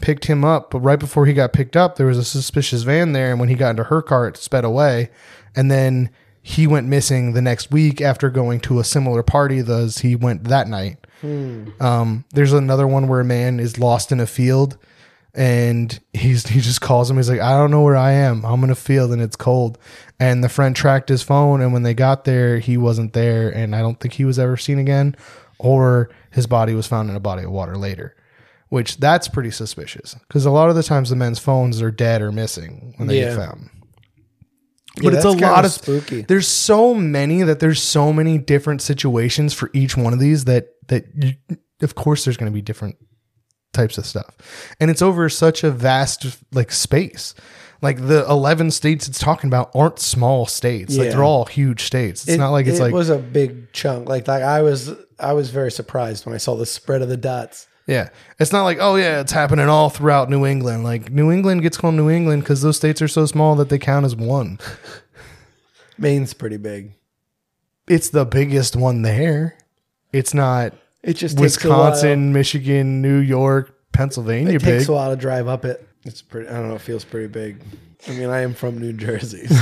picked 0.00 0.24
him 0.24 0.44
up 0.44 0.70
but 0.70 0.80
right 0.80 0.98
before 0.98 1.26
he 1.26 1.34
got 1.34 1.52
picked 1.52 1.76
up 1.76 1.96
there 1.96 2.06
was 2.06 2.18
a 2.18 2.24
suspicious 2.24 2.82
van 2.82 3.12
there. 3.12 3.30
And 3.30 3.38
when 3.40 3.48
he 3.50 3.54
got 3.54 3.70
into 3.70 3.84
her 3.84 4.02
car 4.02 4.26
it 4.28 4.36
sped 4.36 4.64
away. 4.64 5.10
And 5.54 5.70
then 5.70 6.10
he 6.42 6.66
went 6.66 6.86
missing 6.88 7.34
the 7.34 7.42
next 7.42 7.70
week 7.70 8.00
after 8.00 8.30
going 8.30 8.60
to 8.60 8.80
a 8.80 8.84
similar 8.84 9.22
party 9.22 9.58
as 9.58 9.98
he 9.98 10.16
went 10.16 10.44
that 10.44 10.68
night. 10.68 11.06
Um, 11.80 12.24
there's 12.32 12.54
another 12.54 12.86
one 12.88 13.08
where 13.08 13.20
a 13.20 13.24
man 13.24 13.60
is 13.60 13.78
lost 13.78 14.10
in 14.10 14.20
a 14.20 14.26
field 14.26 14.78
and 15.34 15.98
he's 16.12 16.46
he 16.48 16.60
just 16.60 16.80
calls 16.80 17.10
him. 17.10 17.16
He's 17.16 17.28
like, 17.30 17.40
I 17.40 17.52
don't 17.56 17.70
know 17.70 17.82
where 17.82 17.96
I 17.96 18.12
am. 18.12 18.44
I'm 18.44 18.64
in 18.64 18.70
a 18.70 18.74
field 18.74 19.12
and 19.12 19.22
it's 19.22 19.36
cold. 19.36 19.78
And 20.18 20.42
the 20.44 20.48
friend 20.48 20.74
tracked 20.76 21.08
his 21.08 21.22
phone, 21.22 21.60
and 21.60 21.72
when 21.72 21.82
they 21.82 21.94
got 21.94 22.24
there, 22.24 22.58
he 22.58 22.76
wasn't 22.76 23.12
there, 23.14 23.48
and 23.50 23.74
I 23.74 23.80
don't 23.80 23.98
think 23.98 24.14
he 24.14 24.24
was 24.24 24.38
ever 24.38 24.56
seen 24.56 24.78
again, 24.78 25.16
or 25.58 26.10
his 26.30 26.46
body 26.46 26.74
was 26.74 26.86
found 26.86 27.08
in 27.10 27.16
a 27.16 27.20
body 27.20 27.44
of 27.44 27.50
water 27.50 27.76
later. 27.76 28.14
Which 28.68 28.98
that's 28.98 29.26
pretty 29.28 29.50
suspicious 29.50 30.14
because 30.28 30.46
a 30.46 30.50
lot 30.50 30.70
of 30.70 30.76
the 30.76 30.82
times 30.84 31.10
the 31.10 31.16
men's 31.16 31.40
phones 31.40 31.82
are 31.82 31.90
dead 31.90 32.22
or 32.22 32.30
missing 32.30 32.94
when 32.98 33.08
they 33.08 33.14
get 33.18 33.30
Yeah. 33.32 33.36
found. 33.46 33.70
Yeah, 34.96 35.02
But 35.10 35.14
it's 35.14 35.24
a 35.24 35.30
lot 35.30 35.64
of 35.64 35.72
spooky. 35.72 36.22
There's 36.22 36.46
so 36.46 36.94
many 36.94 37.42
that 37.42 37.58
there's 37.60 37.82
so 37.82 38.12
many 38.12 38.38
different 38.38 38.82
situations 38.82 39.54
for 39.54 39.70
each 39.72 39.96
one 39.96 40.12
of 40.12 40.18
these 40.20 40.44
that 40.44 40.68
that 40.88 41.04
you, 41.16 41.34
of 41.82 41.94
course 41.96 42.24
there's 42.24 42.36
going 42.36 42.50
to 42.50 42.54
be 42.54 42.62
different 42.62 42.96
types 43.72 43.98
of 43.98 44.06
stuff. 44.06 44.36
And 44.80 44.90
it's 44.90 45.02
over 45.02 45.28
such 45.28 45.62
a 45.64 45.70
vast 45.70 46.38
like 46.52 46.72
space. 46.72 47.34
Like 47.82 48.06
the 48.08 48.26
11 48.28 48.72
states 48.72 49.08
it's 49.08 49.18
talking 49.18 49.48
about 49.48 49.70
aren't 49.74 49.98
small 49.98 50.44
states. 50.46 50.96
Like 50.96 51.06
Yeah. 51.06 51.10
they're 51.12 51.24
all 51.24 51.46
huge 51.46 51.84
states. 51.84 52.24
It's 52.24 52.32
It- 52.34 52.38
not 52.38 52.50
like 52.50 52.66
it's 52.66 52.78
it 52.78 52.82
like 52.82 52.92
was 52.92 53.08
a 53.08 53.16
big 53.18 53.72
chunk. 53.72 54.08
Like 54.08 54.28
like 54.28 54.42
I 54.42 54.62
was 54.62 54.90
I 55.18 55.32
was 55.32 55.50
very 55.50 55.70
surprised 55.70 56.26
when 56.26 56.34
I 56.34 56.38
saw 56.38 56.56
the 56.56 56.66
spread 56.66 57.00
of 57.02 57.08
the 57.08 57.16
dots. 57.16 57.66
yeah. 57.86 58.08
It's 58.38 58.52
not 58.52 58.64
like 58.64 58.78
oh 58.80 58.96
yeah, 58.96 59.20
it's 59.20 59.32
happening 59.32 59.68
all 59.68 59.88
throughout 59.88 60.28
New 60.28 60.44
England. 60.44 60.84
Like 60.84 61.10
New 61.10 61.30
England 61.32 61.62
gets 61.62 61.76
called 61.78 61.94
New 61.94 62.10
England 62.10 62.44
cuz 62.44 62.60
those 62.60 62.76
states 62.76 63.00
are 63.00 63.08
so 63.08 63.24
small 63.24 63.54
that 63.56 63.68
they 63.70 63.78
count 63.78 64.04
as 64.04 64.14
one. 64.14 64.58
Maine's 65.98 66.34
pretty 66.34 66.56
big. 66.56 66.92
It's 67.88 68.10
the 68.10 68.24
biggest 68.24 68.76
one 68.76 69.02
there. 69.02 69.56
It's 70.12 70.34
not 70.34 70.74
It 71.02 71.14
just 71.14 71.38
takes 71.38 71.64
a 71.64 71.68
while. 71.68 71.90
Wisconsin, 71.90 72.32
Michigan, 72.32 73.00
New 73.02 73.18
York, 73.18 73.74
Pennsylvania 73.92 74.54
It 74.54 74.62
big. 74.64 74.78
takes 74.78 74.88
a 74.88 74.92
while 74.92 75.10
to 75.10 75.16
drive 75.16 75.48
up 75.48 75.64
it. 75.64 75.86
It's 76.04 76.22
pretty. 76.22 76.48
I 76.48 76.54
don't 76.54 76.68
know. 76.68 76.74
It 76.76 76.80
feels 76.82 77.04
pretty 77.04 77.28
big. 77.28 77.62
I 78.08 78.12
mean, 78.12 78.28
I 78.30 78.40
am 78.40 78.54
from 78.54 78.78
New 78.78 78.92
Jersey. 78.92 79.46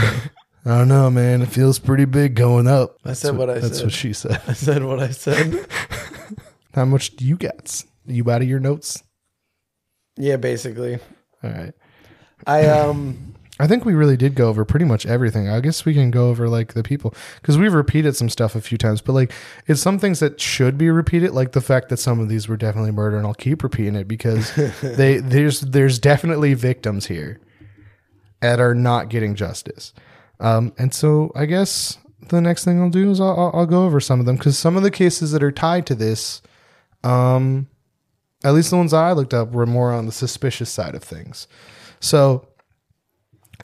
So 0.64 0.72
I 0.74 0.78
don't 0.78 0.88
know, 0.88 1.08
man. 1.08 1.40
It 1.40 1.48
feels 1.48 1.78
pretty 1.78 2.04
big 2.04 2.34
going 2.34 2.66
up. 2.66 2.96
I 3.04 3.14
said 3.14 3.36
what 3.36 3.48
I 3.48 3.54
That's 3.54 3.66
said. 3.66 3.72
That's 3.72 3.82
what 3.84 3.92
she 3.92 4.12
said. 4.12 4.42
I 4.46 4.52
said 4.52 4.84
what 4.84 4.98
I 5.00 5.10
said. 5.10 5.66
How 6.74 6.84
much 6.84 7.16
do 7.16 7.24
you 7.24 7.36
got? 7.36 7.84
You 8.04 8.28
out 8.30 8.42
of 8.42 8.48
your 8.48 8.58
notes? 8.60 9.02
Yeah, 10.18 10.36
basically. 10.36 10.98
All 11.42 11.50
right. 11.50 11.72
I 12.46 12.66
um. 12.66 13.34
I 13.60 13.66
think 13.66 13.84
we 13.84 13.94
really 13.94 14.16
did 14.16 14.34
go 14.34 14.48
over 14.48 14.64
pretty 14.64 14.84
much 14.84 15.04
everything. 15.04 15.48
I 15.48 15.60
guess 15.60 15.84
we 15.84 15.92
can 15.92 16.10
go 16.10 16.28
over 16.28 16.48
like 16.48 16.74
the 16.74 16.82
people 16.82 17.12
because 17.40 17.58
we've 17.58 17.74
repeated 17.74 18.14
some 18.14 18.28
stuff 18.28 18.54
a 18.54 18.60
few 18.60 18.78
times, 18.78 19.00
but 19.00 19.14
like 19.14 19.32
it's 19.66 19.80
some 19.80 19.98
things 19.98 20.20
that 20.20 20.40
should 20.40 20.78
be 20.78 20.90
repeated, 20.90 21.32
like 21.32 21.52
the 21.52 21.60
fact 21.60 21.88
that 21.88 21.96
some 21.96 22.20
of 22.20 22.28
these 22.28 22.48
were 22.48 22.56
definitely 22.56 22.92
murder, 22.92 23.16
and 23.16 23.26
I'll 23.26 23.34
keep 23.34 23.62
repeating 23.62 23.96
it 23.96 24.06
because 24.06 24.54
they 24.82 25.18
there's 25.18 25.60
there's 25.60 25.98
definitely 25.98 26.54
victims 26.54 27.06
here 27.06 27.40
that 28.40 28.60
are 28.60 28.74
not 28.74 29.08
getting 29.08 29.34
justice. 29.34 29.92
Um, 30.40 30.72
and 30.78 30.94
so 30.94 31.32
I 31.34 31.46
guess 31.46 31.98
the 32.28 32.40
next 32.40 32.64
thing 32.64 32.80
I'll 32.80 32.90
do 32.90 33.10
is 33.10 33.20
I'll, 33.20 33.38
I'll, 33.38 33.50
I'll 33.54 33.66
go 33.66 33.84
over 33.84 34.00
some 34.00 34.20
of 34.20 34.26
them 34.26 34.36
because 34.36 34.58
some 34.58 34.76
of 34.76 34.82
the 34.82 34.90
cases 34.90 35.32
that 35.32 35.42
are 35.42 35.52
tied 35.52 35.86
to 35.86 35.94
this, 35.94 36.42
um, 37.02 37.68
at 38.44 38.54
least 38.54 38.70
the 38.70 38.76
ones 38.76 38.92
I 38.92 39.12
looked 39.12 39.34
up 39.34 39.50
were 39.50 39.66
more 39.66 39.92
on 39.92 40.06
the 40.06 40.12
suspicious 40.12 40.70
side 40.70 40.94
of 40.94 41.02
things. 41.02 41.48
So 42.00 42.47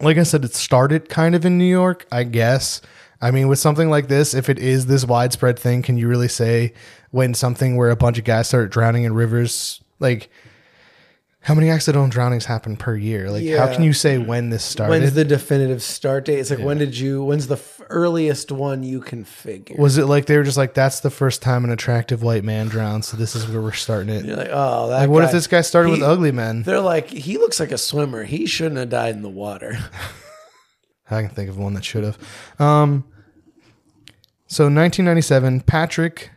like 0.01 0.18
I 0.18 0.22
said, 0.22 0.45
it 0.45 0.55
started 0.55 1.09
kind 1.09 1.34
of 1.34 1.45
in 1.45 1.59
New 1.59 1.64
York, 1.64 2.07
I 2.11 2.24
guess. 2.24 2.80
I 3.20 3.30
mean, 3.30 3.49
with 3.49 3.59
something 3.59 3.88
like 3.88 4.09
this, 4.09 4.34
if 4.34 4.49
it 4.49 4.59
is 4.59 4.86
this 4.86 5.05
widespread 5.05 5.59
thing, 5.59 5.82
can 5.82 5.97
you 5.97 6.09
really 6.09 6.28
say 6.28 6.74
when 7.11 7.32
something 7.32 7.76
where 7.76 7.90
a 7.90 7.97
bunch 7.97 8.18
of 8.18 8.24
guys 8.24 8.49
start 8.49 8.70
drowning 8.70 9.05
in 9.05 9.14
rivers, 9.14 9.80
like 10.01 10.30
how 11.45 11.55
many 11.55 11.68
accidental 11.68 12.09
drownings 12.09 12.47
happen 12.47 12.74
per 12.74 12.97
year? 12.97 13.30
Like, 13.30 13.47
how 13.47 13.70
can 13.70 13.84
you 13.84 13.92
say 13.92 14.16
when 14.16 14.49
this 14.49 14.64
started? 14.64 14.90
When's 14.90 15.12
the 15.12 15.26
definitive 15.26 15.82
start 15.82 16.24
date? 16.24 16.38
It's 16.38 16.49
like 16.49 16.59
when 16.59 16.78
did 16.78 16.97
you? 16.97 17.22
When's 17.22 17.49
the 17.49 17.57
f- 17.57 17.82
earliest 17.90 18.51
one 18.51 18.82
you 18.82 19.01
can 19.01 19.24
figure? 19.24 19.76
was 19.78 19.99
it 19.99 20.07
like 20.07 20.24
they 20.24 20.38
were 20.38 20.42
just 20.42 20.57
like, 20.57 20.72
that's 20.72 21.01
the 21.01 21.11
first 21.11 21.42
time 21.42 21.62
an 21.64 21.70
attractive 21.70 22.22
white 22.22 22.45
man 22.45 22.68
drowned, 22.68 23.05
so 23.05 23.18
this 23.18 23.36
is 23.36 23.47
where 23.47 23.61
we're 23.61 23.72
starting 23.72 24.09
it? 24.09 24.24
You're 24.24 24.36
like, 24.36 24.49
oh, 24.51 24.88
that. 24.88 25.01
Like, 25.01 25.11
what 25.11 25.20
guy- 25.20 25.26
if 25.26 25.32
this 25.32 25.47
guy 25.47 25.61
started 25.61 25.90
with 25.90 26.03
ugly 26.03 26.32
men? 26.32 26.62
They're 26.62 26.80
like, 26.80 27.11
he 27.11 27.36
looks 27.36 27.61
like 27.61 27.72
a 27.72 27.78
swimmer. 27.78 28.24
He 28.24 28.47
shouldn't 28.47 28.78
have 28.78 28.88
died 28.88 29.14
in 29.14 29.20
the 29.20 29.28
water. 29.28 29.76
I 31.11 31.20
can 31.20 31.28
think 31.30 31.51
of 31.51 31.59
one 31.59 31.74
that 31.74 31.84
should 31.84 32.05
have. 32.05 32.16
Um, 32.59 33.05
so 34.47 34.64
1997, 34.64 35.61
Patrick, 35.61 36.30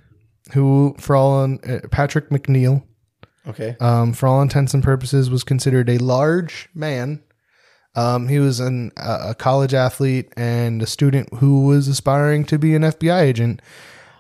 who 0.52 0.96
for 1.00 1.16
all 1.16 1.44
uh, 1.46 1.80
Patrick 1.92 2.30
McNeil, 2.30 2.84
Okay. 3.48 3.76
um, 3.80 4.14
for 4.14 4.28
all 4.28 4.42
intents 4.42 4.74
and 4.74 4.84
purposes, 4.84 5.30
was 5.30 5.44
considered 5.44 5.90
a 5.90 5.98
large 5.98 6.70
man. 6.74 7.22
Um, 7.96 8.28
he 8.28 8.40
was 8.40 8.60
an, 8.60 8.92
a 8.98 9.30
a 9.30 9.36
college 9.36 9.74
athlete 9.74 10.32
and 10.38 10.82
a 10.82 10.88
student 10.88 11.34
who 11.36 11.66
was 11.66 11.88
aspiring 11.88 12.46
to 12.46 12.60
be 12.60 12.76
an 12.76 12.84
FBI 12.84 13.22
agent. 13.22 13.62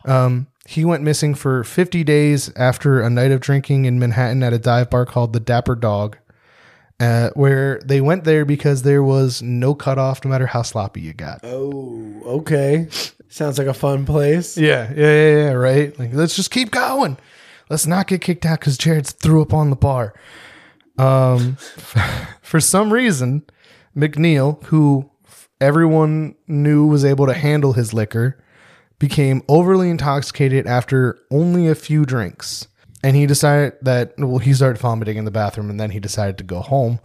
Um, 0.05 0.47
he 0.65 0.83
went 0.83 1.03
missing 1.03 1.33
for 1.35 1.63
50 1.63 2.03
days 2.03 2.51
after 2.55 3.01
a 3.01 3.09
night 3.09 3.31
of 3.31 3.39
drinking 3.39 3.85
in 3.85 3.99
Manhattan 3.99 4.43
at 4.43 4.51
a 4.51 4.59
dive 4.59 4.89
bar 4.89 5.05
called 5.05 5.31
the 5.31 5.39
Dapper 5.39 5.75
Dog, 5.75 6.17
uh, 6.99 7.29
where 7.35 7.79
they 7.85 8.01
went 8.01 8.23
there 8.25 8.43
because 8.45 8.81
there 8.81 9.03
was 9.03 9.41
no 9.41 9.75
cutoff 9.75 10.25
no 10.25 10.31
matter 10.31 10.47
how 10.47 10.63
sloppy 10.63 11.01
you 11.01 11.13
got. 11.13 11.39
Oh, 11.43 12.21
okay. 12.25 12.87
Sounds 13.29 13.57
like 13.57 13.67
a 13.67 13.73
fun 13.73 14.05
place. 14.05 14.57
Yeah, 14.57 14.91
yeah, 14.95 15.13
yeah, 15.13 15.35
yeah, 15.35 15.51
right? 15.51 15.97
Like, 15.99 16.13
let's 16.13 16.35
just 16.35 16.51
keep 16.51 16.71
going. 16.71 17.17
Let's 17.69 17.87
not 17.87 18.07
get 18.07 18.21
kicked 18.21 18.45
out 18.45 18.59
because 18.59 18.77
Jared 18.77 19.07
threw 19.07 19.41
up 19.41 19.53
on 19.53 19.69
the 19.69 19.75
bar. 19.75 20.13
Um, 20.97 21.55
for 22.41 22.59
some 22.59 22.91
reason, 22.91 23.43
McNeill, 23.95 24.63
who 24.65 25.09
everyone 25.59 26.35
knew 26.47 26.87
was 26.87 27.03
able 27.03 27.27
to 27.27 27.33
handle 27.33 27.73
his 27.73 27.93
liquor, 27.93 28.37
became 28.99 29.43
overly 29.47 29.89
intoxicated 29.89 30.65
after 30.65 31.19
only 31.29 31.67
a 31.67 31.75
few 31.75 32.05
drinks. 32.05 32.67
And 33.03 33.15
he 33.15 33.25
decided 33.25 33.73
that, 33.83 34.13
well, 34.17 34.39
he 34.39 34.53
started 34.53 34.79
vomiting 34.79 35.17
in 35.17 35.25
the 35.25 35.31
bathroom 35.31 35.69
and 35.69 35.79
then 35.79 35.91
he 35.91 35.99
decided 35.99 36.37
to 36.39 36.43
go 36.43 36.61
home. 36.61 36.99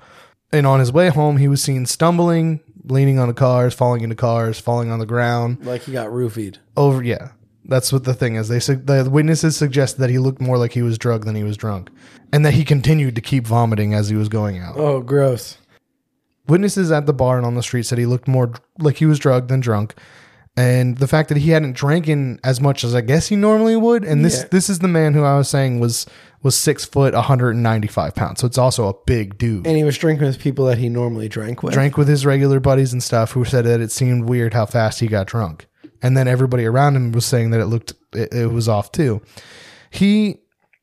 And 0.52 0.66
on 0.66 0.80
his 0.80 0.92
way 0.92 1.08
home, 1.08 1.36
he 1.36 1.48
was 1.48 1.62
seen 1.62 1.86
stumbling, 1.86 2.60
leaning 2.84 3.18
on 3.18 3.28
the 3.28 3.34
cars, 3.34 3.74
falling 3.74 4.02
into 4.02 4.16
cars, 4.16 4.58
falling 4.58 4.90
on 4.90 4.98
the 4.98 5.06
ground. 5.06 5.64
Like 5.64 5.82
he 5.82 5.92
got 5.92 6.08
roofied. 6.08 6.58
Over, 6.76 7.02
yeah. 7.02 7.32
That's 7.64 7.92
what 7.92 8.04
the 8.04 8.14
thing 8.14 8.34
is. 8.34 8.48
They 8.48 8.58
su- 8.60 8.76
the 8.76 9.08
witnesses 9.08 9.56
suggested 9.56 10.00
that 10.00 10.10
he 10.10 10.18
looked 10.18 10.40
more 10.40 10.58
like 10.58 10.72
he 10.72 10.82
was 10.82 10.98
drugged 10.98 11.26
than 11.26 11.36
he 11.36 11.44
was 11.44 11.56
drunk, 11.56 11.90
and 12.32 12.44
that 12.44 12.54
he 12.54 12.64
continued 12.64 13.14
to 13.14 13.20
keep 13.20 13.46
vomiting 13.46 13.94
as 13.94 14.08
he 14.08 14.16
was 14.16 14.28
going 14.28 14.58
out. 14.58 14.76
Oh, 14.76 15.00
gross. 15.00 15.58
Witnesses 16.48 16.90
at 16.90 17.06
the 17.06 17.12
bar 17.12 17.36
and 17.36 17.46
on 17.46 17.54
the 17.54 17.62
street 17.62 17.84
said 17.86 17.98
he 17.98 18.06
looked 18.06 18.26
more 18.26 18.48
dr- 18.48 18.60
like 18.80 18.96
he 18.96 19.06
was 19.06 19.20
drugged 19.20 19.48
than 19.48 19.60
drunk, 19.60 19.94
and 20.56 20.98
the 20.98 21.06
fact 21.06 21.28
that 21.28 21.38
he 21.38 21.50
hadn't 21.50 21.76
drank 21.76 22.08
in 22.08 22.40
as 22.42 22.60
much 22.60 22.82
as 22.82 22.94
I 22.96 23.00
guess 23.00 23.28
he 23.28 23.36
normally 23.36 23.76
would. 23.76 24.04
And 24.04 24.24
this 24.24 24.40
Yeah. 24.40 24.48
this 24.50 24.68
is 24.68 24.80
the 24.80 24.88
man 24.88 25.14
who 25.14 25.22
I 25.22 25.36
was 25.38 25.48
saying 25.48 25.78
was 25.78 26.04
was 26.42 26.56
six 26.56 26.84
foot, 26.84 27.14
195 27.14 28.16
pounds, 28.16 28.40
so 28.40 28.48
it's 28.48 28.58
also 28.58 28.88
a 28.88 28.94
big 29.06 29.38
dude. 29.38 29.64
And 29.64 29.76
he 29.76 29.84
was 29.84 29.96
drinking 29.96 30.26
with 30.26 30.40
people 30.40 30.64
that 30.66 30.78
he 30.78 30.88
normally 30.88 31.28
drank 31.28 31.62
with. 31.62 31.72
drank 31.74 31.96
with 31.96 32.08
his 32.08 32.26
regular 32.26 32.58
buddies 32.58 32.92
and 32.92 33.00
stuff 33.00 33.30
who 33.32 33.44
said 33.44 33.64
that 33.66 33.80
it 33.80 33.92
seemed 33.92 34.28
weird 34.28 34.52
how 34.52 34.66
fast 34.66 34.98
he 34.98 35.06
got 35.06 35.28
drunk. 35.28 35.66
And 36.03 36.16
then 36.16 36.26
everybody 36.28 36.64
around 36.64 36.96
him 36.96 37.12
was 37.12 37.24
saying 37.24 37.50
that 37.50 37.61
it 37.61 37.66
looked 37.66 37.94
it, 38.12 38.32
it 38.32 38.46
was 38.50 38.68
off 38.68 38.92
too. 38.92 39.22
He 39.90 40.38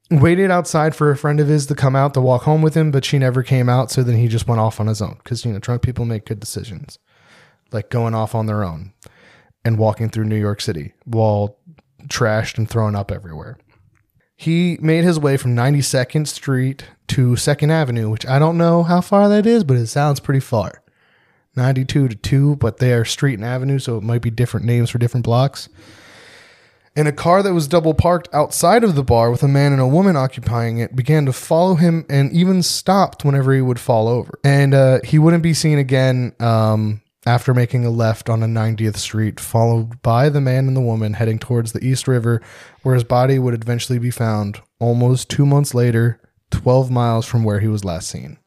waited 0.09 0.49
outside 0.49 0.95
for 0.95 1.11
a 1.11 1.17
friend 1.17 1.39
of 1.39 1.47
his 1.47 1.65
to 1.67 1.75
come 1.75 1.95
out 1.95 2.13
to 2.13 2.21
walk 2.21 2.43
home 2.43 2.61
with 2.61 2.73
him, 2.73 2.89
but 2.91 3.05
she 3.05 3.19
never 3.19 3.43
came 3.43 3.69
out, 3.69 3.91
so 3.91 4.01
then 4.01 4.17
he 4.17 4.27
just 4.27 4.47
went 4.47 4.61
off 4.61 4.79
on 4.79 4.87
his 4.87 5.01
own 5.01 5.19
cuz 5.23 5.45
you 5.45 5.51
know, 5.51 5.59
drunk 5.59 5.81
people 5.81 6.05
make 6.05 6.25
good 6.25 6.39
decisions. 6.39 6.97
Like 7.71 7.89
going 7.89 8.15
off 8.15 8.33
on 8.33 8.45
their 8.47 8.63
own 8.63 8.93
and 9.63 9.77
walking 9.77 10.09
through 10.09 10.25
New 10.25 10.39
York 10.39 10.61
City 10.61 10.93
while 11.05 11.57
trashed 12.07 12.57
and 12.57 12.69
thrown 12.69 12.95
up 12.95 13.11
everywhere. 13.11 13.57
He 14.35 14.77
made 14.81 15.03
his 15.03 15.19
way 15.19 15.35
from 15.35 15.55
92nd 15.55 16.25
Street 16.27 16.85
to 17.07 17.31
2nd 17.31 17.69
Avenue, 17.71 18.09
which 18.09 18.25
I 18.25 18.39
don't 18.39 18.57
know 18.57 18.83
how 18.83 19.01
far 19.01 19.27
that 19.27 19.45
is, 19.45 19.65
but 19.65 19.75
it 19.75 19.87
sounds 19.87 20.21
pretty 20.21 20.39
far. 20.39 20.81
92 21.55 22.09
to 22.09 22.15
2, 22.15 22.55
but 22.57 22.77
they 22.77 22.93
are 22.93 23.05
street 23.05 23.35
and 23.35 23.45
avenue, 23.45 23.79
so 23.79 23.97
it 23.97 24.03
might 24.03 24.21
be 24.21 24.29
different 24.29 24.65
names 24.65 24.89
for 24.89 24.97
different 24.97 25.25
blocks. 25.25 25.69
And 26.95 27.07
a 27.07 27.13
car 27.13 27.43
that 27.43 27.53
was 27.53 27.67
double 27.67 27.93
parked 27.93 28.27
outside 28.33 28.83
of 28.83 28.95
the 28.95 29.03
bar 29.03 29.31
with 29.31 29.43
a 29.43 29.47
man 29.47 29.71
and 29.71 29.81
a 29.81 29.87
woman 29.87 30.15
occupying 30.15 30.79
it 30.79 30.95
began 30.95 31.25
to 31.27 31.33
follow 31.33 31.75
him 31.75 32.05
and 32.09 32.31
even 32.31 32.63
stopped 32.63 33.23
whenever 33.23 33.53
he 33.53 33.61
would 33.61 33.79
fall 33.79 34.07
over. 34.07 34.39
And 34.43 34.73
uh, 34.73 34.99
he 35.03 35.19
wouldn't 35.19 35.43
be 35.43 35.53
seen 35.53 35.77
again 35.77 36.33
um, 36.39 37.01
after 37.25 37.53
making 37.53 37.85
a 37.85 37.89
left 37.89 38.29
on 38.29 38.43
a 38.43 38.47
90th 38.47 38.97
Street, 38.97 39.39
followed 39.39 40.01
by 40.01 40.29
the 40.29 40.41
man 40.41 40.67
and 40.67 40.75
the 40.75 40.81
woman 40.81 41.13
heading 41.13 41.39
towards 41.39 41.71
the 41.71 41.85
East 41.85 42.07
River, 42.07 42.41
where 42.81 42.95
his 42.95 43.03
body 43.03 43.39
would 43.39 43.53
eventually 43.53 43.99
be 43.99 44.11
found 44.11 44.61
almost 44.79 45.29
two 45.29 45.45
months 45.45 45.73
later, 45.73 46.19
12 46.51 46.89
miles 46.89 47.25
from 47.25 47.43
where 47.43 47.59
he 47.59 47.67
was 47.67 47.85
last 47.85 48.09
seen. 48.09 48.39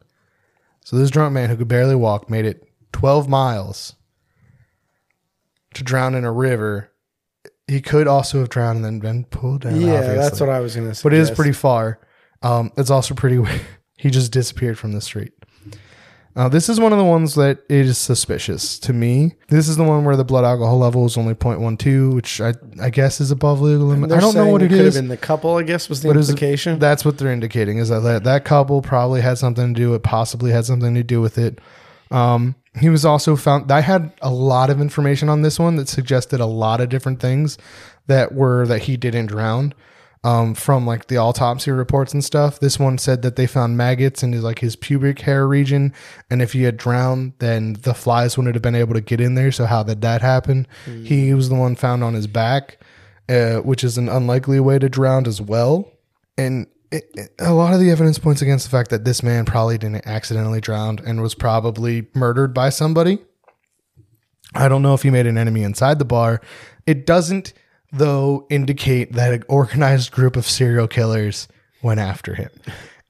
So 0.84 0.96
this 0.96 1.10
drunk 1.10 1.32
man 1.32 1.48
who 1.48 1.56
could 1.56 1.68
barely 1.68 1.94
walk 1.94 2.28
made 2.28 2.44
it 2.44 2.68
12 2.92 3.28
miles 3.28 3.94
to 5.74 5.82
drown 5.82 6.14
in 6.14 6.24
a 6.24 6.32
river. 6.32 6.90
He 7.66 7.80
could 7.80 8.06
also 8.06 8.40
have 8.40 8.48
drowned 8.48 8.76
and 8.76 8.84
then 8.84 8.98
been 8.98 9.24
pulled 9.24 9.62
down. 9.62 9.80
Yeah, 9.80 9.94
obviously. 9.94 10.16
that's 10.16 10.40
what 10.40 10.48
I 10.48 10.60
was 10.60 10.76
going 10.76 10.88
to 10.88 10.94
say. 10.94 11.02
But 11.02 11.14
it 11.14 11.20
is 11.20 11.30
pretty 11.30 11.52
far. 11.52 12.00
Um, 12.42 12.72
it's 12.76 12.90
also 12.90 13.14
pretty. 13.14 13.42
he 13.96 14.10
just 14.10 14.32
disappeared 14.32 14.78
from 14.78 14.92
the 14.92 15.00
street. 15.00 15.32
Uh, 16.34 16.48
this 16.48 16.70
is 16.70 16.80
one 16.80 16.92
of 16.92 16.98
the 16.98 17.04
ones 17.04 17.34
that 17.34 17.58
is 17.68 17.98
suspicious 17.98 18.78
to 18.78 18.94
me. 18.94 19.34
This 19.48 19.68
is 19.68 19.76
the 19.76 19.84
one 19.84 20.04
where 20.04 20.16
the 20.16 20.24
blood 20.24 20.44
alcohol 20.44 20.78
level 20.78 21.04
is 21.04 21.18
only 21.18 21.34
0.12, 21.34 22.14
which 22.14 22.40
I 22.40 22.54
I 22.80 22.88
guess 22.88 23.20
is 23.20 23.30
above 23.30 23.60
legal 23.60 23.86
limit. 23.86 24.12
I 24.12 24.20
don't 24.20 24.34
know 24.34 24.48
what 24.48 24.62
it 24.62 24.68
could 24.68 24.80
is. 24.80 24.94
have 24.94 25.02
been 25.02 25.08
the 25.08 25.18
couple, 25.18 25.56
I 25.56 25.62
guess, 25.62 25.90
was 25.90 26.00
the 26.00 26.08
But 26.08 26.16
is 26.16 26.30
implication. 26.30 26.78
That's 26.78 27.04
what 27.04 27.18
they're 27.18 27.30
indicating 27.30 27.78
is 27.78 27.90
that, 27.90 28.00
that 28.00 28.24
that 28.24 28.44
couple 28.46 28.80
probably 28.80 29.20
had 29.20 29.36
something 29.36 29.74
to 29.74 29.78
do. 29.78 29.94
It 29.94 30.02
possibly 30.02 30.52
had 30.52 30.64
something 30.64 30.94
to 30.94 31.02
do 31.02 31.20
with 31.20 31.36
it. 31.36 31.60
Um, 32.10 32.54
he 32.80 32.88
was 32.88 33.04
also 33.04 33.36
found. 33.36 33.70
I 33.70 33.80
had 33.80 34.12
a 34.22 34.30
lot 34.30 34.70
of 34.70 34.80
information 34.80 35.28
on 35.28 35.42
this 35.42 35.58
one 35.58 35.76
that 35.76 35.88
suggested 35.88 36.40
a 36.40 36.46
lot 36.46 36.80
of 36.80 36.88
different 36.88 37.20
things 37.20 37.58
that 38.06 38.34
were 38.34 38.66
that 38.66 38.82
he 38.82 38.96
didn't 38.96 39.26
drown. 39.26 39.74
Um, 40.24 40.54
from 40.54 40.86
like 40.86 41.08
the 41.08 41.16
autopsy 41.16 41.72
reports 41.72 42.12
and 42.12 42.24
stuff. 42.24 42.60
This 42.60 42.78
one 42.78 42.96
said 42.96 43.22
that 43.22 43.34
they 43.34 43.48
found 43.48 43.76
maggots 43.76 44.22
in 44.22 44.32
his 44.32 44.44
like 44.44 44.60
his 44.60 44.76
pubic 44.76 45.18
hair 45.18 45.48
region, 45.48 45.92
and 46.30 46.40
if 46.40 46.52
he 46.52 46.62
had 46.62 46.76
drowned, 46.76 47.32
then 47.40 47.72
the 47.82 47.92
flies 47.92 48.36
wouldn't 48.36 48.54
have 48.54 48.62
been 48.62 48.76
able 48.76 48.94
to 48.94 49.00
get 49.00 49.20
in 49.20 49.34
there. 49.34 49.50
So 49.50 49.66
how 49.66 49.82
did 49.82 50.00
that 50.02 50.22
happen? 50.22 50.68
He 51.04 51.34
was 51.34 51.48
the 51.48 51.56
one 51.56 51.74
found 51.74 52.04
on 52.04 52.14
his 52.14 52.28
back, 52.28 52.78
uh, 53.28 53.56
which 53.62 53.82
is 53.82 53.98
an 53.98 54.08
unlikely 54.08 54.60
way 54.60 54.78
to 54.78 54.88
drown 54.88 55.26
as 55.26 55.40
well. 55.40 55.90
And 56.38 56.68
it, 56.92 57.10
it- 57.14 57.34
a 57.38 57.52
lot 57.52 57.74
of 57.74 57.80
the 57.80 57.90
evidence 57.90 58.18
points 58.18 58.42
against 58.42 58.64
the 58.64 58.70
fact 58.70 58.90
that 58.90 59.04
this 59.04 59.22
man 59.22 59.44
probably 59.44 59.78
didn't 59.78 60.06
accidentally 60.06 60.60
drown 60.60 60.98
and 61.04 61.22
was 61.22 61.34
probably 61.34 62.06
murdered 62.14 62.54
by 62.54 62.68
somebody. 62.68 63.18
I 64.54 64.68
don't 64.68 64.82
know 64.82 64.94
if 64.94 65.02
he 65.02 65.10
made 65.10 65.26
an 65.26 65.38
enemy 65.38 65.62
inside 65.62 65.98
the 65.98 66.04
bar. 66.04 66.40
It 66.86 67.06
doesn't, 67.06 67.54
though, 67.92 68.46
indicate 68.50 69.12
that 69.12 69.32
an 69.32 69.44
organized 69.48 70.12
group 70.12 70.36
of 70.36 70.46
serial 70.46 70.86
killers 70.86 71.48
went 71.82 72.00
after 72.00 72.34
him. 72.34 72.50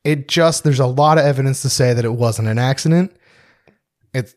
It 0.05 0.29
just, 0.29 0.63
there's 0.65 0.81
a 0.81 0.87
lot 0.87 1.19
of 1.19 1.25
evidence 1.25 1.63
to 1.63 1.69
say 1.69 1.95
that 1.95 2.05
it 2.05 2.15
wasn't 2.15 2.49
an 2.49 2.59
accident. 2.59 3.17
It's, 4.15 4.35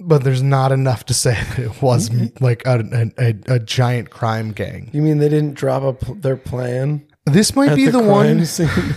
but 0.00 0.24
there's 0.24 0.42
not 0.42 0.72
enough 0.72 1.04
to 1.06 1.14
say 1.14 1.34
that 1.50 1.58
it 1.58 1.82
was 1.82 2.10
mm-hmm. 2.10 2.42
like 2.42 2.62
a, 2.66 2.80
a, 3.18 3.26
a, 3.28 3.54
a 3.54 3.58
giant 3.60 4.10
crime 4.10 4.52
gang. 4.52 4.90
you 4.92 5.02
mean 5.02 5.18
they 5.18 5.28
didn't 5.28 5.54
drop 5.54 5.82
a 5.82 5.92
pl- 5.92 6.14
their 6.16 6.36
plan? 6.36 7.06
This 7.26 7.54
might 7.54 7.74
be 7.74 7.86
the, 7.86 7.98
crime 7.98 8.06
one. 8.06 8.46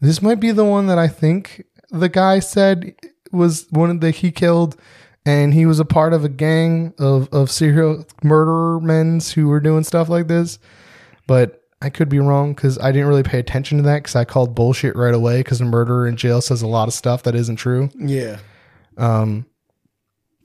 This 0.00 0.22
might 0.22 0.40
be 0.40 0.50
the 0.50 0.64
one 0.64 0.86
that 0.86 0.98
I 0.98 1.08
think 1.08 1.64
the 1.90 2.08
guy 2.08 2.38
said 2.38 2.94
was 3.32 3.66
one 3.70 4.00
that 4.00 4.16
he 4.16 4.32
killed, 4.32 4.76
and 5.26 5.52
he 5.52 5.66
was 5.66 5.78
a 5.78 5.84
part 5.84 6.14
of 6.14 6.24
a 6.24 6.28
gang 6.28 6.94
of 6.98 7.28
of 7.32 7.50
serial 7.50 8.06
murderer 8.22 8.80
men's 8.80 9.32
who 9.32 9.48
were 9.48 9.60
doing 9.60 9.84
stuff 9.84 10.08
like 10.08 10.26
this. 10.26 10.58
But 11.26 11.60
I 11.82 11.90
could 11.90 12.08
be 12.08 12.18
wrong 12.18 12.54
because 12.54 12.78
I 12.78 12.92
didn't 12.92 13.08
really 13.08 13.22
pay 13.22 13.38
attention 13.38 13.78
to 13.78 13.84
that 13.84 13.98
because 13.98 14.16
I 14.16 14.24
called 14.24 14.54
bullshit 14.54 14.96
right 14.96 15.14
away 15.14 15.40
because 15.40 15.60
a 15.60 15.64
murderer 15.64 16.06
in 16.06 16.16
jail 16.16 16.40
says 16.40 16.62
a 16.62 16.66
lot 16.66 16.88
of 16.88 16.94
stuff 16.94 17.22
that 17.24 17.34
isn't 17.34 17.56
true. 17.56 17.90
yeah. 17.98 18.38
Um, 18.96 19.46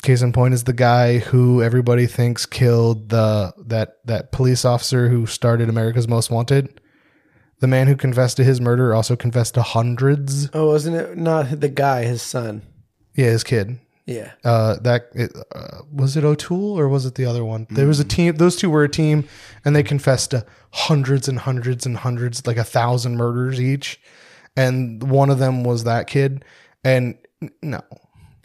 case 0.01 0.21
in 0.21 0.31
point 0.31 0.53
is 0.53 0.63
the 0.63 0.71
guy 0.71 1.17
who 1.17 1.61
everybody 1.63 2.05
thinks 2.07 2.45
killed 2.45 3.09
the 3.09 3.53
that 3.65 3.97
that 4.05 4.31
police 4.31 4.63
officer 4.63 5.09
who 5.09 5.25
started 5.25 5.67
America's 5.67 6.07
Most 6.07 6.29
Wanted. 6.29 6.79
The 7.59 7.67
man 7.67 7.87
who 7.87 7.95
confessed 7.95 8.37
to 8.37 8.43
his 8.43 8.59
murder 8.59 8.93
also 8.93 9.15
confessed 9.15 9.53
to 9.55 9.61
hundreds. 9.61 10.49
Oh, 10.53 10.67
wasn't 10.67 10.97
it 10.97 11.17
not 11.17 11.59
the 11.59 11.69
guy, 11.69 12.03
his 12.03 12.21
son? 12.21 12.61
Yeah, 13.15 13.27
his 13.27 13.43
kid. 13.43 13.79
Yeah. 14.05 14.31
Uh, 14.43 14.75
that 14.81 15.09
it, 15.15 15.35
uh, 15.55 15.79
was 15.91 16.15
it 16.15 16.23
O'Toole 16.23 16.77
or 16.77 16.87
was 16.87 17.05
it 17.05 17.15
the 17.15 17.25
other 17.25 17.43
one? 17.43 17.65
There 17.71 17.87
was 17.87 17.99
a 17.99 18.03
team. 18.03 18.35
Those 18.35 18.55
two 18.55 18.69
were 18.69 18.83
a 18.83 18.89
team, 18.89 19.27
and 19.63 19.75
they 19.75 19.83
confessed 19.83 20.31
to 20.31 20.45
hundreds 20.71 21.27
and 21.27 21.39
hundreds 21.39 21.85
and 21.85 21.97
hundreds, 21.97 22.45
like 22.45 22.57
a 22.57 22.63
thousand 22.63 23.17
murders 23.17 23.59
each. 23.59 23.99
And 24.55 25.01
one 25.09 25.29
of 25.29 25.39
them 25.39 25.63
was 25.63 25.85
that 25.85 26.07
kid. 26.07 26.45
And 26.83 27.17
no, 27.63 27.81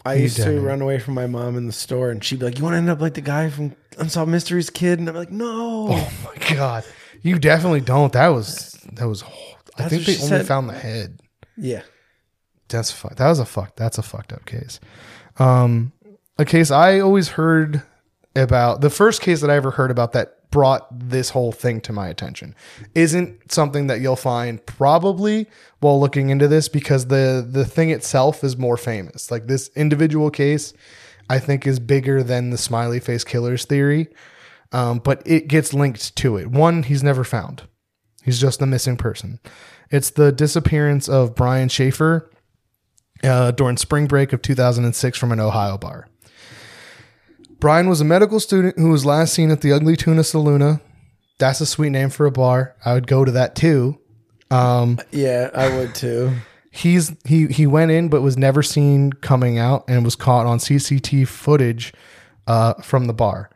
I 0.04 0.14
used 0.14 0.38
to 0.38 0.60
run 0.60 0.80
away 0.80 0.98
from 0.98 1.14
my 1.14 1.26
mom 1.26 1.56
in 1.56 1.66
the 1.66 1.72
store, 1.72 2.10
and 2.10 2.24
she'd 2.24 2.38
be 2.38 2.46
like, 2.46 2.58
"You 2.58 2.64
want 2.64 2.74
to 2.74 2.78
end 2.78 2.88
up 2.88 3.00
like 3.00 3.14
the 3.14 3.20
guy 3.20 3.50
from 3.50 3.76
Unsolved 3.98 4.30
Mysteries 4.30 4.70
kid?" 4.70 4.98
And 4.98 5.08
I'm 5.08 5.14
like, 5.14 5.30
"No." 5.30 5.88
Oh 5.90 6.12
my 6.24 6.54
god, 6.56 6.84
you 7.22 7.38
definitely 7.38 7.80
don't. 7.80 8.12
That 8.12 8.28
was 8.28 8.72
that 8.92 9.06
was. 9.06 9.22
I 9.22 9.28
That's 9.88 9.90
think 9.90 10.00
what 10.02 10.06
they 10.06 10.12
she 10.14 10.22
only 10.22 10.28
said. 10.38 10.46
found 10.46 10.68
the 10.68 10.74
head. 10.74 11.20
Yeah. 11.56 11.82
That's 12.68 12.90
fuck. 12.90 13.16
That 13.16 13.28
was 13.28 13.38
a 13.38 13.44
fuck. 13.44 13.76
That's 13.76 13.98
a 13.98 14.02
fucked 14.02 14.32
up 14.32 14.46
case. 14.46 14.78
Um, 15.38 15.92
a 16.38 16.44
case 16.44 16.70
I 16.70 17.00
always 17.00 17.28
heard 17.30 17.82
about. 18.36 18.80
The 18.80 18.90
first 18.90 19.20
case 19.22 19.40
that 19.40 19.50
I 19.50 19.56
ever 19.56 19.72
heard 19.72 19.90
about 19.90 20.12
that 20.12 20.50
brought 20.50 20.86
this 20.98 21.30
whole 21.30 21.52
thing 21.52 21.80
to 21.80 21.92
my 21.92 22.08
attention 22.08 22.56
isn't 22.94 23.52
something 23.52 23.86
that 23.86 24.00
you'll 24.00 24.16
find 24.16 24.64
probably 24.66 25.46
while 25.78 26.00
looking 26.00 26.30
into 26.30 26.48
this 26.48 26.68
because 26.68 27.06
the 27.06 27.46
the 27.48 27.64
thing 27.64 27.90
itself 27.90 28.42
is 28.42 28.56
more 28.56 28.76
famous. 28.76 29.30
Like 29.30 29.46
this 29.46 29.70
individual 29.76 30.30
case, 30.30 30.72
I 31.28 31.38
think 31.38 31.66
is 31.66 31.78
bigger 31.78 32.22
than 32.22 32.50
the 32.50 32.58
smiley 32.58 33.00
face 33.00 33.24
killers 33.24 33.64
theory. 33.64 34.08
Um, 34.72 34.98
but 34.98 35.22
it 35.26 35.48
gets 35.48 35.74
linked 35.74 36.14
to 36.16 36.36
it. 36.36 36.48
One, 36.50 36.84
he's 36.84 37.02
never 37.02 37.24
found. 37.24 37.64
He's 38.22 38.40
just 38.40 38.62
a 38.62 38.66
missing 38.66 38.96
person. 38.96 39.40
It's 39.90 40.10
the 40.10 40.30
disappearance 40.30 41.08
of 41.08 41.34
Brian 41.34 41.68
Shaffer 41.68 42.30
uh, 43.24 43.50
during 43.50 43.76
spring 43.76 44.06
break 44.06 44.32
of 44.32 44.42
2006 44.42 45.18
from 45.18 45.32
an 45.32 45.40
Ohio 45.40 45.76
bar. 45.76 46.06
Brian 47.58 47.88
was 47.88 48.00
a 48.00 48.04
medical 48.04 48.40
student 48.40 48.78
who 48.78 48.90
was 48.90 49.04
last 49.04 49.34
seen 49.34 49.50
at 49.50 49.60
the 49.60 49.72
Ugly 49.72 49.96
Tuna 49.96 50.22
Saloona. 50.22 50.80
That's 51.38 51.60
a 51.60 51.66
sweet 51.66 51.90
name 51.90 52.10
for 52.10 52.26
a 52.26 52.30
bar. 52.30 52.74
I 52.84 52.94
would 52.94 53.06
go 53.06 53.24
to 53.24 53.32
that 53.32 53.54
too. 53.54 53.98
Yeah, 55.12 55.50
I 55.54 55.76
would 55.76 55.94
too. 55.94 56.32
He's 56.72 57.12
he 57.26 57.48
he 57.48 57.66
went 57.66 57.90
in 57.90 58.08
but 58.08 58.22
was 58.22 58.36
never 58.36 58.62
seen 58.62 59.12
coming 59.12 59.58
out 59.58 59.84
and 59.88 60.04
was 60.04 60.14
caught 60.14 60.46
on 60.46 60.58
CCTV 60.58 61.26
footage 61.26 61.92
uh, 62.46 62.74
from 62.74 63.06
the 63.06 63.12
bar. 63.12 63.50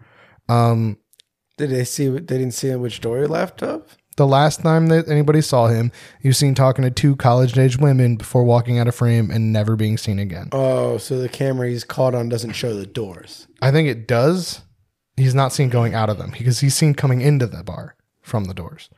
Did 1.56 1.70
they 1.70 1.84
see? 1.84 2.08
They 2.08 2.20
didn't 2.20 2.52
see 2.52 2.74
which 2.74 3.00
door 3.00 3.20
he 3.20 3.26
left 3.26 3.62
of. 3.62 3.96
The 4.16 4.26
last 4.26 4.62
time 4.62 4.86
that 4.88 5.08
anybody 5.08 5.40
saw 5.40 5.66
him, 5.66 5.90
he 6.20 6.28
was 6.28 6.38
seen 6.38 6.54
talking 6.54 6.84
to 6.84 6.90
two 6.90 7.16
college 7.16 7.58
age 7.58 7.78
women 7.78 8.16
before 8.16 8.44
walking 8.44 8.78
out 8.78 8.86
of 8.86 8.94
frame 8.94 9.30
and 9.30 9.52
never 9.52 9.74
being 9.74 9.98
seen 9.98 10.20
again. 10.20 10.50
Oh, 10.52 10.98
so 10.98 11.18
the 11.18 11.28
camera 11.28 11.68
he's 11.68 11.82
caught 11.82 12.14
on 12.14 12.28
doesn't 12.28 12.52
show 12.52 12.74
the 12.74 12.86
doors. 12.86 13.48
I 13.60 13.72
think 13.72 13.88
it 13.88 14.06
does. 14.06 14.62
He's 15.16 15.34
not 15.34 15.52
seen 15.52 15.68
going 15.68 15.94
out 15.94 16.10
of 16.10 16.18
them 16.18 16.32
because 16.36 16.60
he's 16.60 16.76
seen 16.76 16.94
coming 16.94 17.20
into 17.22 17.46
the 17.46 17.64
bar 17.64 17.96
from 18.22 18.44
the 18.44 18.54
doors. 18.54 18.88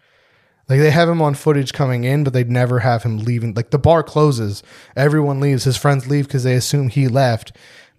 Like 0.69 0.81
they 0.81 0.91
have 0.91 1.09
him 1.09 1.23
on 1.23 1.35
footage 1.35 1.73
coming 1.73 2.05
in, 2.05 2.25
but 2.25 2.33
they'd 2.33 2.51
never 2.51 2.81
have 2.81 3.03
him 3.03 3.19
leaving. 3.19 3.55
Like 3.55 3.71
the 3.71 3.79
bar 3.79 4.03
closes, 4.03 4.63
everyone 4.97 5.41
leaves, 5.41 5.65
his 5.65 5.77
friends 5.77 6.09
leave 6.09 6.27
because 6.27 6.45
they 6.45 6.55
assume 6.55 6.89
he 6.89 7.09
left, 7.09 7.53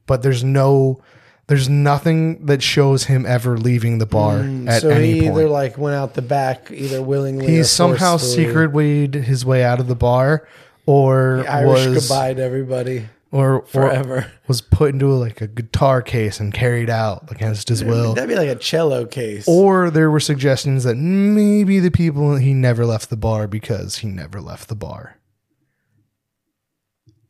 but 0.06 0.22
there's 0.22 0.44
no, 0.44 1.02
there's 1.48 1.70
nothing 1.70 2.46
that 2.46 2.62
shows 2.62 3.06
him 3.06 3.26
ever 3.26 3.58
leaving 3.58 3.98
the 4.00 4.06
bar 4.06 4.40
at 4.40 4.44
Mm, 4.46 4.82
so 4.82 4.90
any 4.90 5.14
he 5.14 5.22
point. 5.22 5.34
either 5.34 5.48
like 5.50 5.78
went 5.78 5.96
out 5.96 6.14
the 6.14 6.22
back, 6.22 6.70
either 6.72 7.02
willingly. 7.02 7.46
or 7.46 7.50
he 7.50 7.64
somehow 7.64 8.18
forcefully. 8.18 9.08
his 9.22 9.46
way 9.46 9.64
out 9.64 9.80
of 9.80 9.88
the 9.88 9.96
bar, 9.96 10.48
or 10.86 11.46
Irish 11.48 11.86
was 11.88 12.08
goodbye 12.10 12.34
to 12.34 12.42
everybody 12.44 13.08
or, 13.32 13.62
or 13.62 13.66
forever. 13.68 14.32
was 14.48 14.60
put 14.62 14.94
into 14.94 15.08
like 15.14 15.40
a 15.42 15.48
guitar 15.48 16.02
case 16.02 16.40
and 16.42 16.54
carried 16.54 16.90
out 16.90 17.30
against 17.32 17.70
his 17.70 17.82
will. 17.84 18.14
That'd 18.14 18.30
be 18.30 18.36
like 18.36 18.50
a 18.50 18.56
cello 18.56 19.06
case. 19.06 19.46
Or 19.48 19.90
there 19.90 20.12
were 20.12 20.20
suggestions 20.20 20.84
that 20.84 20.96
maybe 20.96 21.80
the 21.80 21.92
people 21.92 22.36
he 22.36 22.54
never 22.54 22.86
left 22.86 23.10
the 23.10 23.18
bar 23.18 23.48
because 23.48 23.98
he 24.00 24.08
never 24.08 24.42
left 24.42 24.68
the 24.68 24.76
bar. 24.76 25.18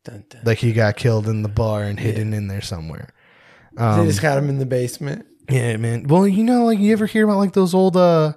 Dun, 0.03 0.23
dun. 0.29 0.41
Like 0.45 0.59
he 0.59 0.73
got 0.73 0.95
killed 0.95 1.27
in 1.27 1.41
the 1.43 1.49
bar 1.49 1.83
and 1.83 1.99
hidden 1.99 2.33
in 2.33 2.47
there 2.47 2.61
somewhere. 2.61 3.09
Um, 3.77 3.99
they 3.99 4.07
just 4.07 4.21
got 4.21 4.37
him 4.37 4.49
in 4.49 4.57
the 4.57 4.65
basement. 4.65 5.25
Yeah, 5.49 5.77
man. 5.77 6.07
Well, 6.07 6.27
you 6.27 6.43
know, 6.43 6.65
like 6.65 6.79
you 6.79 6.91
ever 6.91 7.05
hear 7.05 7.23
about 7.23 7.37
like 7.37 7.53
those 7.53 7.73
old 7.73 7.95
uh 7.95 8.33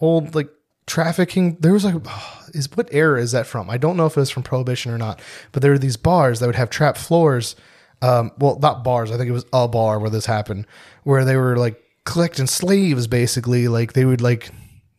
old 0.00 0.34
like 0.34 0.48
trafficking 0.86 1.56
there 1.60 1.72
was 1.72 1.84
like 1.84 1.94
is 2.54 2.68
what 2.76 2.88
era 2.92 3.20
is 3.20 3.32
that 3.32 3.46
from? 3.46 3.70
I 3.70 3.78
don't 3.78 3.96
know 3.96 4.06
if 4.06 4.16
it 4.16 4.20
was 4.20 4.30
from 4.30 4.42
prohibition 4.42 4.92
or 4.92 4.98
not, 4.98 5.20
but 5.52 5.62
there 5.62 5.70
were 5.70 5.78
these 5.78 5.96
bars 5.96 6.40
that 6.40 6.46
would 6.46 6.56
have 6.56 6.70
trap 6.70 6.96
floors. 6.96 7.54
Um 8.02 8.32
well, 8.38 8.58
not 8.58 8.82
bars, 8.82 9.10
I 9.10 9.16
think 9.16 9.28
it 9.28 9.32
was 9.32 9.46
a 9.52 9.68
bar 9.68 9.98
where 9.98 10.10
this 10.10 10.26
happened 10.26 10.66
where 11.04 11.24
they 11.24 11.36
were 11.36 11.56
like 11.56 11.80
collecting 12.04 12.46
slaves 12.46 13.06
basically, 13.06 13.68
like 13.68 13.92
they 13.92 14.04
would 14.04 14.20
like 14.20 14.50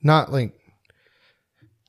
not 0.02 0.32
like 0.32 0.54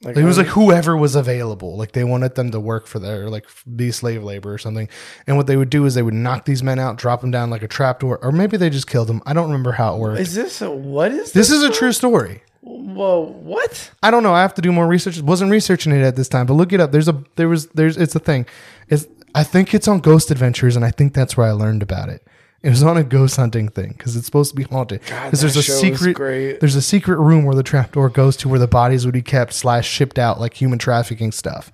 Like, 0.03 0.17
it 0.17 0.23
was 0.25 0.39
like 0.39 0.47
whoever 0.47 0.97
was 0.97 1.17
available. 1.17 1.77
Like 1.77 1.91
they 1.93 2.05
wanted 2.05 2.37
them 2.37 2.53
to 2.53 2.61
work 2.61 2.87
for 2.87 3.01
their 3.01 3.29
like 3.29 3.47
be 3.75 3.91
slave 3.91 4.23
labor 4.23 4.55
or 4.55 4.59
something. 4.59 4.89
And 5.27 5.37
what 5.37 5.49
they 5.49 5.57
would 5.57 5.71
do 5.71 5.85
is 5.87 5.95
they 5.95 6.03
would 6.03 6.15
knock 6.15 6.45
these 6.45 6.63
men 6.63 6.79
out, 6.79 6.99
drop 6.99 7.21
them 7.21 7.33
down 7.33 7.51
like 7.51 7.63
a 7.65 7.69
trapdoor, 7.69 8.19
or 8.23 8.31
maybe 8.31 8.57
they 8.57 8.71
just 8.71 8.87
killed 8.87 9.09
them. 9.09 9.21
I 9.27 9.33
don't 9.33 9.47
remember 9.47 9.73
how 9.73 9.97
it 9.97 9.99
worked. 9.99 10.21
is 10.21 10.35
this 10.35 10.63
a 10.63 10.71
what 10.71 11.11
is 11.11 11.33
This 11.33 11.49
this? 11.49 11.51
is 11.51 11.63
a 11.65 11.73
true 11.73 11.93
story. 11.93 12.43
Whoa, 12.61 13.25
what? 13.43 13.91
I 14.03 14.11
don't 14.13 14.23
know. 14.23 14.35
I 14.35 14.43
have 14.43 14.55
to 14.55 14.63
do 14.63 14.71
more 14.71 14.87
research. 14.87 15.21
Wasn't 15.21 15.51
researching 15.51 15.93
it 15.93 16.03
at 16.03 16.15
this 16.17 16.29
time, 16.29 16.47
but 16.47 16.55
look 16.55 16.73
it 16.73 16.81
up. 16.81 16.93
There's 16.93 17.09
a 17.09 17.25
there 17.37 17.49
was 17.49 17.67
there's 17.69 17.97
it's 17.97 18.15
a 18.15 18.21
thing. 18.21 18.47
It's 18.89 19.07
I 19.35 19.43
think 19.43 19.75
it's 19.75 19.89
on 19.89 19.99
Ghost 20.01 20.31
Adventures, 20.31 20.77
and 20.77 20.85
I 20.85 20.91
think 20.91 21.13
that's 21.13 21.37
where 21.37 21.47
I 21.47 21.53
learned 21.53 21.83
about 21.83 22.09
it. 22.09 22.25
It 22.63 22.71
was 22.71 22.83
on 22.83 22.97
a 22.97 23.05
ghost 23.05 23.37
hunting 23.37 23.69
thing 23.69 23.95
because 23.97 24.17
it's 24.17 24.27
supposed 24.27 24.51
to 24.51 24.57
be 24.57 24.65
haunted. 24.65 25.01
Because 25.01 25.41
there's 25.41 25.57
a 25.57 25.63
secret 25.63 26.15
great. 26.15 26.61
there's 26.61 26.75
a 26.75 26.83
secret 26.83 27.19
room 27.19 27.45
where 27.45 27.55
the 27.55 27.63
trapdoor 27.63 28.09
goes 28.09 28.37
to 28.39 28.49
where 28.49 28.59
the 28.59 28.67
bodies 28.67 29.05
would 29.05 29.13
be 29.13 29.23
kept 29.23 29.53
slash 29.53 29.89
shipped 29.89 30.19
out 30.19 30.41
like 30.41 30.55
human 30.55 30.79
trafficking 30.79 31.31
stuff. 31.31 31.71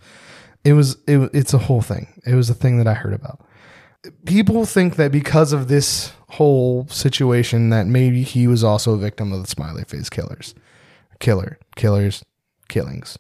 It 0.63 0.75
was 0.75 0.99
it, 1.07 1.31
it's 1.33 1.55
a 1.55 1.59
whole 1.59 1.81
thing. 1.81 2.21
It 2.27 2.35
was 2.35 2.51
a 2.51 2.55
thing 2.55 2.79
that 2.79 2.87
I 2.87 2.95
heard 2.95 3.15
about. 3.15 3.41
People 4.27 4.67
think 4.67 4.97
that 4.97 5.11
because 5.11 5.55
of 5.55 5.69
this 5.69 6.13
whole 6.31 6.87
situation 6.89 7.71
that 7.71 7.87
maybe 7.87 8.23
he 8.23 8.47
was 8.47 8.63
also 8.63 8.93
a 8.93 8.99
victim 8.99 9.33
of 9.33 9.41
the 9.41 9.49
smiley 9.49 9.85
face 9.85 10.11
killers 10.11 10.55
killer, 11.21 11.59
killers, 11.77 12.23
killings. 12.69 13.19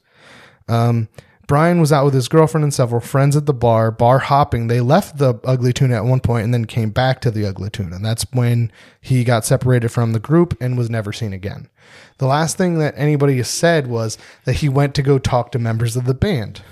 Um, 0.68 1.08
Brian 1.46 1.80
was 1.80 1.92
out 1.92 2.04
with 2.04 2.14
his 2.14 2.28
girlfriend 2.28 2.64
and 2.64 2.72
several 2.72 3.00
friends 3.00 3.36
at 3.36 3.46
the 3.46 3.52
bar, 3.52 3.90
bar 3.90 4.18
hopping. 4.18 4.66
They 4.66 4.80
left 4.80 5.18
the 5.18 5.38
Ugly 5.44 5.72
Tuna 5.72 5.96
at 5.96 6.04
one 6.04 6.20
point 6.20 6.44
and 6.44 6.54
then 6.54 6.64
came 6.64 6.90
back 6.90 7.20
to 7.20 7.30
the 7.30 7.46
Ugly 7.46 7.70
Tuna. 7.70 7.96
And 7.96 8.04
that's 8.04 8.24
when 8.32 8.72
he 9.00 9.24
got 9.24 9.44
separated 9.44 9.90
from 9.90 10.12
the 10.12 10.20
group 10.20 10.56
and 10.60 10.78
was 10.78 10.88
never 10.88 11.12
seen 11.12 11.32
again. 11.32 11.68
The 12.18 12.26
last 12.26 12.56
thing 12.56 12.78
that 12.78 12.94
anybody 12.96 13.42
said 13.42 13.86
was 13.86 14.16
that 14.44 14.56
he 14.56 14.68
went 14.68 14.94
to 14.94 15.02
go 15.02 15.18
talk 15.18 15.52
to 15.52 15.58
members 15.58 15.96
of 15.96 16.06
the 16.06 16.14
band. 16.14 16.62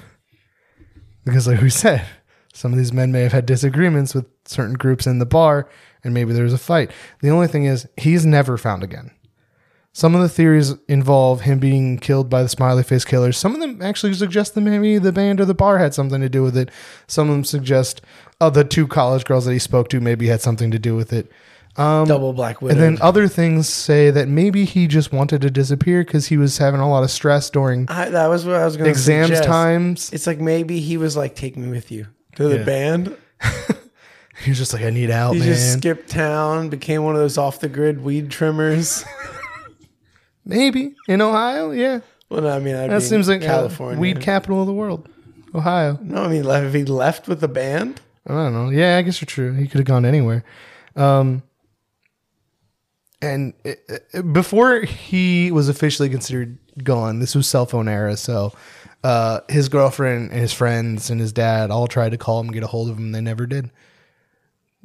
Because, 1.24 1.46
like 1.46 1.60
we 1.60 1.70
said, 1.70 2.06
some 2.54 2.72
of 2.72 2.78
these 2.78 2.92
men 2.92 3.12
may 3.12 3.22
have 3.22 3.32
had 3.32 3.46
disagreements 3.46 4.14
with 4.14 4.26
certain 4.46 4.74
groups 4.74 5.06
in 5.06 5.18
the 5.18 5.26
bar 5.26 5.68
and 6.04 6.14
maybe 6.14 6.32
there 6.32 6.44
was 6.44 6.52
a 6.52 6.58
fight. 6.58 6.90
The 7.20 7.30
only 7.30 7.46
thing 7.46 7.64
is, 7.64 7.86
he's 7.96 8.26
never 8.26 8.56
found 8.56 8.82
again. 8.82 9.10
Some 9.94 10.14
of 10.14 10.22
the 10.22 10.28
theories 10.28 10.74
involve 10.88 11.42
him 11.42 11.58
being 11.58 11.98
killed 11.98 12.30
by 12.30 12.42
the 12.42 12.48
smiley 12.48 12.82
face 12.82 13.04
killers. 13.04 13.36
Some 13.36 13.54
of 13.54 13.60
them 13.60 13.82
actually 13.82 14.14
suggest 14.14 14.54
that 14.54 14.62
maybe 14.62 14.96
the 14.98 15.12
band 15.12 15.38
or 15.40 15.44
the 15.44 15.52
bar 15.54 15.76
had 15.78 15.92
something 15.92 16.20
to 16.22 16.30
do 16.30 16.42
with 16.42 16.56
it. 16.56 16.70
Some 17.06 17.28
of 17.28 17.34
them 17.34 17.44
suggest 17.44 18.00
uh, 18.40 18.48
the 18.48 18.64
two 18.64 18.86
college 18.86 19.24
girls 19.26 19.44
that 19.44 19.52
he 19.52 19.58
spoke 19.58 19.88
to 19.90 20.00
maybe 20.00 20.28
had 20.28 20.40
something 20.40 20.70
to 20.70 20.78
do 20.78 20.96
with 20.96 21.12
it. 21.12 21.30
Double 21.76 22.32
black 22.32 22.60
widow. 22.62 22.74
And 22.74 22.82
then 22.82 23.02
other 23.02 23.28
things 23.28 23.68
say 23.68 24.10
that 24.10 24.28
maybe 24.28 24.64
he 24.64 24.86
just 24.86 25.12
wanted 25.12 25.40
to 25.42 25.50
disappear 25.50 26.04
because 26.04 26.26
he 26.26 26.36
was 26.38 26.56
having 26.58 26.80
a 26.80 26.88
lot 26.88 27.02
of 27.02 27.10
stress 27.10 27.48
during 27.50 27.86
I, 27.90 28.08
that 28.10 28.26
was 28.28 28.44
what 28.46 28.56
I 28.56 28.64
was 28.64 28.76
going 28.76 28.84
to 28.86 28.90
exams 28.90 29.28
suggest. 29.28 29.44
times. 29.48 30.10
It's 30.12 30.26
like 30.26 30.38
maybe 30.38 30.80
he 30.80 30.96
was 30.98 31.16
like, 31.16 31.34
"Take 31.34 31.56
me 31.56 31.70
with 31.70 31.90
you 31.90 32.08
to 32.36 32.48
the 32.48 32.58
Yeah. 32.58 32.64
band." 32.64 33.16
He 34.44 34.50
was 34.50 34.58
just 34.58 34.72
like, 34.72 34.82
I 34.82 34.90
need 34.90 35.10
out, 35.10 35.34
He 35.34 35.38
man. 35.40 35.48
just 35.48 35.74
skipped 35.74 36.08
town, 36.10 36.68
became 36.68 37.04
one 37.04 37.14
of 37.14 37.20
those 37.20 37.38
off 37.38 37.60
the 37.60 37.68
grid 37.68 38.02
weed 38.02 38.28
trimmers. 38.30 39.04
maybe 40.44 40.94
in 41.08 41.20
Ohio, 41.20 41.70
yeah. 41.70 42.00
well, 42.28 42.42
no, 42.42 42.48
I 42.50 42.58
mean, 42.58 42.74
I'd 42.74 42.90
That 42.90 43.02
seems 43.02 43.28
like 43.28 43.40
California. 43.40 43.96
California, 43.96 44.00
weed 44.00 44.20
capital 44.20 44.60
of 44.60 44.66
the 44.66 44.72
world, 44.72 45.08
Ohio. 45.54 45.98
No, 46.02 46.22
I 46.24 46.28
mean, 46.28 46.44
if 46.46 46.74
he 46.74 46.84
left 46.84 47.28
with 47.28 47.40
the 47.40 47.48
band, 47.48 48.00
I 48.26 48.32
don't 48.34 48.52
know. 48.52 48.68
Yeah, 48.70 48.96
I 48.98 49.02
guess 49.02 49.20
you're 49.20 49.26
true. 49.26 49.52
He 49.52 49.66
could 49.66 49.78
have 49.78 49.86
gone 49.86 50.04
anywhere. 50.04 50.44
Um, 50.96 51.42
and 53.20 53.54
it, 53.64 53.84
it- 54.12 54.32
before 54.32 54.80
he 54.80 55.50
was 55.50 55.68
officially 55.68 56.08
considered 56.08 56.58
gone, 56.82 57.18
this 57.18 57.34
was 57.34 57.46
cell 57.46 57.66
phone 57.66 57.88
era. 57.88 58.16
So 58.16 58.52
uh, 59.04 59.40
his 59.48 59.68
girlfriend 59.68 60.30
and 60.32 60.40
his 60.40 60.52
friends 60.52 61.10
and 61.10 61.20
his 61.20 61.32
dad 61.32 61.70
all 61.70 61.86
tried 61.86 62.10
to 62.10 62.18
call 62.18 62.40
him, 62.40 62.50
get 62.52 62.62
a 62.62 62.66
hold 62.66 62.90
of 62.90 62.96
him. 62.98 63.12
They 63.12 63.20
never 63.20 63.46
did. 63.46 63.70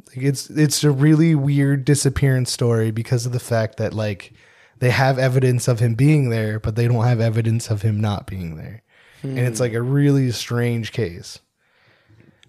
Like 0.09 0.17
it's 0.25 0.49
it's 0.49 0.83
a 0.83 0.91
really 0.91 1.33
weird 1.35 1.83
disappearance 1.85 2.51
story 2.51 2.91
because 2.91 3.25
of 3.25 3.31
the 3.31 3.39
fact 3.39 3.77
that 3.77 3.93
like 3.93 4.33
they 4.79 4.89
have 4.91 5.17
evidence 5.19 5.67
of 5.67 5.79
him 5.79 5.95
being 5.95 6.29
there, 6.29 6.59
but 6.59 6.75
they 6.75 6.87
don't 6.87 7.05
have 7.05 7.19
evidence 7.19 7.69
of 7.69 7.81
him 7.81 7.99
not 7.99 8.27
being 8.27 8.55
there, 8.57 8.83
and 9.23 9.39
it's 9.39 9.59
like 9.59 9.73
a 9.73 9.81
really 9.81 10.31
strange 10.31 10.91
case. 10.91 11.39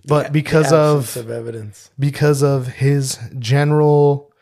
But 0.04 0.32
because 0.32 0.70
The 0.70 0.76
of 0.76 1.16
of 1.16 1.30
evidence. 1.30 1.90
because 1.98 2.42
of 2.42 2.66
his 2.68 3.18
general 3.38 4.32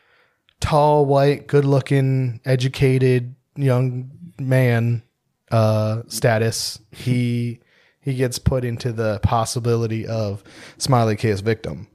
tall, 0.60 1.06
white, 1.06 1.46
good-looking, 1.48 2.40
educated 2.44 3.34
young 3.56 4.10
man 4.38 5.02
uh, 5.50 6.02
status, 6.08 6.78
he 6.92 7.60
he 8.00 8.14
gets 8.14 8.38
put 8.38 8.64
into 8.64 8.92
the 8.92 9.18
possibility 9.24 10.06
of 10.06 10.44
smiley 10.78 11.16
case 11.16 11.40
victim. 11.40 11.88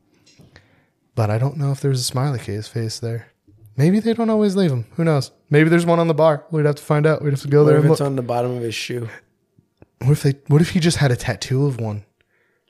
But 1.15 1.29
I 1.29 1.37
don't 1.37 1.57
know 1.57 1.71
if 1.71 1.79
there's 1.79 2.01
a 2.01 2.03
smiley 2.03 2.39
case 2.39 2.67
face 2.67 2.99
there. 2.99 3.30
Maybe 3.77 3.99
they 3.99 4.13
don't 4.13 4.29
always 4.29 4.55
leave 4.55 4.69
them. 4.69 4.85
Who 4.95 5.03
knows? 5.03 5.31
Maybe 5.49 5.69
there's 5.69 5.85
one 5.85 5.99
on 5.99 6.07
the 6.07 6.13
bar. 6.13 6.45
We'd 6.51 6.65
have 6.65 6.75
to 6.75 6.83
find 6.83 7.05
out. 7.07 7.21
We'd 7.21 7.31
have 7.31 7.41
to 7.41 7.47
go 7.47 7.63
What 7.63 7.69
there 7.69 7.77
if 7.77 7.83
and 7.83 7.91
it's 7.91 7.99
look. 7.99 8.07
on 8.07 8.15
the 8.15 8.21
bottom 8.21 8.51
of 8.57 8.61
his 8.63 8.75
shoe? 8.75 9.09
What 9.99 10.11
if 10.11 10.23
they? 10.23 10.33
What 10.47 10.61
if 10.61 10.71
he 10.71 10.79
just 10.79 10.97
had 10.97 11.11
a 11.11 11.15
tattoo 11.15 11.65
of 11.65 11.79
one? 11.79 12.03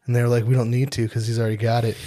And 0.05 0.15
they're 0.15 0.27
like, 0.27 0.45
we 0.45 0.53
don't 0.55 0.69
need 0.71 0.91
to 0.93 1.03
because 1.07 1.27
he's 1.27 1.39
already 1.39 1.57
got 1.57 1.83
it. 1.85 1.97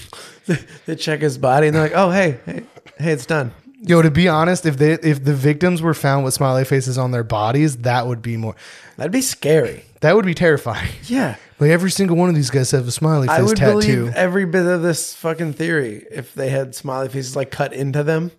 They 0.84 0.94
check 0.96 1.20
his 1.20 1.38
body 1.38 1.68
and 1.68 1.74
they're 1.74 1.84
like, 1.84 1.94
"Oh, 1.94 2.10
hey, 2.10 2.38
hey, 2.44 2.64
hey, 2.98 3.12
it's 3.12 3.24
done." 3.24 3.52
Yo, 3.80 4.02
to 4.02 4.10
be 4.10 4.28
honest, 4.28 4.66
if 4.66 4.76
they 4.76 4.92
if 4.92 5.24
the 5.24 5.32
victims 5.32 5.80
were 5.80 5.94
found 5.94 6.22
with 6.22 6.34
smiley 6.34 6.66
faces 6.66 6.98
on 6.98 7.12
their 7.12 7.24
bodies, 7.24 7.78
that 7.78 8.06
would 8.06 8.20
be 8.20 8.36
more 8.36 8.54
That'd 8.98 9.10
be 9.10 9.22
scary. 9.22 9.84
that 10.00 10.14
would 10.14 10.26
be 10.26 10.34
terrifying. 10.34 10.90
Yeah, 11.04 11.36
Like 11.58 11.70
every 11.70 11.90
single 11.90 12.18
one 12.18 12.28
of 12.28 12.34
these 12.34 12.50
guys 12.50 12.70
have 12.72 12.86
a 12.86 12.90
smiley 12.90 13.26
face 13.26 13.38
I 13.38 13.42
would 13.42 13.56
tattoo. 13.56 13.72
believe 14.04 14.14
every 14.14 14.44
bit 14.44 14.66
of 14.66 14.82
this 14.82 15.14
fucking 15.14 15.54
theory 15.54 16.04
if 16.10 16.34
they 16.34 16.50
had 16.50 16.74
smiley 16.74 17.08
faces 17.08 17.34
like 17.36 17.50
cut 17.50 17.72
into 17.72 18.02
them. 18.02 18.30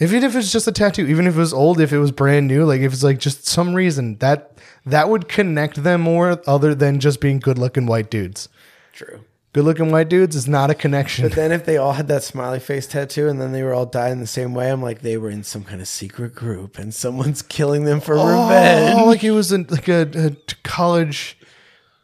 Even 0.00 0.24
if 0.24 0.34
it's 0.34 0.50
just 0.50 0.66
a 0.66 0.72
tattoo, 0.72 1.06
even 1.06 1.26
if 1.26 1.36
it 1.36 1.38
was 1.38 1.52
old, 1.52 1.80
if 1.80 1.92
it 1.92 1.98
was 1.98 2.10
brand 2.10 2.48
new, 2.48 2.64
like 2.64 2.80
if 2.80 2.92
it's 2.92 3.04
like 3.04 3.18
just 3.18 3.46
some 3.46 3.74
reason 3.74 4.16
that 4.18 4.58
that 4.84 5.08
would 5.08 5.28
connect 5.28 5.82
them 5.82 6.00
more 6.00 6.42
other 6.46 6.74
than 6.74 6.98
just 6.98 7.20
being 7.20 7.38
good 7.38 7.58
looking 7.58 7.86
white 7.86 8.10
dudes. 8.10 8.48
True. 8.92 9.20
Good 9.52 9.64
looking 9.64 9.92
white 9.92 10.08
dudes 10.08 10.34
is 10.34 10.48
not 10.48 10.70
a 10.70 10.74
connection. 10.74 11.28
But 11.28 11.36
then 11.36 11.52
if 11.52 11.64
they 11.64 11.76
all 11.76 11.92
had 11.92 12.08
that 12.08 12.24
smiley 12.24 12.58
face 12.58 12.88
tattoo 12.88 13.28
and 13.28 13.40
then 13.40 13.52
they 13.52 13.62
were 13.62 13.72
all 13.72 13.86
dying 13.86 14.18
the 14.18 14.26
same 14.26 14.52
way, 14.52 14.68
I'm 14.68 14.82
like 14.82 15.00
they 15.00 15.16
were 15.16 15.30
in 15.30 15.44
some 15.44 15.62
kind 15.62 15.80
of 15.80 15.86
secret 15.86 16.34
group 16.34 16.76
and 16.76 16.92
someone's 16.92 17.40
killing 17.48 17.84
them 17.84 18.00
for 18.00 18.16
oh, 18.18 18.26
revenge. 18.26 18.98
Oh, 18.98 19.04
like 19.04 19.22
it 19.22 19.30
was 19.30 19.52
in, 19.52 19.68
like 19.70 19.86
a, 19.86 20.10
a 20.16 20.54
college 20.64 21.38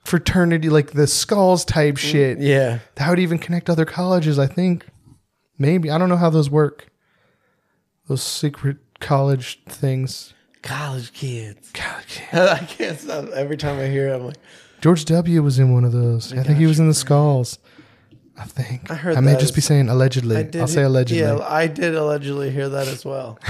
fraternity, 0.04 0.68
like 0.68 0.92
the 0.92 1.08
skulls 1.08 1.64
type 1.64 1.96
mm, 1.96 1.98
shit. 1.98 2.38
Yeah. 2.38 2.78
That 2.94 3.10
would 3.10 3.18
even 3.18 3.38
connect 3.38 3.68
other 3.68 3.84
colleges, 3.84 4.38
I 4.38 4.46
think. 4.46 4.86
Maybe. 5.58 5.90
I 5.90 5.98
don't 5.98 6.08
know 6.08 6.16
how 6.16 6.30
those 6.30 6.48
work. 6.48 6.86
Those 8.10 8.24
secret 8.24 8.78
college 8.98 9.62
things. 9.68 10.34
College 10.62 11.12
kids. 11.12 11.70
College. 11.72 12.06
kids. 12.08 12.32
I 12.34 12.58
can't 12.58 12.98
stop. 12.98 13.28
Every 13.28 13.56
time 13.56 13.78
I 13.78 13.86
hear 13.86 14.08
it, 14.08 14.16
I'm 14.16 14.26
like, 14.26 14.36
George 14.80 15.04
W. 15.04 15.40
was 15.44 15.60
in 15.60 15.72
one 15.72 15.84
of 15.84 15.92
those. 15.92 16.32
I 16.32 16.42
think 16.42 16.58
he 16.58 16.66
was 16.66 16.80
in 16.80 16.88
the 16.88 16.94
skulls. 16.94 17.60
I 18.36 18.46
think. 18.46 18.90
I 18.90 18.96
heard 18.96 19.16
I 19.16 19.20
may 19.20 19.34
that 19.34 19.40
just 19.40 19.54
be 19.54 19.60
saying 19.60 19.88
allegedly. 19.88 20.38
I 20.38 20.42
did. 20.42 20.60
I'll 20.60 20.66
say 20.66 20.82
allegedly. 20.82 21.22
Yeah, 21.22 21.38
I 21.38 21.68
did 21.68 21.94
allegedly 21.94 22.50
hear 22.50 22.68
that 22.68 22.88
as 22.88 23.04
well. 23.04 23.38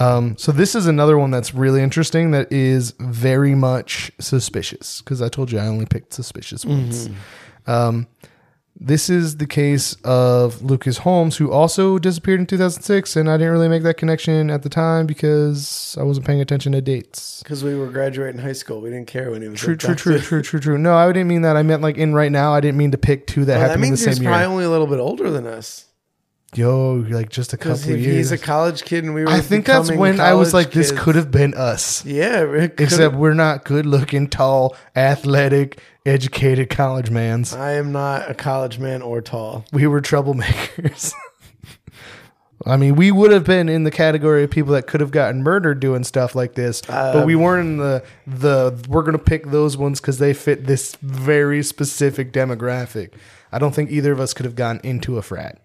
Um, 0.00 0.36
so 0.38 0.52
this 0.52 0.76
is 0.76 0.86
another 0.86 1.18
one 1.18 1.32
that's 1.32 1.52
really 1.52 1.82
interesting 1.82 2.30
that 2.30 2.52
is 2.52 2.94
very 3.00 3.56
much 3.56 4.12
suspicious 4.20 5.02
because 5.02 5.20
I 5.20 5.28
told 5.28 5.50
you 5.50 5.58
I 5.58 5.66
only 5.66 5.86
picked 5.86 6.14
suspicious 6.14 6.64
ones. 6.64 7.10
Um, 7.66 8.06
this 8.80 9.10
is 9.10 9.38
the 9.38 9.46
case 9.46 9.96
of 10.04 10.62
Lucas 10.62 10.98
Homan, 10.98 11.32
who 11.32 11.50
also 11.50 11.98
disappeared 11.98 12.38
in 12.40 12.46
2006, 12.46 13.16
and 13.16 13.28
I 13.28 13.36
didn't 13.36 13.52
really 13.52 13.68
make 13.68 13.82
that 13.82 13.96
connection 13.96 14.50
at 14.50 14.62
the 14.62 14.68
time 14.68 15.06
because 15.06 15.96
I 15.98 16.04
wasn't 16.04 16.26
paying 16.26 16.40
attention 16.40 16.72
to 16.72 16.80
dates. 16.80 17.42
Because 17.42 17.64
we 17.64 17.74
were 17.74 17.88
graduating 17.88 18.40
high 18.40 18.52
school, 18.52 18.80
we 18.80 18.90
didn't 18.90 19.08
care 19.08 19.30
when 19.30 19.42
he 19.42 19.48
was 19.48 19.58
True, 19.60 19.76
true, 19.76 19.94
true, 19.96 20.18
true, 20.20 20.42
true, 20.48 20.60
true. 20.60 20.78
No, 20.78 20.96
I 20.96 21.06
didn't 21.08 21.28
mean 21.28 21.42
that. 21.42 21.56
I 21.56 21.62
meant 21.62 21.82
like 21.82 21.96
in 21.96 22.14
right 22.14 22.30
now. 22.30 22.54
I 22.54 22.60
didn't 22.60 22.78
mean 22.78 22.92
to 22.92 22.98
pick 22.98 23.26
two 23.26 23.44
that 23.46 23.54
that 23.54 23.58
happened 23.60 23.74
in 23.76 23.80
the 23.80 23.86
means 23.88 24.04
he's 24.04 24.16
same 24.16 24.24
probably 24.24 24.40
year. 24.40 24.48
only 24.48 24.64
a 24.64 24.70
little 24.70 24.86
bit 24.86 25.00
older 25.00 25.30
than 25.30 25.46
us. 25.46 25.86
Yo, 26.54 27.04
like 27.10 27.28
just 27.28 27.52
a 27.52 27.58
couple 27.58 27.78
if 27.78 27.86
years. 28.00 28.04
he's 28.04 28.32
a 28.32 28.38
college 28.38 28.82
kid 28.82 29.04
and 29.04 29.12
we 29.12 29.22
were 29.22 29.28
I 29.28 29.40
think 29.42 29.66
that's 29.66 29.92
when 29.92 30.18
I 30.18 30.32
was 30.32 30.54
like, 30.54 30.70
this 30.70 30.92
could 30.92 31.14
have 31.14 31.30
been 31.30 31.52
us. 31.52 32.02
Yeah, 32.06 32.44
Except 32.78 33.14
we're 33.14 33.34
not 33.34 33.66
good 33.66 33.84
looking, 33.84 34.28
tall, 34.28 34.74
athletic, 34.96 35.78
educated 36.08 36.70
college 36.70 37.10
mans. 37.10 37.52
I 37.52 37.72
am 37.72 37.92
not 37.92 38.30
a 38.30 38.34
college 38.34 38.78
man 38.78 39.02
or 39.02 39.20
tall. 39.20 39.64
We 39.72 39.86
were 39.86 40.00
troublemakers. 40.00 41.12
I 42.66 42.76
mean, 42.76 42.96
we 42.96 43.12
would 43.12 43.30
have 43.30 43.44
been 43.44 43.68
in 43.68 43.84
the 43.84 43.90
category 43.90 44.42
of 44.42 44.50
people 44.50 44.72
that 44.72 44.86
could 44.86 45.00
have 45.00 45.10
gotten 45.10 45.42
murdered 45.42 45.80
doing 45.80 46.02
stuff 46.04 46.34
like 46.34 46.54
this, 46.54 46.82
but 46.82 47.24
we 47.24 47.34
um, 47.34 47.42
weren't 47.42 47.68
in 47.68 47.76
the 47.76 48.04
the 48.26 48.84
we're 48.88 49.04
gonna 49.04 49.18
pick 49.18 49.46
those 49.46 49.76
ones 49.76 50.00
because 50.00 50.18
they 50.18 50.34
fit 50.34 50.66
this 50.66 50.96
very 51.00 51.62
specific 51.62 52.32
demographic. 52.32 53.12
I 53.52 53.58
don't 53.58 53.74
think 53.74 53.90
either 53.90 54.12
of 54.12 54.20
us 54.20 54.34
could 54.34 54.44
have 54.44 54.56
gone 54.56 54.80
into 54.82 55.18
a 55.18 55.22
frat. 55.22 55.60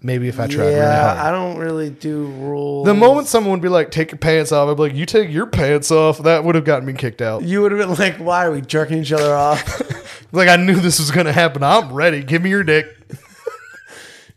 Maybe 0.00 0.28
if 0.28 0.38
I 0.38 0.46
tried 0.46 0.66
really 0.66 0.76
yeah, 0.76 1.14
hard. 1.14 1.18
I 1.18 1.30
don't 1.32 1.58
really 1.58 1.90
do 1.90 2.26
rules. 2.26 2.86
the 2.86 2.94
moment 2.94 3.26
someone 3.26 3.50
would 3.52 3.62
be 3.62 3.68
like, 3.68 3.90
"Take 3.90 4.12
your 4.12 4.18
pants 4.18 4.52
off," 4.52 4.68
I'd 4.68 4.76
be 4.76 4.82
like, 4.82 4.94
"You 4.94 5.06
take 5.06 5.28
your 5.28 5.46
pants 5.46 5.90
off." 5.90 6.18
That 6.18 6.44
would 6.44 6.54
have 6.54 6.64
gotten 6.64 6.86
me 6.86 6.92
kicked 6.92 7.20
out. 7.20 7.42
you 7.42 7.62
would 7.62 7.72
have 7.72 7.80
been 7.80 7.96
like, 7.98 8.16
"Why 8.18 8.46
are 8.46 8.52
we 8.52 8.60
jerking 8.60 8.98
each 8.98 9.12
other 9.12 9.34
off?" 9.34 9.82
Like 10.30 10.48
I 10.48 10.56
knew 10.56 10.74
this 10.74 10.98
was 10.98 11.10
gonna 11.10 11.32
happen. 11.32 11.62
I'm 11.62 11.90
ready. 11.92 12.22
Give 12.22 12.42
me 12.42 12.50
your 12.50 12.64
dick. 12.64 12.86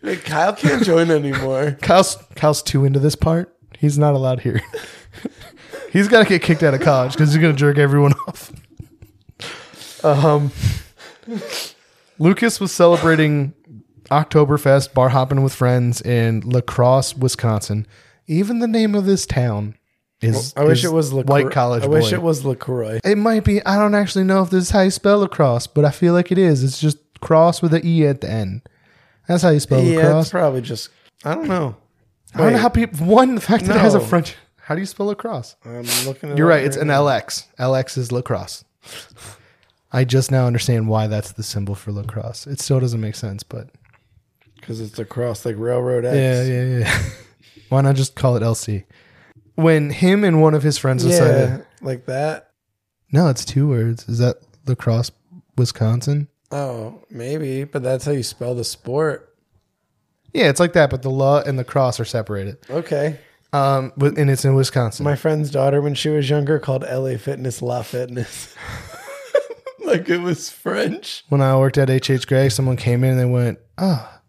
Like, 0.04 0.26
Kyle 0.26 0.54
can't 0.56 0.84
join 0.84 1.12
anymore. 1.12 1.78
Kyle's 1.84 2.18
Kyle's 2.34 2.64
too 2.64 2.86
into 2.86 2.98
this 2.98 3.16
part. 3.16 3.56
He's 3.78 4.00
not 4.00 4.16
allowed 4.16 4.40
here. 4.40 4.60
he's 5.92 6.08
got 6.08 6.24
to 6.24 6.30
get 6.30 6.42
kicked 6.42 6.64
out 6.64 6.74
of 6.74 6.82
college 6.82 7.14
because 7.14 7.32
he's 7.32 7.40
gonna 7.40 7.54
jerk 7.54 7.78
everyone 7.78 8.14
off. 8.28 8.52
Um, 10.04 10.52
Lucas 12.18 12.60
was 12.60 12.72
celebrating 12.72 13.54
Oktoberfest, 14.12 14.94
bar 14.94 15.10
hopping 15.10 15.42
with 15.42 15.54
friends 15.54 16.02
in 16.02 16.42
La 16.42 16.62
Crosse, 16.62 17.16
Wisconsin. 17.16 17.88
Even 18.28 18.60
the 18.60 18.68
name 18.68 18.94
of 18.94 19.06
this 19.06 19.26
town 19.26 19.76
is. 20.22 20.54
I 20.56 20.64
wish 20.66 20.80
is 20.80 20.86
it 20.86 20.94
was 20.94 21.14
La 21.14 21.24
white 21.24 21.50
college. 21.52 21.84
I 21.84 21.88
wish 21.88 22.12
boy. 22.12 22.16
it 22.18 22.22
was 22.22 22.46
Lacroix. 22.46 23.00
It 23.04 23.18
might 23.18 23.44
be. 23.44 23.66
I 23.66 23.78
don't 23.78 23.96
actually 23.96 24.26
know 24.26 24.44
if 24.44 24.50
this 24.50 24.66
is 24.66 24.70
how 24.72 24.82
you 24.82 24.92
spell 24.92 25.20
lacrosse, 25.20 25.68
but 25.68 25.86
I 25.86 25.92
feel 25.92 26.14
like 26.14 26.32
it 26.32 26.38
is. 26.38 26.64
It's 26.64 26.80
just 26.80 26.98
cross 27.22 27.62
with 27.62 27.74
an 27.74 27.86
e 27.86 28.06
at 28.06 28.22
the 28.22 28.30
end. 28.30 28.62
That's 29.28 29.44
how 29.44 29.50
you 29.50 29.60
spell 29.60 29.82
Yeah, 29.82 29.98
lacrosse. 29.98 30.26
it's 30.26 30.32
probably 30.32 30.62
just. 30.62 30.90
I 31.24 31.36
don't 31.36 31.48
know. 31.48 31.76
I 32.36 32.38
don't 32.40 32.54
know 32.54 32.60
how 32.60 32.70
people. 32.70 33.06
One, 33.08 33.36
the 33.36 33.42
fact 33.42 33.66
that 33.66 33.76
it 33.76 33.80
has 33.80 33.96
a 33.96 34.00
French. 34.00 34.36
How 34.58 34.76
do 34.76 34.82
you 34.82 34.88
spell 34.88 35.08
lacrosse? 35.08 35.56
I'm 35.66 35.84
looking. 36.06 36.32
At 36.32 36.38
You're 36.38 36.48
right. 36.48 36.64
It's 36.64 36.78
an 36.78 36.88
LX. 36.90 37.46
LX 37.60 37.98
is 37.98 38.12
lacrosse. 38.12 38.64
I 39.92 40.06
just 40.06 40.32
now 40.32 40.48
understand 40.48 40.88
why 40.88 41.08
that's 41.08 41.34
the 41.34 41.44
symbol 41.44 41.76
for 41.76 41.92
lacrosse. 41.92 42.48
It 42.48 42.62
still 42.62 42.80
doesn't 42.80 43.02
make 43.02 43.16
sense, 43.16 43.44
but 43.44 43.70
because 44.72 44.89
it's 44.89 44.99
across 44.99 45.45
like 45.45 45.56
Railroad 45.57 46.06
X. 46.06 46.15
yeah, 46.15 46.43
yeah, 46.43 46.77
yeah. 46.80 47.02
why 47.69 47.81
not 47.81 47.95
just 47.95 48.15
call 48.15 48.38
it 48.38 48.41
LC? 48.43 48.85
When 49.56 49.89
him 49.89 50.23
and 50.23 50.41
one 50.41 50.53
of 50.53 50.64
his 50.64 50.77
friends 50.77 51.03
decided, 51.03 51.65
like 51.81 52.06
that. 52.06 52.52
no, 53.11 53.27
it's 53.27 53.43
two 53.43 53.68
words. 53.68 54.07
Is 54.07 54.19
that 54.19 54.38
lacrosse, 54.65 55.11
Wisconsin? 55.57 56.30
Oh, 56.52 57.03
maybe, 57.10 57.65
but 57.65 57.84
that's 57.84 58.06
how 58.06 58.11
you 58.14 58.23
spell 58.23 58.56
the 58.56 58.64
sport. 58.64 59.35
Yeah, 60.34 60.49
it's 60.49 60.60
like 60.61 60.73
that, 60.73 60.89
but 60.89 61.02
the 61.02 61.11
la 61.11 61.41
and 61.41 61.60
the 61.60 61.65
cross 61.65 61.99
are 61.99 62.06
separated. 62.06 62.57
Okay. 62.69 63.19
Um, 63.52 63.91
but- 63.98 64.18
and 64.18 64.30
it's 64.30 64.45
in 64.45 64.56
Wisconsin. 64.56 65.03
My 65.03 65.18
friend's 65.18 65.52
daughter, 65.52 65.81
when 65.81 65.95
she 65.95 66.07
was 66.07 66.30
younger, 66.30 66.60
called 66.60 66.84
LA 66.84 67.18
Fitness 67.18 67.61
La 67.61 67.81
Fitness. 67.81 68.56
like 69.84 70.07
it 70.07 70.19
was 70.22 70.49
French. 70.49 71.26
when 71.27 71.41
I 71.41 71.57
worked 71.57 71.77
at 71.77 71.89
H.H. 71.89 72.26
Gregg, 72.27 72.52
someone 72.52 72.77
came 72.77 73.03
in 73.03 73.11
and 73.11 73.19
they 73.19 73.26
went, 73.26 73.60
"Ah, 73.77 74.10
oh, 74.15 74.20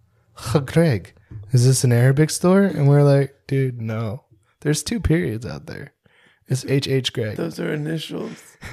Greg, 0.66 1.14
is 1.52 1.66
this 1.66 1.84
an 1.84 1.92
Arabic 1.92 2.30
store?" 2.30 2.62
And 2.62 2.88
we're 2.88 3.02
like, 3.02 3.34
"Dude, 3.46 3.80
no. 3.80 4.24
There's 4.60 4.82
two 4.82 5.00
periods 5.00 5.44
out 5.44 5.66
there. 5.66 5.92
It's 6.48 6.64
H.H. 6.66 7.12
Gregg. 7.12 7.36
Those 7.36 7.60
are 7.60 7.72
initials. 7.72 8.56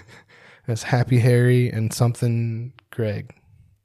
It's 0.68 0.84
Happy 0.84 1.18
Harry 1.18 1.68
and 1.68 1.92
something 1.92 2.74
Greg. 2.92 3.34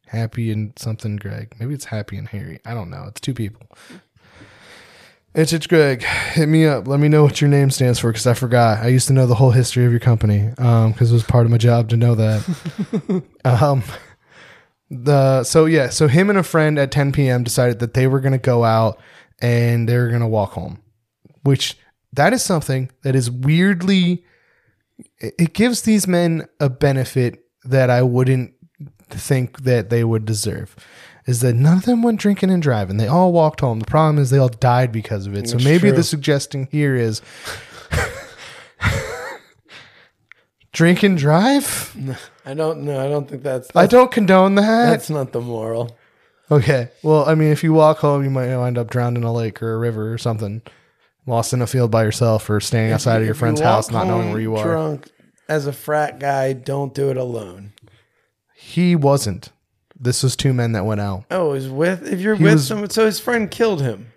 Happy 0.08 0.52
and 0.52 0.78
something 0.78 1.16
Greg. 1.16 1.54
Maybe 1.58 1.72
it's 1.72 1.86
Happy 1.86 2.18
and 2.18 2.28
Harry. 2.28 2.60
I 2.66 2.74
don't 2.74 2.90
know. 2.90 3.06
It's 3.08 3.22
two 3.22 3.32
people." 3.32 3.66
H.H. 5.36 5.68
Gregg, 5.68 6.04
hit 6.04 6.46
me 6.46 6.64
up. 6.64 6.86
Let 6.86 7.00
me 7.00 7.08
know 7.08 7.24
what 7.24 7.40
your 7.40 7.50
name 7.50 7.70
stands 7.70 7.98
for 7.98 8.12
because 8.12 8.26
I 8.26 8.34
forgot. 8.34 8.84
I 8.84 8.86
used 8.86 9.08
to 9.08 9.12
know 9.12 9.26
the 9.26 9.34
whole 9.34 9.50
history 9.50 9.84
of 9.84 9.90
your 9.90 9.98
company 9.98 10.50
because 10.56 11.10
it 11.10 11.14
was 11.14 11.24
part 11.24 11.44
of 11.44 11.50
my 11.50 11.58
job 11.58 11.88
to 11.88 11.96
know 11.96 12.14
that. 12.14 13.24
um, 13.44 13.82
the 14.90 15.44
so 15.44 15.66
yeah, 15.66 15.88
so 15.88 16.08
him 16.08 16.30
and 16.30 16.38
a 16.38 16.42
friend 16.42 16.78
at 16.78 16.90
10 16.90 17.12
p.m. 17.12 17.44
decided 17.44 17.78
that 17.80 17.94
they 17.94 18.06
were 18.06 18.20
going 18.20 18.32
to 18.32 18.38
go 18.38 18.64
out 18.64 19.00
and 19.40 19.88
they 19.88 19.96
were 19.96 20.08
going 20.08 20.20
to 20.20 20.26
walk 20.26 20.52
home, 20.52 20.80
which 21.42 21.76
that 22.12 22.32
is 22.32 22.42
something 22.42 22.90
that 23.02 23.16
is 23.16 23.30
weirdly 23.30 24.24
it 25.18 25.34
it 25.38 25.52
gives 25.54 25.82
these 25.82 26.06
men 26.06 26.46
a 26.60 26.68
benefit 26.68 27.44
that 27.64 27.90
I 27.90 28.02
wouldn't 28.02 28.54
think 29.10 29.62
that 29.62 29.90
they 29.90 30.04
would 30.04 30.24
deserve. 30.24 30.76
Is 31.26 31.40
that 31.40 31.54
none 31.54 31.78
of 31.78 31.84
them 31.84 32.02
went 32.02 32.20
drinking 32.20 32.50
and 32.50 32.62
driving? 32.62 32.98
They 32.98 33.08
all 33.08 33.32
walked 33.32 33.60
home. 33.60 33.80
The 33.80 33.86
problem 33.86 34.18
is 34.18 34.28
they 34.28 34.38
all 34.38 34.48
died 34.48 34.92
because 34.92 35.26
of 35.26 35.34
it. 35.34 35.48
So 35.48 35.56
maybe 35.56 35.88
true. 35.88 35.92
the 35.92 36.02
suggesting 36.02 36.68
here 36.70 36.94
is 36.94 37.22
drink 40.74 41.02
and 41.02 41.16
drive. 41.16 41.96
I 42.44 42.52
don't 42.52 42.82
know. 42.82 43.02
I 43.02 43.08
don't 43.08 43.26
think 43.26 43.42
that's. 43.42 43.70
I 43.74 43.86
don't 43.86 44.12
condone 44.12 44.56
that. 44.56 44.90
That's 44.90 45.08
not 45.08 45.32
the 45.32 45.40
moral. 45.40 45.96
Okay. 46.50 46.90
Well, 47.02 47.26
I 47.26 47.34
mean, 47.34 47.50
if 47.50 47.64
you 47.64 47.72
walk 47.72 47.98
home, 48.00 48.22
you 48.22 48.28
might 48.28 48.54
wind 48.54 48.76
up 48.76 48.90
drowned 48.90 49.16
in 49.16 49.24
a 49.24 49.32
lake 49.32 49.62
or 49.62 49.72
a 49.72 49.78
river 49.78 50.12
or 50.12 50.18
something, 50.18 50.60
lost 51.26 51.54
in 51.54 51.62
a 51.62 51.66
field 51.66 51.90
by 51.90 52.04
yourself, 52.04 52.50
or 52.50 52.60
staying 52.60 52.92
outside 52.92 53.16
of 53.16 53.22
your 53.22 53.30
If 53.30 53.36
you 53.38 53.40
friend's 53.40 53.60
house, 53.62 53.90
not 53.90 54.06
knowing 54.06 54.30
where 54.30 54.40
you 54.40 54.54
are. 54.56 54.64
Drunk 54.64 55.08
as 55.48 55.66
a 55.66 55.72
frat 55.72 56.18
guy, 56.20 56.52
don't 56.52 56.92
do 56.92 57.08
it 57.10 57.16
alone. 57.16 57.72
He 58.54 58.94
wasn't. 58.94 59.50
This 59.98 60.22
was 60.22 60.36
two 60.36 60.52
men 60.52 60.72
that 60.72 60.84
went 60.84 61.00
out. 61.00 61.24
Oh, 61.30 61.52
is 61.54 61.68
with 61.68 62.06
if 62.12 62.20
you're 62.20 62.34
He 62.34 62.44
with 62.44 62.54
was- 62.54 62.66
someone. 62.66 62.90
So 62.90 63.06
his 63.06 63.20
friend 63.20 63.50
killed 63.50 63.80
him. 63.80 64.08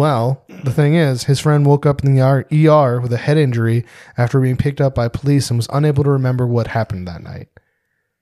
Well, 0.00 0.46
the 0.64 0.72
thing 0.72 0.94
is, 0.94 1.24
his 1.24 1.40
friend 1.40 1.66
woke 1.66 1.84
up 1.84 2.02
in 2.02 2.14
the 2.14 2.22
ER 2.22 3.00
with 3.02 3.12
a 3.12 3.18
head 3.18 3.36
injury 3.36 3.84
after 4.16 4.40
being 4.40 4.56
picked 4.56 4.80
up 4.80 4.94
by 4.94 5.08
police 5.08 5.50
and 5.50 5.58
was 5.58 5.68
unable 5.70 6.04
to 6.04 6.10
remember 6.10 6.46
what 6.46 6.68
happened 6.68 7.06
that 7.06 7.22
night. 7.22 7.48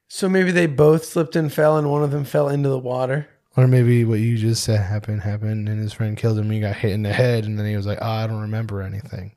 So 0.08 0.28
maybe 0.28 0.50
they 0.50 0.66
both 0.66 1.04
slipped 1.04 1.36
and 1.36 1.52
fell, 1.52 1.76
and 1.76 1.88
one 1.88 2.02
of 2.02 2.10
them 2.10 2.24
fell 2.24 2.48
into 2.48 2.68
the 2.68 2.80
water. 2.80 3.28
Or 3.56 3.68
maybe 3.68 4.04
what 4.04 4.18
you 4.18 4.36
just 4.36 4.64
said 4.64 4.80
happened, 4.80 5.22
happened, 5.22 5.68
and 5.68 5.78
his 5.80 5.92
friend 5.92 6.16
killed 6.16 6.38
him. 6.38 6.46
And 6.46 6.54
he 6.54 6.58
got 6.58 6.74
hit 6.74 6.90
in 6.90 7.04
the 7.04 7.12
head, 7.12 7.44
and 7.44 7.56
then 7.56 7.66
he 7.66 7.76
was 7.76 7.86
like, 7.86 7.98
oh, 8.02 8.10
I 8.10 8.26
don't 8.26 8.40
remember 8.40 8.82
anything. 8.82 9.36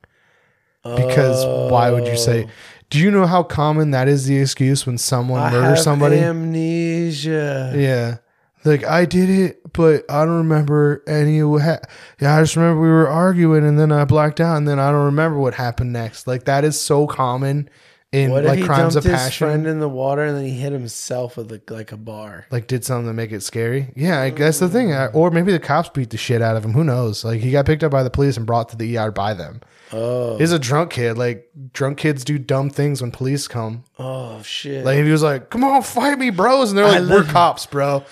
Because 0.82 1.46
why 1.70 1.92
would 1.92 2.08
you 2.08 2.16
say? 2.16 2.48
Do 2.90 2.98
you 2.98 3.12
know 3.12 3.26
how 3.26 3.44
common 3.44 3.92
that 3.92 4.08
is 4.08 4.26
the 4.26 4.38
excuse 4.38 4.84
when 4.84 4.98
someone 4.98 5.40
I 5.40 5.52
murders 5.52 5.84
somebody? 5.84 6.18
amnesia. 6.18 7.72
Yeah. 7.76 8.16
Like 8.64 8.84
I 8.84 9.04
did 9.04 9.28
it, 9.30 9.72
but 9.72 10.04
I 10.10 10.24
don't 10.24 10.38
remember 10.38 11.02
any 11.06 11.38
of 11.40 11.48
what. 11.50 11.62
Ha- 11.62 11.78
yeah, 12.20 12.36
I 12.36 12.40
just 12.42 12.56
remember 12.56 12.80
we 12.80 12.88
were 12.88 13.08
arguing, 13.08 13.64
and 13.66 13.78
then 13.78 13.90
I 13.92 14.04
blacked 14.04 14.40
out, 14.40 14.56
and 14.56 14.66
then 14.68 14.78
I 14.78 14.90
don't 14.90 15.06
remember 15.06 15.38
what 15.38 15.54
happened 15.54 15.92
next. 15.92 16.26
Like 16.26 16.44
that 16.44 16.64
is 16.64 16.80
so 16.80 17.06
common 17.06 17.68
in 18.12 18.30
What 18.30 18.44
like 18.44 18.58
he 18.58 18.64
crimes 18.64 18.92
dumped 18.94 19.06
of 19.06 19.10
his 19.12 19.20
passion. 19.22 19.46
friend 19.46 19.66
in 19.66 19.80
the 19.80 19.88
water 19.88 20.22
and 20.26 20.36
then 20.36 20.44
he 20.44 20.50
hit 20.50 20.70
himself 20.70 21.38
with 21.38 21.50
a, 21.50 21.62
like 21.72 21.92
a 21.92 21.96
bar? 21.96 22.44
like 22.50 22.66
did 22.66 22.84
something 22.84 23.06
to 23.08 23.14
make 23.14 23.32
it 23.32 23.42
scary. 23.42 23.90
Yeah, 23.96 24.20
I 24.20 24.28
guess 24.28 24.58
the 24.58 24.68
thing, 24.68 24.92
I- 24.92 25.06
or 25.06 25.30
maybe 25.30 25.50
the 25.50 25.58
cops 25.58 25.88
beat 25.88 26.10
the 26.10 26.18
shit 26.18 26.42
out 26.42 26.54
of 26.54 26.62
him. 26.62 26.72
Who 26.72 26.84
knows? 26.84 27.24
Like 27.24 27.40
he 27.40 27.50
got 27.50 27.64
picked 27.64 27.82
up 27.82 27.90
by 27.90 28.02
the 28.02 28.10
police 28.10 28.36
and 28.36 28.44
brought 28.44 28.68
to 28.68 28.76
the 28.76 28.98
ER 28.98 29.10
by 29.10 29.32
them. 29.32 29.62
Oh, 29.94 30.36
He's 30.36 30.52
a 30.52 30.58
drunk 30.58 30.90
kid. 30.90 31.16
Like 31.16 31.48
drunk 31.72 31.96
kids 31.96 32.22
do 32.22 32.38
dumb 32.38 32.68
things 32.68 33.00
when 33.00 33.12
police 33.12 33.48
come. 33.48 33.84
oh 33.98 34.42
shit! 34.42 34.84
Like 34.84 35.02
he 35.02 35.10
was 35.10 35.22
like, 35.22 35.48
"Come 35.50 35.64
on, 35.64 35.82
fight 35.82 36.18
me, 36.18 36.28
bros," 36.30 36.70
and 36.70 36.78
they're 36.78 36.86
like, 36.86 37.00
"We're 37.00 37.18
live- 37.20 37.28
cops, 37.28 37.64
bro." 37.66 38.02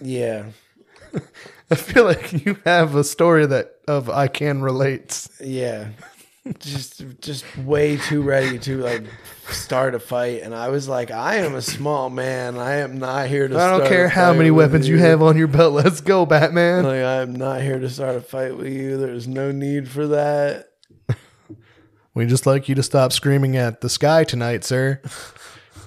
Yeah, 0.00 0.46
I 1.70 1.74
feel 1.74 2.04
like 2.04 2.44
you 2.44 2.58
have 2.64 2.94
a 2.94 3.04
story 3.04 3.46
that 3.46 3.76
of 3.88 4.08
I 4.08 4.28
can 4.28 4.62
relate. 4.62 5.28
yeah. 5.40 5.88
just, 6.60 7.02
just 7.20 7.44
way 7.58 7.96
too 7.96 8.22
ready 8.22 8.56
to 8.60 8.78
like 8.78 9.02
start 9.50 9.94
a 9.94 9.98
fight, 9.98 10.42
and 10.42 10.54
I 10.54 10.68
was 10.68 10.86
like, 10.88 11.10
I 11.10 11.36
am 11.36 11.54
a 11.54 11.62
small 11.62 12.08
man. 12.08 12.56
I 12.56 12.76
am 12.76 12.98
not 12.98 13.26
here 13.26 13.48
to. 13.48 13.54
Start. 13.54 13.74
I 13.74 13.78
don't 13.78 13.88
care 13.88 14.08
how 14.08 14.32
many 14.32 14.50
weapons 14.50 14.88
you 14.88 14.98
have 14.98 15.22
on 15.22 15.36
your 15.36 15.48
belt. 15.48 15.72
Let's 15.72 16.00
go, 16.00 16.24
Batman. 16.24 16.84
Like 16.84 16.94
I 16.94 17.22
am 17.22 17.34
not 17.34 17.62
here 17.62 17.78
to 17.78 17.90
start 17.90 18.14
a 18.14 18.20
fight 18.20 18.56
with 18.56 18.68
you. 18.68 18.96
There's 18.96 19.26
no 19.26 19.50
need 19.50 19.88
for 19.88 20.06
that. 20.08 20.68
We 22.14 22.24
just 22.24 22.46
like 22.46 22.66
you 22.66 22.74
to 22.76 22.82
stop 22.82 23.12
screaming 23.12 23.58
at 23.58 23.82
the 23.82 23.90
sky 23.90 24.24
tonight, 24.24 24.64
sir. 24.64 25.02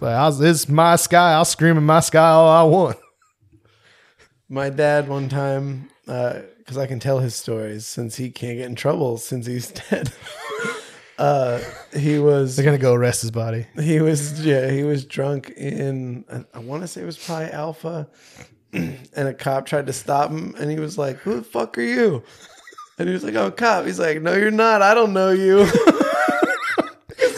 Like, 0.02 0.34
it's 0.42 0.68
my 0.70 0.96
sky. 0.96 1.34
I'll 1.34 1.46
scream 1.46 1.78
in 1.78 1.86
my 1.86 2.00
sky 2.00 2.30
all 2.30 2.50
I 2.50 2.64
want. 2.64 2.98
My 4.52 4.72
dad 4.72 5.08
one 5.08 5.30
time, 5.30 5.92
because 6.08 6.76
I 6.78 6.88
can 6.88 7.00
tell 7.00 7.20
his 7.20 7.36
stories 7.36 7.86
since 7.86 8.16
he 8.16 8.32
can't 8.32 8.58
get 8.58 8.66
in 8.66 8.74
trouble 8.74 9.18
since 9.20 9.46
he's 9.46 9.68
dead. 9.92 10.12
uh, 11.20 11.60
he 11.96 12.18
was 12.18 12.56
They're 12.56 12.66
gonna 12.66 12.80
go 12.80 12.94
arrest 12.96 13.22
his 13.22 13.30
body. 13.30 13.68
he 13.80 14.00
was 14.02 14.44
yeah 14.44 14.72
he 14.72 14.82
was 14.84 15.06
drunk 15.06 15.52
in 15.52 16.26
I 16.52 16.60
want 16.60 16.82
to 16.82 16.88
say 16.88 17.04
it 17.04 17.06
was 17.06 17.18
probably 17.24 17.52
Alpha, 17.52 18.08
and 18.74 18.98
a 19.16 19.36
cop 19.36 19.68
tried 19.68 19.86
to 19.86 19.94
stop 19.94 20.32
him, 20.32 20.56
and 20.58 20.72
he 20.72 20.80
was 20.80 20.98
like, 20.98 21.18
"Who 21.18 21.36
the 21.36 21.44
fuck 21.44 21.78
are 21.78 21.82
you?" 21.82 22.24
And 22.98 23.08
he 23.08 23.14
was 23.14 23.24
like, 23.24 23.36
"Oh, 23.36 23.52
cop." 23.52 23.86
He's 23.86 24.00
like, 24.00 24.20
"No, 24.24 24.34
you're 24.34 24.50
not. 24.50 24.82
I 24.82 24.96
don't 24.96 25.14
know 25.14 25.30
you." 25.30 25.68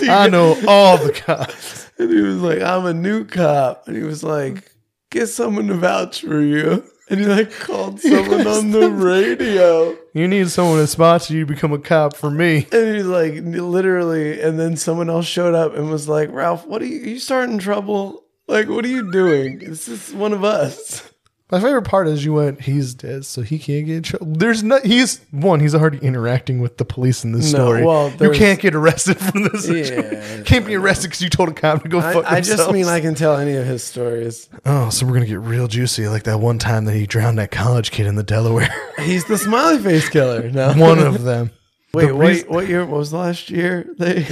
I 0.10 0.30
know 0.30 0.58
all 0.66 0.98
the 0.98 1.12
cops. 1.12 1.91
And 2.02 2.12
he 2.12 2.22
was 2.22 2.42
like, 2.42 2.62
I'm 2.62 2.86
a 2.88 2.94
new 2.96 3.26
cop. 3.26 3.88
And 3.88 3.96
he 3.96 4.02
was 4.02 4.24
like, 4.24 4.72
get 5.12 5.28
someone 5.28 5.68
to 5.68 5.76
vouch 5.76 6.22
for 6.22 6.42
you. 6.42 6.84
And 7.12 7.20
he 7.20 7.26
like 7.28 7.52
called 7.52 8.00
someone 8.02 8.48
on 8.48 8.72
the 8.72 8.90
radio. 8.90 9.96
You 10.14 10.28
need 10.28 10.50
someone 10.50 10.78
to 10.80 10.88
sponsor 10.88 11.36
you 11.36 11.46
to 11.46 11.54
become 11.54 11.74
a 11.74 11.78
cop 11.78 12.16
for 12.16 12.32
me. 12.32 12.68
And 12.72 12.96
he's 12.96 13.06
like, 13.06 13.36
literally. 13.44 14.42
And 14.42 14.60
then 14.60 14.78
someone 14.78 15.12
else 15.12 15.28
showed 15.28 15.54
up 15.54 15.76
and 15.76 15.92
was 15.92 16.10
like, 16.10 16.32
Ralph, 16.32 16.66
what 16.66 16.82
are 16.82 16.86
you, 16.86 17.04
are 17.04 17.10
you 17.10 17.20
starting 17.20 17.60
trouble? 17.60 18.24
Like, 18.48 18.68
what 18.68 18.84
are 18.84 18.90
you 18.90 19.12
doing? 19.12 19.60
This 19.60 19.88
is 19.88 20.12
one 20.12 20.34
of 20.34 20.44
us. 20.44 21.11
My 21.52 21.60
favorite 21.60 21.82
part 21.82 22.08
is 22.08 22.24
you 22.24 22.34
went, 22.34 22.62
he's 22.62 22.94
dead, 22.94 23.26
so 23.26 23.42
he 23.42 23.60
can't 23.60 23.86
get 23.86 23.98
in 23.98 24.04
trouble. 24.04 24.28
There's 24.28 24.64
no, 24.64 24.80
he's 24.80 25.20
one, 25.32 25.60
he's 25.60 25.76
already 25.76 25.98
interacting 25.98 26.62
with 26.62 26.78
the 26.78 26.86
police 26.86 27.26
in 27.26 27.34
this 27.34 27.52
No, 27.52 27.60
story. 27.66 27.84
well, 27.86 28.10
you 28.22 28.32
can't 28.32 28.58
get 28.58 28.74
arrested 28.74 29.18
from 29.20 29.44
this. 29.44 29.68
Yeah. 29.72 30.44
can't 30.44 30.66
be 30.66 30.76
arrested 30.76 31.08
because 31.10 31.22
you 31.22 31.30
told 31.30 31.50
a 31.50 31.54
cop 31.54 31.84
to 31.84 31.90
go 31.90 32.00
fuck 32.00 32.24
I, 32.26 32.38
I 32.38 32.42
just 32.42 32.72
mean 32.72 32.86
I 32.86 33.02
can 33.02 33.16
tell 33.16 33.36
any 33.36 33.56
of 33.56 33.66
his 33.66 33.84
stories. 33.84 34.48
oh, 34.66 34.90
so 34.90 35.06
we're 35.06 35.14
gonna 35.14 35.26
get 35.26 35.40
real 35.42 35.68
juicy, 35.68 36.08
like 36.08 36.24
that 36.24 36.40
one 36.40 36.58
time 36.58 36.86
that 36.86 36.94
he 36.96 37.06
drowned 37.06 37.38
that 37.40 37.52
college 37.52 37.92
kid 37.92 38.06
in 38.08 38.16
the 38.16 38.24
Delaware. 38.24 38.74
He's 39.00 39.26
the 39.26 39.38
smiley 39.38 39.80
face 39.80 40.08
killer. 40.08 40.50
No. 40.50 40.72
one 40.78 41.00
of 41.00 41.24
them. 41.24 41.52
Wait, 41.94 42.06
the 42.08 42.16
wait, 42.16 42.50
what 42.50 42.70
year? 42.70 42.86
What 42.86 43.00
was 43.00 43.12
the 43.12 43.18
last 43.18 43.50
year? 43.50 43.94
They. 44.00 44.26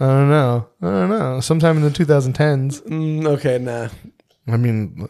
I 0.00 0.06
don't 0.06 0.30
know. 0.30 0.66
I 0.80 0.86
don't 0.86 1.10
know. 1.10 1.40
Sometime 1.40 1.76
in 1.76 1.82
the 1.82 1.90
2010s. 1.90 2.82
Mm, 2.86 3.26
okay, 3.26 3.58
nah. 3.58 3.88
I 4.46 4.56
mean, 4.56 5.06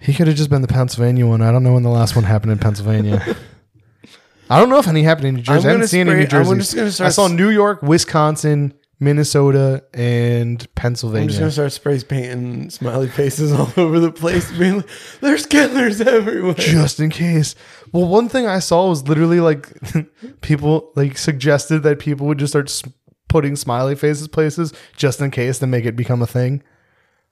he 0.00 0.14
could 0.14 0.26
have 0.28 0.36
just 0.36 0.50
been 0.50 0.62
the 0.62 0.68
Pennsylvania 0.68 1.26
one. 1.26 1.42
I 1.42 1.50
don't 1.52 1.62
know 1.62 1.74
when 1.74 1.82
the 1.82 1.90
last 1.90 2.14
one 2.14 2.24
happened 2.24 2.52
in 2.52 2.58
Pennsylvania. 2.58 3.36
I 4.50 4.58
don't 4.58 4.70
know 4.70 4.78
if 4.78 4.88
any 4.88 5.02
happened 5.02 5.26
in 5.26 5.34
New 5.36 5.42
Jersey. 5.42 5.58
I 5.60 5.62
gonna 5.72 5.78
didn't 5.78 5.90
see 5.90 6.00
any 6.00 6.14
New 6.14 6.26
Jersey. 6.26 6.50
I'm 6.50 6.58
just 6.58 6.74
gonna 6.74 6.90
start 6.90 7.08
I 7.08 7.10
saw 7.10 7.28
New 7.28 7.50
York, 7.50 7.82
Wisconsin, 7.82 8.72
Minnesota, 8.98 9.84
and 9.92 10.66
Pennsylvania. 10.74 11.22
I'm 11.24 11.28
just 11.28 11.38
gonna 11.40 11.50
start 11.50 11.72
spray 11.72 12.00
painting 12.02 12.70
smiley 12.70 13.08
faces 13.08 13.52
all 13.52 13.70
over 13.76 14.00
the 14.00 14.10
place, 14.10 14.50
being 14.52 14.76
like, 14.78 14.88
"There's 15.20 15.44
killers 15.44 16.00
everywhere." 16.00 16.54
just 16.54 16.98
in 16.98 17.10
case. 17.10 17.54
Well, 17.92 18.08
one 18.08 18.28
thing 18.30 18.46
I 18.46 18.60
saw 18.60 18.88
was 18.88 19.06
literally 19.06 19.40
like 19.40 19.70
people 20.40 20.92
like 20.96 21.18
suggested 21.18 21.82
that 21.82 21.98
people 21.98 22.26
would 22.28 22.38
just 22.38 22.52
start 22.52 22.68
s- 22.70 22.82
putting 23.28 23.54
smiley 23.54 23.94
faces 23.96 24.28
places 24.28 24.72
just 24.96 25.20
in 25.20 25.30
case 25.30 25.58
to 25.58 25.66
make 25.66 25.84
it 25.84 25.94
become 25.96 26.22
a 26.22 26.26
thing. 26.26 26.62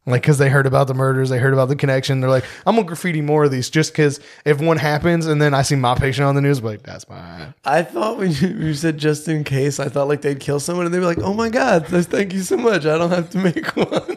Like, 0.09 0.23
because 0.23 0.39
they 0.39 0.49
heard 0.49 0.67
about 0.67 0.87
the 0.87 0.95
murders, 0.95 1.31
they 1.31 1.39
heard 1.39 1.53
about 1.53 1.69
the 1.69 1.75
connection. 1.75 2.21
They're 2.21 2.31
like, 2.31 2.45
I'm 2.65 2.77
gonna 2.77 2.87
graffiti 2.87 3.21
more 3.21 3.45
of 3.45 3.51
these 3.51 3.69
just 3.69 3.93
because 3.93 4.21
if 4.45 4.61
one 4.61 4.77
happens 4.77 5.27
and 5.27 5.43
then 5.43 5.53
I 5.53 5.63
see 5.63 5.75
my 5.75 5.97
patient 5.97 6.27
on 6.27 6.37
the 6.37 6.41
news, 6.41 6.61
I'm 6.61 6.65
like, 6.65 6.83
that's 6.85 7.09
mine. 7.09 7.55
I 7.65 7.83
thought 7.83 8.19
when 8.19 8.31
you, 8.31 8.49
you 8.49 8.75
said 8.75 8.99
just 8.99 9.27
in 9.27 9.43
case, 9.43 9.81
I 9.81 9.89
thought 9.89 10.07
like 10.07 10.23
they'd 10.23 10.39
kill 10.39 10.61
someone 10.61 10.87
and 10.87 10.95
they'd 10.95 11.01
be 11.01 11.05
like, 11.05 11.19
"Oh 11.19 11.35
my 11.35 11.49
god, 11.49 11.87
thank 11.89 12.33
you 12.33 12.43
so 12.43 12.57
much. 12.57 12.87
I 12.87 12.97
don't 12.97 13.11
have 13.11 13.31
to 13.31 13.39
make 13.39 13.77
one." 13.77 14.17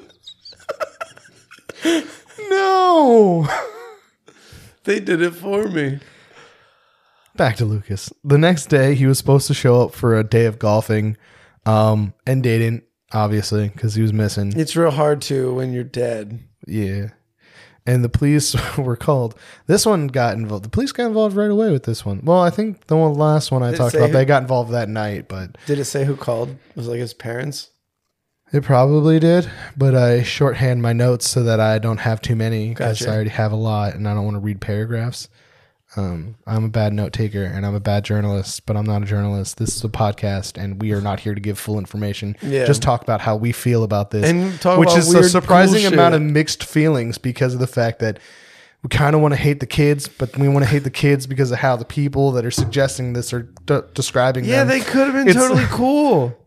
No. 2.49 3.47
they 4.83 4.99
did 4.99 5.21
it 5.21 5.35
for 5.35 5.67
me. 5.67 5.99
Back 7.35 7.55
to 7.57 7.65
Lucas. 7.65 8.11
The 8.23 8.37
next 8.37 8.65
day, 8.67 8.95
he 8.95 9.05
was 9.05 9.17
supposed 9.17 9.47
to 9.47 9.53
show 9.53 9.81
up 9.81 9.93
for 9.93 10.17
a 10.17 10.23
day 10.23 10.45
of 10.45 10.59
golfing, 10.59 11.15
um, 11.65 12.13
and 12.25 12.43
didn't 12.43 12.83
obviously 13.11 13.69
because 13.69 13.95
he 13.95 14.01
was 14.01 14.13
missing. 14.13 14.53
It's 14.57 14.75
real 14.75 14.91
hard 14.91 15.21
to 15.23 15.53
when 15.53 15.73
you're 15.73 15.83
dead. 15.83 16.39
Yeah. 16.67 17.09
And 17.85 18.03
the 18.03 18.09
police 18.09 18.55
were 18.77 18.95
called. 18.97 19.35
This 19.65 19.85
one 19.85 20.07
got 20.07 20.35
involved. 20.35 20.65
The 20.65 20.69
police 20.69 20.91
got 20.91 21.07
involved 21.07 21.35
right 21.35 21.49
away 21.49 21.71
with 21.71 21.83
this 21.83 22.05
one. 22.05 22.21
Well, 22.23 22.39
I 22.41 22.49
think 22.51 22.87
the 22.87 22.97
one 22.97 23.13
last 23.13 23.51
one 23.51 23.63
I 23.63 23.67
Did 23.67 23.75
it 23.75 23.77
talked 23.77 23.91
say 23.93 23.97
about, 23.99 24.07
who- 24.09 24.13
they 24.13 24.25
got 24.25 24.43
involved 24.43 24.71
that 24.71 24.89
night, 24.89 25.27
but 25.27 25.57
Did 25.65 25.79
it 25.79 25.85
say 25.85 26.05
who 26.05 26.15
called? 26.15 26.55
Was 26.75 26.87
it 26.87 26.91
like 26.91 26.99
his 26.99 27.13
parents? 27.13 27.69
it 28.51 28.63
probably 28.63 29.19
did. 29.19 29.49
But 29.77 29.93
I 29.95 30.23
shorthand 30.23 30.81
my 30.81 30.91
notes 30.93 31.29
so 31.29 31.43
that 31.43 31.59
I 31.59 31.77
don't 31.79 31.99
have 31.99 32.19
too 32.21 32.35
many 32.35 32.69
because 32.69 32.99
Gotcha. 32.99 33.11
I 33.11 33.15
already 33.15 33.29
have 33.29 33.51
a 33.51 33.55
lot 33.55 33.93
and 33.95 34.07
I 34.07 34.13
don't 34.15 34.25
want 34.25 34.35
to 34.35 34.39
read 34.41 34.59
paragraphs. 34.59 35.29
Um, 35.99 36.35
I'm 36.47 36.63
a 36.63 36.69
bad 36.69 36.93
note 36.93 37.11
taker 37.13 37.43
and 37.43 37.65
I'm 37.65 37.75
a 37.75 37.79
bad 37.79 38.05
journalist, 38.05 38.65
but 38.65 38.77
I'm 38.77 38.85
not 38.85 39.03
a 39.03 39.05
journalist. 39.05 39.57
This 39.57 39.75
is 39.75 39.83
a 39.83 39.89
podcast, 39.89 40.57
and 40.61 40.81
we 40.81 40.93
are 40.93 41.01
not 41.01 41.19
here 41.19 41.35
to 41.35 41.41
give 41.41 41.59
full 41.59 41.77
information. 41.77 42.35
Yeah. 42.41 42.65
Just 42.65 42.81
talk 42.81 43.01
about 43.01 43.21
how 43.21 43.35
we 43.35 43.51
feel 43.51 43.83
about 43.83 44.11
this, 44.11 44.25
And 44.25 44.59
talk 44.61 44.79
which 44.79 44.89
about 44.89 44.97
is 44.99 45.13
a 45.13 45.29
surprising 45.29 45.83
cool 45.83 45.93
amount 45.93 46.15
of 46.15 46.21
mixed 46.21 46.63
feelings 46.63 47.17
because 47.17 47.53
of 47.53 47.59
the 47.59 47.67
fact 47.67 47.99
that 47.99 48.19
we 48.81 48.87
kind 48.87 49.13
of 49.13 49.21
want 49.21 49.33
to 49.33 49.39
hate 49.39 49.59
the 49.59 49.65
kids, 49.67 50.07
but 50.07 50.37
we 50.37 50.47
want 50.47 50.63
to 50.63 50.69
hate 50.69 50.85
the 50.85 50.89
kids 50.89 51.27
because 51.27 51.51
of 51.51 51.57
how 51.59 51.75
the 51.75 51.83
people 51.83 52.31
that 52.31 52.45
are 52.45 52.51
suggesting 52.51 53.11
this 53.13 53.33
are 53.33 53.41
d- 53.65 53.81
describing 53.93 54.45
Yeah, 54.45 54.59
them. 54.63 54.69
they 54.69 54.79
could 54.79 55.07
have 55.07 55.13
been 55.13 55.27
It's- 55.27 55.35
totally 55.43 55.65
cool. 55.69 56.37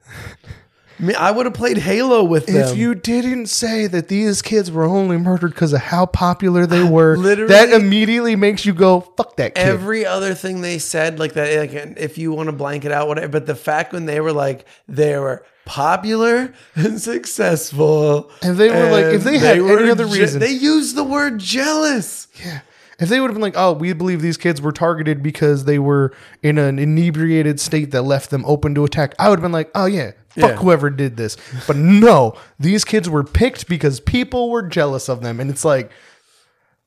I, 1.18 1.30
would 1.30 1.46
have 1.46 1.54
played 1.54 1.78
Halo 1.78 2.22
with 2.22 2.46
them. 2.46 2.56
If 2.56 2.76
you 2.76 2.94
didn't 2.94 3.46
say 3.46 3.86
that 3.88 4.08
these 4.08 4.40
kids 4.42 4.70
were 4.70 4.84
only 4.84 5.16
murdered 5.16 5.50
because 5.50 5.72
of 5.72 5.80
how 5.80 6.06
popular 6.06 6.66
they 6.66 6.84
were, 6.84 7.16
Literally- 7.16 7.48
that 7.52 7.70
immediately 7.70 8.36
makes 8.36 8.64
you 8.64 8.72
go, 8.72 9.00
"Fuck 9.00 9.36
that 9.36 9.54
kid." 9.54 9.62
every 9.66 10.06
other 10.06 10.34
thing 10.34 10.60
they 10.60 10.78
said 10.78 11.18
like 11.18 11.32
that 11.34 11.58
like 11.58 11.94
if 11.98 12.18
you 12.18 12.32
want 12.32 12.48
to 12.48 12.52
blank 12.52 12.84
it 12.84 12.92
out 12.92 13.08
whatever 13.08 13.28
but 13.28 13.46
the 13.46 13.54
fact 13.54 13.92
when 13.92 14.06
they 14.06 14.20
were 14.20 14.32
like 14.32 14.64
they 14.88 15.16
were 15.18 15.44
popular 15.64 16.52
and 16.74 17.00
successful 17.00 18.30
And 18.42 18.56
they 18.56 18.68
were 18.68 18.90
like, 18.90 19.06
if 19.14 19.24
they 19.24 19.38
had 19.38 19.56
any 19.58 19.60
were 19.60 19.90
other 19.90 20.06
reason- 20.06 20.40
they 20.40 20.50
used 20.52 20.96
the 20.96 21.04
word 21.04 21.38
jealous 21.38 22.28
Yeah. 22.44 22.60
If 22.98 23.08
they 23.08 23.20
would 23.20 23.28
have 23.28 23.34
been 23.34 23.42
like, 23.42 23.56
oh, 23.56 23.72
we 23.72 23.92
believe 23.92 24.20
these 24.22 24.36
kids 24.36 24.60
were 24.60 24.72
targeted 24.72 25.22
because 25.22 25.64
they 25.64 25.78
were 25.78 26.12
in 26.42 26.58
an 26.58 26.78
inebriated 26.78 27.58
state 27.60 27.90
that 27.92 28.02
left 28.02 28.30
them 28.30 28.44
open 28.46 28.74
to 28.74 28.84
attack, 28.84 29.14
I 29.18 29.28
would 29.28 29.38
have 29.38 29.42
been 29.42 29.52
like, 29.52 29.70
oh, 29.74 29.86
yeah, 29.86 30.12
fuck 30.30 30.50
Yeah. 30.50 30.56
whoever 30.56 30.90
did 30.90 31.16
this. 31.16 31.36
But 31.66 31.76
no, 31.76 32.34
these 32.60 32.84
kids 32.84 33.08
were 33.08 33.24
picked 33.24 33.68
because 33.68 34.00
people 34.00 34.50
were 34.50 34.62
jealous 34.62 35.08
of 35.08 35.22
them. 35.22 35.40
And 35.40 35.50
it's 35.50 35.64
like, 35.64 35.90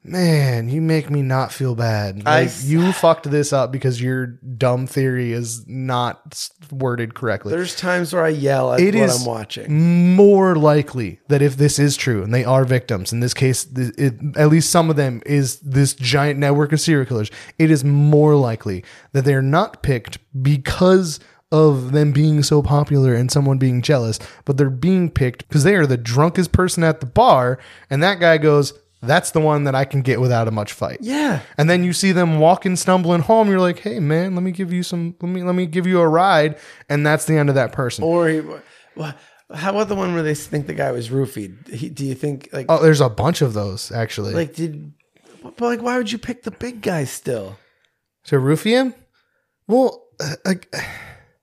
man, 0.07 0.69
you 0.69 0.81
make 0.81 1.09
me 1.09 1.21
not 1.21 1.51
feel 1.51 1.75
bad. 1.75 2.23
Like, 2.23 2.47
s- 2.47 2.65
you 2.65 2.91
fucked 2.93 3.29
this 3.29 3.51
up 3.51 3.71
because 3.71 4.01
your 4.01 4.27
dumb 4.27 4.87
theory 4.87 5.33
is 5.33 5.65
not 5.67 6.49
worded 6.71 7.13
correctly. 7.13 7.51
there's 7.51 7.75
times 7.75 8.11
where 8.13 8.23
i 8.23 8.29
yell 8.29 8.73
at 8.73 8.79
It 8.79 8.95
what 8.95 9.03
is 9.03 9.19
i'm 9.21 9.25
watching 9.27 10.15
more 10.15 10.55
likely 10.55 11.19
that 11.27 11.41
if 11.41 11.57
this 11.57 11.77
is 11.77 11.95
true 11.97 12.23
and 12.23 12.33
they 12.33 12.43
are 12.45 12.63
victims, 12.65 13.11
in 13.13 13.19
this 13.19 13.33
case, 13.33 13.67
it, 13.75 14.15
at 14.37 14.49
least 14.49 14.69
some 14.71 14.89
of 14.89 14.95
them 14.95 15.21
is 15.25 15.59
this 15.59 15.93
giant 15.93 16.39
network 16.39 16.71
of 16.71 16.79
serial 16.79 17.05
killers, 17.05 17.29
it 17.59 17.69
is 17.69 17.83
more 17.83 18.35
likely 18.35 18.83
that 19.13 19.25
they're 19.25 19.41
not 19.41 19.83
picked 19.83 20.17
because 20.41 21.19
of 21.51 21.91
them 21.91 22.11
being 22.11 22.41
so 22.43 22.61
popular 22.63 23.13
and 23.13 23.31
someone 23.31 23.57
being 23.57 23.81
jealous, 23.81 24.17
but 24.45 24.57
they're 24.57 24.69
being 24.69 25.09
picked 25.09 25.47
because 25.47 25.63
they 25.63 25.75
are 25.75 25.85
the 25.85 25.97
drunkest 25.97 26.51
person 26.51 26.83
at 26.83 26.99
the 26.99 27.05
bar, 27.05 27.59
and 27.89 28.01
that 28.01 28.19
guy 28.19 28.37
goes, 28.37 28.73
"That's 29.07 29.31
the 29.31 29.39
one 29.39 29.63
that 29.65 29.75
I 29.75 29.85
can 29.85 30.01
get 30.01 30.19
without 30.21 30.47
a 30.47 30.51
much 30.51 30.73
fight." 30.73 30.99
Yeah. 31.01 31.41
And 31.57 31.69
then 31.69 31.83
you 31.83 31.93
see 31.93 32.11
them 32.11 32.39
walking, 32.39 32.75
stumbling 32.75 33.21
home. 33.21 33.49
You're 33.49 33.59
like, 33.59 33.79
"Hey, 33.79 33.99
man, 33.99 34.35
let 34.35 34.43
me 34.43 34.51
give 34.51 34.71
you 34.73 34.83
some. 34.83 35.15
Let 35.21 35.29
me 35.29 35.43
let 35.43 35.55
me 35.55 35.65
give 35.65 35.87
you 35.87 35.99
a 35.99 36.07
ride." 36.07 36.57
And 36.89 37.05
that's 37.05 37.25
the 37.25 37.37
end 37.37 37.49
of 37.49 37.55
that 37.55 37.71
person. 37.71 38.03
Or 38.03 38.27
he, 38.27 38.41
wha- 38.95 39.13
how 39.53 39.71
about 39.71 39.89
the 39.89 39.95
one 39.95 40.13
where 40.13 40.23
they 40.23 40.35
think 40.35 40.67
the 40.67 40.73
guy 40.73 40.91
was 40.91 41.09
roofied? 41.09 41.67
He, 41.69 41.89
do 41.89 42.05
you 42.05 42.15
think 42.15 42.49
like 42.51 42.65
oh, 42.69 42.81
there's 42.81 43.01
a 43.01 43.09
bunch 43.09 43.41
of 43.41 43.53
those 43.53 43.91
actually. 43.91 44.33
like 44.33 44.55
did 44.55 44.93
but 45.41 45.61
like 45.61 45.81
why 45.81 45.97
would 45.97 46.11
you 46.11 46.17
pick 46.17 46.43
the 46.43 46.51
big 46.51 46.81
guy 46.81 47.03
still? 47.05 47.57
to 48.25 48.37
roofie 48.37 48.71
him? 48.71 48.95
Well, 49.67 50.03
uh, 50.19 50.35
like 50.45 50.73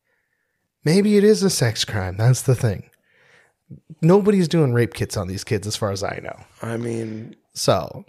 maybe 0.85 1.17
it 1.17 1.25
is 1.25 1.43
a 1.43 1.51
sex 1.51 1.85
crime. 1.85 2.17
That's 2.17 2.43
the 2.43 2.55
thing. 2.55 2.91
Nobody's 4.01 4.49
doing 4.49 4.73
rape 4.73 4.95
kits 4.95 5.17
on 5.17 5.29
these 5.29 5.45
kids, 5.45 5.67
as 5.67 5.77
far 5.77 5.93
as 5.93 6.03
I 6.03 6.21
know. 6.23 6.37
I 6.61 6.77
mean, 6.77 7.37
So 7.55 8.05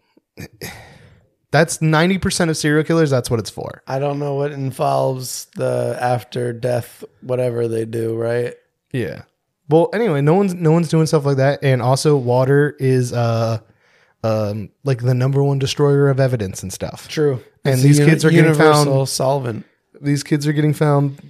that's 1.52 1.82
ninety 1.82 2.18
percent 2.18 2.50
of 2.50 2.58
serial 2.58 2.84
killers. 2.84 3.10
That's 3.10 3.30
what 3.30 3.40
it's 3.40 3.50
for. 3.50 3.84
I 3.88 4.00
don't 4.00 4.20
know 4.20 4.36
what 4.36 4.52
involves 4.52 5.46
the 5.56 5.98
after 6.00 6.54
death 6.54 7.04
whatever 7.22 7.68
they 7.68 7.86
do, 7.86 8.16
right? 8.16 8.56
Yeah. 8.92 9.24
Well, 9.70 9.90
anyway, 9.94 10.22
no 10.22 10.34
one's 10.34 10.54
no 10.54 10.72
one's 10.72 10.90
doing 10.90 11.06
stuff 11.06 11.26
like 11.26 11.38
that, 11.38 11.64
and 11.64 11.82
also 11.82 12.16
water 12.18 12.76
is 12.80 13.14
uh 13.14 13.60
um 14.24 14.70
like 14.84 15.02
the 15.02 15.14
number 15.14 15.44
one 15.44 15.60
destroyer 15.60 16.10
of 16.10 16.20
evidence 16.20 16.64
and 16.64 16.72
stuff. 16.72 17.08
True. 17.08 17.42
And 17.66 17.76
It's 17.76 17.84
these 17.84 18.00
a 18.00 18.06
kids 18.06 18.26
are 18.26 18.30
getting 18.32 18.54
found- 18.54 19.08
solvent. 19.10 19.66
These 20.02 20.24
kids 20.24 20.46
are 20.48 20.54
getting 20.54 20.74
found 20.74 21.22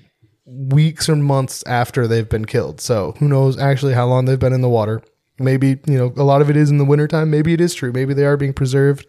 weeks 0.45 1.07
or 1.09 1.15
months 1.15 1.63
after 1.67 2.07
they've 2.07 2.27
been 2.27 2.45
killed. 2.45 2.81
So 2.81 3.13
who 3.19 3.27
knows 3.27 3.57
actually 3.57 3.93
how 3.93 4.07
long 4.07 4.25
they've 4.25 4.39
been 4.39 4.53
in 4.53 4.61
the 4.61 4.69
water. 4.69 5.01
Maybe, 5.39 5.79
you 5.87 5.97
know, 5.97 6.13
a 6.15 6.23
lot 6.23 6.41
of 6.41 6.49
it 6.49 6.57
is 6.57 6.69
in 6.69 6.77
the 6.77 6.85
wintertime. 6.85 7.29
Maybe 7.31 7.53
it 7.53 7.61
is 7.61 7.73
true. 7.73 7.91
Maybe 7.91 8.13
they 8.13 8.25
are 8.25 8.37
being 8.37 8.53
preserved 8.53 9.07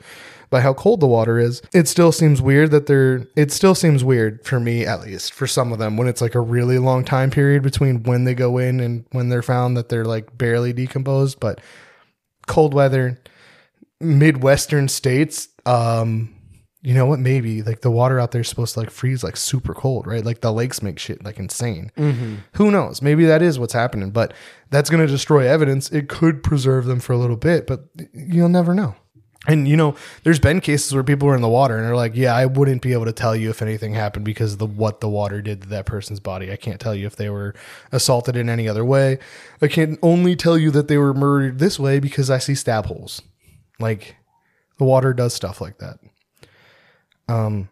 by 0.50 0.60
how 0.60 0.72
cold 0.72 1.00
the 1.00 1.06
water 1.06 1.38
is. 1.38 1.60
It 1.72 1.88
still 1.88 2.12
seems 2.12 2.40
weird 2.40 2.70
that 2.70 2.86
they're 2.86 3.26
it 3.36 3.52
still 3.52 3.74
seems 3.74 4.04
weird 4.04 4.44
for 4.44 4.60
me 4.60 4.86
at 4.86 5.00
least, 5.02 5.32
for 5.32 5.46
some 5.46 5.72
of 5.72 5.78
them, 5.78 5.96
when 5.96 6.08
it's 6.08 6.20
like 6.20 6.34
a 6.34 6.40
really 6.40 6.78
long 6.78 7.04
time 7.04 7.30
period 7.30 7.62
between 7.62 8.04
when 8.04 8.24
they 8.24 8.34
go 8.34 8.58
in 8.58 8.80
and 8.80 9.04
when 9.12 9.28
they're 9.28 9.42
found 9.42 9.76
that 9.76 9.88
they're 9.88 10.04
like 10.04 10.36
barely 10.38 10.72
decomposed. 10.72 11.40
But 11.40 11.60
cold 12.46 12.74
weather, 12.74 13.20
midwestern 14.00 14.88
states, 14.88 15.48
um, 15.66 16.33
you 16.84 16.92
know 16.92 17.06
what? 17.06 17.18
Maybe 17.18 17.62
like 17.62 17.80
the 17.80 17.90
water 17.90 18.20
out 18.20 18.32
there 18.32 18.42
is 18.42 18.48
supposed 18.48 18.74
to 18.74 18.80
like 18.80 18.90
freeze 18.90 19.24
like 19.24 19.38
super 19.38 19.72
cold, 19.72 20.06
right? 20.06 20.22
Like 20.22 20.42
the 20.42 20.52
lakes 20.52 20.82
make 20.82 20.98
shit 20.98 21.24
like 21.24 21.38
insane. 21.38 21.90
Mm-hmm. 21.96 22.34
Who 22.52 22.70
knows? 22.70 23.00
Maybe 23.00 23.24
that 23.24 23.40
is 23.40 23.58
what's 23.58 23.72
happening, 23.72 24.10
but 24.10 24.34
that's 24.68 24.90
going 24.90 25.04
to 25.04 25.10
destroy 25.10 25.48
evidence. 25.48 25.90
It 25.90 26.10
could 26.10 26.42
preserve 26.42 26.84
them 26.84 27.00
for 27.00 27.14
a 27.14 27.16
little 27.16 27.38
bit, 27.38 27.66
but 27.66 27.86
you'll 28.12 28.50
never 28.50 28.74
know. 28.74 28.96
And 29.46 29.66
you 29.66 29.78
know, 29.78 29.96
there's 30.24 30.38
been 30.38 30.60
cases 30.60 30.92
where 30.92 31.02
people 31.02 31.26
were 31.26 31.34
in 31.34 31.40
the 31.40 31.48
water 31.48 31.78
and 31.78 31.86
they're 31.86 31.96
like, 31.96 32.14
"Yeah, 32.14 32.34
I 32.34 32.44
wouldn't 32.44 32.82
be 32.82 32.92
able 32.92 33.06
to 33.06 33.12
tell 33.12 33.34
you 33.34 33.48
if 33.48 33.62
anything 33.62 33.94
happened 33.94 34.26
because 34.26 34.52
of 34.52 34.58
the 34.58 34.66
what 34.66 35.00
the 35.00 35.08
water 35.08 35.40
did 35.40 35.62
to 35.62 35.68
that 35.68 35.86
person's 35.86 36.20
body. 36.20 36.52
I 36.52 36.56
can't 36.56 36.80
tell 36.80 36.94
you 36.94 37.06
if 37.06 37.16
they 37.16 37.30
were 37.30 37.54
assaulted 37.92 38.36
in 38.36 38.50
any 38.50 38.68
other 38.68 38.84
way. 38.84 39.18
I 39.62 39.68
can 39.68 39.98
only 40.02 40.36
tell 40.36 40.58
you 40.58 40.70
that 40.72 40.88
they 40.88 40.98
were 40.98 41.14
murdered 41.14 41.60
this 41.60 41.78
way 41.78 41.98
because 41.98 42.28
I 42.28 42.38
see 42.38 42.54
stab 42.54 42.86
holes. 42.86 43.22
Like 43.80 44.16
the 44.78 44.84
water 44.84 45.14
does 45.14 45.32
stuff 45.32 45.62
like 45.62 45.78
that. 45.78 45.98
Um, 47.28 47.68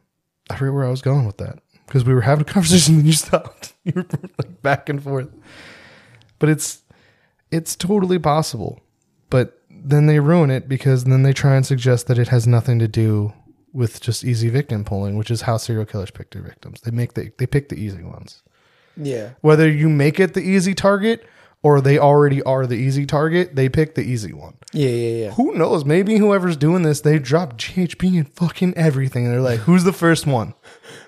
I 0.51 0.57
forget 0.57 0.75
where 0.75 0.85
I 0.85 0.91
was 0.91 1.03
going 1.03 1.27
with 1.27 1.39
that 1.39 1.59
because 1.87 2.05
we 2.05 2.15
were 2.15 2.23
having 2.23 2.43
a 2.43 2.53
conversation 2.53 2.97
and 2.97 3.07
you 3.07 3.13
stopped. 3.13 3.75
You 3.85 3.95
were 3.97 4.07
like 4.39 4.63
back 4.63 4.89
and 4.89 5.03
forth. 5.03 5.29
But 6.39 6.49
it's 6.49 6.83
it's 7.51 7.75
totally 7.75 8.17
possible. 8.17 8.81
But 9.29 9.61
then 9.69 10.07
they 10.07 10.21
ruin 10.21 10.51
it 10.53 10.69
because 10.69 11.03
then 11.03 11.25
they 11.25 11.33
try 11.33 11.57
and 11.57 11.67
suggest 11.67 12.07
that 12.07 12.17
it 12.17 12.29
has 12.29 12.47
nothing 12.47 12.79
to 12.79 12.87
do 12.87 13.33
with 13.73 14.01
just 14.01 14.25
easy 14.25 14.49
victim 14.51 14.85
pulling, 14.85 15.17
which 15.17 15.33
is 15.33 15.43
how 15.43 15.57
serial 15.57 15.85
killers 15.85 16.13
pick 16.13 16.31
their 16.31 16.43
victims. 16.43 16.81
They 16.83 16.93
make 16.93 17.15
the 17.15 17.33
they 17.39 17.47
pick 17.47 17.71
the 17.71 17.77
easy 17.77 18.05
ones. 18.05 18.45
Yeah. 18.97 19.31
Whether 19.41 19.69
you 19.69 19.89
make 19.89 20.21
it 20.21 20.35
the 20.35 20.43
easy 20.43 20.75
target 20.75 21.27
or 21.63 21.81
they 21.81 21.99
already 21.99 22.43
are 22.43 22.67
the 22.67 22.75
easy 22.77 23.07
target, 23.07 23.55
they 23.55 23.69
pick 23.69 23.95
the 23.95 24.03
easy 24.03 24.33
one. 24.33 24.55
Yeah, 24.73 24.89
yeah, 24.89 25.25
yeah. 25.25 25.31
Who 25.33 25.55
knows? 25.55 25.85
Maybe 25.85 26.19
whoever's 26.19 26.57
doing 26.57 26.83
this, 26.83 27.01
they 27.01 27.19
drop 27.19 27.57
GHB 27.59 28.17
and 28.19 28.29
fucking 28.35 28.75
everything. 28.77 29.25
And 29.27 29.33
they're 29.35 29.41
like, 29.41 29.61
who's 29.61 29.85
the 29.85 29.93
first 29.93 30.27
one? 30.27 30.55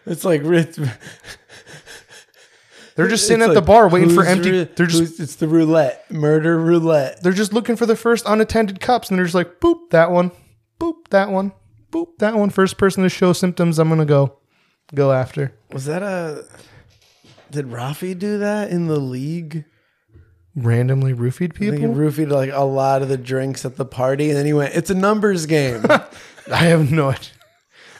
It's 0.07 0.25
like 0.25 0.43
it's, 0.45 0.79
They're 2.97 3.09
just 3.09 3.27
sitting 3.27 3.43
at 3.43 3.55
the 3.55 3.63
bar 3.63 3.89
waiting 3.89 4.11
for 4.11 4.25
empty. 4.25 4.51
ru- 4.53 4.65
they're 4.67 4.87
just 4.87 5.19
it's 5.19 5.37
the 5.37 5.49
roulette, 5.49 6.09
murder 6.13 6.57
roulette. 6.59 7.23
they're 7.23 7.33
just 7.33 7.53
looking 7.53 7.75
for 7.75 7.87
the 7.87 7.97
first 7.97 8.25
unattended 8.27 8.81
cups, 8.81 9.09
and 9.11 9.19
they're 9.19 9.25
just 9.25 9.35
like, 9.35 9.59
boop 9.61 9.91
that 9.91 10.13
one, 10.13 10.31
boop 10.79 11.09
that 11.11 11.31
one, 11.31 11.53
boop 11.91 12.19
that 12.19 12.37
one. 12.37 12.51
First 12.51 12.79
person 12.79 13.03
to 13.03 13.09
show 13.09 13.33
symptoms, 13.33 13.81
I'm 13.81 13.89
gonna 13.89 14.05
go, 14.05 14.39
go 14.95 15.11
after. 15.11 15.53
Was 15.73 15.87
that 15.87 16.03
a? 16.05 16.45
Did 17.51 17.67
Rafi 17.67 18.17
do 18.17 18.39
that 18.39 18.71
in 18.71 18.87
the 18.87 19.01
league? 19.01 19.65
Randomly 20.57 21.13
roofied 21.15 21.57
think 21.57 21.75
he 21.75 21.81
people. 21.81 21.95
roofied 21.95 22.31
like 22.31 22.51
a 22.53 22.63
lot 22.65 23.03
of 23.03 23.09
the 23.09 23.17
drinks 23.19 23.65
at 23.65 23.77
the 23.77 23.85
party, 23.85 24.29
and 24.31 24.39
then 24.39 24.47
he 24.47 24.53
went, 24.53 24.75
"It's 24.75 24.91
a 24.91 24.95
numbers 24.95 25.47
game." 25.47 25.85
I 26.53 26.57
have 26.67 26.93
no 26.93 27.09
idea. 27.11 27.31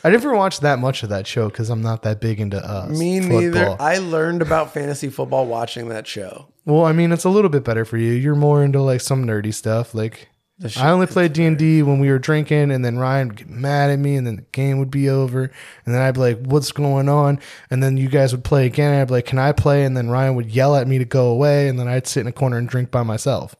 I 0.05 0.11
never 0.11 0.35
watched 0.35 0.61
that 0.61 0.79
much 0.79 1.03
of 1.03 1.09
that 1.09 1.27
show 1.27 1.49
because 1.49 1.71
I'm 1.71 1.81
not 1.81 2.03
that 2.03 2.21
big 2.21 2.39
into 2.39 2.59
uh, 2.59 2.87
Me 2.91 3.21
football. 3.21 3.41
neither. 3.41 3.77
I 3.81 3.97
learned 3.99 4.43
about 4.43 4.75
fantasy 4.75 5.09
football 5.09 5.47
watching 5.47 5.89
that 5.89 6.07
show. 6.07 6.47
Well, 6.67 6.85
I 6.85 6.93
mean, 6.93 7.11
it's 7.11 7.25
a 7.25 7.31
little 7.31 7.49
bit 7.49 7.65
better 7.65 7.85
for 7.87 7.97
you. 7.97 8.13
You're 8.13 8.35
more 8.35 8.63
into 8.63 8.83
like 8.83 9.01
some 9.01 9.25
nerdy 9.25 9.53
stuff. 9.53 9.95
Like 9.95 10.29
I 10.77 10.91
only 10.91 11.09
played 11.09 11.33
D 11.33 11.45
and 11.45 11.59
D 11.59 11.83
when 11.83 11.99
we 11.99 12.11
were 12.11 12.21
drinking, 12.21 12.71
and 12.71 12.85
then 12.85 12.97
Ryan 12.97 13.29
would 13.29 13.37
get 13.37 13.51
mad 13.51 13.91
at 13.91 13.99
me, 13.99 14.15
and 14.15 14.25
then 14.25 14.37
the 14.37 14.47
game 14.53 14.79
would 14.79 14.91
be 14.91 15.09
over, 15.09 15.51
and 15.85 15.95
then 15.95 16.01
I'd 16.01 16.15
be 16.15 16.21
like, 16.21 16.39
"What's 16.45 16.71
going 16.71 17.09
on?" 17.09 17.41
And 17.71 17.83
then 17.83 17.97
you 17.97 18.09
guys 18.09 18.33
would 18.33 18.45
play 18.45 18.65
again, 18.65 18.93
and 18.93 19.01
I'd 19.01 19.09
be 19.09 19.15
like, 19.15 19.27
"Can 19.27 19.41
I 19.41 19.51
play?" 19.51 19.85
And 19.85 19.97
then 19.97 20.11
Ryan 20.11 20.37
would 20.37 20.53
yell 20.53 20.77
at 20.77 20.87
me 20.87 20.99
to 20.99 21.05
go 21.05 21.27
away, 21.27 21.67
and 21.67 21.79
then 21.79 21.89
I'd 21.89 22.07
sit 22.07 22.21
in 22.21 22.29
a 22.29 22.33
corner 22.33 22.57
and 22.57 22.69
drink 22.69 22.93
by 22.93 23.03
myself. 23.03 23.57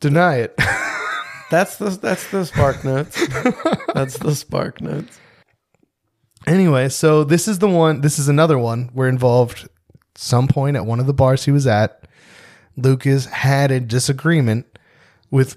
Deny 0.00 0.36
it. 0.36 0.58
That's 1.50 1.78
the 1.78 1.90
that's 1.90 2.30
the 2.30 2.46
spark 2.46 2.84
notes. 2.84 3.26
that's 3.92 4.16
the 4.18 4.36
spark 4.36 4.80
notes. 4.80 5.18
Anyway, 6.46 6.88
so 6.88 7.24
this 7.24 7.48
is 7.48 7.58
the 7.58 7.68
one. 7.68 8.02
This 8.02 8.20
is 8.20 8.28
another 8.28 8.56
one. 8.56 8.90
We're 8.94 9.08
involved 9.08 9.68
some 10.14 10.46
point 10.46 10.76
at 10.76 10.86
one 10.86 11.00
of 11.00 11.06
the 11.06 11.12
bars 11.12 11.44
he 11.44 11.50
was 11.50 11.66
at. 11.66 12.06
Lucas 12.76 13.26
had 13.26 13.72
a 13.72 13.80
disagreement 13.80 14.66
with 15.30 15.56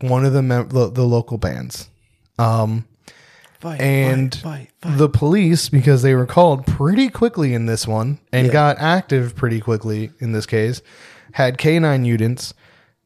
one 0.00 0.24
of 0.24 0.32
the 0.32 0.42
mem- 0.42 0.68
the, 0.70 0.90
the 0.90 1.04
local 1.04 1.38
bands. 1.38 1.88
Um, 2.38 2.86
Fight, 3.60 3.80
and 3.80 4.34
fight, 4.34 4.68
fight, 4.82 4.98
the 4.98 5.08
police, 5.08 5.70
because 5.70 6.02
they 6.02 6.14
were 6.14 6.26
called 6.26 6.66
pretty 6.66 7.08
quickly 7.08 7.54
in 7.54 7.64
this 7.64 7.86
one 7.86 8.18
and 8.30 8.48
Yeah. 8.48 8.52
got 8.52 8.78
active 8.78 9.34
pretty 9.34 9.58
quickly 9.60 10.10
in 10.18 10.32
this 10.32 10.44
case, 10.44 10.82
had 11.32 11.56
canine 11.56 12.04
units, 12.04 12.52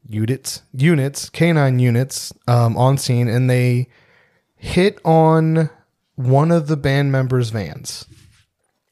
units, 0.05 0.63
units, 0.73 1.29
canine 1.29 1.79
units 1.79 2.33
um, 2.47 2.75
on 2.75 2.97
scene, 2.97 3.29
and 3.29 3.49
they 3.49 3.87
hit 4.57 4.99
on 5.05 5.69
one 6.15 6.51
of 6.51 6.67
the 6.67 6.75
band 6.75 7.09
members' 7.13 7.51
vans, 7.51 8.05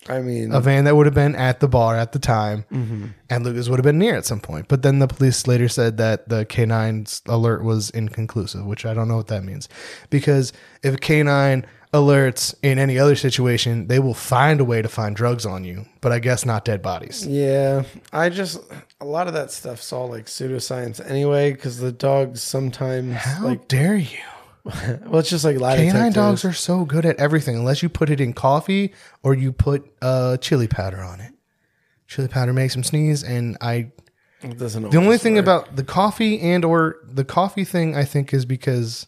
I 0.10 0.22
mean, 0.22 0.52
a 0.52 0.62
van 0.62 0.86
that 0.86 0.96
would 0.96 1.06
have 1.06 1.16
been 1.16 1.36
at 1.36 1.60
the 1.60 1.68
bar 1.68 1.96
at 1.96 2.12
the 2.12 2.20
time, 2.20 2.66
mm-hmm. 2.72 3.08
and 3.30 3.46
Lucas 3.46 3.70
would 3.70 3.80
have 3.80 3.84
been 3.84 4.00
near 4.00 4.16
at 4.16 4.26
some 4.26 4.40
point. 4.40 4.68
But 4.68 4.82
then 4.82 5.00
the 5.00 5.08
police 5.08 5.48
later 5.48 5.68
said 5.68 5.98
that 5.98 6.30
the 6.30 6.46
canine's 6.46 7.22
alert 7.26 7.64
was 7.64 7.90
inconclusive, 7.92 8.66
which 8.66 8.86
I 8.86 8.94
don't 8.94 9.08
know 9.08 9.18
what 9.18 9.28
that 9.28 9.44
means, 9.44 9.70
because 10.10 10.54
if 10.84 10.96
a 10.96 10.98
canine 10.98 11.66
alerts 11.94 12.54
in 12.62 12.80
any 12.80 13.00
other 13.00 13.16
situation, 13.16 13.88
they 13.88 14.00
will 14.00 14.14
find 14.14 14.60
a 14.60 14.66
way 14.66 14.82
to 14.82 14.90
find 14.90 15.16
drugs 15.16 15.46
on 15.46 15.64
you, 15.64 15.86
but 16.02 16.12
I 16.12 16.20
guess 16.20 16.46
not 16.46 16.66
dead 16.66 16.82
bodies. 16.82 17.26
yeah, 17.26 17.84
I 18.12 18.30
just 18.30 18.60
a 19.00 19.06
lot 19.06 19.28
of 19.28 19.34
that 19.34 19.52
stuff's 19.52 19.92
all 19.94 20.10
like 20.10 20.26
pseudoscience 20.26 21.04
anyway, 21.10 21.54
because 21.54 21.80
the 21.80 21.92
dogs 21.92 22.42
sometimes 22.42 23.16
How 23.16 23.44
like 23.46 23.68
dare 23.68 23.96
you? 23.96 24.20
well, 25.06 25.20
it's 25.20 25.30
just 25.30 25.44
like 25.46 25.58
Canine 25.58 25.88
detectors. 25.88 26.14
dogs 26.14 26.46
are 26.46 26.54
so 26.54 26.86
good 26.86 27.06
at 27.06 27.18
everything, 27.18 27.56
unless 27.56 27.82
you 27.84 27.90
put 27.90 28.10
it 28.10 28.20
in 28.22 28.34
coffee 28.34 28.94
or 29.24 29.34
you 29.34 29.52
put 29.52 29.86
uh, 30.02 30.38
chili 30.38 30.68
powder 30.68 31.02
on 31.02 31.20
it. 31.20 31.34
Chili 32.08 32.28
powder 32.28 32.54
makes 32.54 32.74
them 32.74 32.84
sneeze, 32.84 33.24
and 33.24 33.58
I 33.62 33.92
It 34.42 34.58
doesn't 34.58 34.92
The 34.92 34.98
only 34.98 35.18
thing 35.18 35.36
work. 35.36 35.44
about 35.44 35.76
the 35.76 35.84
coffee 35.84 36.40
and 36.40 36.64
or 36.64 36.98
the 37.04 37.26
coffee 37.26 37.64
thing, 37.66 37.96
I 37.96 38.06
think, 38.06 38.34
is 38.34 38.46
because 38.46 39.08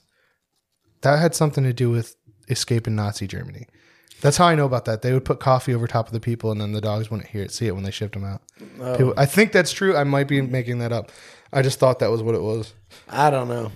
that 1.01 1.19
had 1.19 1.33
something 1.35 1.63
to 1.63 1.73
do 1.73 1.89
with 1.89 2.15
escaping 2.49 2.95
Nazi 2.95 3.27
Germany. 3.27 3.67
That's 4.21 4.35
how 4.35 4.47
I 4.47 4.55
know 4.55 4.65
about 4.65 4.83
that. 4.85 5.01
They 5.01 5.13
would 5.13 5.23
put 5.23 5.39
coffee 5.39 5.73
over 5.73 5.87
top 5.87 6.07
of 6.07 6.13
the 6.13 6.19
people, 6.19 6.51
and 6.51 6.59
then 6.59 6.73
the 6.73 6.81
dogs 6.81 7.09
wouldn't 7.09 7.29
hear 7.29 7.41
it, 7.43 7.51
see 7.51 7.67
it 7.67 7.71
when 7.75 7.83
they 7.85 7.91
shipped 7.91 8.15
them 8.15 8.25
out. 8.25 8.41
Oh. 8.81 8.97
People, 8.97 9.13
I 9.15 9.25
think 9.25 9.53
that's 9.53 9.71
true. 9.71 9.95
I 9.95 10.03
might 10.03 10.27
be 10.27 10.41
making 10.41 10.79
that 10.79 10.91
up. 10.91 11.11
I 11.53 11.61
just 11.61 11.79
thought 11.79 11.99
that 11.99 12.11
was 12.11 12.21
what 12.21 12.35
it 12.35 12.41
was. 12.41 12.73
I 13.07 13.29
don't 13.29 13.47
know. 13.47 13.71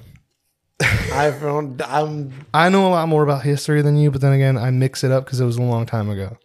I've 1.13 1.39
don't, 1.41 1.81
I'm 1.87 2.33
I 2.53 2.69
know 2.69 2.87
a 2.87 2.89
lot 2.91 3.07
more 3.07 3.23
about 3.23 3.43
history 3.43 3.81
than 3.81 3.97
you, 3.97 4.11
but 4.11 4.21
then 4.21 4.33
again, 4.33 4.57
I 4.57 4.71
mix 4.71 5.03
it 5.03 5.11
up 5.11 5.25
because 5.25 5.39
it 5.39 5.45
was 5.45 5.57
a 5.57 5.61
long 5.61 5.85
time 5.85 6.09
ago. 6.09 6.37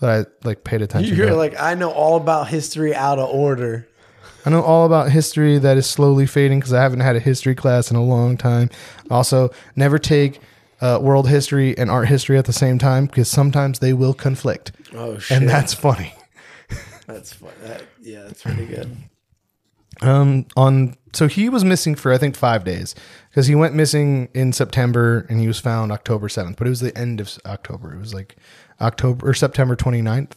that 0.00 0.10
I 0.10 0.46
like 0.46 0.64
paid 0.64 0.82
attention. 0.82 1.16
You're 1.16 1.30
to. 1.30 1.34
like, 1.36 1.58
I 1.60 1.74
know 1.74 1.90
all 1.90 2.16
about 2.16 2.48
history 2.48 2.94
out 2.94 3.18
of 3.18 3.28
order. 3.30 3.88
I 4.46 4.50
know 4.50 4.62
all 4.62 4.86
about 4.86 5.10
history 5.10 5.58
that 5.58 5.76
is 5.76 5.86
slowly 5.86 6.26
fading 6.26 6.60
because 6.60 6.72
I 6.72 6.80
haven't 6.80 7.00
had 7.00 7.16
a 7.16 7.20
history 7.20 7.54
class 7.54 7.90
in 7.90 7.96
a 7.96 8.02
long 8.04 8.36
time. 8.36 8.70
Also, 9.10 9.50
never 9.76 9.98
take 9.98 10.40
uh, 10.80 10.98
world 11.02 11.28
history 11.28 11.76
and 11.76 11.90
art 11.90 12.08
history 12.08 12.38
at 12.38 12.44
the 12.46 12.52
same 12.52 12.78
time 12.78 13.06
because 13.06 13.28
sometimes 13.28 13.80
they 13.80 13.92
will 13.92 14.14
conflict, 14.14 14.72
Oh 14.94 15.18
shit, 15.18 15.36
and 15.36 15.48
that's 15.48 15.74
funny. 15.74 16.14
that's 17.06 17.32
fun. 17.32 17.50
That, 17.62 17.82
yeah, 18.00 18.22
that's 18.22 18.42
pretty 18.42 18.66
good. 18.66 18.96
Um, 20.00 20.46
on 20.56 20.94
so 21.12 21.26
he 21.28 21.48
was 21.48 21.64
missing 21.64 21.94
for 21.94 22.12
I 22.12 22.18
think 22.18 22.36
five 22.36 22.64
days 22.64 22.94
because 23.30 23.46
he 23.46 23.54
went 23.54 23.74
missing 23.74 24.28
in 24.34 24.52
September 24.52 25.26
and 25.28 25.40
he 25.40 25.46
was 25.46 25.58
found 25.60 25.92
October 25.92 26.28
seventh, 26.28 26.56
but 26.56 26.66
it 26.66 26.70
was 26.70 26.80
the 26.80 26.96
end 26.96 27.20
of 27.20 27.38
October. 27.46 27.94
It 27.94 27.98
was 27.98 28.14
like 28.14 28.36
October 28.80 29.28
or 29.30 29.34
September 29.34 29.76
29th. 29.76 30.32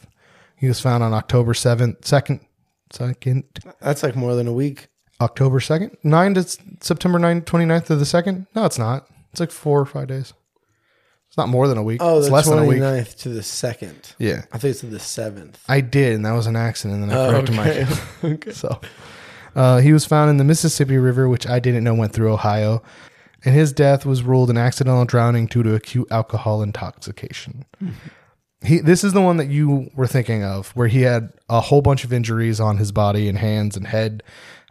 He 0.55 0.67
was 0.67 0.79
found 0.79 1.03
on 1.03 1.13
October 1.13 1.53
seventh, 1.53 2.05
second, 2.05 2.39
second, 2.91 3.43
That's 3.79 4.03
like 4.03 4.15
more 4.15 4.35
than 4.35 4.47
a 4.47 4.53
week. 4.53 4.87
October 5.19 5.59
second, 5.59 5.97
nine 6.03 6.33
to 6.33 6.43
September 6.81 7.19
9th, 7.19 7.45
29th 7.45 7.85
to 7.85 7.95
the 7.95 8.05
second. 8.05 8.47
No, 8.55 8.65
it's 8.65 8.79
not. 8.79 9.07
It's 9.31 9.39
like 9.39 9.51
four 9.51 9.79
or 9.79 9.85
five 9.85 10.07
days. 10.07 10.33
It's 11.27 11.37
not 11.37 11.47
more 11.47 11.67
than 11.67 11.77
a 11.77 11.83
week. 11.83 11.99
Oh, 12.03 12.17
it's 12.17 12.27
the 12.27 12.33
less 12.33 12.49
than 12.49 12.59
a 12.59 12.65
week. 12.65 12.79
29th 12.79 13.17
to 13.19 13.29
the 13.29 13.43
second. 13.43 14.15
Yeah, 14.19 14.43
I 14.51 14.57
think 14.57 14.71
it's 14.71 14.79
to 14.81 14.87
the 14.87 14.99
seventh. 14.99 15.63
I 15.69 15.79
did, 15.79 16.13
and 16.15 16.25
that 16.25 16.33
was 16.33 16.47
an 16.47 16.55
accident. 16.57 17.01
And 17.03 17.09
then 17.11 17.17
I 17.17 17.25
Oh, 17.25 17.31
corrected 17.31 17.59
okay. 17.59 17.85
my 18.23 18.29
okay. 18.33 18.51
So 18.53 18.81
uh, 19.55 19.79
he 19.79 19.93
was 19.93 20.05
found 20.05 20.29
in 20.29 20.37
the 20.37 20.43
Mississippi 20.43 20.97
River, 20.97 21.27
which 21.27 21.47
I 21.47 21.59
didn't 21.59 21.83
know 21.83 21.93
went 21.93 22.13
through 22.13 22.33
Ohio. 22.33 22.81
And 23.43 23.55
his 23.55 23.73
death 23.73 24.05
was 24.05 24.21
ruled 24.21 24.51
an 24.51 24.57
accidental 24.57 25.03
drowning 25.05 25.47
due 25.47 25.63
to 25.63 25.73
acute 25.73 26.07
alcohol 26.11 26.61
intoxication. 26.61 27.65
He, 28.63 28.77
this 28.77 29.03
is 29.03 29.13
the 29.13 29.21
one 29.21 29.37
that 29.37 29.49
you 29.49 29.89
were 29.95 30.05
thinking 30.05 30.43
of, 30.43 30.69
where 30.75 30.87
he 30.87 31.01
had 31.01 31.33
a 31.49 31.59
whole 31.59 31.81
bunch 31.81 32.03
of 32.03 32.13
injuries 32.13 32.59
on 32.59 32.77
his 32.77 32.91
body 32.91 33.27
and 33.27 33.37
hands 33.39 33.75
and 33.75 33.87
head, 33.87 34.21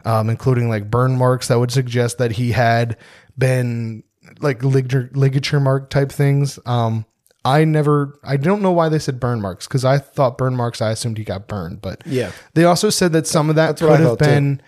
um, 0.05 0.29
including 0.29 0.69
like 0.69 0.89
burn 0.89 1.17
marks 1.17 1.49
that 1.49 1.59
would 1.59 1.71
suggest 1.71 2.17
that 2.17 2.31
he 2.31 2.53
had 2.53 2.97
been 3.37 4.03
like 4.39 4.63
ligature, 4.63 5.09
ligature 5.13 5.59
mark 5.59 5.89
type 5.89 6.09
things. 6.09 6.57
Um, 6.65 7.05
I 7.43 7.63
never, 7.65 8.19
I 8.23 8.37
don't 8.37 8.61
know 8.61 8.71
why 8.71 8.87
they 8.89 8.99
said 8.99 9.19
burn 9.19 9.41
marks 9.41 9.67
because 9.67 9.83
I 9.83 9.97
thought 9.97 10.37
burn 10.37 10.55
marks, 10.55 10.81
I 10.81 10.91
assumed 10.91 11.17
he 11.17 11.23
got 11.23 11.47
burned, 11.47 11.81
but 11.81 12.03
Yeah. 12.05 12.31
they 12.53 12.63
also 12.65 12.89
said 12.91 13.13
that 13.13 13.25
some 13.27 13.49
of 13.49 13.55
that 13.55 13.67
That's 13.77 13.81
could 13.81 13.89
have 13.99 14.09
thought, 14.09 14.19
too. 14.19 14.25
been. 14.25 14.61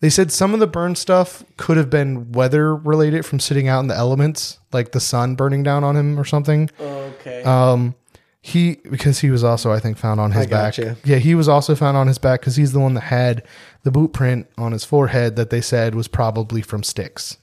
They 0.00 0.08
said 0.10 0.30
some 0.32 0.54
of 0.54 0.60
the 0.60 0.66
burn 0.66 0.94
stuff 0.94 1.44
could 1.58 1.76
have 1.76 1.90
been 1.90 2.32
weather 2.32 2.74
related 2.74 3.26
from 3.26 3.38
sitting 3.40 3.68
out 3.68 3.80
in 3.80 3.88
the 3.88 3.96
elements, 3.96 4.58
like 4.72 4.92
the 4.92 5.00
sun 5.00 5.34
burning 5.34 5.62
down 5.62 5.84
on 5.84 5.96
him 5.96 6.18
or 6.18 6.24
something. 6.24 6.70
Okay. 6.80 7.42
Um, 7.42 7.94
he 8.40 8.76
because 8.90 9.18
he 9.20 9.30
was 9.30 9.44
also 9.44 9.70
I 9.70 9.80
think 9.80 9.98
found 9.98 10.18
on 10.18 10.32
his 10.32 10.46
back. 10.46 10.78
Yeah, 11.04 11.16
he 11.16 11.34
was 11.34 11.46
also 11.48 11.74
found 11.74 11.98
on 11.98 12.06
his 12.06 12.16
back 12.16 12.40
because 12.40 12.56
he's 12.56 12.72
the 12.72 12.80
one 12.80 12.94
that 12.94 13.02
had 13.02 13.42
the 13.82 13.90
boot 13.90 14.14
print 14.14 14.46
on 14.56 14.72
his 14.72 14.84
forehead 14.84 15.36
that 15.36 15.50
they 15.50 15.60
said 15.60 15.94
was 15.94 16.08
probably 16.08 16.62
from 16.62 16.82
sticks. 16.82 17.36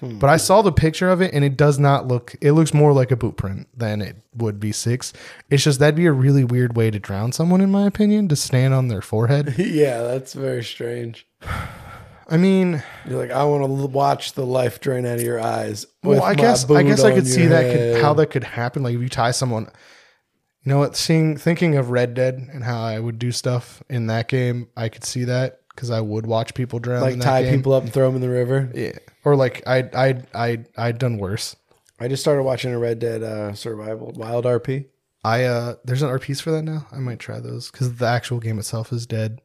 Hmm. 0.00 0.18
But 0.18 0.28
I 0.30 0.36
saw 0.36 0.62
the 0.62 0.72
picture 0.72 1.10
of 1.10 1.20
it 1.22 1.32
and 1.32 1.44
it 1.44 1.56
does 1.56 1.78
not 1.78 2.06
look. 2.06 2.34
It 2.40 2.52
looks 2.52 2.74
more 2.74 2.92
like 2.92 3.10
a 3.10 3.16
boot 3.16 3.36
print 3.36 3.68
than 3.74 4.02
it 4.02 4.16
would 4.34 4.60
be 4.60 4.72
six. 4.72 5.12
It's 5.50 5.64
just 5.64 5.78
that'd 5.78 5.94
be 5.94 6.06
a 6.06 6.12
really 6.12 6.44
weird 6.44 6.76
way 6.76 6.90
to 6.90 6.98
drown 6.98 7.32
someone, 7.32 7.60
in 7.60 7.70
my 7.70 7.86
opinion, 7.86 8.28
to 8.28 8.36
stand 8.36 8.74
on 8.74 8.88
their 8.88 9.00
forehead. 9.02 9.54
yeah, 9.58 10.02
that's 10.02 10.34
very 10.34 10.62
strange. 10.64 11.26
I 12.28 12.38
mean, 12.38 12.82
You're 13.08 13.20
like, 13.20 13.30
I 13.30 13.44
want 13.44 13.62
to 13.62 13.86
watch 13.86 14.32
the 14.32 14.44
life 14.44 14.80
drain 14.80 15.06
out 15.06 15.18
of 15.18 15.22
your 15.22 15.40
eyes. 15.40 15.86
well, 16.02 16.24
I 16.24 16.34
guess 16.34 16.68
I 16.68 16.82
guess 16.82 17.04
I 17.04 17.14
could 17.14 17.26
see 17.26 17.46
that 17.46 17.72
could 17.72 18.02
how 18.02 18.14
that 18.14 18.26
could 18.32 18.42
happen. 18.42 18.82
Like 18.82 18.96
if 18.96 19.00
you 19.00 19.08
tie 19.08 19.30
someone, 19.30 19.70
you 20.64 20.70
know 20.72 20.78
what? 20.78 20.96
Seeing 20.96 21.36
thinking 21.36 21.76
of 21.76 21.90
Red 21.90 22.14
Dead 22.14 22.34
and 22.34 22.64
how 22.64 22.82
I 22.82 22.98
would 22.98 23.20
do 23.20 23.30
stuff 23.30 23.80
in 23.88 24.08
that 24.08 24.26
game, 24.26 24.66
I 24.76 24.88
could 24.88 25.04
see 25.04 25.22
that 25.22 25.60
because 25.68 25.90
I 25.90 26.00
would 26.00 26.26
watch 26.26 26.54
people 26.54 26.80
drown. 26.80 27.02
like 27.02 27.12
in 27.12 27.18
that 27.20 27.24
tie 27.24 27.42
game. 27.44 27.58
people 27.58 27.74
up 27.74 27.84
and 27.84 27.92
throw 27.92 28.06
them 28.08 28.16
in 28.16 28.22
the 28.22 28.30
river. 28.30 28.72
Yeah, 28.74 28.98
or 29.26 29.34
like 29.34 29.62
I 29.66 29.78
I 29.92 30.22
I 30.32 30.64
I'd 30.78 30.98
done 30.98 31.18
worse. 31.18 31.56
I 31.98 32.08
just 32.08 32.22
started 32.22 32.44
watching 32.44 32.72
a 32.72 32.78
Red 32.78 33.00
Dead 33.00 33.22
uh, 33.22 33.52
Survival 33.54 34.12
Wild 34.14 34.44
RP. 34.44 34.86
I 35.24 35.42
uh 35.44 35.74
there's 35.84 36.02
an 36.02 36.10
RPs 36.10 36.40
for 36.40 36.52
that 36.52 36.62
now. 36.62 36.86
I 36.92 36.98
might 36.98 37.18
try 37.18 37.40
those 37.40 37.70
because 37.70 37.96
the 37.96 38.06
actual 38.06 38.38
game 38.38 38.58
itself 38.58 38.92
is 38.92 39.04
dead. 39.04 39.42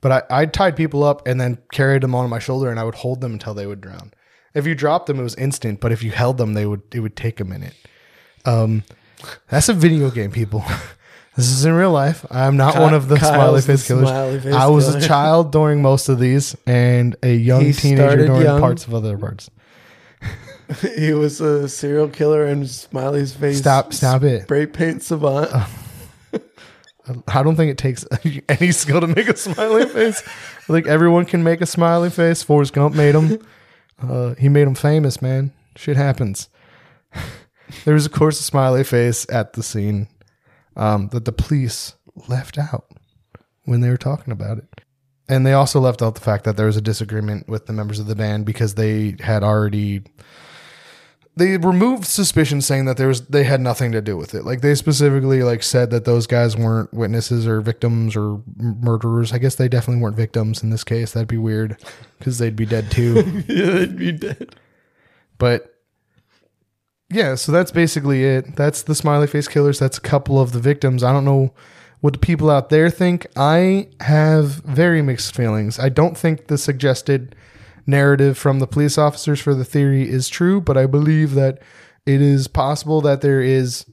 But 0.00 0.10
I 0.30 0.40
I 0.42 0.46
tied 0.46 0.74
people 0.74 1.04
up 1.04 1.28
and 1.28 1.38
then 1.38 1.58
carried 1.70 2.02
them 2.02 2.14
on 2.14 2.30
my 2.30 2.38
shoulder 2.38 2.70
and 2.70 2.80
I 2.80 2.84
would 2.84 2.94
hold 2.94 3.20
them 3.20 3.34
until 3.34 3.52
they 3.52 3.66
would 3.66 3.82
drown. 3.82 4.14
If 4.54 4.66
you 4.66 4.74
dropped 4.74 5.06
them, 5.06 5.20
it 5.20 5.22
was 5.22 5.34
instant. 5.34 5.80
But 5.80 5.92
if 5.92 6.02
you 6.02 6.10
held 6.12 6.38
them, 6.38 6.54
they 6.54 6.64
would 6.64 6.82
it 6.92 7.00
would 7.00 7.14
take 7.14 7.40
a 7.40 7.44
minute. 7.44 7.74
Um, 8.46 8.84
that's 9.50 9.68
a 9.68 9.74
video 9.74 10.10
game, 10.10 10.32
people. 10.32 10.64
this 11.48 11.58
is 11.58 11.64
in 11.64 11.72
real 11.72 11.90
life. 11.92 12.24
I'm 12.30 12.56
not 12.56 12.74
Ky- 12.74 12.80
one 12.80 12.94
of 12.94 13.08
the 13.08 13.16
Kyle's 13.16 13.34
smiley 13.34 13.60
the 13.60 13.66
face 13.66 13.86
killers. 13.86 14.08
smiley 14.08 14.40
face 14.40 14.54
I 14.54 14.66
was 14.66 14.88
a 14.88 14.92
killer. 14.92 15.06
child 15.06 15.52
during 15.52 15.82
most 15.82 16.08
of 16.08 16.18
these 16.18 16.56
and 16.66 17.16
a 17.22 17.34
young 17.34 17.64
He 17.64 17.72
teenager 17.72 18.02
started 18.08 18.26
during 18.26 18.42
young. 18.42 18.60
parts 18.60 18.86
of 18.86 18.94
other 18.94 19.16
parts. 19.18 19.50
he 20.96 21.12
was 21.12 21.40
a 21.40 21.68
serial 21.68 22.08
killer 22.08 22.44
and 22.46 22.68
Smiley's 22.68 23.34
face. 23.34 23.58
Stop! 23.58 23.92
Stop 23.92 24.22
it. 24.22 24.42
Spray 24.42 24.66
paint 24.66 25.02
savant. 25.02 25.50
I 27.26 27.42
don't 27.42 27.56
think 27.56 27.72
it 27.72 27.78
takes 27.78 28.04
any 28.48 28.70
skill 28.70 29.00
to 29.00 29.06
make 29.08 29.28
a 29.28 29.36
smiley 29.36 29.86
face. 29.86 30.22
I 30.68 30.72
think 30.72 30.86
everyone 30.86 31.24
can 31.24 31.42
make 31.42 31.60
a 31.60 31.66
smiley 31.66 32.08
face. 32.10 32.42
Forrest 32.42 32.72
Gump 32.72 32.94
made 32.94 33.14
him. 33.16 33.40
Uh, 34.00 34.34
he 34.34 34.48
made 34.48 34.68
him 34.68 34.76
famous, 34.76 35.20
man. 35.20 35.52
Shit 35.76 35.96
happens. 35.96 36.48
there 37.84 37.94
was, 37.94 38.06
of 38.06 38.12
course, 38.12 38.38
a 38.38 38.44
smiley 38.44 38.84
face 38.84 39.26
at 39.28 39.54
the 39.54 39.62
scene 39.62 40.06
um, 40.76 41.08
that 41.08 41.24
the 41.24 41.32
police 41.32 41.94
left 42.28 42.58
out 42.58 42.86
when 43.64 43.80
they 43.80 43.88
were 43.88 43.96
talking 43.96 44.32
about 44.32 44.58
it. 44.58 44.80
And 45.28 45.46
they 45.46 45.52
also 45.52 45.78
left 45.78 46.02
out 46.02 46.16
the 46.16 46.20
fact 46.20 46.44
that 46.44 46.56
there 46.56 46.66
was 46.66 46.76
a 46.76 46.82
disagreement 46.82 47.48
with 47.48 47.66
the 47.66 47.72
members 47.72 48.00
of 48.00 48.06
the 48.06 48.16
band 48.16 48.44
because 48.46 48.74
they 48.74 49.14
had 49.20 49.44
already 49.44 50.02
they 51.36 51.56
removed 51.56 52.04
suspicion 52.04 52.60
saying 52.60 52.84
that 52.86 52.96
there 52.96 53.08
was 53.08 53.26
they 53.28 53.44
had 53.44 53.60
nothing 53.60 53.92
to 53.92 54.02
do 54.02 54.16
with 54.16 54.34
it 54.34 54.44
like 54.44 54.60
they 54.60 54.74
specifically 54.74 55.42
like 55.42 55.62
said 55.62 55.90
that 55.90 56.04
those 56.04 56.26
guys 56.26 56.56
weren't 56.56 56.92
witnesses 56.92 57.46
or 57.46 57.60
victims 57.60 58.16
or 58.16 58.42
murderers 58.56 59.32
i 59.32 59.38
guess 59.38 59.54
they 59.54 59.68
definitely 59.68 60.02
weren't 60.02 60.16
victims 60.16 60.62
in 60.62 60.70
this 60.70 60.84
case 60.84 61.12
that'd 61.12 61.28
be 61.28 61.38
weird 61.38 61.76
because 62.18 62.38
they'd 62.38 62.56
be 62.56 62.66
dead 62.66 62.90
too 62.90 63.42
yeah, 63.48 63.70
they'd 63.70 63.96
be 63.96 64.12
dead. 64.12 64.54
but 65.38 65.79
yeah 67.10 67.34
so 67.34 67.52
that's 67.52 67.70
basically 67.70 68.24
it. 68.24 68.56
That's 68.56 68.82
the 68.82 68.94
smiley 68.94 69.26
face 69.26 69.48
killers. 69.48 69.78
That's 69.78 69.98
a 69.98 70.02
couple 70.02 70.40
of 70.40 70.52
the 70.52 70.60
victims. 70.60 71.02
I 71.02 71.12
don't 71.12 71.24
know 71.24 71.52
what 72.00 72.14
the 72.14 72.18
people 72.18 72.50
out 72.50 72.70
there 72.70 72.88
think. 72.88 73.26
I 73.36 73.88
have 74.00 74.62
very 74.64 75.02
mixed 75.02 75.34
feelings. 75.34 75.78
I 75.78 75.88
don't 75.90 76.16
think 76.16 76.46
the 76.46 76.58
suggested 76.58 77.34
narrative 77.86 78.38
from 78.38 78.58
the 78.58 78.66
police 78.66 78.96
officers 78.98 79.40
for 79.40 79.54
the 79.54 79.64
theory 79.64 80.08
is 80.08 80.28
true 80.28 80.60
but 80.60 80.76
i 80.76 80.86
believe 80.86 81.34
that 81.34 81.60
it 82.06 82.20
is 82.20 82.46
possible 82.46 83.00
that 83.00 83.20
there 83.20 83.40
is 83.40 83.84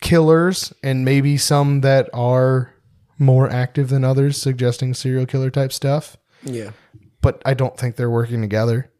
killers 0.00 0.72
and 0.82 1.04
maybe 1.04 1.36
some 1.36 1.80
that 1.80 2.08
are 2.12 2.74
more 3.18 3.48
active 3.50 3.88
than 3.88 4.04
others 4.04 4.40
suggesting 4.40 4.94
serial 4.94 5.26
killer 5.26 5.50
type 5.50 5.72
stuff. 5.72 6.16
Yeah. 6.42 6.70
but 7.22 7.42
I 7.44 7.54
don't 7.54 7.76
think 7.76 7.96
they're 7.96 8.10
working 8.10 8.40
together. 8.40 8.92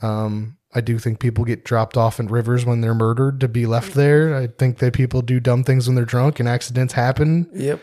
Um, 0.00 0.56
I 0.74 0.80
do 0.80 0.98
think 0.98 1.18
people 1.18 1.44
get 1.44 1.64
dropped 1.64 1.96
off 1.96 2.18
in 2.18 2.28
rivers 2.28 2.64
when 2.64 2.80
they're 2.80 2.94
murdered 2.94 3.40
to 3.40 3.48
be 3.48 3.66
left 3.66 3.94
there. 3.94 4.34
I 4.34 4.46
think 4.46 4.78
that 4.78 4.94
people 4.94 5.20
do 5.20 5.38
dumb 5.38 5.64
things 5.64 5.86
when 5.86 5.94
they're 5.94 6.04
drunk 6.04 6.40
and 6.40 6.48
accidents 6.48 6.94
happen. 6.94 7.48
Yep. 7.52 7.80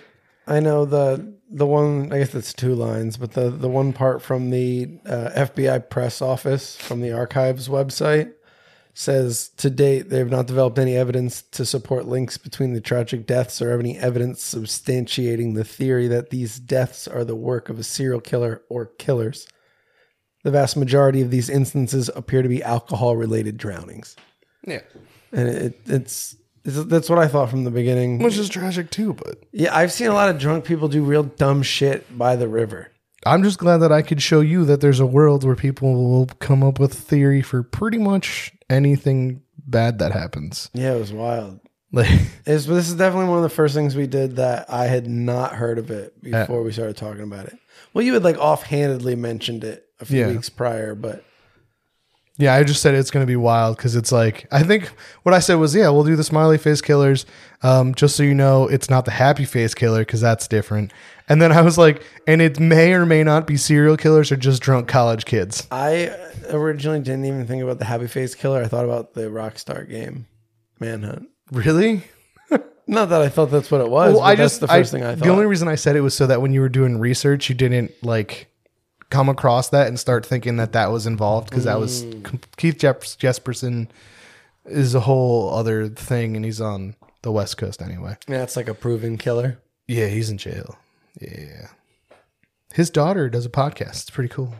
I 0.48 0.60
know 0.60 0.86
the 0.86 1.34
the 1.52 1.68
one. 1.68 2.11
I 2.11 2.20
guess 2.20 2.34
it's 2.34 2.53
two 2.53 2.74
lines, 2.74 3.18
but 3.18 3.34
the 3.34 3.52
the 3.52 3.70
one 3.70 3.94
part 3.94 4.22
from 4.22 4.49
the 4.49 4.99
uh, 5.06 5.30
FBI 5.36 5.90
press 5.90 6.22
office 6.22 6.76
from 6.76 7.02
the 7.02 7.11
archives 7.11 7.68
website 7.68 8.34
says 8.95 9.49
to 9.56 9.70
date 9.70 10.10
they 10.10 10.18
have 10.18 10.32
not 10.32 10.48
developed 10.48 10.78
any 10.78 10.98
evidence 10.98 11.44
to 11.44 11.66
support 11.66 12.06
links 12.06 12.38
between 12.38 12.74
the 12.74 12.82
tragic 12.82 13.26
deaths 13.26 13.61
or 13.61 13.80
any 13.80 13.98
evidence 13.98 14.44
substantiating 14.44 15.56
the 15.56 15.64
theory 15.64 16.07
that 16.07 16.32
these 16.32 16.60
deaths 16.60 17.07
are 17.07 17.24
the 17.24 17.36
work 17.36 17.70
of 17.70 17.80
a 17.80 17.84
serial 17.84 18.20
killer 18.20 18.61
or 18.68 18.88
killers. 18.88 19.48
The 20.44 20.52
vast 20.52 20.78
majority 20.78 21.22
of 21.22 21.32
these 21.32 21.49
instances 21.49 22.10
appear 22.16 22.41
to 22.41 22.49
be 22.49 22.64
alcohol 22.64 23.16
related 23.18 23.57
drownings, 23.57 24.16
Yeah, 24.66 24.82
and 25.34 25.49
it, 25.49 25.80
it's, 25.86 26.36
it's 26.64 26.84
that's 26.86 27.10
what 27.10 27.20
I 27.20 27.28
thought 27.28 27.49
from 27.49 27.64
the 27.66 27.72
beginning. 27.72 28.20
which 28.20 28.38
is 28.38 28.48
tragic 28.49 28.90
too. 28.90 29.14
But 29.14 29.44
Yeah, 29.52 29.76
I've 29.76 29.91
seen 29.91 30.07
a 30.07 30.14
lot 30.14 30.30
of 30.30 30.40
drunk 30.40 30.64
people 30.66 30.88
do 30.88 31.03
real 31.03 31.24
dumb 31.24 31.61
shit 31.64 32.18
by 32.18 32.36
the 32.38 32.48
river. 32.48 32.91
I'm 33.26 33.44
just 33.44 33.60
glad 33.60 33.78
that 33.78 33.91
I 33.91 34.02
could 34.02 34.22
show 34.22 34.40
you 34.40 34.64
that 34.66 34.80
there's 34.80 35.02
a 35.02 35.06
world 35.06 35.44
where 35.44 35.56
people 35.56 35.94
will 36.10 36.28
come 36.40 36.64
up 36.64 36.80
with 36.80 36.94
theory 36.94 37.41
for 37.41 37.64
pretty 37.64 37.98
much 37.98 38.53
anything 38.70 39.41
bad 39.57 39.99
that 39.99 40.14
happens. 40.14 40.70
Yeah, 40.74 40.94
it 40.95 40.99
was 40.99 41.11
wild. 41.11 41.60
Like, 41.91 42.07
It's, 42.45 42.66
this 42.66 42.88
is 42.88 42.95
definitely 42.95 43.28
one 43.30 43.40
of 43.40 43.44
the 43.44 43.49
first 43.49 43.76
things 43.76 43.94
we 43.95 44.07
did 44.07 44.38
that 44.38 44.72
I 44.72 44.86
had 44.86 45.07
not 45.07 45.53
heard 45.53 45.80
of 45.80 45.91
it 45.91 46.22
before 46.24 46.64
we 46.64 46.72
started 46.72 46.95
talking 46.95 47.24
about 47.24 47.48
it. 47.48 47.57
Well, 47.94 48.03
you 48.03 48.14
had 48.14 48.24
like 48.24 48.38
offhandedly 48.38 49.16
mentioned 49.16 49.64
it 49.64 49.86
a 49.99 50.06
few 50.06 50.20
Yeah. 50.20 50.28
weeks 50.28 50.49
prior, 50.49 50.95
but 50.95 51.24
Yeah, 52.38 52.53
I 52.53 52.64
just 52.64 52.82
said 52.82 52.95
it's 52.95 53.11
going 53.11 53.24
to 53.26 53.28
be 53.30 53.36
wild 53.36 53.76
because 53.78 53.95
it's 53.95 54.11
like 54.11 54.48
I 54.52 54.64
think 54.64 54.88
what 55.24 55.34
I 55.36 55.40
said 55.40 55.56
was 55.56 55.76
yeah, 55.76 55.90
we'll 55.90 56.03
do 56.06 56.16
the 56.16 56.24
smiley 56.24 56.57
face 56.57 56.82
killers. 56.82 57.26
Um, 57.64 57.94
just 57.94 58.16
so 58.16 58.24
you 58.24 58.34
know, 58.36 58.68
it's 58.68 58.90
not 58.90 59.03
the 59.06 59.11
happy 59.11 59.44
face 59.45 59.74
killer 59.74 59.99
because 59.99 60.22
that's 60.22 60.48
different. 60.48 60.94
And 61.28 61.41
then 61.41 61.52
I 61.52 61.61
was 61.61 61.78
like, 61.78 62.02
and 62.26 62.41
it 62.41 62.60
may 62.60 62.94
or 62.94 63.06
may 63.06 63.24
not 63.24 63.45
be 63.45 63.57
serial 63.57 63.98
killers 63.98 64.32
or 64.32 64.38
just 64.38 64.61
drunk 64.61 64.88
college 64.88 65.26
kids. 65.26 65.68
I 65.70 66.16
originally 66.49 67.02
didn't 67.02 67.26
even 67.26 67.45
think 67.45 67.61
about 67.61 67.78
the 67.78 67.86
Happy 67.86 68.07
Face 68.07 68.34
Killer. 68.34 68.64
I 68.64 68.68
thought 68.68 68.86
about 68.86 69.14
the 69.14 69.24
Rockstar 69.30 69.88
game, 69.88 70.26
Manhunt. 70.80 71.28
Really? 71.52 72.03
Not 72.90 73.10
that 73.10 73.22
I 73.22 73.30
thought 73.30 73.52
that's 73.52 73.70
what 73.70 73.82
it 73.82 73.90
was. 73.90 74.14
Well, 74.16 74.24
I 74.24 74.36
just 74.36 74.60
the 74.61 74.68
first 74.68 74.91
thing 74.91 75.03
I 75.03 75.14
thought. 75.16 75.24
The 75.24 75.30
only 75.30 75.45
reason 75.45 75.68
I 75.68 75.76
said 75.76 75.95
it 75.95 76.02
was 76.02 76.16
so 76.16 76.26
that 76.28 76.41
when 76.41 76.53
you 76.53 76.61
were 76.61 76.70
doing 76.70 76.98
research, 76.99 77.48
you 77.48 77.53
didn't 77.56 77.91
like 78.03 78.48
come 79.11 79.30
across 79.30 79.70
that 79.70 79.88
and 79.88 79.99
start 79.99 80.26
thinking 80.26 80.57
that 80.57 80.72
that 80.74 80.91
was 80.91 81.06
involved 81.06 81.49
because 81.49 81.66
that 81.66 81.80
was 81.80 82.03
Mm. 82.03 82.41
Keith 82.57 82.78
Jesperson 82.80 83.88
is 84.66 84.95
a 84.95 85.02
whole 85.02 85.53
other 85.53 85.88
thing, 85.88 86.36
and 86.36 86.44
he's 86.44 86.60
on 86.60 86.95
the 87.22 87.32
West 87.32 87.57
Coast 87.57 87.82
anyway. 87.82 88.18
yeah, 88.28 88.41
it's 88.44 88.56
like 88.56 88.68
a 88.68 88.74
proven 88.74 89.18
killer. 89.18 89.60
Yeah, 89.88 90.07
he's 90.07 90.30
in 90.30 90.38
jail. 90.40 90.78
Yeah. 91.22 91.68
His 92.74 92.90
daughter 92.90 93.30
does 93.30 93.45
a 93.45 93.49
podcast. 93.49 94.02
It's 94.02 94.10
pretty 94.10 94.30
cool. 94.30 94.53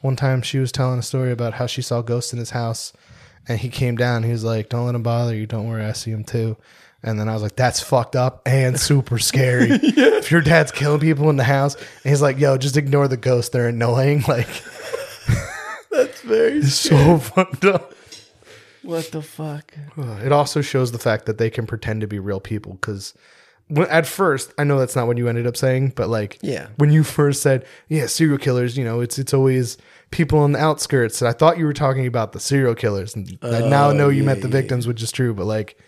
One 0.00 0.14
time 0.14 0.42
she 0.42 0.58
was 0.60 0.70
telling 0.70 1.00
a 1.00 1.02
story 1.02 1.32
about 1.32 1.54
how 1.54 1.66
she 1.66 1.82
saw 1.82 2.02
ghosts 2.02 2.32
in 2.32 2.38
his 2.38 2.50
house 2.50 2.92
and 3.48 3.58
he 3.58 3.68
came 3.68 3.96
down. 3.96 4.22
He 4.22 4.30
was 4.30 4.44
like, 4.44 4.68
Don't 4.68 4.86
let 4.86 4.94
him 4.94 5.02
bother 5.02 5.34
you. 5.34 5.46
Don't 5.46 5.66
worry. 5.68 5.84
I 5.84 5.92
see 5.92 6.12
him 6.12 6.22
too. 6.22 6.56
And 7.02 7.18
then 7.18 7.28
I 7.28 7.34
was 7.34 7.42
like, 7.42 7.56
That's 7.56 7.80
fucked 7.80 8.16
up 8.16 8.42
and 8.46 8.78
super 8.78 9.18
scary. 9.18 9.68
If 10.18 10.32
your 10.32 10.40
dad's 10.40 10.72
killing 10.72 11.00
people 11.00 11.30
in 11.30 11.36
the 11.36 11.44
house 11.44 11.74
and 11.74 12.10
he's 12.10 12.20
like, 12.22 12.38
Yo, 12.38 12.56
just 12.58 12.76
ignore 12.76 13.08
the 13.08 13.16
ghosts. 13.16 13.50
They're 13.50 13.68
annoying. 13.68 14.24
Like, 14.28 14.48
That's 15.90 16.20
very. 16.22 16.52
it's 16.58 16.74
so 16.74 17.18
fucked 17.18 17.64
up. 17.64 17.94
What 18.82 19.10
the 19.10 19.22
fuck? 19.22 19.72
It 19.96 20.32
also 20.32 20.60
shows 20.60 20.92
the 20.92 20.98
fact 20.98 21.26
that 21.26 21.38
they 21.38 21.50
can 21.50 21.66
pretend 21.66 22.00
to 22.02 22.06
be 22.06 22.18
real 22.18 22.40
people 22.40 22.74
because 22.74 23.14
at 23.76 24.06
first, 24.06 24.52
I 24.56 24.64
know 24.64 24.78
that's 24.78 24.96
not 24.96 25.06
what 25.06 25.18
you 25.18 25.28
ended 25.28 25.46
up 25.46 25.56
saying, 25.56 25.92
but 25.94 26.08
like, 26.08 26.38
Yeah. 26.40 26.68
when 26.76 26.90
you 26.90 27.04
first 27.04 27.42
said, 27.42 27.66
yeah, 27.88 28.06
serial 28.06 28.38
killers, 28.38 28.76
you 28.78 28.84
know, 28.84 29.00
it's 29.00 29.18
it's 29.18 29.34
always 29.34 29.76
people 30.10 30.38
on 30.38 30.52
the 30.52 30.58
outskirts. 30.58 31.20
And 31.20 31.28
I 31.28 31.32
thought 31.32 31.58
you 31.58 31.66
were 31.66 31.74
talking 31.74 32.06
about 32.06 32.32
the 32.32 32.40
serial 32.40 32.74
killers, 32.74 33.14
and 33.14 33.38
oh, 33.42 33.66
I 33.66 33.68
now 33.68 33.92
know 33.92 34.08
you 34.08 34.22
yeah, 34.22 34.26
meant 34.26 34.40
the 34.42 34.48
yeah, 34.48 34.52
victims, 34.52 34.86
which 34.86 35.02
is 35.02 35.12
true. 35.12 35.34
But 35.34 35.44
like, 35.46 35.78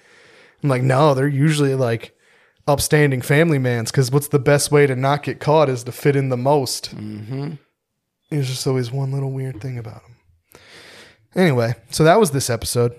I'm 0.62 0.68
like, 0.68 0.82
no, 0.82 1.14
they're 1.14 1.28
usually 1.28 1.74
like 1.74 2.16
upstanding 2.66 3.22
family 3.22 3.58
mans 3.58 3.90
because 3.90 4.10
what's 4.10 4.28
the 4.28 4.38
best 4.38 4.70
way 4.70 4.86
to 4.86 4.94
not 4.94 5.22
get 5.22 5.40
caught 5.40 5.68
is 5.68 5.84
to 5.84 5.92
fit 5.92 6.16
in 6.16 6.28
the 6.28 6.36
most. 6.36 6.94
Mm-hmm. 6.96 7.54
There's 8.30 8.48
just 8.48 8.66
always 8.66 8.92
one 8.92 9.12
little 9.12 9.32
weird 9.32 9.60
thing 9.60 9.78
about 9.78 10.02
them. 10.02 10.60
Anyway, 11.34 11.74
so 11.90 12.04
that 12.04 12.20
was 12.20 12.30
this 12.30 12.50
episode. 12.50 12.94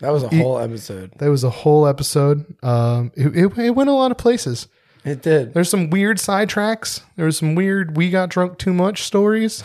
That 0.00 0.10
was 0.10 0.22
a 0.22 0.28
whole 0.36 0.58
episode. 0.58 1.12
That 1.18 1.28
was 1.28 1.44
a 1.44 1.50
whole 1.50 1.86
episode. 1.86 2.56
Um, 2.62 3.12
it, 3.14 3.36
it, 3.36 3.58
it 3.58 3.70
went 3.70 3.90
a 3.90 3.94
lot 3.94 4.10
of 4.10 4.18
places. 4.18 4.68
It 5.04 5.22
did. 5.22 5.52
There's 5.52 5.68
some 5.68 5.90
weird 5.90 6.18
sidetracks. 6.18 7.02
There 7.16 7.26
was 7.26 7.36
some 7.36 7.54
weird 7.54 7.96
we 7.96 8.10
got 8.10 8.28
drunk 8.28 8.58
too 8.58 8.72
much 8.72 9.02
stories. 9.02 9.64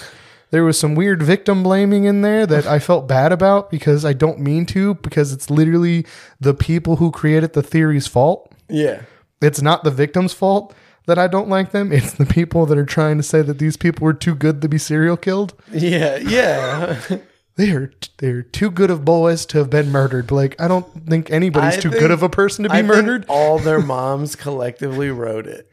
There 0.50 0.64
was 0.64 0.80
some 0.80 0.96
weird 0.96 1.22
victim 1.22 1.62
blaming 1.64 2.06
in 2.06 2.22
there 2.22 2.46
that 2.48 2.66
I 2.66 2.80
felt 2.80 3.08
bad 3.08 3.32
about 3.32 3.70
because 3.70 4.06
I 4.06 4.14
don't 4.14 4.40
mean 4.40 4.66
to 4.68 4.94
because 4.96 5.34
it's 5.34 5.50
literally 5.50 6.06
the 6.40 6.54
people 6.54 6.96
who 6.98 7.12
created 7.12 7.54
the 7.54 7.64
theory's 7.64 8.08
fault. 8.08 8.52
Yeah. 8.70 9.02
It's 9.42 9.62
not 9.62 9.84
the 9.84 9.92
victim's 9.92 10.34
fault 10.34 10.74
that 11.06 11.18
I 11.20 11.28
don't 11.28 11.50
like 11.50 11.72
them. 11.72 11.92
It's 11.92 12.14
the 12.14 12.26
people 12.26 12.66
that 12.66 12.78
are 12.78 12.86
trying 12.86 13.18
to 13.18 13.24
say 13.24 13.42
that 13.42 13.60
these 13.60 13.76
people 13.78 14.06
were 14.06 14.14
too 14.14 14.36
good 14.36 14.62
to 14.62 14.70
be 14.70 14.78
serial 14.78 15.18
killed. 15.18 15.54
Yeah. 15.72 16.18
Yeah. 16.18 17.00
They 17.58 17.72
are 17.72 17.92
they're 18.20 18.44
too 18.44 18.70
good 18.70 18.92
of 18.92 19.04
boys 19.04 19.44
to 19.48 19.58
have 19.58 19.72
been 19.72 19.92
murdered. 19.92 20.30
Like 20.30 20.62
I 20.62 20.68
don't 20.68 20.86
think 21.08 21.32
anybody's 21.32 21.80
I 21.80 21.82
too 21.82 21.90
think- 21.90 22.02
good 22.02 22.12
of 22.12 22.22
a 22.22 22.30
person 22.30 22.62
to 22.66 22.70
be 22.70 22.76
I 22.76 22.82
murdered. 22.84 23.26
all 23.28 23.58
their 23.58 23.82
moms 23.96 24.36
collectively 24.36 25.10
wrote 25.10 25.48
it. 25.48 25.68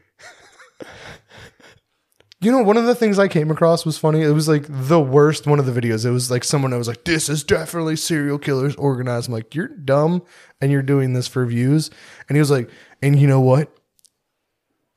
You 2.41 2.51
know, 2.51 2.61
one 2.61 2.77
of 2.77 2.85
the 2.85 2.95
things 2.95 3.17
I 3.17 3.27
came 3.27 3.49
across 3.49 3.85
was 3.85 3.97
funny. 3.97 4.21
It 4.21 4.31
was 4.31 4.47
like 4.47 4.65
the 4.67 4.99
worst 4.99 5.47
one 5.47 5.57
of 5.57 5.65
the 5.65 5.71
videos. 5.71 6.05
It 6.05 6.11
was 6.11 6.29
like 6.29 6.43
someone 6.43 6.71
that 6.71 6.77
was 6.77 6.87
like, 6.87 7.05
"This 7.05 7.29
is 7.29 7.43
definitely 7.43 7.95
serial 7.95 8.37
killers 8.37 8.75
organized." 8.75 9.29
I'm 9.29 9.33
like, 9.33 9.55
"You're 9.55 9.69
dumb, 9.69 10.21
and 10.59 10.71
you're 10.71 10.83
doing 10.83 11.13
this 11.13 11.27
for 11.27 11.45
views." 11.45 11.89
And 12.27 12.35
he 12.35 12.39
was 12.39 12.51
like, 12.51 12.69
"And 13.01 13.17
you 13.17 13.27
know 13.27 13.39
what? 13.39 13.73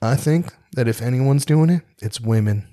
I 0.03 0.17
think 0.17 0.53
that 0.75 0.89
if 0.89 1.01
anyone's 1.01 1.45
doing 1.45 1.71
it, 1.71 1.83
it's 2.03 2.21
women, 2.21 2.67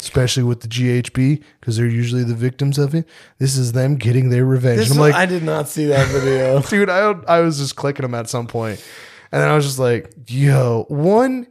especially 0.00 0.42
with 0.42 0.60
the 0.60 0.68
GHB, 0.68 1.42
because 1.60 1.76
they're 1.76 1.86
usually 1.86 2.24
the 2.24 2.34
victims 2.34 2.78
of 2.78 2.94
it. 2.94 3.08
This 3.38 3.56
is 3.56 3.72
them 3.72 3.94
getting 3.94 4.28
their 4.30 4.44
revenge." 4.44 4.80
This 4.80 4.90
And 4.90 4.98
I'm 4.98 5.02
like, 5.02 5.14
I 5.14 5.26
did 5.26 5.44
not 5.44 5.68
see 5.68 5.86
that 5.86 6.08
video. 6.08 6.60
dude, 6.68 6.90
I 6.90 7.12
I 7.28 7.40
was 7.40 7.58
just 7.58 7.76
clicking 7.76 8.02
them 8.02 8.16
at 8.16 8.28
some 8.28 8.48
point, 8.48 8.84
and 9.30 9.40
then 9.40 9.48
I 9.48 9.54
was 9.54 9.64
just 9.64 9.78
like, 9.78 10.12
"Yo, 10.26 10.84
one, 10.88 11.46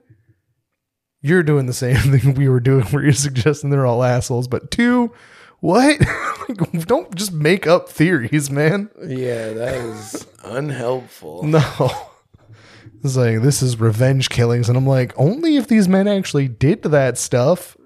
you're 1.22 1.44
doing 1.44 1.66
the 1.66 1.74
same 1.74 1.96
thing 2.18 2.34
we 2.36 2.48
were 2.50 2.60
doing, 2.60 2.86
where 2.86 3.04
you're 3.04 3.14
suggesting 3.14 3.70
they're 3.70 3.86
all 3.86 4.04
assholes, 4.04 4.48
but 4.48 4.72
two, 4.72 5.14
what? 5.60 6.00
Like, 6.50 6.88
Don't 6.88 7.14
just 7.14 7.32
make 7.32 7.68
up 7.68 7.90
theories, 7.90 8.50
man. 8.50 8.90
yeah, 9.06 9.54
that 9.54 9.76
is 9.76 10.26
unhelpful. 10.44 11.44
No." 11.48 11.92
It's 13.04 13.16
like 13.16 13.42
this 13.44 13.62
is 13.62 13.80
revenge 13.80 14.30
killings, 14.30 14.68
and 14.68 14.78
I'm 14.78 14.88
like, 14.88 15.14
only 15.16 15.56
if 15.58 15.68
these 15.68 15.88
men 15.88 16.08
actually 16.08 16.48
did 16.50 16.82
that 16.84 17.18
stuff. 17.20 17.78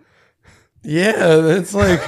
Yeah, 0.81 1.13
it's 1.57 1.73
like, 1.73 2.01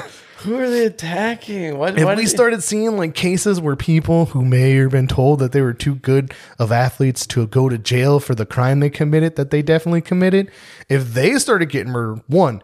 who 0.45 0.55
are 0.59 0.69
they 0.69 0.85
attacking? 0.85 1.77
What? 1.77 1.97
If 1.97 2.05
why 2.05 2.15
we 2.15 2.23
did- 2.23 2.29
started 2.29 2.63
seeing 2.63 2.97
like 2.97 3.13
cases 3.13 3.59
where 3.59 3.75
people 3.75 4.27
who 4.27 4.45
may 4.45 4.75
have 4.75 4.91
been 4.91 5.07
told 5.07 5.39
that 5.39 5.51
they 5.51 5.61
were 5.61 5.73
too 5.73 5.95
good 5.95 6.33
of 6.59 6.71
athletes 6.71 7.27
to 7.27 7.45
go 7.47 7.67
to 7.69 7.77
jail 7.77 8.19
for 8.19 8.33
the 8.35 8.45
crime 8.45 8.79
they 8.79 8.89
committed 8.89 9.35
that 9.35 9.51
they 9.51 9.61
definitely 9.61 10.01
committed, 10.01 10.49
if 10.89 11.13
they 11.13 11.37
started 11.37 11.69
getting 11.69 11.91
murdered, 11.91 12.21
one, 12.27 12.61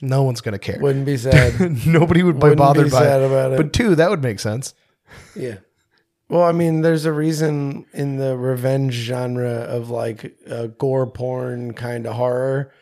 no 0.00 0.22
one's 0.22 0.40
gonna 0.40 0.58
care. 0.58 0.78
wouldn't 0.80 1.06
be 1.06 1.16
sad. 1.18 1.58
Nobody 1.86 2.22
would 2.22 2.36
be 2.36 2.40
Wouldn't 2.42 2.58
bothered 2.58 2.84
be 2.86 2.90
by 2.90 3.02
sad 3.02 3.20
it. 3.22 3.26
about 3.26 3.52
it. 3.52 3.56
But 3.56 3.72
two, 3.72 3.94
that 3.94 4.10
would 4.10 4.22
make 4.22 4.38
sense. 4.40 4.74
yeah. 5.36 5.56
Well, 6.28 6.42
I 6.44 6.52
mean, 6.52 6.80
there's 6.80 7.04
a 7.04 7.12
reason 7.12 7.84
in 7.92 8.16
the 8.16 8.36
revenge 8.38 8.94
genre 8.94 9.50
of 9.50 9.90
like 9.90 10.34
uh, 10.50 10.68
gore 10.68 11.06
porn 11.06 11.74
kind 11.74 12.06
of 12.06 12.14
horror. 12.14 12.72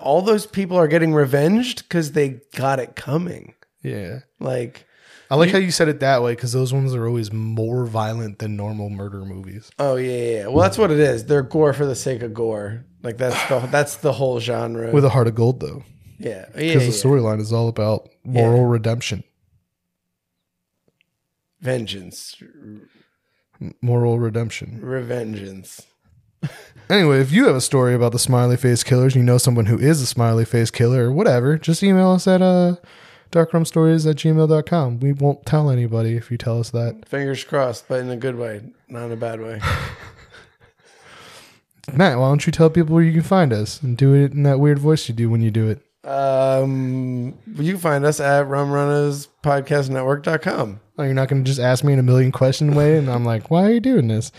All 0.00 0.22
those 0.22 0.46
people 0.46 0.76
are 0.76 0.88
getting 0.88 1.12
revenged 1.14 1.82
because 1.82 2.12
they 2.12 2.40
got 2.56 2.78
it 2.80 2.96
coming. 2.96 3.54
Yeah. 3.82 4.20
Like, 4.40 4.86
I 5.30 5.36
like 5.36 5.50
how 5.50 5.58
you 5.58 5.70
said 5.70 5.88
it 5.88 6.00
that 6.00 6.22
way 6.22 6.32
because 6.32 6.52
those 6.52 6.72
ones 6.72 6.94
are 6.94 7.06
always 7.06 7.32
more 7.32 7.84
violent 7.86 8.38
than 8.38 8.56
normal 8.56 8.88
murder 8.90 9.24
movies. 9.24 9.70
oh 9.78 9.96
yeah, 9.96 10.10
yeah, 10.10 10.30
yeah. 10.38 10.46
Well, 10.46 10.62
that's 10.62 10.78
what 10.78 10.90
it 10.90 11.00
is. 11.00 11.24
They're 11.26 11.42
gore 11.42 11.72
for 11.72 11.86
the 11.86 11.94
sake 11.94 12.22
of 12.22 12.32
gore. 12.34 12.84
Like 13.02 13.18
that's 13.18 13.48
the 13.48 13.58
that's 13.70 13.96
the 13.96 14.12
whole 14.12 14.40
genre. 14.40 14.90
With 14.92 15.04
a 15.04 15.10
heart 15.10 15.26
of 15.26 15.34
gold, 15.34 15.60
though, 15.60 15.82
yeah, 16.18 16.30
yeah, 16.30 16.46
because 16.54 16.74
yeah. 16.74 16.78
the 16.78 16.86
storyline 17.16 17.40
is 17.40 17.52
all 17.52 17.68
about 17.68 18.08
moral 18.24 18.64
redemption. 18.66 19.24
vengeance, 21.60 22.36
Moral 23.80 24.18
redemption. 24.18 24.80
revengeance. 24.82 25.82
Anyway, 26.90 27.20
if 27.20 27.32
you 27.32 27.46
have 27.46 27.56
a 27.56 27.60
story 27.60 27.94
about 27.94 28.12
the 28.12 28.18
smiley 28.18 28.56
face 28.56 28.84
killers, 28.84 29.14
and 29.14 29.22
you 29.22 29.26
know 29.26 29.38
someone 29.38 29.66
who 29.66 29.78
is 29.78 30.02
a 30.02 30.06
smiley 30.06 30.44
face 30.44 30.70
killer 30.70 31.08
or 31.08 31.12
whatever, 31.12 31.56
just 31.56 31.82
email 31.82 32.10
us 32.10 32.28
at 32.28 32.42
uh, 32.42 32.76
darkrumstories 33.32 34.08
at 34.08 34.16
gmail.com. 34.16 35.00
We 35.00 35.12
won't 35.12 35.46
tell 35.46 35.70
anybody 35.70 36.16
if 36.16 36.30
you 36.30 36.36
tell 36.36 36.60
us 36.60 36.70
that. 36.70 37.08
Fingers 37.08 37.42
crossed, 37.42 37.88
but 37.88 38.00
in 38.00 38.10
a 38.10 38.16
good 38.16 38.36
way, 38.36 38.60
not 38.88 39.06
in 39.06 39.12
a 39.12 39.16
bad 39.16 39.40
way. 39.40 39.60
Matt, 41.92 42.18
why 42.18 42.28
don't 42.28 42.46
you 42.46 42.52
tell 42.52 42.70
people 42.70 42.94
where 42.94 43.04
you 43.04 43.12
can 43.12 43.22
find 43.22 43.52
us 43.52 43.82
and 43.82 43.94
do 43.96 44.14
it 44.14 44.32
in 44.32 44.44
that 44.44 44.60
weird 44.60 44.78
voice 44.78 45.08
you 45.08 45.14
do 45.14 45.28
when 45.30 45.42
you 45.42 45.50
do 45.50 45.68
it? 45.68 45.80
Um, 46.06 47.34
you 47.56 47.72
can 47.72 47.80
find 47.80 48.04
us 48.04 48.20
at 48.20 48.46
rumrunnaspodcastnetwork.com. 48.46 50.80
Oh, 50.98 51.02
you're 51.02 51.14
not 51.14 51.28
going 51.28 51.42
to 51.42 51.48
just 51.48 51.60
ask 51.60 51.82
me 51.82 51.94
in 51.94 51.98
a 51.98 52.02
million 52.02 52.30
question 52.30 52.74
way, 52.74 52.98
and 52.98 53.10
I'm 53.10 53.24
like, 53.24 53.50
why 53.50 53.64
are 53.64 53.72
you 53.72 53.80
doing 53.80 54.08
this? 54.08 54.30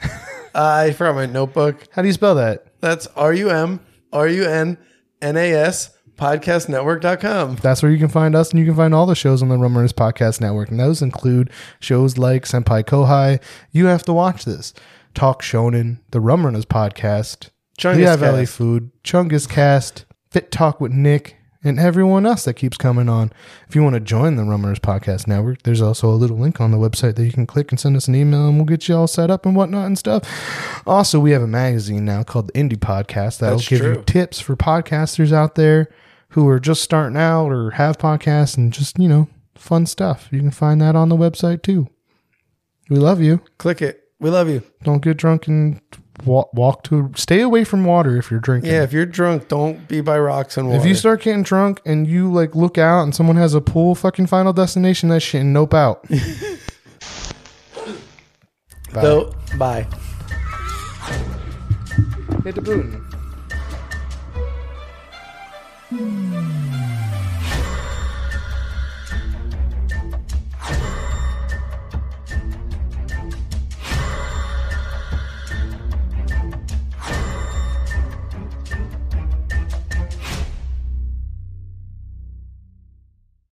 I 0.54 0.92
forgot 0.92 1.14
my 1.14 1.26
notebook. 1.26 1.86
How 1.92 2.02
do 2.02 2.08
you 2.08 2.14
spell 2.14 2.34
that? 2.36 2.66
That's 2.80 3.06
R 3.08 3.32
U 3.32 3.50
M 3.50 3.80
R 4.12 4.28
U 4.28 4.44
N 4.44 4.78
N 5.22 5.36
A 5.36 5.52
S 5.52 5.90
podcastnetwork.com. 6.16 7.56
That's 7.56 7.82
where 7.82 7.90
you 7.90 7.98
can 7.98 8.08
find 8.08 8.34
us, 8.36 8.50
and 8.50 8.58
you 8.60 8.66
can 8.66 8.76
find 8.76 8.94
all 8.94 9.06
the 9.06 9.14
shows 9.14 9.42
on 9.42 9.48
the 9.48 9.56
Rum 9.56 9.74
Runners 9.74 9.92
Podcast 9.92 10.40
Network. 10.40 10.70
And 10.70 10.78
those 10.78 11.02
include 11.02 11.50
shows 11.80 12.18
like 12.18 12.44
Senpai 12.44 12.84
Kohai, 12.84 13.42
You 13.72 13.86
Have 13.86 14.04
to 14.04 14.12
Watch 14.12 14.44
This, 14.44 14.74
Talk 15.14 15.42
Shonen, 15.42 16.00
the 16.10 16.20
Rum 16.20 16.44
Runners 16.44 16.66
Podcast, 16.66 17.48
Chungus 17.78 17.96
Lehigh 17.96 18.16
Valley 18.16 18.46
Food, 18.46 18.90
Chungus 19.02 19.48
Cast, 19.48 20.04
Fit 20.30 20.50
Talk 20.52 20.80
with 20.80 20.92
Nick, 20.92 21.36
and 21.62 21.78
everyone 21.78 22.24
else 22.24 22.44
that 22.44 22.54
keeps 22.54 22.76
coming 22.76 23.08
on. 23.08 23.32
If 23.68 23.74
you 23.74 23.82
want 23.82 23.94
to 23.94 24.00
join 24.00 24.36
the 24.36 24.44
Rum 24.44 24.62
Runners 24.62 24.78
Podcast 24.78 25.26
Network, 25.26 25.62
there's 25.62 25.82
also 25.82 26.08
a 26.08 26.16
little 26.16 26.38
link 26.38 26.60
on 26.60 26.70
the 26.70 26.78
website 26.78 27.16
that 27.16 27.24
you 27.24 27.32
can 27.32 27.46
click 27.46 27.70
and 27.70 27.78
send 27.78 27.96
us 27.96 28.08
an 28.08 28.14
email, 28.14 28.48
and 28.48 28.56
we'll 28.56 28.64
get 28.64 28.88
you 28.88 28.96
all 28.96 29.06
set 29.06 29.30
up 29.30 29.44
and 29.44 29.54
whatnot 29.54 29.86
and 29.86 29.98
stuff. 29.98 30.82
Also, 30.86 31.20
we 31.20 31.32
have 31.32 31.42
a 31.42 31.46
magazine 31.46 32.04
now 32.04 32.22
called 32.22 32.48
the 32.48 32.52
Indie 32.52 32.76
Podcast 32.76 33.38
that'll 33.38 33.58
That's 33.58 33.68
give 33.68 33.82
you 33.82 34.02
tips 34.06 34.40
for 34.40 34.56
podcasters 34.56 35.32
out 35.32 35.54
there 35.54 35.88
who 36.30 36.48
are 36.48 36.60
just 36.60 36.82
starting 36.82 37.18
out 37.18 37.50
or 37.50 37.72
have 37.72 37.98
podcasts 37.98 38.56
and 38.56 38.72
just, 38.72 38.98
you 38.98 39.08
know, 39.08 39.28
fun 39.54 39.84
stuff. 39.84 40.28
You 40.30 40.38
can 40.38 40.50
find 40.50 40.80
that 40.80 40.96
on 40.96 41.08
the 41.08 41.16
website 41.16 41.62
too. 41.62 41.88
We 42.88 42.96
love 42.96 43.20
you. 43.20 43.42
Click 43.58 43.82
it. 43.82 44.04
We 44.18 44.30
love 44.30 44.48
you. 44.48 44.62
Don't 44.82 45.02
get 45.02 45.16
drunk 45.16 45.46
and 45.48 45.80
walk, 46.24 46.52
walk 46.54 46.82
to. 46.84 47.10
Stay 47.16 47.40
away 47.40 47.64
from 47.64 47.84
water 47.84 48.16
if 48.16 48.30
you're 48.30 48.40
drinking. 48.40 48.70
Yeah, 48.70 48.82
if 48.82 48.92
you're 48.92 49.06
drunk, 49.06 49.48
don't 49.48 49.86
be 49.88 50.00
by 50.00 50.18
rocks 50.18 50.56
and 50.56 50.68
water. 50.68 50.80
If 50.80 50.86
you 50.86 50.94
start 50.94 51.22
getting 51.22 51.42
drunk 51.42 51.80
and 51.84 52.06
you 52.06 52.32
like 52.32 52.54
look 52.54 52.78
out 52.78 53.02
and 53.02 53.14
someone 53.14 53.36
has 53.36 53.54
a 53.54 53.60
pool, 53.60 53.94
fucking 53.94 54.26
Final 54.26 54.52
Destination 54.52 55.08
that 55.10 55.20
shit 55.20 55.42
and 55.42 55.52
nope 55.52 55.74
out. 55.74 56.04
Bye. 58.92 59.02
so, 59.02 59.32
bye. 59.56 59.86
Hit 62.42 62.56
the 62.56 62.60
button. 62.60 63.06
Hmm. 65.90 66.89